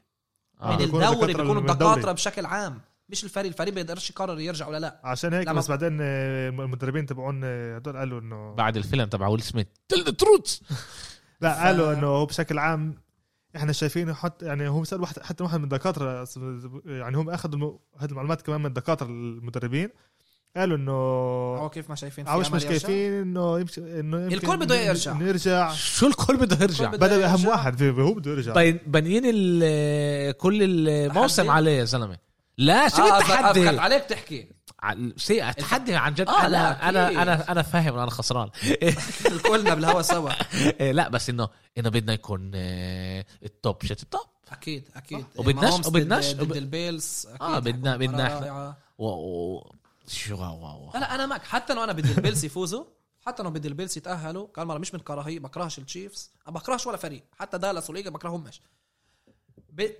آه. 0.62 0.76
من 0.76 0.82
الدوري 0.82 1.34
بيكونوا. 1.34 1.62
الدكاتره 1.62 2.12
بشكل 2.12 2.46
عام. 2.46 2.82
مش 3.10 3.24
الفريق. 3.24 3.52
الفريق 3.52 3.74
بيقدرش 3.74 4.10
يقرر 4.10 4.40
يرجع 4.40 4.68
ولا 4.68 4.80
لا. 4.80 5.02
عشان 5.04 5.34
هيك 5.34 5.48
لما- 5.48 5.60
بس 5.60 5.68
بعدين 5.68 5.98
آه، 6.02 6.50
المدربين 6.50 7.06
تبعون 7.06 7.42
آه، 7.44 7.76
هدول 7.76 7.98
قالوا 7.98 8.20
إنه 8.20 8.54
بعد 8.56 8.78
الفيلم 8.78 9.06
تبع 9.10 9.28
ويل 9.28 9.42
سميث. 9.42 9.68
tell 9.88 10.04
the 10.04 10.12
truth 10.12 10.62
لا 11.42 11.54
ف- 11.54 11.58
قالوا 11.60 11.94
إنه 11.94 12.08
هو 12.08 12.26
بشكل 12.26 12.60
عام 12.60 12.96
إحنا 13.56 13.72
شايفينه 13.74 14.14
حتى 14.14 14.46
يعني 14.46 14.68
هو 14.68 14.84
سأل 14.84 15.02
واحد 15.02 15.20
حتى 15.20 15.44
واحد 15.44 15.58
من 15.58 15.64
الدكاترة 15.64 16.28
يعني 16.86 17.18
هم 17.18 17.30
أخذوا 17.30 17.56
الم- 17.56 17.80
هذه 18.00 18.10
المعلومات 18.10 18.42
كمان 18.42 18.60
من 18.60 18.66
الدكاترة 18.66 19.08
المدربين 19.08 19.90
قالوا 20.58 20.78
إنه 20.78 20.92
هو 20.92 21.70
كيف 21.70 21.90
ما 21.90 21.96
شايفين 21.96 22.26
في 22.26 22.32
عاوش 22.32 22.52
مش؟ 22.52 22.66
كيفين 22.66 23.14
إنه 23.14 23.60
يمشي 23.60 24.00
إنه 24.00 24.18
الكل 24.28 24.58
بده 24.58 24.76
يرجع. 24.76 25.12
انه 25.12 25.28
يرجع 25.28 25.72
شو 25.74 26.08
الكل 26.08 26.38
بده 26.38 26.58
يرجع 26.62 26.90
بدأ 26.90 27.26
أهم. 27.34 27.46
واحد 27.48 27.78
في- 27.78 27.90
هو 27.90 28.14
بده 28.14 28.32
يرجع 28.32 28.54
بين- 28.54 28.80
بنيين 28.88 29.24
ال- 29.26 30.38
كل 30.38 30.60
الموسم؟ 30.90 31.50
عليه 31.52 31.72
يا 31.80 31.84
زلمة 31.86 32.18
لا 32.58 32.88
شو 32.90 33.02
آه 33.02 33.18
التحدي 33.18 33.68
عليك 33.68 34.04
تحكي 34.04 34.48
ع- 34.84 34.96
سي 35.18 35.50
التحدي 35.50 35.96
عن 35.96 36.14
جد. 36.14 36.28
آه، 36.28 36.42
أنا 36.42 36.48
لا، 36.48 36.90
أنا. 36.90 37.22
أنا 37.22 37.52
أنا 37.52 37.62
فاهم 37.62 37.98
أنا 37.98 38.10
خسران. 38.10 38.50
كلنا 39.50 39.76
بالهوا 39.76 40.02
سوا. 40.02 40.30
إيه، 40.82 40.92
لا 40.92 41.10
بس 41.10 41.30
انه 41.30 41.50
إنه 41.78 41.90
بدنا 41.90 42.14
يكون 42.14 42.52
آه، 42.56 43.26
التوب 43.44 43.84
شت 43.86 44.04
التوب 44.04 44.22
أكيد 44.52 44.90
أكيد. 44.96 45.26
وبدناش- 45.38 45.64
ماهومز 45.64 45.88
ضد- 45.88 45.96
وبدناش- 46.02 46.34
ضد 46.34 46.56
البيلز 46.58 47.26
أكيد. 47.28 47.42
آه، 47.42 47.60
بدنا- 47.60 47.98
بدنا. 47.98 48.76
و... 48.98 49.60
شو 50.08 50.38
واو 50.42 50.60
واو 50.64 50.92
لا 50.94 51.16
أنا 51.16 51.26
معك. 51.26 51.44
حتى 51.44 51.74
لو 51.74 51.84
أنا 51.84 51.94
بدي 51.94 52.12
البيلز 52.12 52.46
يفوزوا 52.46 52.86
حتى 53.26 53.44
لو 53.44 53.50
بدي 53.52 53.68
البيلز 53.68 53.98
يتأهلوا 53.98 54.48
كان 54.48 54.68
مرة 54.68 54.78
مش 54.78 54.94
من 54.94 55.00
كراهية 55.00 55.40
بكرهش 55.40 55.80
التشيفز 55.80 56.32
ما 56.48 56.52
بكرهش 56.54 56.88
ولا 56.88 56.98
فريق. 56.98 57.24
حتى 57.40 57.58
دالاس 57.58 57.90
والايجل 57.90 58.12
بكرههمش. 58.12 58.62
أنا 59.80 59.94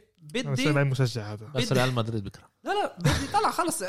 بدي 0.54 0.64
سامع 0.64 0.84
مشجع 0.84 1.34
هذا. 1.34 1.46
بس 1.56 1.72
ريال 1.72 1.94
مدريد 1.96 2.24
بكره. 2.24 2.44
لا 2.64 2.70
لا 2.72 2.96
بدي 3.00 3.28
طلع 3.34 3.52
خلص. 3.52 3.84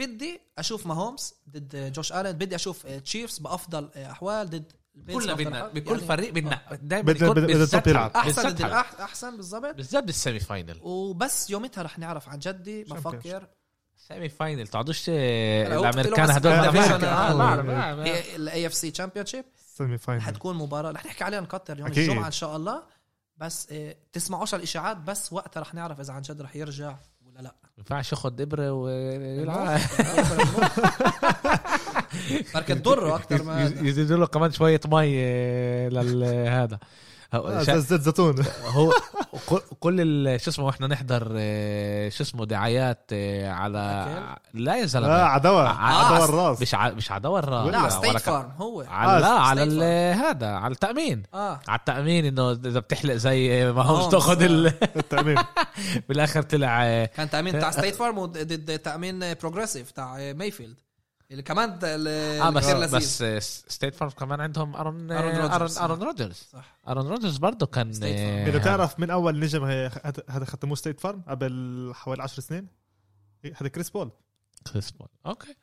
بدي 0.00 0.40
أشوف 0.58 0.86
ماهومز 0.86 1.34
ضد 1.50 1.92
جوش 1.92 2.12
الن 2.12 2.32
بدي 2.32 2.54
أشوف 2.54 2.86
تشيفز 2.86 3.38
بأفضل 3.38 3.90
أحوال 3.96 4.50
ضد 4.50 4.72
كلنا 5.12 5.34
بدنا. 5.34 5.68
بكل 5.68 5.90
يعني 5.90 6.00
فريق 6.06 6.30
بدنا. 6.32 6.60
دائما 6.82 7.02
بدنا- 7.12 7.26
يكون 7.26 7.34
بدنا- 7.34 7.46
بدنا 7.46 7.46
بالذات 7.58 7.74
ال 7.74 7.78
top 7.78 7.88
يلعب. 7.88 8.10
أحسن 8.16 8.48
ضد 8.50 8.62
أحسن 9.00 9.36
بالضبط. 9.36 9.74
بالذات 9.74 10.04
بال 10.04 10.16
semi 10.16 10.40
final 10.40 10.78
وبس 10.82 11.50
يومتها 11.50 11.82
رح 11.82 11.98
نعرف 11.98 12.28
عن 12.28 12.38
جدي. 12.38 12.84
بفكر. 12.84 13.46
semi 14.08 14.28
final 14.28 14.68
تقعدوش 14.68 15.10
هو 15.10 15.14
الأمريكان 15.80 16.30
هدول 16.30 16.52
آه، 16.52 16.66
آه، 17.06 17.62
آه. 17.62 18.36
ال 18.36 18.66
AFC 18.66 18.90
championship 18.90 19.44
semi 19.76 19.98
final 19.98 20.22
حتكون 20.22 20.56
مباراة. 20.56 20.90
رح 20.90 21.06
نحكي 21.06 21.24
عليها 21.24 21.40
نكتر 21.40 21.78
يوم 21.78 21.88
أكيد. 21.88 22.08
الجمعة 22.10 22.26
إن 22.26 22.32
شاء 22.32 22.56
الله. 22.56 22.82
بس 23.36 23.68
تسمعوش 24.12 24.54
الاشاعات 24.54 24.96
بس 24.96 25.32
وقتها 25.32 25.60
رح 25.60 25.74
نعرف 25.74 26.00
إذا 26.00 26.12
عن 26.12 26.22
جد 26.22 26.40
رح 26.42 26.56
يرجع 26.56 26.96
ولا 27.26 27.40
لا. 27.40 27.54
ينفعش 27.80 28.12
ياخد 28.12 28.40
إبرة 28.40 28.72
ويلعب 28.72 29.80
بركة 32.54 32.74
تضره 32.74 33.16
أكثر 33.16 33.42
ما. 33.42 33.72
يزيدوا 33.82 34.16
له 34.16 34.26
كمان 34.26 34.52
شوية 34.52 34.80
مي 34.86 35.88
لهذا 35.88 36.74
آه، 36.74 36.78
زيت 37.36 37.76
زيت 37.76 38.00
زيتون. 38.00 38.34
هو 38.66 38.92
كل- 39.48 39.60
كل 39.80 39.96
ال- 40.00 40.40
شو 40.40 40.50
اسمه 40.50 40.64
وإحنا 40.66 40.86
نحضر 40.86 41.28
آه، 41.36 42.08
شو 42.08 42.22
اسمه 42.22 42.46
دعايات 42.46 43.10
آه، 43.12 43.50
على؟ 43.52 43.78
لا 44.54 44.74
يا 44.76 44.80
لا 44.80 44.86
زلمه 44.86 45.12
عدوى 45.12 45.62
آه، 45.62 45.68
عدوى 45.68 46.18
آه، 46.18 46.24
الراس. 46.24 46.62
مش 46.62 46.74
ع... 46.74 46.88
مش 46.90 47.12
عدوى 47.12 47.38
الراس 47.38 47.66
لا 47.74 47.88
State 47.88 48.16
Farm 48.18 48.50
هو. 48.58 48.84
على 48.88 49.12
آه، 49.16 49.20
لا 49.20 49.28
على 49.28 49.62
هذا 50.14 50.46
على 50.46 50.72
التأمين. 50.72 51.22
آه. 51.34 51.60
على 51.68 51.78
التأمين 51.78 52.24
إنه 52.24 52.50
إذا 52.52 52.80
بتحلق 52.80 53.14
زي 53.14 53.72
ما 53.72 53.82
هو 53.82 53.96
آه، 54.06 54.10
تاخذ 54.10 54.36
بس- 54.36 54.42
ال... 54.42 54.66
التأمين. 54.96 55.38
بالآخر 56.08 56.42
طلع 56.42 56.84
آه، 56.84 57.04
كان 57.04 57.30
تأمين 57.30 57.60
تاع 57.60 57.70
ستيت 57.70 57.94
فارم 57.94 58.18
وضد 58.18 58.78
تأمين 58.78 59.34
Progressive 59.34 59.90
تاع 59.90 60.32
مايفيلد 60.32 60.76
اللي 61.30 61.42
كمان 61.42 61.78
ال- 61.82 62.40
آه 62.40 62.50
بس 62.50 62.64
غير 62.64 62.76
لذيذ. 62.78 62.96
بس 62.96 63.64
State 63.68 63.94
Farm 63.94 64.10
كمان 64.10 64.40
عندهم 64.40 64.76
ارون 64.76 65.12
ارون 65.12 65.36
روجرز. 65.36 65.78
ارون, 65.78 65.90
أرون 65.90 66.08
روجرز 66.08 66.34
صح. 66.52 66.78
ارون 66.88 67.06
روجرز 67.06 67.36
برضه 67.36 67.66
كان 67.66 67.90
إذا 68.04 68.58
تعرف 68.58 69.00
من 69.00 69.10
أول 69.10 69.40
نجم 69.40 69.64
هذا 70.28 70.44
ختموه 70.44 70.74
State 70.74 71.00
Farm 71.00 71.22
قبل 71.28 71.92
حوالي 71.94 72.22
10 72.22 72.40
سنين؟ 72.42 72.66
هذا 73.56 73.68
كريس 73.68 73.90
بول 73.90 74.10
كريس 74.72 74.90
بول 74.90 75.08
okay 75.26 75.56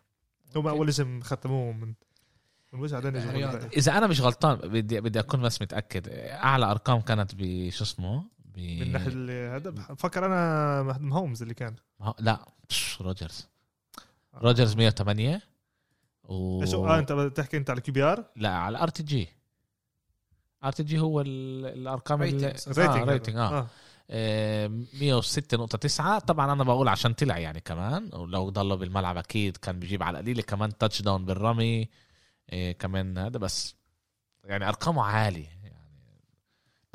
هم 0.56 0.68
أول 0.68 0.88
نجم 0.88 1.22
ختموه 1.22 1.72
من 1.74 1.94
من. 2.74 2.86
الباقي. 2.86 3.68
إذا 3.78 3.98
أنا 3.98 4.08
مش 4.08 4.22
غلطان 4.22 4.56
بدي 4.56 5.02
بدي 5.02 5.20
أكون 5.20 5.42
بس 5.42 5.62
متأكد. 5.62 6.10
أعلى 6.30 6.72
أرقام 6.72 7.02
كانت 7.02 7.32
بشو 7.36 7.84
اسمه؟ 7.84 8.24
ب 8.46 8.60
من 8.60 8.92
ناحية 8.92 9.56
هذا 9.56 9.70
بفكر 9.70 10.26
ماهومز 10.26 11.42
اللي 11.42 11.54
كان. 11.54 11.76
لا 12.20 12.46
روجرز 13.02 13.48
روجرز 14.34 14.76
108 14.76 15.42
و 16.28 16.62
إيش 16.62 16.74
آه 16.74 17.00
أنت 17.00 17.12
بتحكي 17.12 17.58
أنت 17.58 17.70
على 17.70 17.82
QBR؟ 17.82 18.24
لا 18.36 18.50
على 18.50 18.78
RTG. 18.84 19.30
RTG 20.64 21.00
هو 21.00 21.22
ال- 21.22 21.66
الأرقام 21.66 22.20
Ratings. 22.20 22.80
آه 22.80 23.04
rating 23.04 23.36
آه, 23.36 23.68
آه. 24.10 24.68
106.9 24.94 26.20
طبعا 26.20 26.54
أنا 26.54 26.64
بقول 26.64 26.88
عشان 26.88 27.14
طلع 27.14 27.38
يعني 27.38 27.60
كمان. 27.60 28.10
ولو 28.14 28.50
ضله 28.50 28.76
بالملعب 28.76 29.18
أكيد 29.18 29.58
كان 29.58 29.80
بيجيب 29.80 30.04
على 30.04 30.20
القليله 30.20 30.42
كمان 30.42 30.78
touchdown 30.78 31.26
بالرمي. 31.26 31.90
آه 32.50 32.72
كمان 32.72 33.18
هذا 33.18 33.38
بس 33.40 33.76
يعني 34.44 34.68
أرقامه 34.68 35.04
عالية 35.04 35.48
يعني. 35.64 35.76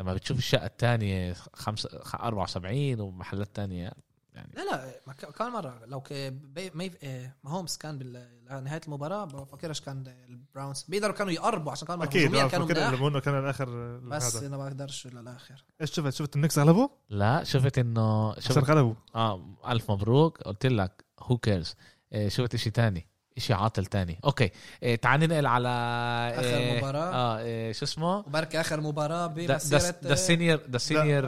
لما 0.00 0.14
بتشوف 0.14 0.38
الشقة 0.38 0.66
الثانية 0.66 1.32
خمسة 1.54 1.88
74 2.14 3.00
ومحلات 3.00 3.56
تانية 3.56 3.92
يعني. 4.34 4.52
لا 4.56 4.62
لا 4.64 5.00
ما 5.06 5.12
كان 5.12 5.52
مرة 5.52 5.80
لو 5.86 6.00
ك... 6.00 6.12
بي... 6.12 6.70
مي... 6.74 6.90
آه، 7.02 7.36
ماهومز 7.44 7.76
كان 7.76 7.98
بنهايه 7.98 8.80
المباراة 8.86 9.24
بفكرش 9.24 9.80
كان 9.80 10.14
البراونز. 10.28 10.84
بيقدروا 10.88 11.14
كانوا 11.14 11.32
يقربوا 11.32 11.72
عشان 11.72 11.88
كانوا 11.88 12.04
أكيد 12.04 12.34
آه، 12.34 12.48
كانوا 12.48 12.68
لما 12.68 13.08
إنه 13.08 13.20
كان 13.20 13.38
الآخر 13.38 13.98
بس 13.98 14.36
هذا 14.36 14.46
أنا 14.46 14.56
ما 14.56 14.68
بقدرش 14.68 15.06
للاخر 15.06 15.64
إيش 15.80 15.90
شفت؟ 15.90 16.14
شفت 16.14 16.36
النكس 16.36 16.58
غلبوا 16.58 16.88
لا 17.10 17.44
شفت 17.44 17.78
إنه 17.78 18.34
شفت 18.34 18.58
غلبوا. 18.70 18.94
آه 19.14 19.56
ألف 19.68 19.90
مبروك. 19.90 20.42
قلت 20.42 20.66
لك 20.66 21.04
who 21.20 21.38
cares 21.38 21.74
شفت 22.26 22.54
إشي 22.54 22.70
تاني. 22.70 23.11
إشي 23.38 23.52
عاطل 23.54 23.86
تاني. 23.86 24.18
okay. 24.24 24.50
إيه 24.82 24.96
تعال 24.96 25.20
ننقل 25.20 25.46
على 25.46 25.68
آخر 26.34 26.56
إيه 26.56 26.78
مباراة. 26.78 27.14
آه 27.14 27.38
إيه 27.38 27.72
شو 27.72 27.84
اسمه؟ 27.84 28.18
وبركي 28.18 28.60
آخر 28.60 28.80
مباراة 28.80 29.26
بمسيرة 29.26 29.94
the 30.04 30.14
senior 30.14 30.60
the 30.70 30.78
senior. 30.78 31.22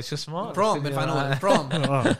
شو 0.00 0.14
اسمه؟ 0.14 0.52
prom 0.52 0.80
بالفانول 0.80 1.34
prom 1.34 1.68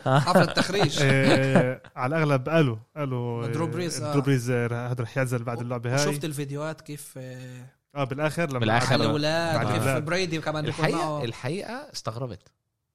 حفله 0.05 0.43
التخريج. 0.43 1.01
إيه، 1.01 1.81
على 1.95 2.15
الأغلب 2.15 2.49
قالوا 2.49 2.77
قالوا 2.97 3.47
درو 3.47 3.67
بريز،. 3.67 4.03
درو 4.03 4.21
بريز 4.21 4.51
هذا 4.51 4.95
رح 5.03 5.17
يعزل 5.17 5.43
بعد 5.43 5.61
اللعبة 5.61 5.93
هاي. 5.93 6.05
شفت 6.05 6.25
الفيديوهات 6.25 6.81
كيف 6.81 7.13
آه، 7.17 7.65
آه 7.95 8.03
بالآخر 8.03 8.51
لما 8.51 8.79
آخر- 8.79 8.91
الأولاد 8.91 9.55
بعد 9.55 9.65
كيف 9.65 9.75
الأولاد. 9.75 10.05
بريدي 10.05 10.41
كمان 10.41 10.65
الحقيقة 10.65 11.23
الحقيقة 11.23 11.87
استغربت. 11.93 12.41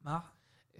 مع 0.02 0.22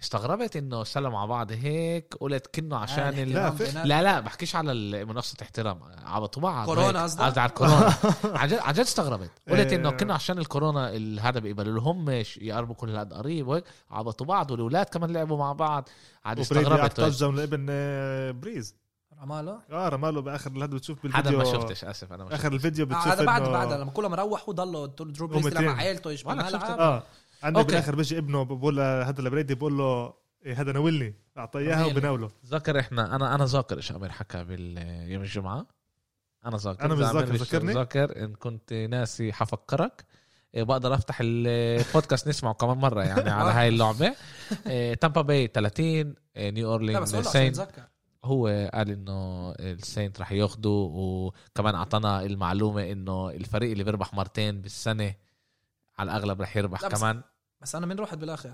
استغربت 0.03 0.57
إنه 0.57 0.85
سلموا 0.85 1.19
على 1.19 1.29
بعض 1.29 1.53
هيك 1.53 2.15
قلت 2.21 2.47
كنه 2.55 2.77
عشان 2.77 3.09
ال... 3.19 3.33
لا، 3.33 3.51
لا 3.75 3.85
لا 3.85 4.03
لا 4.03 4.21
بحكيش 4.21 4.57
على 4.57 5.05
منصة 5.05 5.37
احترام 5.43 5.81
عبطوا 6.05 6.43
بعض 6.43 6.67
كورونا. 6.67 7.03
قصدك؟ 7.03 7.23
قصدي 7.25 7.41
على 7.41 7.49
الكورونا. 7.49 7.95
عن 8.41 8.49
جد 8.49 8.59
عن 8.59 8.73
جد 8.73 8.81
استغربت. 8.81 9.31
قلت 9.51 9.67
إيه. 9.73 9.77
انه 9.77 9.91
كنا 9.91 10.15
عشان 10.15 10.39
الكورونا 10.39 10.97
ال- 10.97 11.21
هذا 11.21 11.39
بيقبلوا 11.41 11.81
لهمش 11.81 12.37
يقربوا 12.37 12.75
كل 12.75 12.97
هاد 12.97 13.13
قريب 13.13 13.49
وهيك. 13.49 13.65
عبطوا 13.91 14.27
بعض 14.27 14.51
والأولاد 14.51 14.87
كمان 14.87 15.11
لعبوا 15.13 15.39
مع 15.39 15.53
بعض. 15.53 15.89
عاد 16.25 16.39
استغربت. 16.39 16.93
تاج 16.97 17.25
لابن 17.25 17.67
آه، 17.71 18.31
بريز. 18.31 18.75
رماله؟ 19.23 19.59
آه 19.71 19.89
رماله 19.89 20.21
بآخر 20.23 20.51
هذا 20.59 20.67
بتشوف 20.67 20.99
هذا 21.07 21.13
بالفيديو. 21.13 21.39
ما 21.39 21.45
شفتش 21.45 21.85
أسف 21.85 22.13
أنا 22.13 22.25
ما 22.25 22.31
شفتش. 22.31 22.41
اخر 22.41 22.53
الفيديو 22.53 22.85
آه، 22.85 22.89
بتشوف 22.89 23.07
هذا 23.09 23.25
بعد 23.25 23.45
إنه- 23.45 23.49
بعد 23.49 23.73
لما 23.73 23.91
كلهم 23.91 24.15
روحوا 24.15 24.55
ضلوا 24.55 24.87
درو 24.87 25.27
بريز 25.27 25.47
مع. 25.57 25.73
عيلته 25.77 26.11
يشبه 26.11 26.33
آه. 26.33 27.03
عندك 27.43 27.59
okay. 27.59 27.71
بالآخر 27.71 27.95
بيجي 27.97 28.19
ابنه 28.19 28.43
بقول 28.43 28.77
له- 28.77 29.03
هذا 29.03 29.23
لبريدي 29.23 29.55
بقول 29.55 29.79
له 29.79 30.15
إيه 30.47 30.61
هذا 30.61 30.73
ناولني 30.73 31.15
أعطيه 31.39 31.59
إياها. 31.61 31.87
وبناوله 31.87 32.31
ذكر 32.47 32.81
إحنا 32.81 33.17
أنا 33.17 33.35
أنا 33.35 33.45
ذاكر 33.45 33.77
إيش 33.77 33.93
أمير 33.93 34.11
حكى 34.11 34.39
يوم 35.09 35.23
الجمعة 35.23 35.67
أنا 36.47 36.57
ذاكر 36.57 36.85
أنا 36.85 36.95
مش 36.95 37.01
ذاكر، 37.01 37.35
ذكرني؟ 37.35 37.73
ذاكر 37.73 38.25
إن 38.25 38.35
كنت 38.35 38.73
ناسي 38.73 39.33
حفكرك 39.33 40.05
إيه، 40.55 40.63
بقدر 40.63 40.95
أفتح 40.95 41.19
البودكاست 41.21 42.29
نسمعه 42.29 42.55
كمان 42.55 42.77
مرة 42.77 43.03
يعني 43.03 43.31
على 43.31 43.51
هاي 43.51 43.69
اللعبة 43.69 44.15
إيه، 44.67 44.95
تامبا 44.95 45.23
باي 45.23 45.47
30 45.47 46.15
إيه، 46.37 46.51
نيو 46.51 46.73
أورلينز 46.73 47.17
نتذكر 47.17 47.83
هو 48.25 48.71
قال 48.75 48.91
إنه 48.91 49.51
الساينت 49.53 50.21
رح 50.21 50.33
ياخدوا 50.33 50.89
وكمان 50.93 51.75
أعطانا 51.75 52.23
المعلومة 52.23 52.93
إنه 52.93 53.31
الفريق 53.31 53.71
اللي 53.71 53.85
بيربح 53.85 54.15
مرتين 54.15 54.61
بالسنة 54.61 55.15
على 55.99 56.11
الأغلب 56.11 56.43
رح 56.43 56.57
يربح 56.57 56.87
كمان 56.89 57.23
بس 57.63 57.75
أنا 57.75 57.87
من 57.87 57.99
رحت 58.01 58.15
بالآخر. 58.15 58.51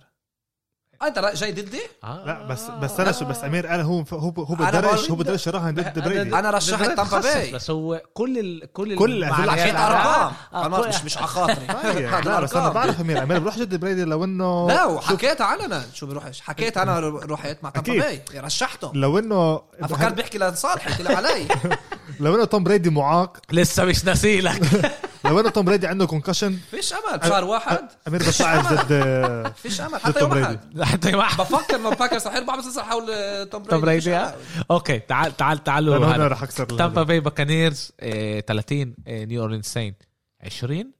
آه، 1.03 1.07
انت 1.07 1.19
جاي 1.35 1.53
ضدي؟ 1.53 1.81
آه. 2.05 2.25
لا 2.27 2.47
بس 2.47 2.63
بس 2.83 3.01
أنا 3.01 3.13
شو 3.13 3.25
بس 3.25 3.45
أمير 3.45 3.75
أنا 3.75 3.83
هو 3.83 4.05
هو 4.13 4.31
هو 4.31 4.55
بدرش 4.55 5.11
هو 5.11 5.17
بدرش 5.17 5.47
يراهن 5.47 5.75
ضد 5.75 5.99
بريدي. 6.05 6.39
أنا 6.39 6.51
رشحت 6.51 6.85
تامبا 6.91 7.21
باي 7.21 7.53
بس 7.53 7.71
هو 7.71 8.03
كل 8.15 8.39
ال 8.39 8.73
كل 8.73 8.97
كل- 8.97 9.25
المعلومات- 9.25 9.45
كل- 9.45 9.51
حكيت 9.51 9.75
يعني- 9.75 9.87
أرقام. 9.87 10.33
آه، 10.55 10.63
خلاص 10.65 10.83
كل- 10.85 10.89
مش 10.89 11.05
مش 11.05 11.17
على 11.19 11.27
خاطري 11.27 11.67
طيب، 11.67 12.11
لا 12.29 12.41
بس 12.41 12.55
أنا. 12.57 12.69
بعرف 12.69 13.01
أمير. 13.01 13.23
أمير 13.23 13.39
بروح 13.39 13.59
ضد 13.59 13.75
بريدي 13.75 14.05
لو 14.05 14.25
إنه 14.25 14.69
لا 14.69 14.85
وحكيت 14.85 15.41
علنا 15.41 15.85
شو 15.95 16.07
بروحش 16.07 16.41
حكيت 16.41 16.79
أنا 16.79 17.01
رحت 17.09 17.59
مع 17.63 17.71
تامبا. 17.71 17.93
باي 17.99 18.23
رشحته. 18.37 18.93
لو 18.95 19.19
إنه 19.19 19.57
فكرت 19.89 20.13
بيحكي 20.15 20.39
لصالحي 20.39 20.91
قلت 20.91 21.01
له 21.01 21.17
علي. 21.17 21.49
لو 22.21 22.35
إنه 22.35 22.45
توم 22.45 22.65
بريدي 22.65 22.91
معاق. 22.91 23.37
لسه 23.53 23.85
مش 23.85 24.05
ناسيلك. 24.05 24.61
لو 25.29 25.41
انه 25.41 25.51
توم 25.51 25.65
بريدي 25.65 25.87
عنده 25.87 26.07
concussion 26.07 26.59
فيش 26.71 26.93
أمل. 26.93 27.19
بشهر 27.19 27.45
واحد. 27.45 27.89
أمير 28.09 28.21
بصعد 28.21 28.75
ضد 28.75 29.53
فيش 29.57 29.81
أمل. 29.81 29.99
حتى 30.01 30.21
يوم 30.21 30.33
أحد. 30.39 30.83
حتى 30.83 31.13
ما 31.13 31.39
بفكر 31.39 31.77
انه 31.77 31.91
باكرز 31.91 32.27
رح 32.27 32.35
يربح 32.35 32.57
بس 32.57 32.67
لسه 32.67 32.83
حول 32.83 33.07
توم 33.51 33.63
بريدي 33.63 33.71
توم 33.71 33.81
بريدي، 33.81 34.01
فيش 34.01 34.09
آه. 34.09 34.35
okay 34.71 34.99
تعال 34.99 35.37
تعال 35.37 35.65
تعالوا. 35.65 35.97
هنا 36.17 36.29
رح 36.29 36.43
أكسر 36.43 36.65
تامبا 36.65 37.03
باي 37.03 37.21
باكانيرز 37.21 37.93
آه، 38.01 38.41
30 38.41 38.95
آه، 39.07 39.25
نيو 39.25 39.43
اورلينز 39.43 39.65
ساينت 39.65 40.03
20 40.45 40.93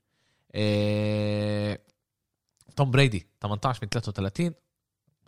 آه، 0.55 1.79
توم 2.77 2.91
بريدي 2.91 3.27
18 3.43 3.79
من 3.83 3.89
33 3.89 4.55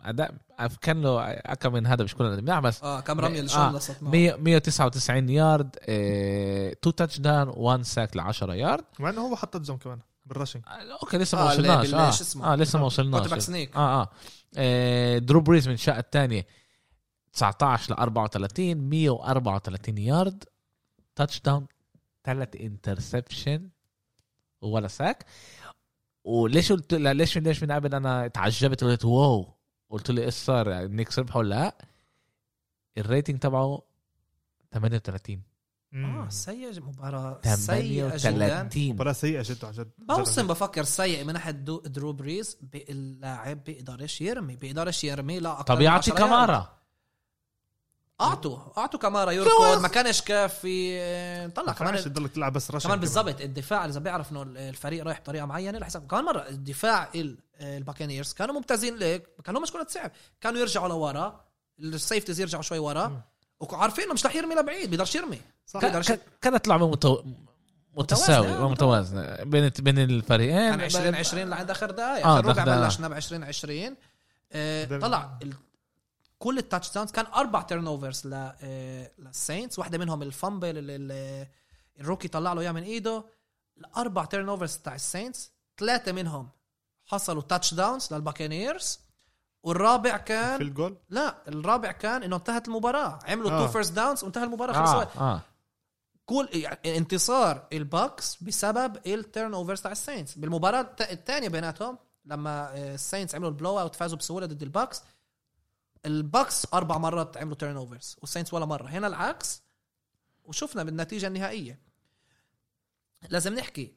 اداء 0.01 0.33
كان 0.81 1.01
له 1.01 1.21
اكم 1.29 1.73
من 1.73 1.87
هذا 1.87 2.03
مش 2.03 2.15
كلنا 2.15 2.35
بنعمل 2.35 2.67
بس 2.67 2.83
آه 2.83 2.99
كم 2.99 3.19
رميه 3.19 3.39
اللي 3.39 3.51
آه، 3.53 3.71
معه 4.01 4.11
100 4.11 4.35
199 4.35 5.29
يارد 5.29 5.75
2 5.83 6.95
touchdown 6.95 7.47
1 7.57 7.81
sack 7.81 8.17
ل 8.17 8.19
10 8.19 8.53
يارد. 8.53 8.83
مع 8.99 9.09
إنه 9.09 9.21
هو 9.21 9.35
حط 9.35 9.53
touch 9.53 9.71
كمان 9.71 9.99
بال 10.25 10.33
rushing 10.33 10.63
آه، 10.67 10.71
okay 11.01 11.17
لسه 11.17 11.37
آه، 11.37 11.43
ما 11.45 11.53
اللي 11.53 11.69
وصلناش. 11.69 11.87
بال- 11.91 11.95
آه 11.99 12.11
شو 12.11 12.23
اسمه؟ 12.23 12.53
آه 12.53 12.55
لسه 12.55 12.79
ما 12.79 12.85
وصلناش. 12.85 13.39
sneak 13.43 13.75
آه 13.75 14.01
آه. 14.01 14.09
آه، 14.57 15.17
درو 15.17 15.41
بريز 15.41 15.67
من 15.67 15.73
الشقة 15.73 15.99
الثانية 15.99 16.45
19 17.33 17.93
ل 17.93 17.97
34 17.97 18.77
134 18.77 19.97
يارد 19.97 20.43
touchdown 21.15 21.65
ثلاث 22.23 22.55
interception 22.55 23.69
ولا 24.61 24.87
sack 24.87 25.25
وليش 26.23 26.71
قلت 26.71 26.93
ليش 26.93 27.37
ليش 27.37 27.63
من 27.63 27.71
قبل 27.71 27.95
أنا 27.95 28.27
تعجبت 28.27 28.83
وقلت 28.83 29.05
واو؟ 29.05 29.58
قلت 29.89 30.11
له 30.11 30.23
إيش 30.23 30.33
صار؟ 30.33 30.69
يعني 30.69 30.85
النكس 30.85 31.19
ربحوا 31.19 31.41
ولا 31.41 31.49
لأ؟ 31.55 31.77
ال 32.97 33.03
rating 33.03 33.39
تبعه 33.39 33.81
38 34.71 35.41
آه 35.93 36.29
سيء 36.29 36.81
مباراة 36.81 37.41
سيئة 37.55 38.07
جدا. 38.07 38.17
38 38.17 38.93
مباراة 38.93 39.13
سيئة 39.13 39.43
جدا 39.45 39.67
عن 39.67 39.73
جد 39.73 39.91
موسم 40.09 40.47
بفكر 40.47 40.83
سيء 40.83 41.23
من 41.23 41.33
ناحية 41.33 41.51
دو- 41.51 41.79
درو 41.85 42.13
بريز 42.13 42.57
اللاعب 42.75 43.63
بيقدرش 43.63 44.21
يرمي 44.21 44.55
بيقدرش 44.55 45.03
يرمي 45.03 45.39
لا 45.39 45.59
أكتر 45.59 45.73
طب 45.73 45.79
من 45.79 45.85
يعطي 45.85 46.11
10 46.11 46.19
يارد. 46.19 46.19
كامارا 46.29 46.79
أعطوا 48.21 48.57
أعطوا 48.77 48.99
كامارا 48.99 49.31
يركض 49.31 49.79
ما 49.81 49.87
كانش 49.87 50.21
كافي 50.21 51.49
طلع 51.55 51.73
كمان 51.73 51.91
كمان 51.91 52.03
تضلك 52.03 52.31
تلعب 52.31 52.53
بس 52.53 52.71
rushing 52.71 52.83
كمان 52.83 52.99
بالضبط 52.99 53.41
الدفاع 53.41 53.85
إذا 53.85 53.99
بيعرف 53.99 54.31
إنه 54.31 54.41
الفريق 54.41 55.03
رايح 55.03 55.19
بطريقة 55.19 55.45
معينة 55.45 55.79
لحساب 55.79 56.07
كمان 56.07 56.23
مرة 56.25 56.39
الدفاع 56.49 57.09
ال- 57.15 57.37
الباكانيرز 57.61 58.33
كانوا 58.33 58.55
ممتازين 58.55 58.97
ليك 58.97 59.23
كان 59.45 59.53
لهم 59.53 59.63
مشكله 59.63 59.85
صعب 59.89 60.11
كانوا 60.41 60.59
يرجعوا 60.59 60.87
لورا 60.87 61.45
ال 61.79 61.86
safeties 61.86 62.39
يرجعوا 62.39 62.63
شوي 62.63 62.79
ورا. 62.79 63.21
وعارفين 63.59 64.03
إنه 64.03 64.13
مش 64.13 64.25
رح 64.25 64.35
يرمي 64.35 64.55
لبعيد 64.55 64.89
بيقدرش 64.89 65.15
يرمي. 65.15 65.41
صح. 65.65 65.79
كان- 65.81 66.01
ك- 66.01 66.19
كانت 66.41 66.67
لعبه 66.67 66.89
متو... 66.91 67.23
متساوي 67.97 68.47
متوازنة، 68.47 68.65
آه، 68.65 68.69
متوازنه 68.69 69.43
بين 69.43 69.69
بين 69.79 69.99
الفريقين. 69.99 70.69
كان 70.69 70.81
20 70.81 71.15
20 71.15 71.49
لعند 71.49 71.69
آخر 71.71 71.91
دقائق. 71.91 72.27
آه، 72.27 72.39
آخر 72.39 72.45
ربع 72.49 72.63
بلشنا 72.63 73.07
ب 73.07 73.13
20 73.13 73.43
20 73.43 73.95
آه، 74.51 74.83
ده- 74.83 74.99
طلع 74.99 75.39
كل 76.39 76.57
ال 76.57 76.91
touchdowns 76.93 77.11
كان 77.11 77.25
أربع 77.25 77.61
turnovers 77.61 78.27
ل 78.27 78.33
آه، 78.61 79.11
للساينتس 79.19 79.79
واحدة 79.79 79.97
منهم 79.97 80.21
ال 80.21 80.29
fumble 80.29 80.77
اللي 80.77 80.95
ال- 80.95 81.47
ال 81.99 82.03
rookie 82.03 82.27
طلع 82.27 82.53
له 82.53 82.61
اياه 82.61 82.71
من 82.71 82.83
إيده. 82.83 83.23
الأربع 83.77 84.25
turnovers 84.25 84.77
تاع 84.77 84.95
الساينتس 84.95 85.51
ثلاثة 85.77 86.11
منهم 86.11 86.49
حصلوا 87.05 87.41
touchdowns 87.41 88.13
للباكانيرز 88.13 88.99
والرابع 89.63 90.17
كان 90.17 90.57
في 90.57 90.63
الجول 90.63 90.97
لا 91.09 91.35
الرابع 91.47 91.91
كان 91.91 92.23
إنه 92.23 92.35
انتهت 92.35 92.67
المباراة. 92.67 93.19
عملوا 93.25 93.51
آه. 93.51 93.65
two 93.65 93.71
first 93.71 93.93
downs 93.93 94.23
وانتهى 94.23 94.43
المباراة. 94.43 94.73
خلص 94.73 94.89
آه 94.89 94.97
وقت. 94.97 95.17
آه. 95.17 95.41
كل 96.25 96.49
يعني 96.53 96.97
انتصار 96.97 97.67
الباكس 97.73 98.43
بسبب 98.43 98.97
ال 99.07 99.53
turnovers 99.53 99.81
تاع 99.81 99.91
الساينتس 99.91 100.35
بالمباراة 100.37 100.89
الثانية 101.01 101.47
بيناتهم 101.49 101.97
لما 102.25 102.69
آه، 102.77 102.93
الساينتس 102.93 103.35
عملوا 103.35 103.49
ال 103.49 103.79
blowout 103.79 103.95
فازوا 103.95 104.17
بسهولة 104.17 104.45
ضد 104.45 104.63
الباكس 104.63 105.01
الباكس 106.05 106.67
أربع 106.73 106.97
مرات 106.97 107.37
عملوا 107.37 107.55
turnovers 107.55 108.15
والساينتس 108.21 108.53
ولا 108.53 108.65
مرة. 108.65 108.87
هنا 108.87 109.07
العكس 109.07 109.61
وشفنا 110.43 110.83
بالنتيجة 110.83 111.27
النهائية. 111.27 111.79
لازم 113.29 113.53
نحكي 113.53 113.93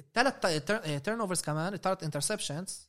الثلاث 0.00 0.64
turnovers 1.04 1.40
كمان 1.40 1.74
الثلاث 1.74 2.02
interceptions 2.02 2.88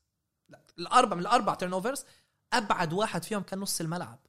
الأربع 0.80 1.16
من 1.16 1.22
الأربع 1.22 1.54
turnovers 1.54 2.06
أبعد 2.54 2.94
واحد 2.94 3.24
فيهم 3.24 3.42
كان 3.42 3.60
نص 3.60 3.82
الملعب. 3.82 4.20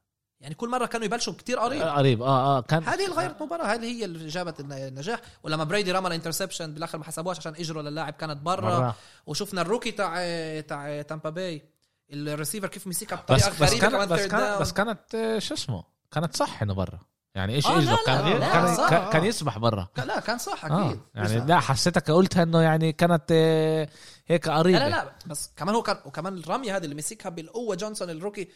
يعني 0.41 0.55
كل 0.55 0.69
مرة 0.69 0.87
كانوا 0.87 1.07
يبلشوا 1.07 1.33
كتير 1.33 1.59
قريب. 1.59 1.83
قريب. 1.83 2.23
آه 2.23 2.59
آه 2.59 2.61
كان 2.61 2.83
هذه 2.83 3.05
اللي 3.05 3.17
غيرت 3.17 3.41
المباراة 3.41 3.65
هذه 3.65 3.85
هي 3.85 4.05
اللي 4.05 4.29
جابت 4.29 4.61
النجاح. 4.61 5.21
ولما 5.43 5.65
بريدي 5.65 5.93
رمى 5.93 6.07
ال 6.09 6.14
interception 6.14 6.75
بالآخر 6.75 6.99
ما 6.99 7.05
حسبوهاش 7.05 7.39
عشان 7.39 7.55
إجروا 7.55 7.83
للاعب 7.83 8.13
كانت 8.13 8.43
برا. 8.43 8.95
وشفنا 9.27 9.61
ال 9.61 9.65
rookie 9.65 9.91
تاع 9.91 10.15
تاع 10.61 11.03
تامبا 11.03 11.31
باي. 11.31 11.74
الريسيفر 12.13 12.69
كيف 12.69 12.87
مسكها 12.87 13.25
بس 13.31 13.49
بطريقة 13.49 13.51
بس 13.51 13.63
غريبة 13.71 13.81
كانت 13.81 13.93
كمان 13.95 14.09
بس 14.09 14.27
كانت. 14.27 14.61
بس 14.61 14.73
كانت 14.73 15.15
آه، 15.15 15.39
شو 15.39 15.55
اسمه؟ 15.55 15.85
كانت 16.11 16.37
صح 16.37 16.63
إنه 16.63 16.75
برا. 16.75 16.99
يعني 17.35 17.55
إيش 17.55 17.67
آه، 17.67 17.79
اجره 17.79 17.99
كان 18.07 18.39
لا، 18.41 18.53
كان, 18.53 18.75
صح. 18.77 18.91
كان, 18.91 19.11
كان 19.13 19.25
يسبح 19.25 19.59
برا. 19.59 19.89
لا, 19.97 20.21
كان 20.21 20.39
صح 20.39 20.65
آه 20.65 20.87
أكيد. 20.91 21.01
يعني 21.15 21.41
بس- 21.41 21.49
لا 21.49 21.61
حسيتك 21.61 22.11
قلتها 22.11 22.43
إنه 22.43 22.63
يعني 22.63 22.93
كانت 22.93 23.23
آه، 23.31 23.89
هيك 24.27 24.49
قريبه 24.49 24.79
لا 24.79 24.89
لا 24.89 25.05
لا 25.05 25.13
بس 25.27 25.51
كمان 25.57 25.75
هو 25.75 25.83
كان 25.83 25.97
وكمان 26.05 26.39
الرميه 26.39 26.77
هذه 26.77 26.85
اللي 26.85 26.95
مسكها 26.95 27.29
بالقوة 27.29 27.77
جونسون 27.77 28.11
ال 28.11 28.16
rookie 28.16 28.49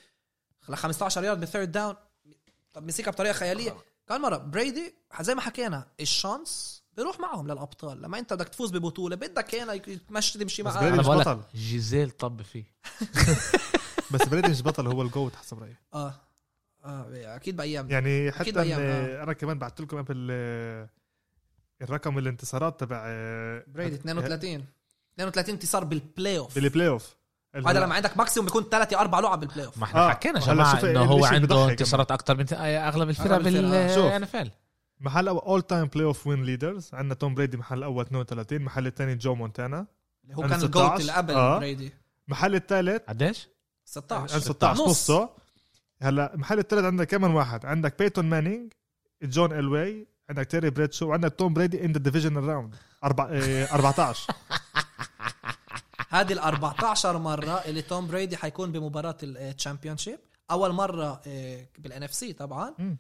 ل 0.69 0.75
15 0.77 1.25
yard 1.25 1.41
بال 1.41 1.50
third 1.50 1.73
down 1.73 1.95
طب 2.75 2.83
مسكها 2.87 3.11
بطريقة 3.11 3.33
خيالية. 3.33 3.77
كمان 4.09 4.21
مرة 4.21 4.37
بريدي 4.37 4.95
زي 5.21 5.35
ما 5.35 5.41
حكينا 5.41 5.87
ال 6.01 6.12
chance 6.12 6.78
بيروح 6.99 7.21
معهم 7.21 7.47
للأبطال. 7.47 8.03
لما 8.03 8.19
أنت 8.19 8.33
بدك 8.33 8.49
تفوز 8.49 8.71
ببطولة 8.71 9.17
بدك 9.17 9.55
هنا 9.55 9.77
تمشي 9.77 10.39
تمشي 10.39 10.63
بس 10.63 10.75
معاه 10.75 10.91
مش 10.91 11.07
بطل. 11.07 11.41
جيزيل 11.55 12.11
طب 12.11 12.43
فيه. 12.43 12.65
بس 14.13 14.29
بريدي 14.29 14.49
مش 14.49 14.63
بطل 14.63 14.87
هو 14.87 15.03
ال 15.03 15.10
GOAT 15.10 15.37
حسب 15.37 15.59
رأيي. 15.59 15.77
آه. 15.95 16.15
آه 16.85 17.37
أكيد 17.37 17.57
بأيام. 17.57 17.91
يعني 17.91 18.29
أكيد 18.29 18.39
حتى 18.39 18.53
بأيام، 18.53 18.81
إن 18.81 19.21
أنا 19.23 19.33
كمان 19.33 19.59
بعت 19.59 19.81
لكم 19.81 20.03
قبل 20.03 20.29
آه، 20.31 20.89
الرقم 21.83 22.19
الانتصارات 22.19 22.81
تبع 22.81 23.03
آه، 23.07 23.65
بريدي 23.67 23.95
32 23.95 24.65
32 25.15 25.55
انتصار 25.55 25.85
بال 25.85 26.39
playoff 26.39 26.55
بال 26.55 26.89
playoff 26.89 27.17
هذا 27.67 27.81
لما 27.81 27.95
عندك 27.95 28.17
maximum 28.17 28.47
بيكون 28.47 28.65
ثلاثة 28.71 29.01
أربع 29.01 29.21
لعب 29.21 29.41
بال 29.41 29.67
playoff 29.67 29.79
ما 29.79 29.85
إحنا 29.85 30.07
آه، 30.07 30.11
حكينا 30.11 30.41
شوف 30.41 30.85
إنه 30.85 31.05
هو 31.05 31.19
الإشي 31.19 31.35
عنده 31.35 31.69
انتصارات 31.69 32.11
أكثر 32.11 32.37
من 32.37 32.47
أغلب 32.55 33.09
الفرق 33.09 33.33
أغلب 33.33 33.47
الفرق، 33.47 33.75
آه. 33.75 33.95
شوف. 33.95 34.23
NFL 34.23 34.51
محل 35.01 35.29
all 35.29 35.63
time 35.63 35.87
playoff 35.87 36.27
win 36.27 36.45
leaders 36.45 36.91
عندنا 36.93 37.15
توم 37.15 37.35
بريدي 37.35 37.57
محل 37.57 37.79
الأول 37.79 38.05
32 38.05 38.63
محل 38.63 38.87
الثاني 38.87 39.15
جو 39.15 39.35
مونتانا. 39.35 39.87
اللي 40.25 40.37
هو 40.37 40.41
كان 40.43 40.59
16. 40.61 40.65
ال 40.65 40.72
GOAT 40.72 41.01
اللي 41.01 41.13
قبل 41.13 41.35
آه. 41.35 41.59
بريدي. 41.59 41.93
محل 42.29 42.55
الثالث. 42.55 43.03
قديش؟ 43.09 43.49
16 43.85 44.39
16 44.39 44.83
نص. 44.83 44.89
نصه 44.89 45.31
هلا 46.03 46.33
محل 46.37 46.59
الثالث 46.59 46.85
عندك 46.85 47.09
كمان 47.09 47.31
واحد. 47.31 47.67
عندك 47.67 47.99
بيتون 47.99 48.25
مانينج 48.25 48.73
جون 49.23 49.53
الواي 49.53 50.07
عندك 50.31 50.47
تيري 50.47 50.71
برادشو 50.71 51.09
وعندك 51.09 51.35
توم 51.39 51.55
بريدي 51.55 51.85
in 51.85 51.93
the 51.93 51.99
division 51.99 52.39
round 52.39 52.75
14 53.05 54.33
هذه 56.09 56.33
ال 56.33 56.39
14 56.39 57.19
مرة 57.19 57.53
اللي 57.53 57.83
توم 57.83 58.07
بريدي 58.07 58.37
حيكون 58.37 58.73
بمباراة 58.73 59.17
ال 59.23 59.97
championship 59.97 60.19
أول 60.51 60.73
مرة 60.73 61.21
بال 61.79 62.03
NFC 62.03 62.33
طبعا. 62.33 62.75
مم. 62.79 62.97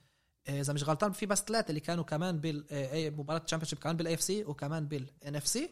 آه، 0.49 0.61
إذا 0.61 0.73
مش 0.73 0.85
غلطان 0.85 1.13
في 1.13 1.27
بس 1.27 1.39
ثلاثة 1.43 1.69
اللي 1.69 1.81
كانوا 1.81 2.05
كمان 2.05 2.39
بالمباراة 2.41 3.43
ال 3.45 3.69
championship 3.69 3.79
كمان 3.79 3.97
بال 3.97 4.15
AFC 4.15 4.45
وكمان 4.45 4.87
بال 4.87 5.37
NFC 5.37 5.71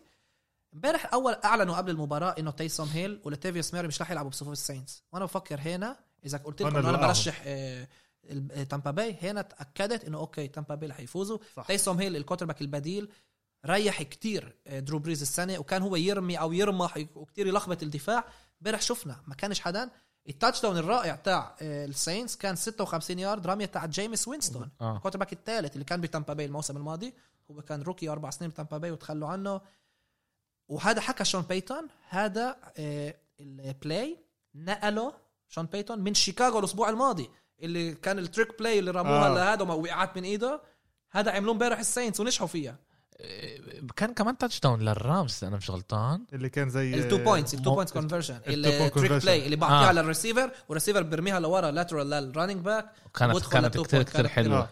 امبارح 0.74 1.12
أول 1.14 1.32
أعلنوا 1.44 1.76
قبل 1.76 1.90
المباراة 1.90 2.34
إنه 2.38 2.50
تايسون 2.50 2.88
هيل 2.88 3.20
ولاتيفيوس 3.24 3.74
ميري 3.74 3.88
مش 3.88 4.02
رح 4.02 4.10
يلعبوا 4.10 4.30
بصفوف 4.30 4.52
الساينز. 4.52 5.02
وأنا 5.12 5.24
بفكر 5.24 5.60
هنا 5.60 5.96
إذا 6.26 6.38
قلت 6.38 6.62
لكم 6.62 6.70
أنا 6.76 6.88
أنا 6.88 6.96
اللي 6.96 7.06
برشح 7.08 7.42
آه، 7.46 7.88
ال- 8.24 8.52
آه، 8.52 8.62
تامبا 8.62 8.90
باي 8.90 9.16
هنا 9.22 9.42
تأكدت 9.42 10.04
إنه 10.04 10.18
أوكي 10.18 10.48
تامبا 10.48 10.74
باي 10.74 10.88
رح 10.88 11.00
يفوزوا. 11.00 11.38
صح. 11.56 11.66
تايسون 11.66 12.00
هيل 12.00 12.16
ال 12.16 12.46
quarterback 12.46 12.60
البديل 12.60 13.08
ريح 13.66 14.02
كتير 14.02 14.56
آه، 14.66 14.80
درو 14.80 14.98
بريز 14.98 15.22
السنة 15.22 15.58
وكان 15.58 15.82
هو 15.82 15.96
يرمي 15.96 16.36
أو 16.40 16.52
يرمح 16.52 16.96
وكتير 17.14 17.46
يلخبط 17.46 17.82
الدفاع. 17.82 18.24
امبارح 18.60 18.80
شفنا 18.82 19.16
ما 19.26 19.34
كانش 19.34 19.60
حدا 19.60 19.90
ال 20.28 20.62
touchdown 20.62 20.76
الرائع 20.76 21.16
تاع 21.16 21.56
آه، 21.62 21.84
الساينز 21.84 22.36
كان 22.36 22.56
56 22.56 23.18
يارد 23.18 23.46
رمية 23.46 23.66
تاع 23.66 23.86
جيمس 23.86 24.28
وينستون 24.28 24.70
ال 24.82 25.18
quarterback 25.18 25.32
الثالث 25.32 25.72
اللي 25.72 25.84
كان 25.84 26.00
بتامبا 26.00 26.32
باي 26.32 26.46
الموسم 26.46 26.76
الماضي. 26.76 27.14
هو 27.50 27.62
كان 27.62 27.82
rookie 27.82 28.08
أربع 28.08 28.30
سنين 28.30 28.50
بتامبا 28.50 28.78
باي 28.78 28.90
وتخلوا 28.90 29.28
عنه. 29.28 29.60
وهذا 30.68 31.00
حكى 31.00 31.24
شون 31.24 31.42
بيتون. 31.42 31.88
هذا 32.08 32.56
آه، 32.78 33.14
ال 33.40 33.56
play 33.56 34.18
نقله 34.54 35.12
شون 35.48 35.66
بيتون 35.66 35.98
من 35.98 36.14
شيكاغو 36.14 36.58
الأسبوع 36.58 36.88
الماضي 36.88 37.30
اللي 37.60 37.94
كان 37.94 38.18
ال 38.18 38.25
trick 38.25 38.58
play 38.58 38.78
اللي 38.78 38.90
رموها 38.90 39.26
آه. 39.26 39.34
لهذا 39.34 39.62
وما 39.62 39.74
وقعت 39.74 40.16
من 40.16 40.24
إيده. 40.24 40.62
هذا 41.10 41.30
عملوه 41.30 41.52
امبارح 41.52 41.78
الساينتس 41.78 42.20
ونجحوا 42.20 42.46
فيها. 42.46 42.76
كان 43.96 44.14
كمان 44.14 44.38
touchdown 44.38 44.80
للرامز 44.80 45.44
أنا 45.44 45.56
مش 45.56 45.70
غلطان. 45.70 46.24
اللي 46.32 46.48
كان 46.48 46.70
زي 46.70 46.94
ال 46.94 47.00
two 47.00 47.18
points 47.18 47.54
ال 47.54 47.59
two 47.59 47.74
points 47.74 47.92
conversion 47.92 48.40
ال 48.46 48.54
trick 48.54 48.94
conversion. 48.98 49.22
play 49.24 49.44
اللي 49.44 49.56
بعطيها 49.56 49.88
آه. 49.88 49.92
لل 49.92 50.04
receiver 50.04 50.50
وال 50.68 50.75
receiver 50.75 51.02
بيرميها 51.02 51.40
لورا 51.40 51.70
lateral 51.70 52.10
لل 52.10 52.20
running 52.20 52.56
back 52.64 52.92
كانت 53.14 53.46
كانت 53.46 53.78
كتير 53.78 54.02
كانت 54.02 54.26
حلوة. 54.26 54.58
آه. 54.58 54.68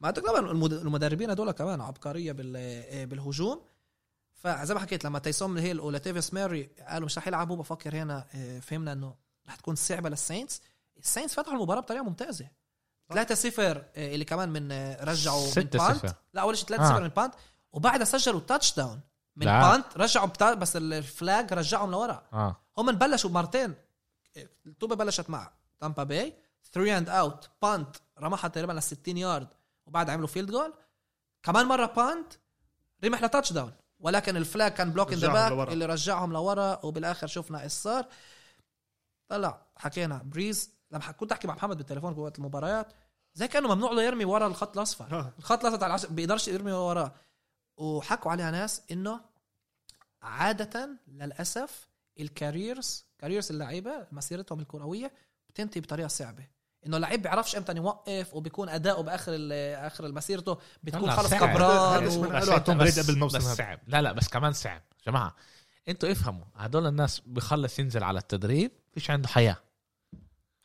ما 0.00 0.10
طبعا 0.10 0.50
المد- 0.50 0.72
المدربين 0.72 1.30
هدول 1.30 1.50
كمان 1.50 1.80
عبقرية 1.80 2.32
بال- 2.32 2.56
آه، 2.56 3.04
بالهجوم. 3.04 3.60
فزي 4.34 4.74
ما 4.74 4.80
حكيت 4.80 5.04
لما 5.04 5.18
تايسون 5.18 5.58
هيل 5.58 5.80
ولاتيفيس 5.80 6.34
ماري 6.34 6.70
قالوا 6.88 7.06
مش 7.06 7.18
رح 7.18 7.26
يلعبوا 7.28 7.56
بفكر 7.56 7.96
هنا 7.96 8.26
آه، 8.34 8.60
فهمنا 8.60 8.92
إنه 8.92 9.14
رح 9.48 9.54
تكون 9.56 9.74
صعبة 9.74 10.08
للساينتس. 10.08 10.60
الساينتس 10.98 11.34
فتحوا 11.34 11.54
المباراة 11.54 11.80
بطريقة 11.80 12.04
ممتازة. 12.04 12.46
3 13.12 13.34
0 13.34 13.84
اللي 13.96 14.24
كمان 14.24 14.48
من 14.48 14.72
آه، 14.72 15.04
رجعوا 15.04 15.40
من 15.44 15.50
6 15.50 15.78
punt 15.78 15.96
0 16.06 16.14
لا 16.34 16.40
أول 16.42 16.56
شيء 16.58 16.66
3 16.68 16.84
0 16.84 16.96
آه. 16.96 17.00
من 17.00 17.08
punt 17.08 17.34
وبعدها 17.72 18.04
سجلوا 18.04 18.40
touchdown 18.40 19.00
من 19.36 19.46
لا. 19.46 19.70
punt 19.70 19.96
رجعوا 19.96 20.26
بتا... 20.26 20.54
بس 20.54 20.76
ال 20.76 20.91
flag 20.91 21.52
رجعهم 21.52 21.90
لورا. 21.90 22.22
آه. 22.32 22.56
هم 22.78 22.92
بلشوا 22.92 23.30
مرتين. 23.30 23.74
الطوبه 24.66 24.94
بلشت 24.96 25.30
مع 25.30 25.50
تامبا 25.80 26.02
باي 26.02 26.34
3 26.72 26.98
and 26.98 27.08
out 27.08 27.50
punt 27.62 27.96
رمحها 28.20 28.48
تقريبا 28.48 28.72
ل 28.72 28.82
60 28.82 29.16
يارد 29.16 29.48
وبعد 29.86 30.10
عملوا 30.10 30.26
field 30.26 30.50
goal 30.50 30.72
كمان 31.42 31.66
مرة 31.66 31.86
punt 31.86 32.32
رمح 33.04 33.22
ل 33.22 33.52
touchdown 33.52 33.72
ولكن 34.00 34.36
ال 34.36 34.43
flag 34.43 34.72
كان 34.72 34.90
block 34.90 35.12
in 35.12 35.18
the 35.18 35.48
back. 35.48 35.68
اللي 35.68 35.86
رجعهم 35.86 36.32
لورا. 36.32 36.84
وبالآخر 36.84 37.26
شفنا 37.26 37.62
إيش 37.62 37.72
صار 37.72 38.06
طلع. 39.28 39.66
حكينا. 39.76 40.22
بريز 40.24 40.70
لما 40.90 41.12
كنت 41.12 41.32
أحكي 41.32 41.48
مع 41.48 41.54
محمد 41.54 41.76
بالتليفون 41.76 42.18
وقت 42.18 42.38
المباريات. 42.38 42.92
زي 43.34 43.48
كأنه 43.48 43.74
ممنوع 43.74 43.92
له 43.92 44.02
يرمي 44.02 44.24
ورا 44.24 44.46
الخط 44.46 44.76
الأصفر. 44.76 45.18
آه. 45.18 45.32
الخط 45.38 45.64
الأصفر 45.64 45.84
على. 45.84 46.00
بيقدرش 46.10 46.48
يرمي 46.48 46.72
وراه 46.72 47.12
وحكوا 47.80 48.30
عليها 48.30 48.50
ناس 48.50 48.82
إنه 48.90 49.20
عادة 50.22 50.90
للأسف 51.08 51.88
ال 52.20 52.31
careers 52.31 53.04
careers 53.18 53.50
اللعيبة 53.52 54.06
مسيرتهم 54.12 54.60
الكروية 54.60 55.12
بتنتهي 55.48 55.80
بطريقة 55.80 56.08
صعبة. 56.08 56.46
إنه 56.86 56.96
اللعيب 56.96 57.22
بيعرفش 57.22 57.56
إمتى 57.56 57.72
يوقف 57.76 58.34
وبيكون 58.34 58.68
أداؤه 58.68 59.02
بآخر 59.02 59.32
ال- 59.34 59.74
آخر 59.86 60.12
مسيرته 60.12 60.58
بتكون 60.82 61.10
خلص 61.10 61.34
كبران 61.34 62.06
و... 62.06 62.20
بس 62.30 62.48
بس- 62.68 62.98
قبل 62.98 63.10
الموسم 63.14 63.38
بس. 63.38 63.44
صعب. 63.44 63.80
لا 63.86 64.02
لا 64.02 64.12
بس 64.12 64.28
كمان 64.28 64.52
صعب. 64.52 64.82
جماعة 65.06 65.36
أنتوا 65.88 66.12
افهموا. 66.12 66.44
هدول 66.56 66.86
الناس 66.86 67.20
بخلص 67.26 67.78
ينزل 67.78 68.02
على 68.04 68.18
التدريب 68.18 68.70
فيش 68.92 69.10
عنده 69.10 69.28
حياة. 69.28 69.56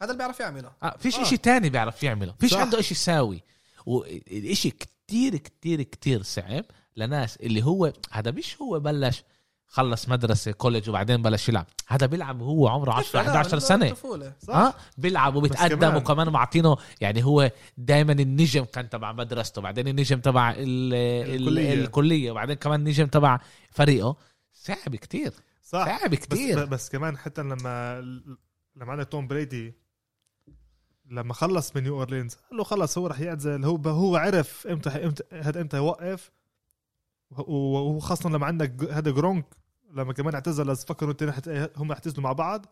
هذا 0.02 0.12
اللي 0.12 0.18
بيعرف 0.18 0.40
يعمله. 0.40 0.72
آه 0.84 0.98
فيش 0.98 1.16
آه. 1.16 1.22
إشي 1.22 1.38
تاني 1.38 1.70
بيعرف 1.70 2.04
يعمله. 2.04 2.36
فيش 2.40 2.52
صح. 2.54 2.60
عنده 2.60 2.80
إشي 2.80 2.94
يساوي. 2.94 3.44
والاشي 3.86 4.70
كتير 4.72 5.38
كتير 5.38 5.82
كتير 5.82 6.24
صعب. 6.24 6.66
لناس 6.98 7.38
اللي 7.38 7.64
هو 7.64 7.94
هذا 8.12 8.32
مش 8.32 8.62
هو 8.62 8.80
بلش 8.80 9.24
خلص 9.68 10.10
مدرسة 10.10 10.52
college 10.52 10.90
وبعدين 10.90 11.22
بلش 11.22 11.50
يلعب. 11.50 11.66
هذا 11.88 12.06
بيلعب 12.06 12.42
وهو 12.42 12.68
عمره 12.68 12.92
10 12.94 13.22
لا، 13.22 13.28
11 13.28 13.54
من 13.54 13.60
سنة. 13.60 13.86
الطفولة. 13.86 14.34
صح؟ 14.48 14.56
آه 14.56 14.74
بيلعب 14.98 15.36
وبيتقدم 15.36 15.76
كمان- 15.80 15.96
وكمان 15.96 16.30
معطينه 16.30 16.78
يعني 17.02 17.26
هو 17.26 17.52
دائما 17.78 18.12
النجم 18.14 18.64
كان 18.66 18.90
تبع 18.90 19.12
مدرسته 19.12 19.62
بعدين 19.62 19.88
النجم 19.88 20.20
تبع 20.20 20.52
ال 20.52 20.94
ال 20.94 21.60
الكلية. 21.60 22.32
وبعدين 22.32 22.56
كمان 22.56 22.80
النجم 22.80 23.08
تبع 23.08 23.40
فريقه. 23.72 24.16
صعب 24.54 24.96
كتير. 24.96 25.34
صح. 25.64 26.00
صعب 26.00 26.10
بس, 26.12 26.18
كتير. 26.18 26.66
بس 26.66 26.90
كمان 26.90 27.18
حتى 27.18 27.42
لما 27.42 28.02
لما 28.76 28.92
عندك 28.92 29.08
توم 29.08 29.28
بريدي 29.28 29.74
لما 31.12 31.34
خلص 31.34 31.76
من 31.76 31.84
نيو 31.84 31.98
أورلينز 32.00 32.34
قال 32.50 32.58
له 32.58 32.64
خلص 32.64 32.98
هو 32.98 33.08
رح 33.08 33.20
يعزل 33.20 33.66
هو 33.66 33.76
هو 33.78 34.16
عرف 34.16 34.68
إمتى 34.68 34.90
إمتى 34.90 35.24
هذا 35.32 35.62
إمتى 35.62 35.78
يوقف؟ 35.78 36.32
وخاصة 37.32 38.30
لما 38.30 38.46
عندك 38.46 38.92
هذا 38.92 39.12
جرونك 39.12 39.46
لما 39.92 40.14
كمان 40.14 40.34
اعتزل 40.34 40.76
فكروا 40.76 41.14
هم 41.78 41.92
اعتزلوا 41.92 42.24
مع 42.24 42.32
بعض 42.32 42.66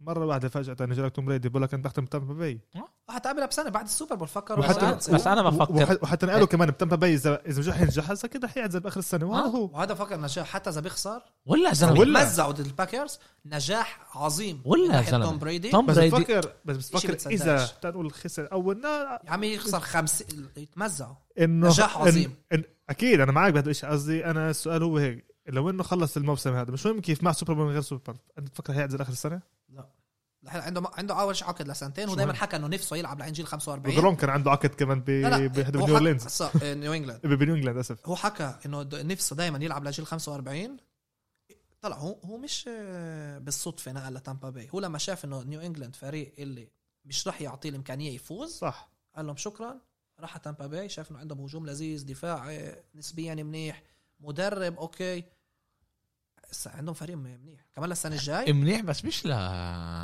مرة 0.00 0.26
واحدة 0.26 0.48
فجأة 0.48 0.76
اجى 0.80 1.02
لك 1.02 1.16
توم 1.16 1.24
بريدي 1.24 1.48
بقول 1.48 1.62
لك 1.62 1.74
أنت 1.74 1.84
بختم 1.84 2.04
بتامبا 2.04 2.34
باي. 2.34 2.60
حتى 3.08 3.28
قبلها 3.28 3.46
بسنة 3.46 3.70
بعد 3.70 3.84
ال 3.84 3.89
Super 3.89 4.14
Bowl 4.14 4.28
فكروا 4.28 4.64
وحتى- 4.64 4.68
بالسادسة. 4.68 5.12
بس 5.14 5.26
أنا 5.26 5.42
بفكر 5.42 5.72
وح- 5.74 6.02
وحتى 6.02 6.26
قالوا 6.26 6.46
كمان 6.46 6.70
بتامبا 6.70 6.96
باي 6.96 7.14
اذا 7.14 7.40
إذا 7.46 7.60
مش 7.60 7.68
رح 7.68 7.80
ينجح 7.80 8.10
هسه 8.10 8.26
أكيد 8.26 8.44
رح 8.44 8.56
يعزل 8.56 8.80
باخر 8.80 8.98
السنة 9.00 9.26
وهذا. 9.26 9.46
هو. 9.46 9.70
وهذا 9.72 9.94
فكر 9.94 10.20
نجاح. 10.20 10.46
حتى 10.46 10.70
إذا 10.70 10.80
بيخسر 10.80 11.22
ولا 11.46 11.72
زلمة. 11.74 12.00
ولا- 12.00 12.22
مزعوا 12.24 12.52
ضد 12.52 12.66
الباكرز. 12.66 13.18
نجاح 13.46 14.16
عظيم. 14.16 14.62
ولا 14.64 15.02
زلمة. 15.02 15.24
توم 15.24 15.38
بريدي 15.38 15.70
توم 15.70 15.86
بس 15.86 15.96
بريدي 15.96 16.16
بفكر 16.16 16.52
بس 16.64 16.90
بفكر. 16.90 17.30
إذا 17.30 17.66
تنقول 17.66 18.12
خسر 18.12 18.48
أول 18.52 18.80
لا 18.82 19.20
يا 19.24 19.30
عمي 19.30 19.46
يخسر 19.46 19.80
خمس 19.80 20.24
يتمزعوا 20.56 21.14
إنه 21.38 21.66
نجاح 21.68 21.98
عظيم. 21.98 22.34
إن... 22.52 22.58
إن... 22.58 22.64
أكيد 22.90 23.20
أنا 23.20 23.32
معك 23.32 23.52
بهذا 23.52 23.70
الشيء 23.70 23.90
قصدي 23.90 24.24
أنا 24.26 24.50
السؤال 24.50 24.82
هو 24.82 24.98
هيك. 24.98 25.36
لو 25.48 25.70
إنه 25.70 25.82
خلص 25.82 26.16
الموسم 26.16 26.54
هذا 26.54 26.70
مش 26.70 26.86
مهم 26.86 27.00
كيف 27.00 27.22
مع 27.22 27.32
Super 27.32 27.54
Bowl 27.54 27.66
من 27.66 27.72
غير 27.72 27.80
Super 27.82 28.02
Bowl 28.06 28.16
أنت 28.38 28.48
تفكر 28.48 28.72
هيعزل 28.72 29.00
آخر 29.00 29.12
السنة؟ 29.12 29.40
عنده 30.48 30.82
عنده 30.94 31.20
أول 31.20 31.36
شيء 31.36 31.48
عقد 31.48 31.68
لسنتين 31.68 32.08
ودائما؟ 32.08 32.32
حكى 32.32 32.56
إنه 32.56 32.66
نفسه 32.66 32.96
يلعب 32.96 33.18
لعين 33.18 33.32
جيل 33.32 33.46
45 33.46 33.96
وجرون 33.96 34.16
كان 34.16 34.30
عنده 34.30 34.50
عقد 34.50 34.68
كمان 34.74 35.00
ب 35.00 35.04
بنيو 35.04 35.50
حكى- 35.50 35.90
أورلينز. 35.90 36.22
صح، 36.26 36.52
نيو 36.62 36.92
إنجلاند. 36.92 37.20
بنيو 37.26 37.54
إنجلاند 37.54 37.78
اسف 37.78 38.06
هو 38.08 38.16
حكى 38.16 38.54
إنه 38.66 38.82
نفسه 38.92 39.36
دائما 39.36 39.64
يلعب 39.64 39.84
لجيل 39.84 40.06
45 40.06 40.76
طلع 41.80 41.96
هو 41.96 42.18
هو 42.24 42.36
مش 42.36 42.64
آه، 42.68 43.38
بالصدفة 43.38 43.92
نقل 43.92 44.14
لتامبا 44.14 44.50
باي. 44.50 44.68
هو 44.74 44.80
لما 44.80 44.98
شاف 44.98 45.24
إنه 45.24 45.42
نيو 45.42 45.60
إنجلاند 45.60 45.96
فريق 45.96 46.34
اللي 46.38 46.68
مش 47.04 47.28
رح 47.28 47.40
يعطيه 47.40 47.68
الإمكانية 47.68 48.14
يفوز 48.14 48.50
صح. 48.54 48.90
قال 49.16 49.26
لهم 49.26 49.36
شكرا 49.36 49.80
راح 50.20 50.36
تامبا 50.36 50.66
باي. 50.66 50.88
شاف 50.88 51.10
إنه 51.10 51.18
عندهم 51.18 51.40
هجوم 51.40 51.66
لذيذ 51.66 52.06
دفاع 52.06 52.50
آه، 52.50 52.82
نسبيا 52.94 53.34
منيح 53.34 53.82
مدرب 54.20 54.76
أوكي. 54.78 55.24
عندهم 56.66 56.94
فريق 56.94 57.16
منيح. 57.16 57.60
كمان 57.76 57.88
للسنة 57.90 58.14
الجاي؟ 58.14 58.52
منيح 58.52 58.80
بس 58.80 59.04
مش 59.04 59.26
ل 59.26 59.28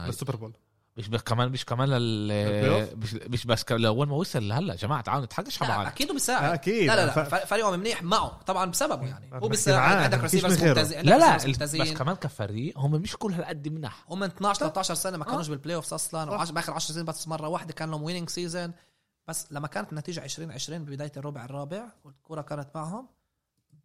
لل 0.06 0.15
Super 0.15 0.36
Bowl. 0.36 0.52
مش 0.96 1.08
بس 1.08 1.20
كمان 1.20 1.48
مش 1.48 1.64
كمان 1.64 1.88
لل 1.88 2.96
مش, 2.96 3.14
مش 3.14 3.46
بس 3.46 3.64
لأول 3.72 4.08
ما 4.08 4.14
وصل 4.14 4.48
لهلأ. 4.48 4.74
جماعة 4.74 5.00
تعالوا 5.00 5.24
نتحقش 5.24 5.62
مع 5.62 5.68
لا 5.68 5.76
بعض. 5.76 5.86
أكيد 5.86 6.06
هو 6.06 6.10
آه، 6.10 6.14
بيساعد 6.14 6.52
أكيد. 6.52 6.86
لا 6.86 6.96
لا 6.96 7.06
لا 7.06 7.24
ف- 7.24 7.34
فريقهم 7.46 7.78
منيح 7.80 8.02
معه 8.02 8.28
طبعا 8.46 8.70
بسببه 8.70 9.06
يعني. 9.06 9.30
هو 9.34 9.48
بيساعد 9.48 10.02
عندك 10.02 10.20
ريسيفرز. 10.22 10.64
ممتازين. 10.64 11.00
لا 11.00 11.18
لا 11.18 11.36
بس 11.60 11.76
كمان 11.92 12.14
كفريق 12.16 12.78
هم 12.78 12.90
مش 12.92 13.16
كل 13.16 13.32
هالقد 13.32 13.68
منح. 13.68 14.04
هم 14.08 14.22
12 14.22 14.58
13 14.60 14.94
سنة 14.94 15.16
ما 15.16 15.24
كانوش 15.24 15.46
آه. 15.46 15.50
بال 15.50 15.76
playoffs 15.76 15.92
أصلا 15.92 16.50
بآخر 16.52 16.72
10 16.72 16.92
سنين 16.94 17.04
بس 17.04 17.28
مرة 17.28 17.48
واحدة 17.48 17.72
كان 17.72 17.90
لهم 17.90 18.02
winning 18.02 18.28
season 18.28 18.72
بس 19.28 19.46
لما 19.50 19.66
كانت 19.68 19.92
النتيجة 19.92 20.20
20 20.20 20.50
20 20.52 20.84
ببداية 20.84 21.12
الربع 21.16 21.44
الرابع 21.44 21.84
والكرة 22.04 22.42
كانت 22.42 22.68
معهم 22.74 23.08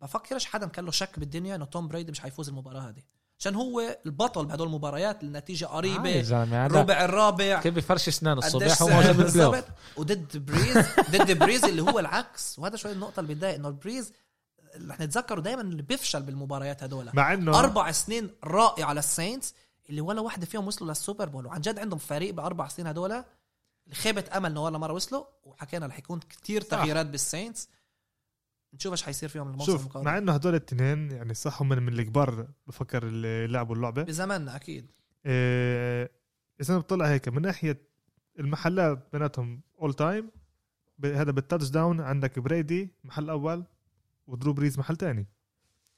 بفكرش 0.02 0.45
حدا 0.45 0.68
كان 0.68 0.86
له 0.86 0.91
شك 0.91 1.19
بالدنيا 1.19 1.56
إنه 1.56 1.65
توم 1.65 1.88
بريدي 1.88 2.11
مش 2.11 2.19
حيفوز 2.19 2.49
المباراة 2.49 2.82
هذه. 2.82 3.03
عشان 3.40 3.56
هو 3.56 3.98
البطل 4.06 4.45
بهدول 4.45 4.68
المباريات 4.68 5.24
النتيجة 5.24 5.65
قريبة 5.65 6.19
هذا 6.19 6.65
الربع 6.65 7.06
الرابع. 7.06 7.61
كيف 7.61 7.74
بفرش 7.74 8.07
أسنانه؟ 8.07 8.40
الصبح 8.40 8.82
هو 8.82 8.90
موجود 8.90 9.18
بال 9.18 9.33
play 9.33 9.64
وضد 9.98 10.38
بريز 10.38 10.78
ضد 11.11 11.40
بريز 11.40 11.65
اللي 11.65 11.82
هو 11.82 11.99
العكس. 11.99 12.60
وهذا 12.60 12.76
شوي 12.76 12.91
النقطة 12.91 13.19
اللي 13.19 13.34
بتضايق 13.34 13.56
إنه 13.56 13.69
بريز 13.69 14.14
رح 14.88 14.99
نتذكره 14.99 15.41
دائما 15.41 15.61
اللي 15.61 15.82
بيفشل 15.82 16.24
بالمباريات 16.24 16.84
هدول. 16.84 17.10
مع 17.14 17.34
إنه 17.34 17.60
أربع 17.60 17.91
سنين 17.91 18.30
رائعة 18.44 18.94
لل 18.94 19.09
Saints 19.09 19.54
اللي 19.90 20.02
ولا 20.02 20.22
واحدة 20.22 20.45
فيهم 20.45 20.68
وصلوا 20.68 20.90
لل 20.90 21.01
Super 21.01 21.30
Bowl. 21.30 21.45
وعن 21.45 21.61
جد 21.61 21.80
عندهم 21.80 21.99
فريق 21.99 22.34
بأربع 22.34 22.68
سنين 22.68 22.88
هدول 22.88 23.24
خيبة 23.94 24.24
أمل 24.36 24.52
إنه 24.52 24.64
ولا 24.64 24.78
مرة 24.78 24.94
وصلوا. 24.94 25.24
وحكينا 25.44 25.86
رح 25.86 25.99
يكون 25.99 26.19
كتير 26.19 26.64
صح. 26.64 26.69
تغييرات 26.69 27.06
بال 27.06 27.20
Saints. 27.20 27.70
نشوف 28.78 28.91
إيش 28.91 29.04
حيصير 29.04 29.30
فيهم 29.30 29.48
الموسم 29.48 29.72
شوف 29.72 29.86
القادم. 29.86 30.06
مع 30.06 30.18
إنه 30.18 30.32
هدول 30.34 30.56
الاثنين 30.56 31.12
يعني 31.12 31.34
صح 31.34 31.62
هم 31.62 31.70
من 31.70 31.88
الكبار 31.88 32.48
بفكر 32.68 33.04
اللي 33.04 33.48
لعبوا 33.48 33.76
اللعبه 33.76 34.04
بزماننا 34.04 34.56
أكيد. 34.56 34.91
إيه، 35.26 36.12
إذا 36.62 36.78
بطلع 36.78 37.06
هيك 37.08 37.28
من 37.28 37.41
ناحية 37.41 37.82
المحلات 38.40 39.08
بيناتهم 39.14 39.62
all 39.82 39.94
time 39.94 40.30
هذا 41.06 41.32
بال 41.32 41.70
touchdown 41.70 42.02
عندك 42.02 42.40
بريدي 42.40 42.90
محل 43.04 43.30
أول 43.30 43.64
ودرو 44.28 44.54
بريز 44.54 44.80
محل 44.80 44.95
تاني. 44.95 45.28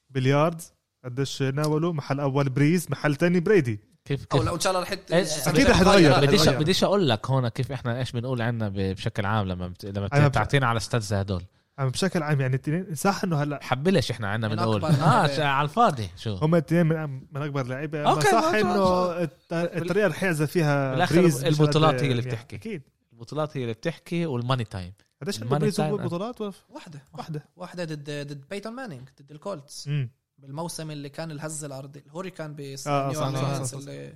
بال 0.10 0.28
yards 0.28 0.74
قديش 1.06 1.42
ناولوا 1.42 1.94
محل 1.94 2.20
أول 2.20 2.50
بريز 2.50 2.88
محل 2.92 3.16
تاني 3.16 3.40
بريدي. 3.40 3.80
كيف 4.06 4.22
أو 4.32 4.38
كيف 4.40 4.48
لو 4.48 4.56
إن 4.56 4.60
شاء 4.60 4.72
الله 4.72 4.84
رح 4.84 4.92
يت- 4.92 5.12
إيه، 5.12 5.26
أكيد 5.48 5.68
رح 5.68 5.82
يتغير. 5.82 6.22
بديش. 6.26 6.50
بديش 6.50 6.84
أقول 6.84 7.10
لك 7.10 7.30
هون 7.30 7.48
كيف 7.48 7.72
إحنا 7.72 8.00
إيش 8.00 8.12
بنقول 8.12 8.42
عنا 8.42 8.70
ب- 8.70 8.74
بشكل 8.74 9.26
عام 9.26 9.48
لما 9.48 9.68
بت... 9.68 9.86
لما 9.86 10.28
بتعطينا 10.28 10.68
على 10.68 10.80
stats 10.80 11.14
هدول. 11.14 11.44
عم 11.80 11.90
بشكل 11.90 12.24
عام 12.24 12.42
يعني 12.42 12.56
التنين 12.56 12.96
صح 12.96 13.24
إنه 13.24 13.44
هلا 13.44 13.64
حبلش 13.64 14.12
إحنا 14.12 14.28
عنا 14.28 14.48
من 14.48 14.60
أكبر. 14.60 14.88
آه 14.88 15.44
على 15.44 15.66
الفاضي. 15.66 16.10
شو؟ 16.18 16.36
هم 16.36 16.56
الاثنين 16.56 16.86
من, 16.86 17.22
من 17.32 17.42
أكبر 17.42 17.66
لعيبة. 17.66 18.02
أما 18.02 18.10
أوكي، 18.12 18.32
صح 18.32 18.44
إنه 18.44 19.12
الطريقة 19.52 20.06
اللي 20.06 20.18
حيعزف 20.18 20.52
فيها 20.52 21.06
مش 21.06 21.46
البطولات 21.46 22.04
هي 22.04 22.12
اللي 22.12 22.22
يعني 22.22 22.22
بتحكي. 22.22 22.56
أكيد. 22.56 22.82
البطولات 23.14 23.58
هي 23.58 23.62
اللي 23.62 23.74
بتحكي 23.74 24.26
والماني 24.26 24.64
تايم 24.64 24.94
قديش 25.22 25.36
عنده 25.36 25.46
الماني 25.46 25.62
بريز 25.62 25.76
تايم. 25.76 25.98
بطولات؟ 25.98 26.42
ولا 26.42 26.54
واحدة. 26.70 27.04
واحدة. 27.14 27.46
واحدة 27.56 27.84
ضد 27.84 28.10
ضد 28.10 28.50
بيتون 28.50 28.74
مانينج 28.74 29.10
ضد 29.22 29.32
الكولتس. 29.32 29.90
بالموسم 30.38 30.92
اللي 30.92 31.10
كان 31.10 31.32
الهز 31.32 31.64
الارضي 31.64 32.00
الهوريكان 32.06 32.56
بس 32.56 32.88
آه، 32.88 33.08
نيو 33.08 33.66
صح،. 33.66 33.78
اللي 33.78 34.14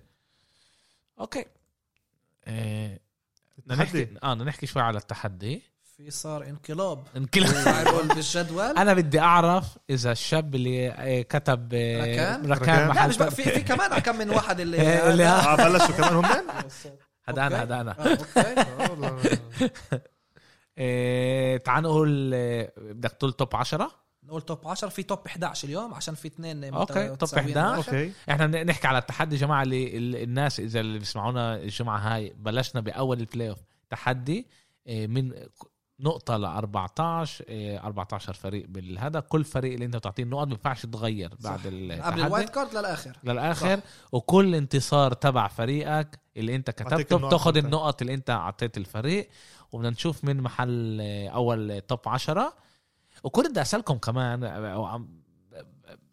أوكي. 1.19 1.45
آه 2.45 2.99
بدنا 3.57 3.83
نحكي 3.83 4.07
آه 4.23 4.33
بدنا 4.33 4.43
نحكي 4.43 4.65
شوي 4.65 4.81
على 4.81 4.97
التحدي. 4.97 5.72
في 5.97 6.11
صار 6.11 6.43
انقلاب. 6.45 7.07
فايرول 7.63 8.07
بالجدول. 8.15 8.77
أنا 8.77 8.93
بدي 8.93 9.19
أعرف 9.19 9.77
إذا 9.89 10.11
الشاب 10.11 10.55
اللي 10.55 10.89
آه، 10.91 11.21
كتب 11.21 11.69
آه، 11.73 12.01
ركان؟ 12.01 12.51
ركان 12.51 12.87
محل 12.87 13.09
مش 13.09 13.15
في 13.17 13.43
في 13.43 13.61
كمان 13.61 13.99
كم 13.99 14.17
من 14.17 14.29
واحد 14.29 14.59
اللي 14.59 14.77
إيه، 14.81 15.09
اللي 15.09 15.25
آه 15.25 15.55
بلشوا 15.55 15.95
كمان 15.95 16.13
هم؟ 16.15 16.25
هذا 17.29 17.47
أنا. 17.47 17.61
هذا 17.63 17.81
أنا. 17.81 17.91
آه، 17.99 18.17
أوكي. 19.07 19.39
آه، 20.77 21.57
تعال 21.57 21.83
نقول 21.83 22.31
آه، 22.33 22.71
بدك 22.77 23.11
تقول 23.11 23.33
توب 23.33 23.55
10 23.55 23.91
نقول 24.23 24.41
توب 24.41 24.67
10 24.67 24.89
في 24.89 25.03
توب 25.03 25.19
11 25.27 25.67
اليوم 25.67 25.93
عشان 25.93 26.15
في 26.15 26.27
اثنين 26.27 26.63
أوكي، 26.73 26.93
top 26.93 27.11
متساويين 27.11 27.57
11. 27.57 27.75
بالآخر. 27.75 27.97
أوكي. 27.97 28.11
إحنا 28.29 28.63
نحكي 28.63 28.87
على 28.87 28.97
التحدي 28.97 29.35
يا 29.35 29.41
جماعة 29.41 29.63
اللي 29.63 29.97
ال- 29.97 30.15
الناس 30.15 30.59
إذا 30.59 30.79
اللي 30.79 30.99
بيسمعونا 30.99 31.55
الجمعة 31.55 31.97
هاي 31.97 32.33
بلشنا 32.37 32.81
بأول 32.81 33.19
ال 33.19 33.49
playoff 33.49 33.57
تحدي 33.89 34.47
آه، 34.87 35.07
من 35.07 35.31
نقطة 36.03 36.37
ل 36.37 36.45
14 36.45 37.45
آه، 37.49 37.77
14 37.79 38.33
فريق 38.33 38.65
بالهذا 38.69 39.19
كل 39.19 39.43
فريق 39.43 39.73
اللي 39.73 39.85
انت 39.85 39.95
بتعطيه 39.95 40.23
نقط 40.23 40.47
ما 40.47 40.53
ينفعش 40.53 40.81
تتغير 40.81 41.29
بعد 41.39 41.59
صح. 41.59 41.65
التحدي. 41.65 42.01
قبل 42.01 42.21
ال 42.21 42.27
wild 42.27 42.49
card 42.49 42.73
للآخر. 42.75 43.17
للآخر. 43.23 43.79
وكل 44.11 44.55
انتصار 44.55 45.13
تبع 45.13 45.47
فريقك 45.47 46.19
اللي 46.37 46.55
انت 46.55 46.69
كتبته 46.69 47.15
النقط 47.15 47.27
بتاخذ 47.27 47.57
أنت. 47.57 47.65
النقط 47.65 48.01
اللي 48.01 48.13
انت 48.13 48.29
أعطيت 48.29 48.77
الفريق. 48.77 49.29
وبدنا 49.71 49.89
نشوف 49.89 50.23
من 50.23 50.41
محل 50.41 50.99
آه، 51.01 51.27
أول 51.27 51.81
top 51.81 51.99
10 52.05 52.53
وكنت 53.23 53.47
بدي 53.49 53.61
أسألكم 53.61 53.97
كمان 53.97 54.43
آه، 54.43 55.05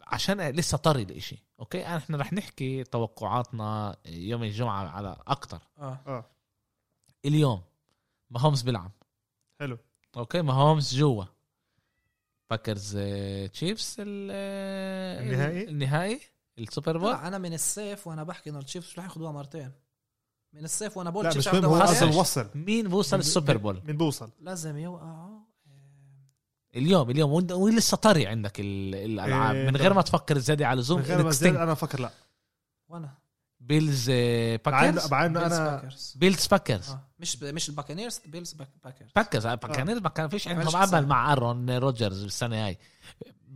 عشان 0.07 0.41
لسه 0.49 0.77
طري 0.77 1.01
الإشي. 1.03 1.43
أوكي؟ 1.59 1.85
إحنا 1.95 2.17
رح 2.17 2.33
نحكي 2.33 2.83
توقعاتنا 2.83 3.95
يوم 4.05 4.43
الجمعة 4.43 4.89
على 4.89 5.15
أكتر. 5.27 5.59
آه. 5.79 5.99
آه. 6.07 6.25
اليوم 7.25 7.61
ماهومز 8.29 8.61
بيلعب. 8.61 8.91
حلو. 9.61 9.77
أوكي 10.17 10.41
ماهومز 10.41 10.95
جوا. 10.95 11.23
Packers 12.49 12.95
آه، 12.99 13.45
Chiefs 13.47 13.95
ال- 13.99 14.29
آه، 14.33 15.21
النهائي؟ 15.21 15.63
النهائي؟ 15.69 16.19
ال 16.59 16.65
Super 16.65 16.97
Bowl؟ 16.97 17.11
لا 17.11 17.27
أنا 17.27 17.37
من 17.37 17.53
الصيف 17.53 18.07
وأنا 18.07 18.23
بحكي 18.23 18.49
إنه 18.49 18.59
ال 18.59 18.64
Chiefs 18.64 18.93
رح 18.97 19.03
ياخذوها 19.03 19.31
مرتين. 19.31 19.71
من 20.53 20.63
الصيف 20.63 20.97
وأنا 20.97 21.09
بقول 21.09 21.23
لا 21.25 21.31
ال 21.31 21.35
Chiefs 21.35 21.57
مش 21.57 21.63
مهم 21.63 21.79
مرتين. 21.79 22.07
وصل. 22.09 22.49
مين 22.55 22.87
بوصل 22.87 23.19
ال 23.19 23.25
Super 23.25 23.57
Bowl؟ 23.57 23.81
مين 23.85 23.97
بوصل؟ 23.97 24.29
لازم 24.39 24.77
يوقعوا 24.77 25.39
اليوم 26.75 27.09
اليوم. 27.09 27.41
وإنت- 27.41 27.51
ولسه 27.51 27.97
طري 27.97 28.27
عندك 28.27 28.59
ال- 28.59 28.95
الألعاب. 28.95 29.55
إيه، 29.55 29.67
من 29.69 29.75
غير 29.77 29.93
ما 29.93 30.01
تفكر 30.01 30.37
زيادة 30.37 30.67
على 30.67 30.81
زوم 30.81 30.99
من 30.99 31.05
غير 31.05 31.23
ما 31.23 31.31
زيادة. 31.31 31.63
أنا 31.63 31.71
أفكر 31.71 31.99
لا. 31.99 32.11
وأنا. 32.89 33.13
Bills 33.61 34.07
آه، 34.13 34.55
Packers 34.65 35.11
مع 35.11 35.25
انه 35.25 35.39
Bills 35.39 35.53
أنا 35.53 35.75
Packers 35.75 36.13
Bills 36.17 36.47
Packers 36.47 36.89
آه. 36.89 37.07
مش 37.19 37.43
مش 37.43 37.69
ال 37.69 37.74
Buccaneers 37.74 38.21
Bills 38.25 38.53
Pack- 38.53 38.69
Packers 38.83 39.09
Packers 39.15 39.45
آه، 39.45 39.55
Packers 39.55 39.89
ما 40.01 40.09
كان 40.09 40.29
فيش 40.29 40.47
عندهم 40.47 40.75
امل. 40.75 41.07
مع 41.07 41.31
ارون 41.33 41.69
روجرز 41.69 42.23
السنة 42.23 42.65
هاي. 42.65 42.77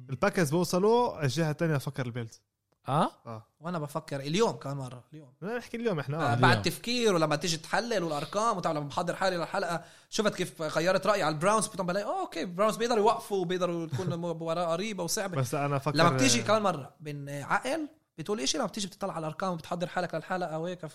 ال 0.10 0.15
Packers 0.15 0.50
بوصلوا 0.52 1.24
الجهة 1.24 1.52
الثانية 1.52 1.76
أفكر 1.76 2.06
ال 2.06 2.11
Bills. 2.11 2.42
آه؟ 2.88 3.12
آه. 3.26 3.48
وأنا 3.60 3.80
بفكر 3.80 4.20
اليوم 4.20 4.52
كمان 4.52 4.78
مرة 4.78 5.04
اليوم. 5.14 5.34
نحكي 5.58 5.78
اليوم 5.78 6.00
إحنا. 6.00 6.18
آه. 6.18 6.28
اليوم. 6.28 6.42
بعد 6.42 6.62
تفكير 6.62 7.14
ولما 7.16 7.36
تيجي 7.36 7.58
تحلل 7.58 8.04
والأرقام 8.04 8.58
وتعرف 8.58 8.78
لما 8.78 8.88
بحضر 8.88 9.16
حالي 9.16 9.38
للحلقه 9.38 9.84
شفت 10.10 10.36
كيف 10.36 10.62
غيرت 10.62 11.08
رأيي 11.08 11.24
على 11.24 11.36
ال 11.36 11.40
Browns 11.40 11.68
بتقوم 11.68 11.88
بلاقي 11.88 12.06
اوه 12.06 12.22
أوكي 12.22 12.46
Browns 12.46 12.76
بيقدروا 12.78 13.00
يوقفوا 13.00 13.38
وبيقدروا 13.38 13.88
تكون 13.88 14.14
وراء 14.24 14.70
قريبة 14.74 15.04
وصعبة. 15.04 15.38
بس 15.38 15.56
أنا 15.56 15.76
أفكر 15.76 15.96
لما 15.98 16.10
بتيجي 16.10 16.42
كمان 16.44 16.62
مرة 16.62 16.96
بين 17.00 17.30
عقل 17.30 17.88
بتقول 18.18 18.40
إشي 18.42 18.58
لما 18.58 18.68
بتيجي 18.68 18.88
بتطلع 18.88 19.14
على 19.14 19.20
الأرقام 19.28 19.54
وبتحضر 19.54 19.88
حالك 19.88 20.16
للحلقه 20.16 20.60
وهيك 20.60 20.86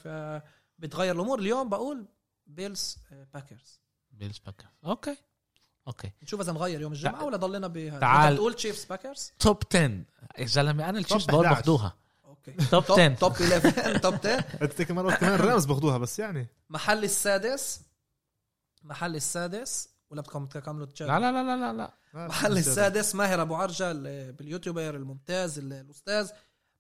بتغير 0.78 1.14
الأمور. 1.14 1.38
اليوم 1.38 1.68
بقول 1.68 2.06
Bills 2.46 2.98
Packers 3.34 3.80
Bills 4.10 4.38
Packers 4.38 4.68
أوكي. 4.84 5.16
أوكي. 5.86 6.10
نشوف 6.22 6.40
إذا 6.40 6.52
نغير 6.52 6.80
يوم 6.80 6.92
الجمعة 6.92 7.24
ولا 7.24 7.36
ضلنا 7.36 7.66
بهذا 7.66 7.98
تعال. 8.00 8.26
أنت 8.26 8.32
بتقول 8.34 8.54
تشيفز 8.54 8.84
باكرز 8.84 9.32
توب 9.38 9.56
10 9.74 10.04
يا 10.38 10.46
زلمة 10.46 10.88
أنا 10.88 10.98
ال 10.98 11.02
Chiefs 11.02 11.24
بقول 11.24 11.44
11. 11.46 11.56
باخدوها. 11.60 11.94
أوكي. 12.24 12.52
top 12.52 12.84
10 12.92 13.14
top 13.14 13.32
11 13.32 13.98
top 13.98 14.14
10 14.14 14.30
أنت 14.62 14.82
كمان 14.82 15.14
كمان 15.14 15.34
ال 15.34 15.40
Rams 15.40 15.64
باخدوها 15.64 15.98
بس 15.98 16.18
يعني. 16.18 16.46
محل 16.70 17.04
السادس. 17.04 17.80
محل 18.82 19.16
السادس. 19.16 19.88
ولا 20.10 20.20
بدكم 20.22 20.46
تكملوا 20.46 20.86
لا 21.00 21.06
لا 21.06 21.18
لا 21.32 21.42
لا 21.42 21.56
لا 21.56 21.72
لا. 21.72 22.26
محل 22.28 22.58
السادس. 22.58 23.14
ماهر 23.14 23.42
أبو 23.42 23.54
عرجة 23.54 23.90
ال- 23.90 24.32
بال 24.32 24.45
YouTuber 24.45 24.94
الممتاز 24.96 25.58
ال- 25.58 25.72
الأستاذ. 25.72 26.30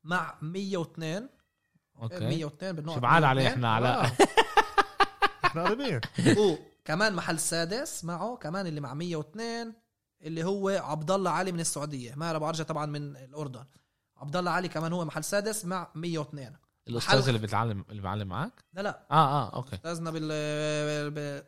مع 0.04 0.34
102 0.42 1.28
أوكي. 2.02 2.18
102 2.18 2.72
بالنقط. 2.76 2.94
شو 2.94 3.00
بعاد 3.00 3.22
عليه 3.22 3.42
102. 3.42 3.64
إحنا 3.64 3.74
على 3.74 3.88
آه. 3.88 4.12
إحنا 5.44 5.64
قريبين. 5.64 6.00
وكمان 6.38 7.14
محل 7.14 7.38
سادس 7.38 8.04
معه 8.04 8.36
كمان 8.36 8.66
اللي 8.66 8.80
مع 8.80 8.94
102 8.94 9.74
اللي 10.22 10.44
هو 10.44 10.68
عبد 10.68 11.10
الله 11.10 11.30
علي 11.30 11.52
من 11.52 11.60
السعودية. 11.60 12.14
ماهر 12.14 12.36
ابو 12.36 12.44
عرجه 12.46 12.62
طبعا 12.62 12.86
من 12.86 13.16
الأردن. 13.16 13.64
عبد 14.16 14.36
الله 14.36 14.50
علي 14.50 14.68
كمان 14.68 14.92
هو 14.92 15.04
محل 15.04 15.24
سادس 15.24 15.64
مع 15.64 15.88
102 15.94 16.56
الأستاذ 16.88 17.26
اللي 17.26 17.38
بيتعلم 17.38 17.84
اللي 17.90 18.02
بيعلم 18.02 18.28
معك 18.28 18.64
لا 18.72 18.80
لا. 18.80 19.06
آه 19.10 19.14
آه 19.44 19.56
أوكي. 19.56 19.76
أستاذنا 19.76 20.10
بال 20.10 21.44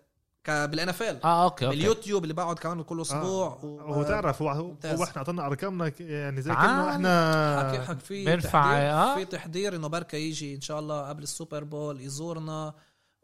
بال 0.48 0.88
NFL 0.88 1.22
آه 1.24 1.44
أوكي 1.44 1.66
أوكي 1.66 1.76
باليوتيوب 1.76 2.22
اللي 2.22 2.34
بقعد 2.34 2.58
كمان 2.58 2.82
كل 2.82 3.00
أسبوع 3.00 3.46
آه. 3.62 3.64
و- 3.64 3.80
هو 3.80 4.02
تعرف 4.02 4.42
هو 4.42 4.48
هو 4.50 5.04
إحنا 5.04 5.16
اعطينا 5.16 5.46
أرقامنا 5.46 5.88
ك- 5.88 6.00
يعني 6.00 6.42
زي. 6.42 6.54
كانه 6.54 6.86
حكي 6.86 6.90
إحنا 6.90 7.84
حكي 7.88 8.00
في 8.00 8.24
بينفع، 8.24 8.62
تحضير 8.62 8.90
آه. 8.92 9.14
في 9.14 9.24
تحضير 9.24 9.76
إنه 9.76 9.88
بركة 9.88 10.16
يجي 10.16 10.54
إن 10.54 10.60
شاء 10.60 10.78
الله 10.78 11.08
قبل 11.08 11.22
ال 11.22 11.29
Super 11.29 11.64
Bowl 11.64 12.00
يزورنا 12.00 12.74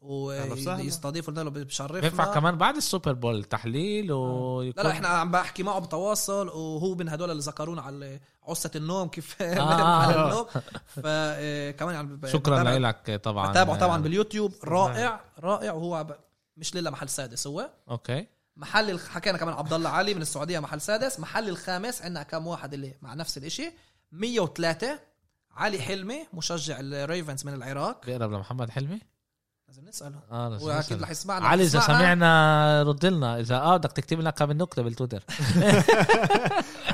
أهلا 0.03 0.53
وسهلا. 0.53 0.77
ويستضيف 0.83 1.31
لنا 1.31 1.51
بشرفنا 1.51 2.01
بينفع 2.01 2.35
كمان 2.35 2.57
بعد 2.59 2.77
ال 2.77 2.83
Super 2.83 3.13
Bowl 3.13 3.45
تحليل 3.45 4.13
ويكون 4.13 4.83
لا 4.83 4.89
لا 4.89 4.95
إحنا 4.95 5.09
عم 5.09 5.31
بحكي 5.31 5.63
معه 5.63 5.79
بتواصل 5.79 6.49
وهو 6.49 6.95
من 6.95 7.09
هدول 7.09 7.31
اللي 7.31 7.43
ذكرونا 7.43 7.83
على 7.83 8.21
عصة 8.49 8.71
النوم 8.77 9.09
كيف 9.09 9.37
آه. 9.43 9.63
على 10.03 10.15
النوم 10.25 10.47
فكمان 10.87 11.95
يعني 11.95 12.17
ب- 12.17 12.27
شكرا 12.27 12.63
لك 12.79 13.21
طبعا 13.25 13.51
بتابعه 13.51 13.79
طبعا 13.79 14.03
باليوتيوب 14.03 14.53
رائع 14.65 15.21
رائع 15.41 15.73
وهو 15.73 16.07
مش 16.59 16.75
لله 16.77 16.91
محل 16.91 17.09
سادس. 17.09 17.47
هو 17.47 17.71
أوكي. 17.91 18.27
محل 18.57 19.01
حكينا 19.01 19.39
كمان 19.39 19.55
عبد 19.55 19.73
الله 19.73 19.91
علي 19.91 20.15
من 20.15 20.23
السعودية 20.23 20.59
محل 20.59 20.81
سادس. 20.81 21.21
محل 21.21 21.49
الخامس 21.49 22.03
عندنا 22.03 22.23
كم 22.23 22.47
واحد 22.47 22.75
اللي 22.75 22.95
مع 23.03 23.15
نفس 23.15 23.39
الإشي؟ 23.39 23.73
103 24.13 24.99
علي 25.57 25.79
حلمي 25.83 26.27
مشجع 26.33 26.77
ال 26.81 26.90
Ravens 26.90 27.47
من 27.47 27.55
العراق. 27.55 28.07
بيقرب 28.07 28.33
لمحمد 28.33 28.71
حلمي؟ 28.71 29.01
لازم 29.69 29.85
نسأله. 29.89 30.21
آه 30.31 30.49
لازم 30.49 30.67
وأكيد. 30.67 31.03
رح 31.03 31.11
يسمعنا. 31.11 31.47
علي 31.47 31.63
إذا. 31.65 31.81
سمعنا 31.81 32.83
رد 32.83 33.07
لنا. 33.07 33.41
إذا 33.41 33.57
آه 33.57 33.77
بدك 33.77 33.93
تكتب 33.93 34.21
لنا 34.21 34.31
كم 34.31 34.53
نكته 34.53 34.83
بالتويتر. 34.83 35.23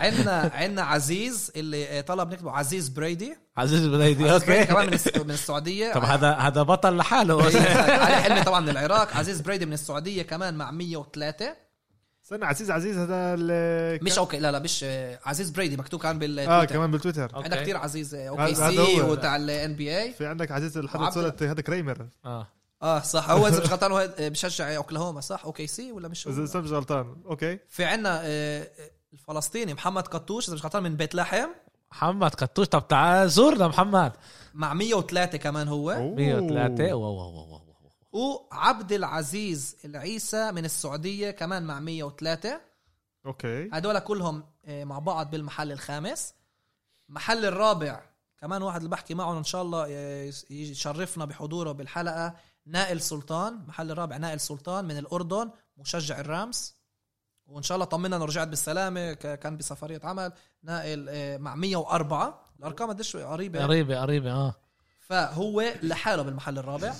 عندنا 0.05 0.51
عندنا 0.55 0.83
عزيز 0.83 1.53
اللي 1.57 2.03
طلب 2.03 2.33
نكتبه 2.33 2.51
عزيز 2.51 2.89
بريدي. 2.89 3.37
عزيز 3.57 3.87
بريدي 3.87 4.33
أوكي. 4.33 4.65
كمان 4.65 4.87
من 4.87 4.93
الس- 4.95 5.17
من 5.17 5.31
السعودية. 5.31 5.93
طب 5.93 6.05
هذا 6.05 6.33
هذا 6.33 6.63
بطل 6.63 6.97
لحاله. 6.97 7.45
علي 8.05 8.17
حلمي 8.17 8.43
طبعا 8.43 8.61
من 8.61 8.69
العراق. 8.69 9.17
عزيز 9.17 9.41
بريدي 9.41 9.67
من 9.67 9.73
السعودية 9.73 10.23
كمان 10.23 10.55
مع 10.55 10.71
103 10.71 11.57
استنى 12.25 12.45
عزيز 12.45 12.71
عزيز 12.71 12.97
هذا 12.99 13.35
ال- 13.39 14.05
مش 14.05 14.19
أوكي 14.19 14.39
لا 14.39 14.53
لا 14.53 14.59
مش 14.59 14.85
عزيز 15.27 15.51
بريدي 15.51 15.77
مكتوب 15.77 16.01
كان 16.03 16.17
آه 16.17 16.19
بالتويتر 16.19 16.65
كمان 16.75 16.91
بالتويتر. 16.91 17.23
أوكي. 17.25 17.45
عندنا 17.45 17.63
كثير 17.63 17.77
عزيز 17.77 18.15
أوكي 18.15 18.43
هذا 18.43 18.71
سي. 18.71 19.01
وتاع 19.03 19.37
الان 19.37 19.75
بي 19.77 19.99
اي 20.03 20.13
في 20.13 20.27
عندك 20.27 20.51
عزيز 20.53 20.79
الحدث 20.79 21.01
وعبد- 21.01 21.15
صورة 21.15 21.51
هذا 21.51 21.61
كريمر. 21.63 22.09
آه. 22.25 22.49
آه 22.83 23.01
صح. 23.01 23.31
هو 23.31 23.47
إذا 23.49 23.61
مش 23.61 23.71
غلطان 23.71 23.93
هو 23.93 24.11
بشجع 24.19 24.77
أوكلاهوما 24.77 25.21
صح؟ 25.21 25.45
أوكي 25.45 25.67
سي 25.67 25.93
ولا 25.93 26.09
مش 26.09 26.27
إذا 26.29 26.61
مش 26.61 26.73
غلطان. 26.73 27.17
أوكي. 27.27 27.59
في 27.69 27.85
عنا 27.85 28.21
آه، 28.25 28.69
الفلسطيني 29.15 29.75
محمد 29.75 30.09
قطوش 30.09 30.49
إذا 30.49 30.55
مش 30.55 30.65
غلطان 30.65 30.83
من 30.83 30.97
بيت 30.97 31.15
لحم 31.15 31.49
محمد 31.93 32.31
كتوش 32.35 32.67
طب 32.67 32.89
تعال 32.89 33.31
زورنا 33.31 33.69
محمد. 33.69 34.13
مع 34.55 34.75
103 34.75 35.39
كمان 35.39 35.69
هو. 35.69 35.91
أوه. 35.91 36.15
103 36.15 36.95
واو 36.95 37.15
واو 37.15 37.35
واو 37.35 37.65
wow 38.13 38.49
وعبد 38.53 38.93
العزيز 38.93 39.77
العيسى 39.85 40.53
من 40.53 40.65
السعودية 40.65 41.31
كمان 41.31 41.63
مع 41.63 41.81
103 41.81 42.61
okay. 43.27 43.69
هدول 43.73 43.99
كلهم 43.99 44.45
آه، 44.65 44.85
مع 44.85 44.99
بعض 44.99 45.31
بالمحل 45.31 45.73
الخامس. 45.73 46.35
محل 47.09 47.45
الرابع 47.45 48.01
كمان 48.39 48.63
واحد 48.63 48.77
اللي 48.77 48.91
بحكي 48.91 49.15
معه 49.15 49.39
إن 49.39 49.45
شاء 49.45 49.63
الله 49.63 49.87
آه، 49.91 50.33
يشرفنا 50.51 51.25
بحضوره 51.25 51.73
بالحلقة 51.73 52.35
نائل 52.67 53.01
سلطان. 53.01 53.65
محل 53.69 53.91
الرابع 53.91 54.17
نائل 54.17 54.41
سلطان 54.41 54.85
من 54.85 54.99
الأردن 54.99 55.51
مشجع 55.77 56.21
ال 56.21 56.30
Rams. 56.30 56.75
وإن 57.47 57.63
شاء 57.63 57.75
الله 57.77 57.85
طمنا 57.87 58.17
إنه 58.17 58.25
رجعت 58.25 58.49
بالسلامة 58.49 59.13
كان 59.13 59.57
بسفرية 59.57 60.01
عمل 60.05 60.33
نائل 60.63 61.07
آه، 61.09 61.37
مع 61.37 61.55
104 61.55 62.51
الأرقام 62.59 62.89
قديش 62.89 63.17
قريبة. 63.17 63.63
قريبة 63.63 64.01
قريبة 64.01 64.33
آه. 64.33 64.55
فهو 65.01 65.65
لحاله 65.83 66.23
بالمحل 66.23 66.59
الرابع. 66.59 66.95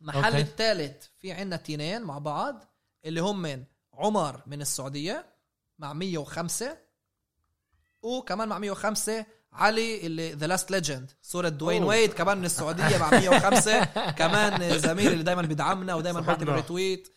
المحل. 0.00 0.36
الثالث 0.36 1.06
في 1.18 1.32
عندنا 1.32 1.56
تنين 1.56 2.02
مع 2.02 2.18
بعض 2.18 2.64
اللي 3.04 3.20
هم 3.20 3.42
من 3.42 3.64
عمر 3.94 4.40
من 4.46 4.60
السعودية 4.60 5.26
مع 5.78 5.92
105 5.92 6.76
وكمان 8.02 8.48
مع 8.48 8.58
105 8.58 9.26
علي 9.52 10.06
اللي 10.06 10.32
The 10.32 10.46
Last 10.46 10.70
Legend 10.70 11.10
صورة 11.22 11.48
Dwyane 11.48 11.82
أوه. 11.82 11.90
Wade 11.90 12.12
كمان 12.12 12.38
من 12.38 12.44
السعودية 12.44 12.98
مع 12.98 13.10
105 13.10 13.84
كمان 14.10 14.78
زميل 14.78 15.12
اللي 15.12 15.24
دايما 15.24 15.42
بيدعمنا 15.42 15.94
ودايما. 15.94 16.20
بيعطي 16.20 16.44
retweet 16.44 17.13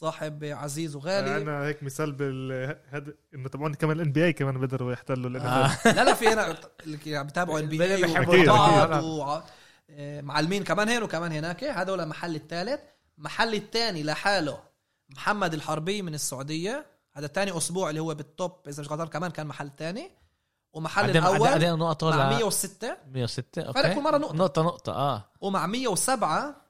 صاحب 0.00 0.44
عزيز 0.44 0.96
وغالي. 0.96 1.36
أنا 1.36 1.66
هيك 1.66 1.82
مثال 1.82 2.12
بال 2.12 2.52
هذا 2.90 3.14
إنه 3.34 3.48
طبعا 3.48 3.74
كمان 3.74 3.96
ال 3.96 4.12
NBA 4.12 4.32
كمان 4.32 4.60
بيقدروا 4.60 4.92
يحتلوا 4.92 5.40
آه. 5.40 5.78
لا 5.96 6.04
لا 6.04 6.14
في 6.14 6.28
هنا 6.28 6.56
اللي 6.86 7.24
بتابعوا 7.24 7.58
NBA 7.60 8.02
بيحبوا 8.02 8.44
بعض. 8.46 9.04
وع- 9.04 9.42
آه، 9.90 10.20
معلمين 10.20 10.64
كمان 10.64 10.88
هنا 10.88 11.04
وكمان 11.04 11.32
هناك. 11.32 11.64
هذا 11.64 11.90
هو 11.90 11.94
المحل 11.94 12.34
الثالث. 12.34 12.80
محل 13.18 13.54
الثاني 13.54 14.02
لحاله 14.02 14.58
محمد 15.10 15.54
الحربي 15.54 16.02
من 16.02 16.14
السعودية. 16.14 16.86
هذا 17.12 17.26
الثاني 17.26 17.56
أسبوع 17.56 17.90
اللي 17.90 18.00
هو 18.00 18.14
بال 18.14 18.29
top 18.29 18.52
إذا 18.68 18.82
مش 18.82 18.88
غلطان 18.90 19.08
كمان 19.08 19.30
كان 19.30 19.46
محل 19.46 19.70
ثاني. 19.78 20.10
ومحل 20.72 21.04
عندنا 21.04 21.30
الأول 21.30 21.48
عندنا 21.48 21.74
نقطة 21.76 22.10
مع 22.10 22.30
ل 22.30 22.34
106 22.34 22.96
106 23.12 23.62
okay 23.62 23.82
فرق 23.82 23.94
كل 23.94 24.00
مرة 24.02 24.18
نقطة. 24.18 24.34
نقطة 24.36 24.62
نقطة 24.62 24.92
آه. 24.92 25.24
ومع 25.40 25.66
107 25.66 26.67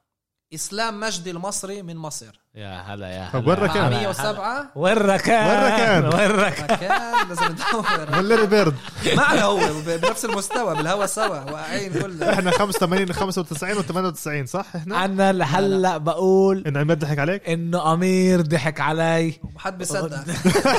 إسلام 0.53 0.99
مجدي 0.99 1.31
المصري 1.31 1.81
من 1.81 1.97
مصر. 1.97 2.39
يا 2.55 2.81
هلا 2.81 3.07
يا 3.07 3.29
طب 3.33 3.49
هلا 3.49 3.49
وين 3.49 3.59
مع 3.59 3.65
ركان؟ 3.65 3.89
107 3.89 4.71
وين 4.75 4.97
ركان؟ 4.97 5.47
وين 5.49 5.73
ركان؟ 5.73 6.05
وين 6.05 6.31
ركان؟ 6.31 6.65
مكان 6.77 7.27
لازم 7.29 7.45
ندور. 7.45 8.11
ملري 8.21 8.45
بيرد. 8.47 8.75
معنا 9.17 9.43
هو 9.43 9.59
بنفس 9.85 10.25
المستوى 10.25 10.75
بالهوا 10.75 11.05
سوا 11.05 11.51
واقعين 11.51 11.93
كلنا. 11.93 12.33
إحنا 12.33 12.51
85 12.51 13.13
95 13.13 13.83
و98 13.83 14.45
صح 14.49 14.65
إحنا؟ 14.75 15.05
أنا 15.05 15.31
لهلا 15.33 15.97
بقول 15.97 16.63
انه 16.67 16.79
عماد 16.79 16.99
ضحك 16.99 17.19
عليك؟ 17.19 17.49
إنه 17.49 17.93
أمير 17.93 18.41
ضحك 18.41 18.79
علي. 18.79 19.33
وحد 19.55 19.77
بيصدق. 19.77 20.17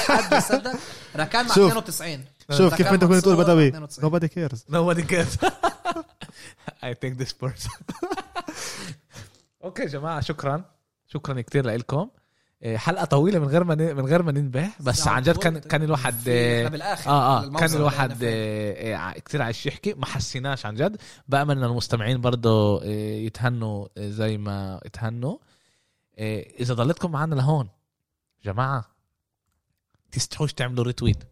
حد 0.08 0.34
بيصدق. 0.34 0.72
ركان 1.16 1.46
مع 1.46 1.54
شوف. 1.54 1.76
92 1.76 2.24
شوف 2.50 2.74
كيف 2.74 2.86
أنت 2.86 3.04
كنت 3.04 3.22
تقول 3.24 3.36
بدوي. 3.36 3.68
92. 3.68 4.10
nobody 4.10 4.28
cares 4.28 4.58
nobody 4.72 5.02
cares. 5.12 5.36
I 6.82 6.94
take 6.94 7.16
this 7.18 7.32
person. 7.32 7.70
أوكي 9.64 9.86
جماعة 9.86 10.20
شكرا. 10.20 10.64
شكرا 11.06 11.40
كثير 11.40 11.66
لكم 11.66 12.10
حلقة 12.74 13.04
طويلة 13.04 13.38
من 13.38 13.46
غير 13.46 13.64
ما 13.64 13.74
من 13.74 14.06
غير 14.06 14.22
ما 14.22 14.32
ننبه. 14.32 14.70
بس 14.80 15.08
عن 15.08 15.22
جد 15.22 15.36
كان 15.36 15.54
فوت. 15.54 15.66
كان 15.66 15.82
الواحد 15.82 16.28
إحنا 16.28 16.68
بالآخر. 16.68 17.10
آه 17.10 17.44
آه 17.44 17.50
كان 17.50 17.72
الواحد. 17.72 18.18
آه، 18.22 18.96
آه، 18.96 19.12
كتير 19.12 19.42
عايش 19.42 19.66
يحكي. 19.66 19.94
ما 19.94 20.06
حسيناش 20.06 20.66
عن 20.66 20.74
جد. 20.74 20.96
بأمل 21.28 21.58
إن 21.58 21.64
المستمعين 21.64 22.20
برضه 22.20 22.82
آه، 22.82 22.86
يتهنوا 23.16 23.88
آه، 23.98 24.08
زي 24.08 24.38
ما 24.38 24.80
اتهنوا. 24.86 25.38
آه، 26.18 26.40
إذا 26.60 26.74
ضليتكم 26.74 27.10
معنا 27.12 27.34
لهون 27.34 27.68
جماعة 28.44 28.84
تستحوش 30.12 30.52
تعملوا 30.52 30.84
retweet 30.84 31.24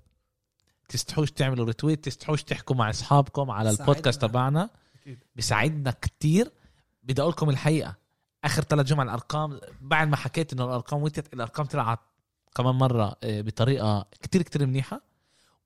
تستحوش 0.88 1.30
تعملوا 1.30 1.66
retweet 1.66 2.04
تستحوش 2.04 2.42
تحكوا 2.42 2.76
مع 2.76 2.90
أصحابكم 2.90 3.50
على. 3.50 3.70
البودكاست 3.70 4.22
تبعنا. 4.22 4.70
بيساعدنا 5.36 5.90
كتير. 5.90 6.52
بدي 7.02 7.22
أقول 7.22 7.32
لكم 7.32 7.50
الحقيقة. 7.50 8.07
آخر 8.48 8.62
ثلاث 8.62 8.86
جمع 8.86 9.02
الأرقام 9.02 9.60
بعد 9.80 10.08
ما 10.08 10.16
حكيت 10.16 10.52
إنه 10.52 10.64
الأرقام 10.64 11.02
وطيت 11.02 11.34
الأرقام 11.34 11.66
طلعت 11.66 11.98
كمان 12.56 12.74
مرة 12.74 13.16
آه، 13.24 13.40
بطريقة 13.40 14.06
كتير 14.22 14.42
كتير 14.42 14.66
منيحة 14.66 15.00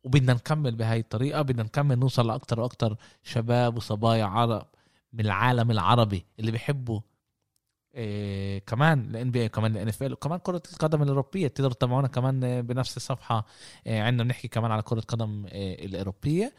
وبدنا 0.05 0.35
نكمل 0.35 0.75
بهاي 0.77 1.01
الطريقة 1.01 1.43
بدنا 1.43 1.63
نكمل 1.63 1.99
نوصل 1.99 2.27
لأكتر 2.27 2.61
وأكتر 2.61 2.97
شباب 3.23 3.77
وصبايا 3.77 4.25
عرب 4.25 4.67
من 5.13 5.21
العالم 5.21 5.71
العربي 5.71 6.27
اللي 6.39 6.51
بيحبوا 6.51 7.01
إيه 7.95 8.59
كمان 8.59 9.11
ال 9.11 9.31
NBA 9.31 9.49
كمان 9.49 9.73
ال 9.73 9.89
NFL 9.89 10.13
وكمان 10.13 10.39
كرة 10.39 10.63
القدم 10.73 11.03
الأوروبية. 11.03 11.49
تقدروا 11.49 11.73
تتابعونا 11.73 12.09
كمان 12.09 12.45
آه، 12.45 12.61
بنفس 12.61 12.97
الصفحة 12.97 13.47
إيه 13.87 14.03
عندنا 14.03 14.25
بنحكي 14.25 14.49
كمان 14.49 14.71
على 14.71 14.83
كرة 14.83 14.99
القدم 14.99 15.47
إيه 15.47 15.87
الأوروبية. 15.87 16.53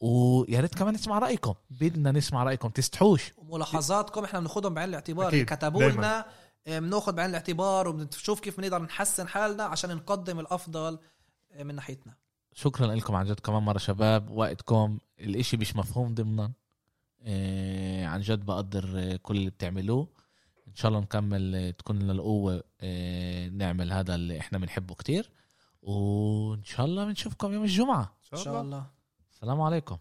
ويا 0.00 0.60
ريت 0.60 0.74
كمان 0.74 0.94
نسمع 0.94 1.18
رأيكم. 1.18 1.54
بدنا 1.70 2.12
نسمع 2.12 2.44
رأيكم. 2.44 2.68
تستحوش. 2.68 3.32
وملاحظاتكم 3.36 4.24
إحنا 4.24 4.40
بناخذهم 4.40 4.74
بعين 4.74 4.88
الاعتبار. 4.88 5.42
كتبوا. 5.42 5.82
لنا 5.82 6.26
آه، 6.66 6.78
بناخذ 6.78 7.12
بعين 7.12 7.30
الاعتبار 7.30 7.88
وبنشوف 7.88 8.40
كيف 8.40 8.60
بنقدر 8.60 8.82
نحسن 8.82 9.28
حالنا 9.28 9.64
عشان 9.64 9.96
نقدم 9.96 10.40
الأفضل 10.40 10.98
آه، 11.52 11.62
من 11.62 11.74
ناحيتنا. 11.74 12.14
شكرا 12.52 12.94
لكم 12.94 13.14
عن 13.14 13.26
جد 13.26 13.40
كمان 13.40 13.62
مرة 13.62 13.78
شباب. 13.78 14.30
وقتكم. 14.30 14.98
الإشي 15.20 15.56
مش 15.56 15.76
مفهوم 15.76 16.14
ضمنا. 16.14 16.52
إيه 17.26 18.06
عن 18.06 18.20
جد 18.20 18.44
بقدر 18.44 18.92
آه، 18.96 19.16
كل 19.16 19.36
اللي 19.36 19.50
بتعملوه. 19.50 20.08
إن 20.68 20.74
شاء 20.74 20.88
الله 20.88 21.00
نكمل 21.00 21.72
تكون 21.78 21.98
لنا 21.98 22.12
القوة 22.12 22.62
آه، 22.80 23.48
نعمل 23.48 23.92
هذا 23.92 24.14
اللي 24.14 24.40
إحنا 24.40 24.58
بنحبه 24.58 24.94
كتير. 24.94 25.30
وإن 25.82 26.64
شاء 26.64 26.86
الله 26.86 27.04
بنشوفكم 27.04 27.52
يوم 27.52 27.62
الجمعة. 27.62 28.16
إن 28.32 28.38
شاء 28.38 28.62
الله. 28.62 28.95
السلام 29.36 29.60
عليكم. 29.60 29.98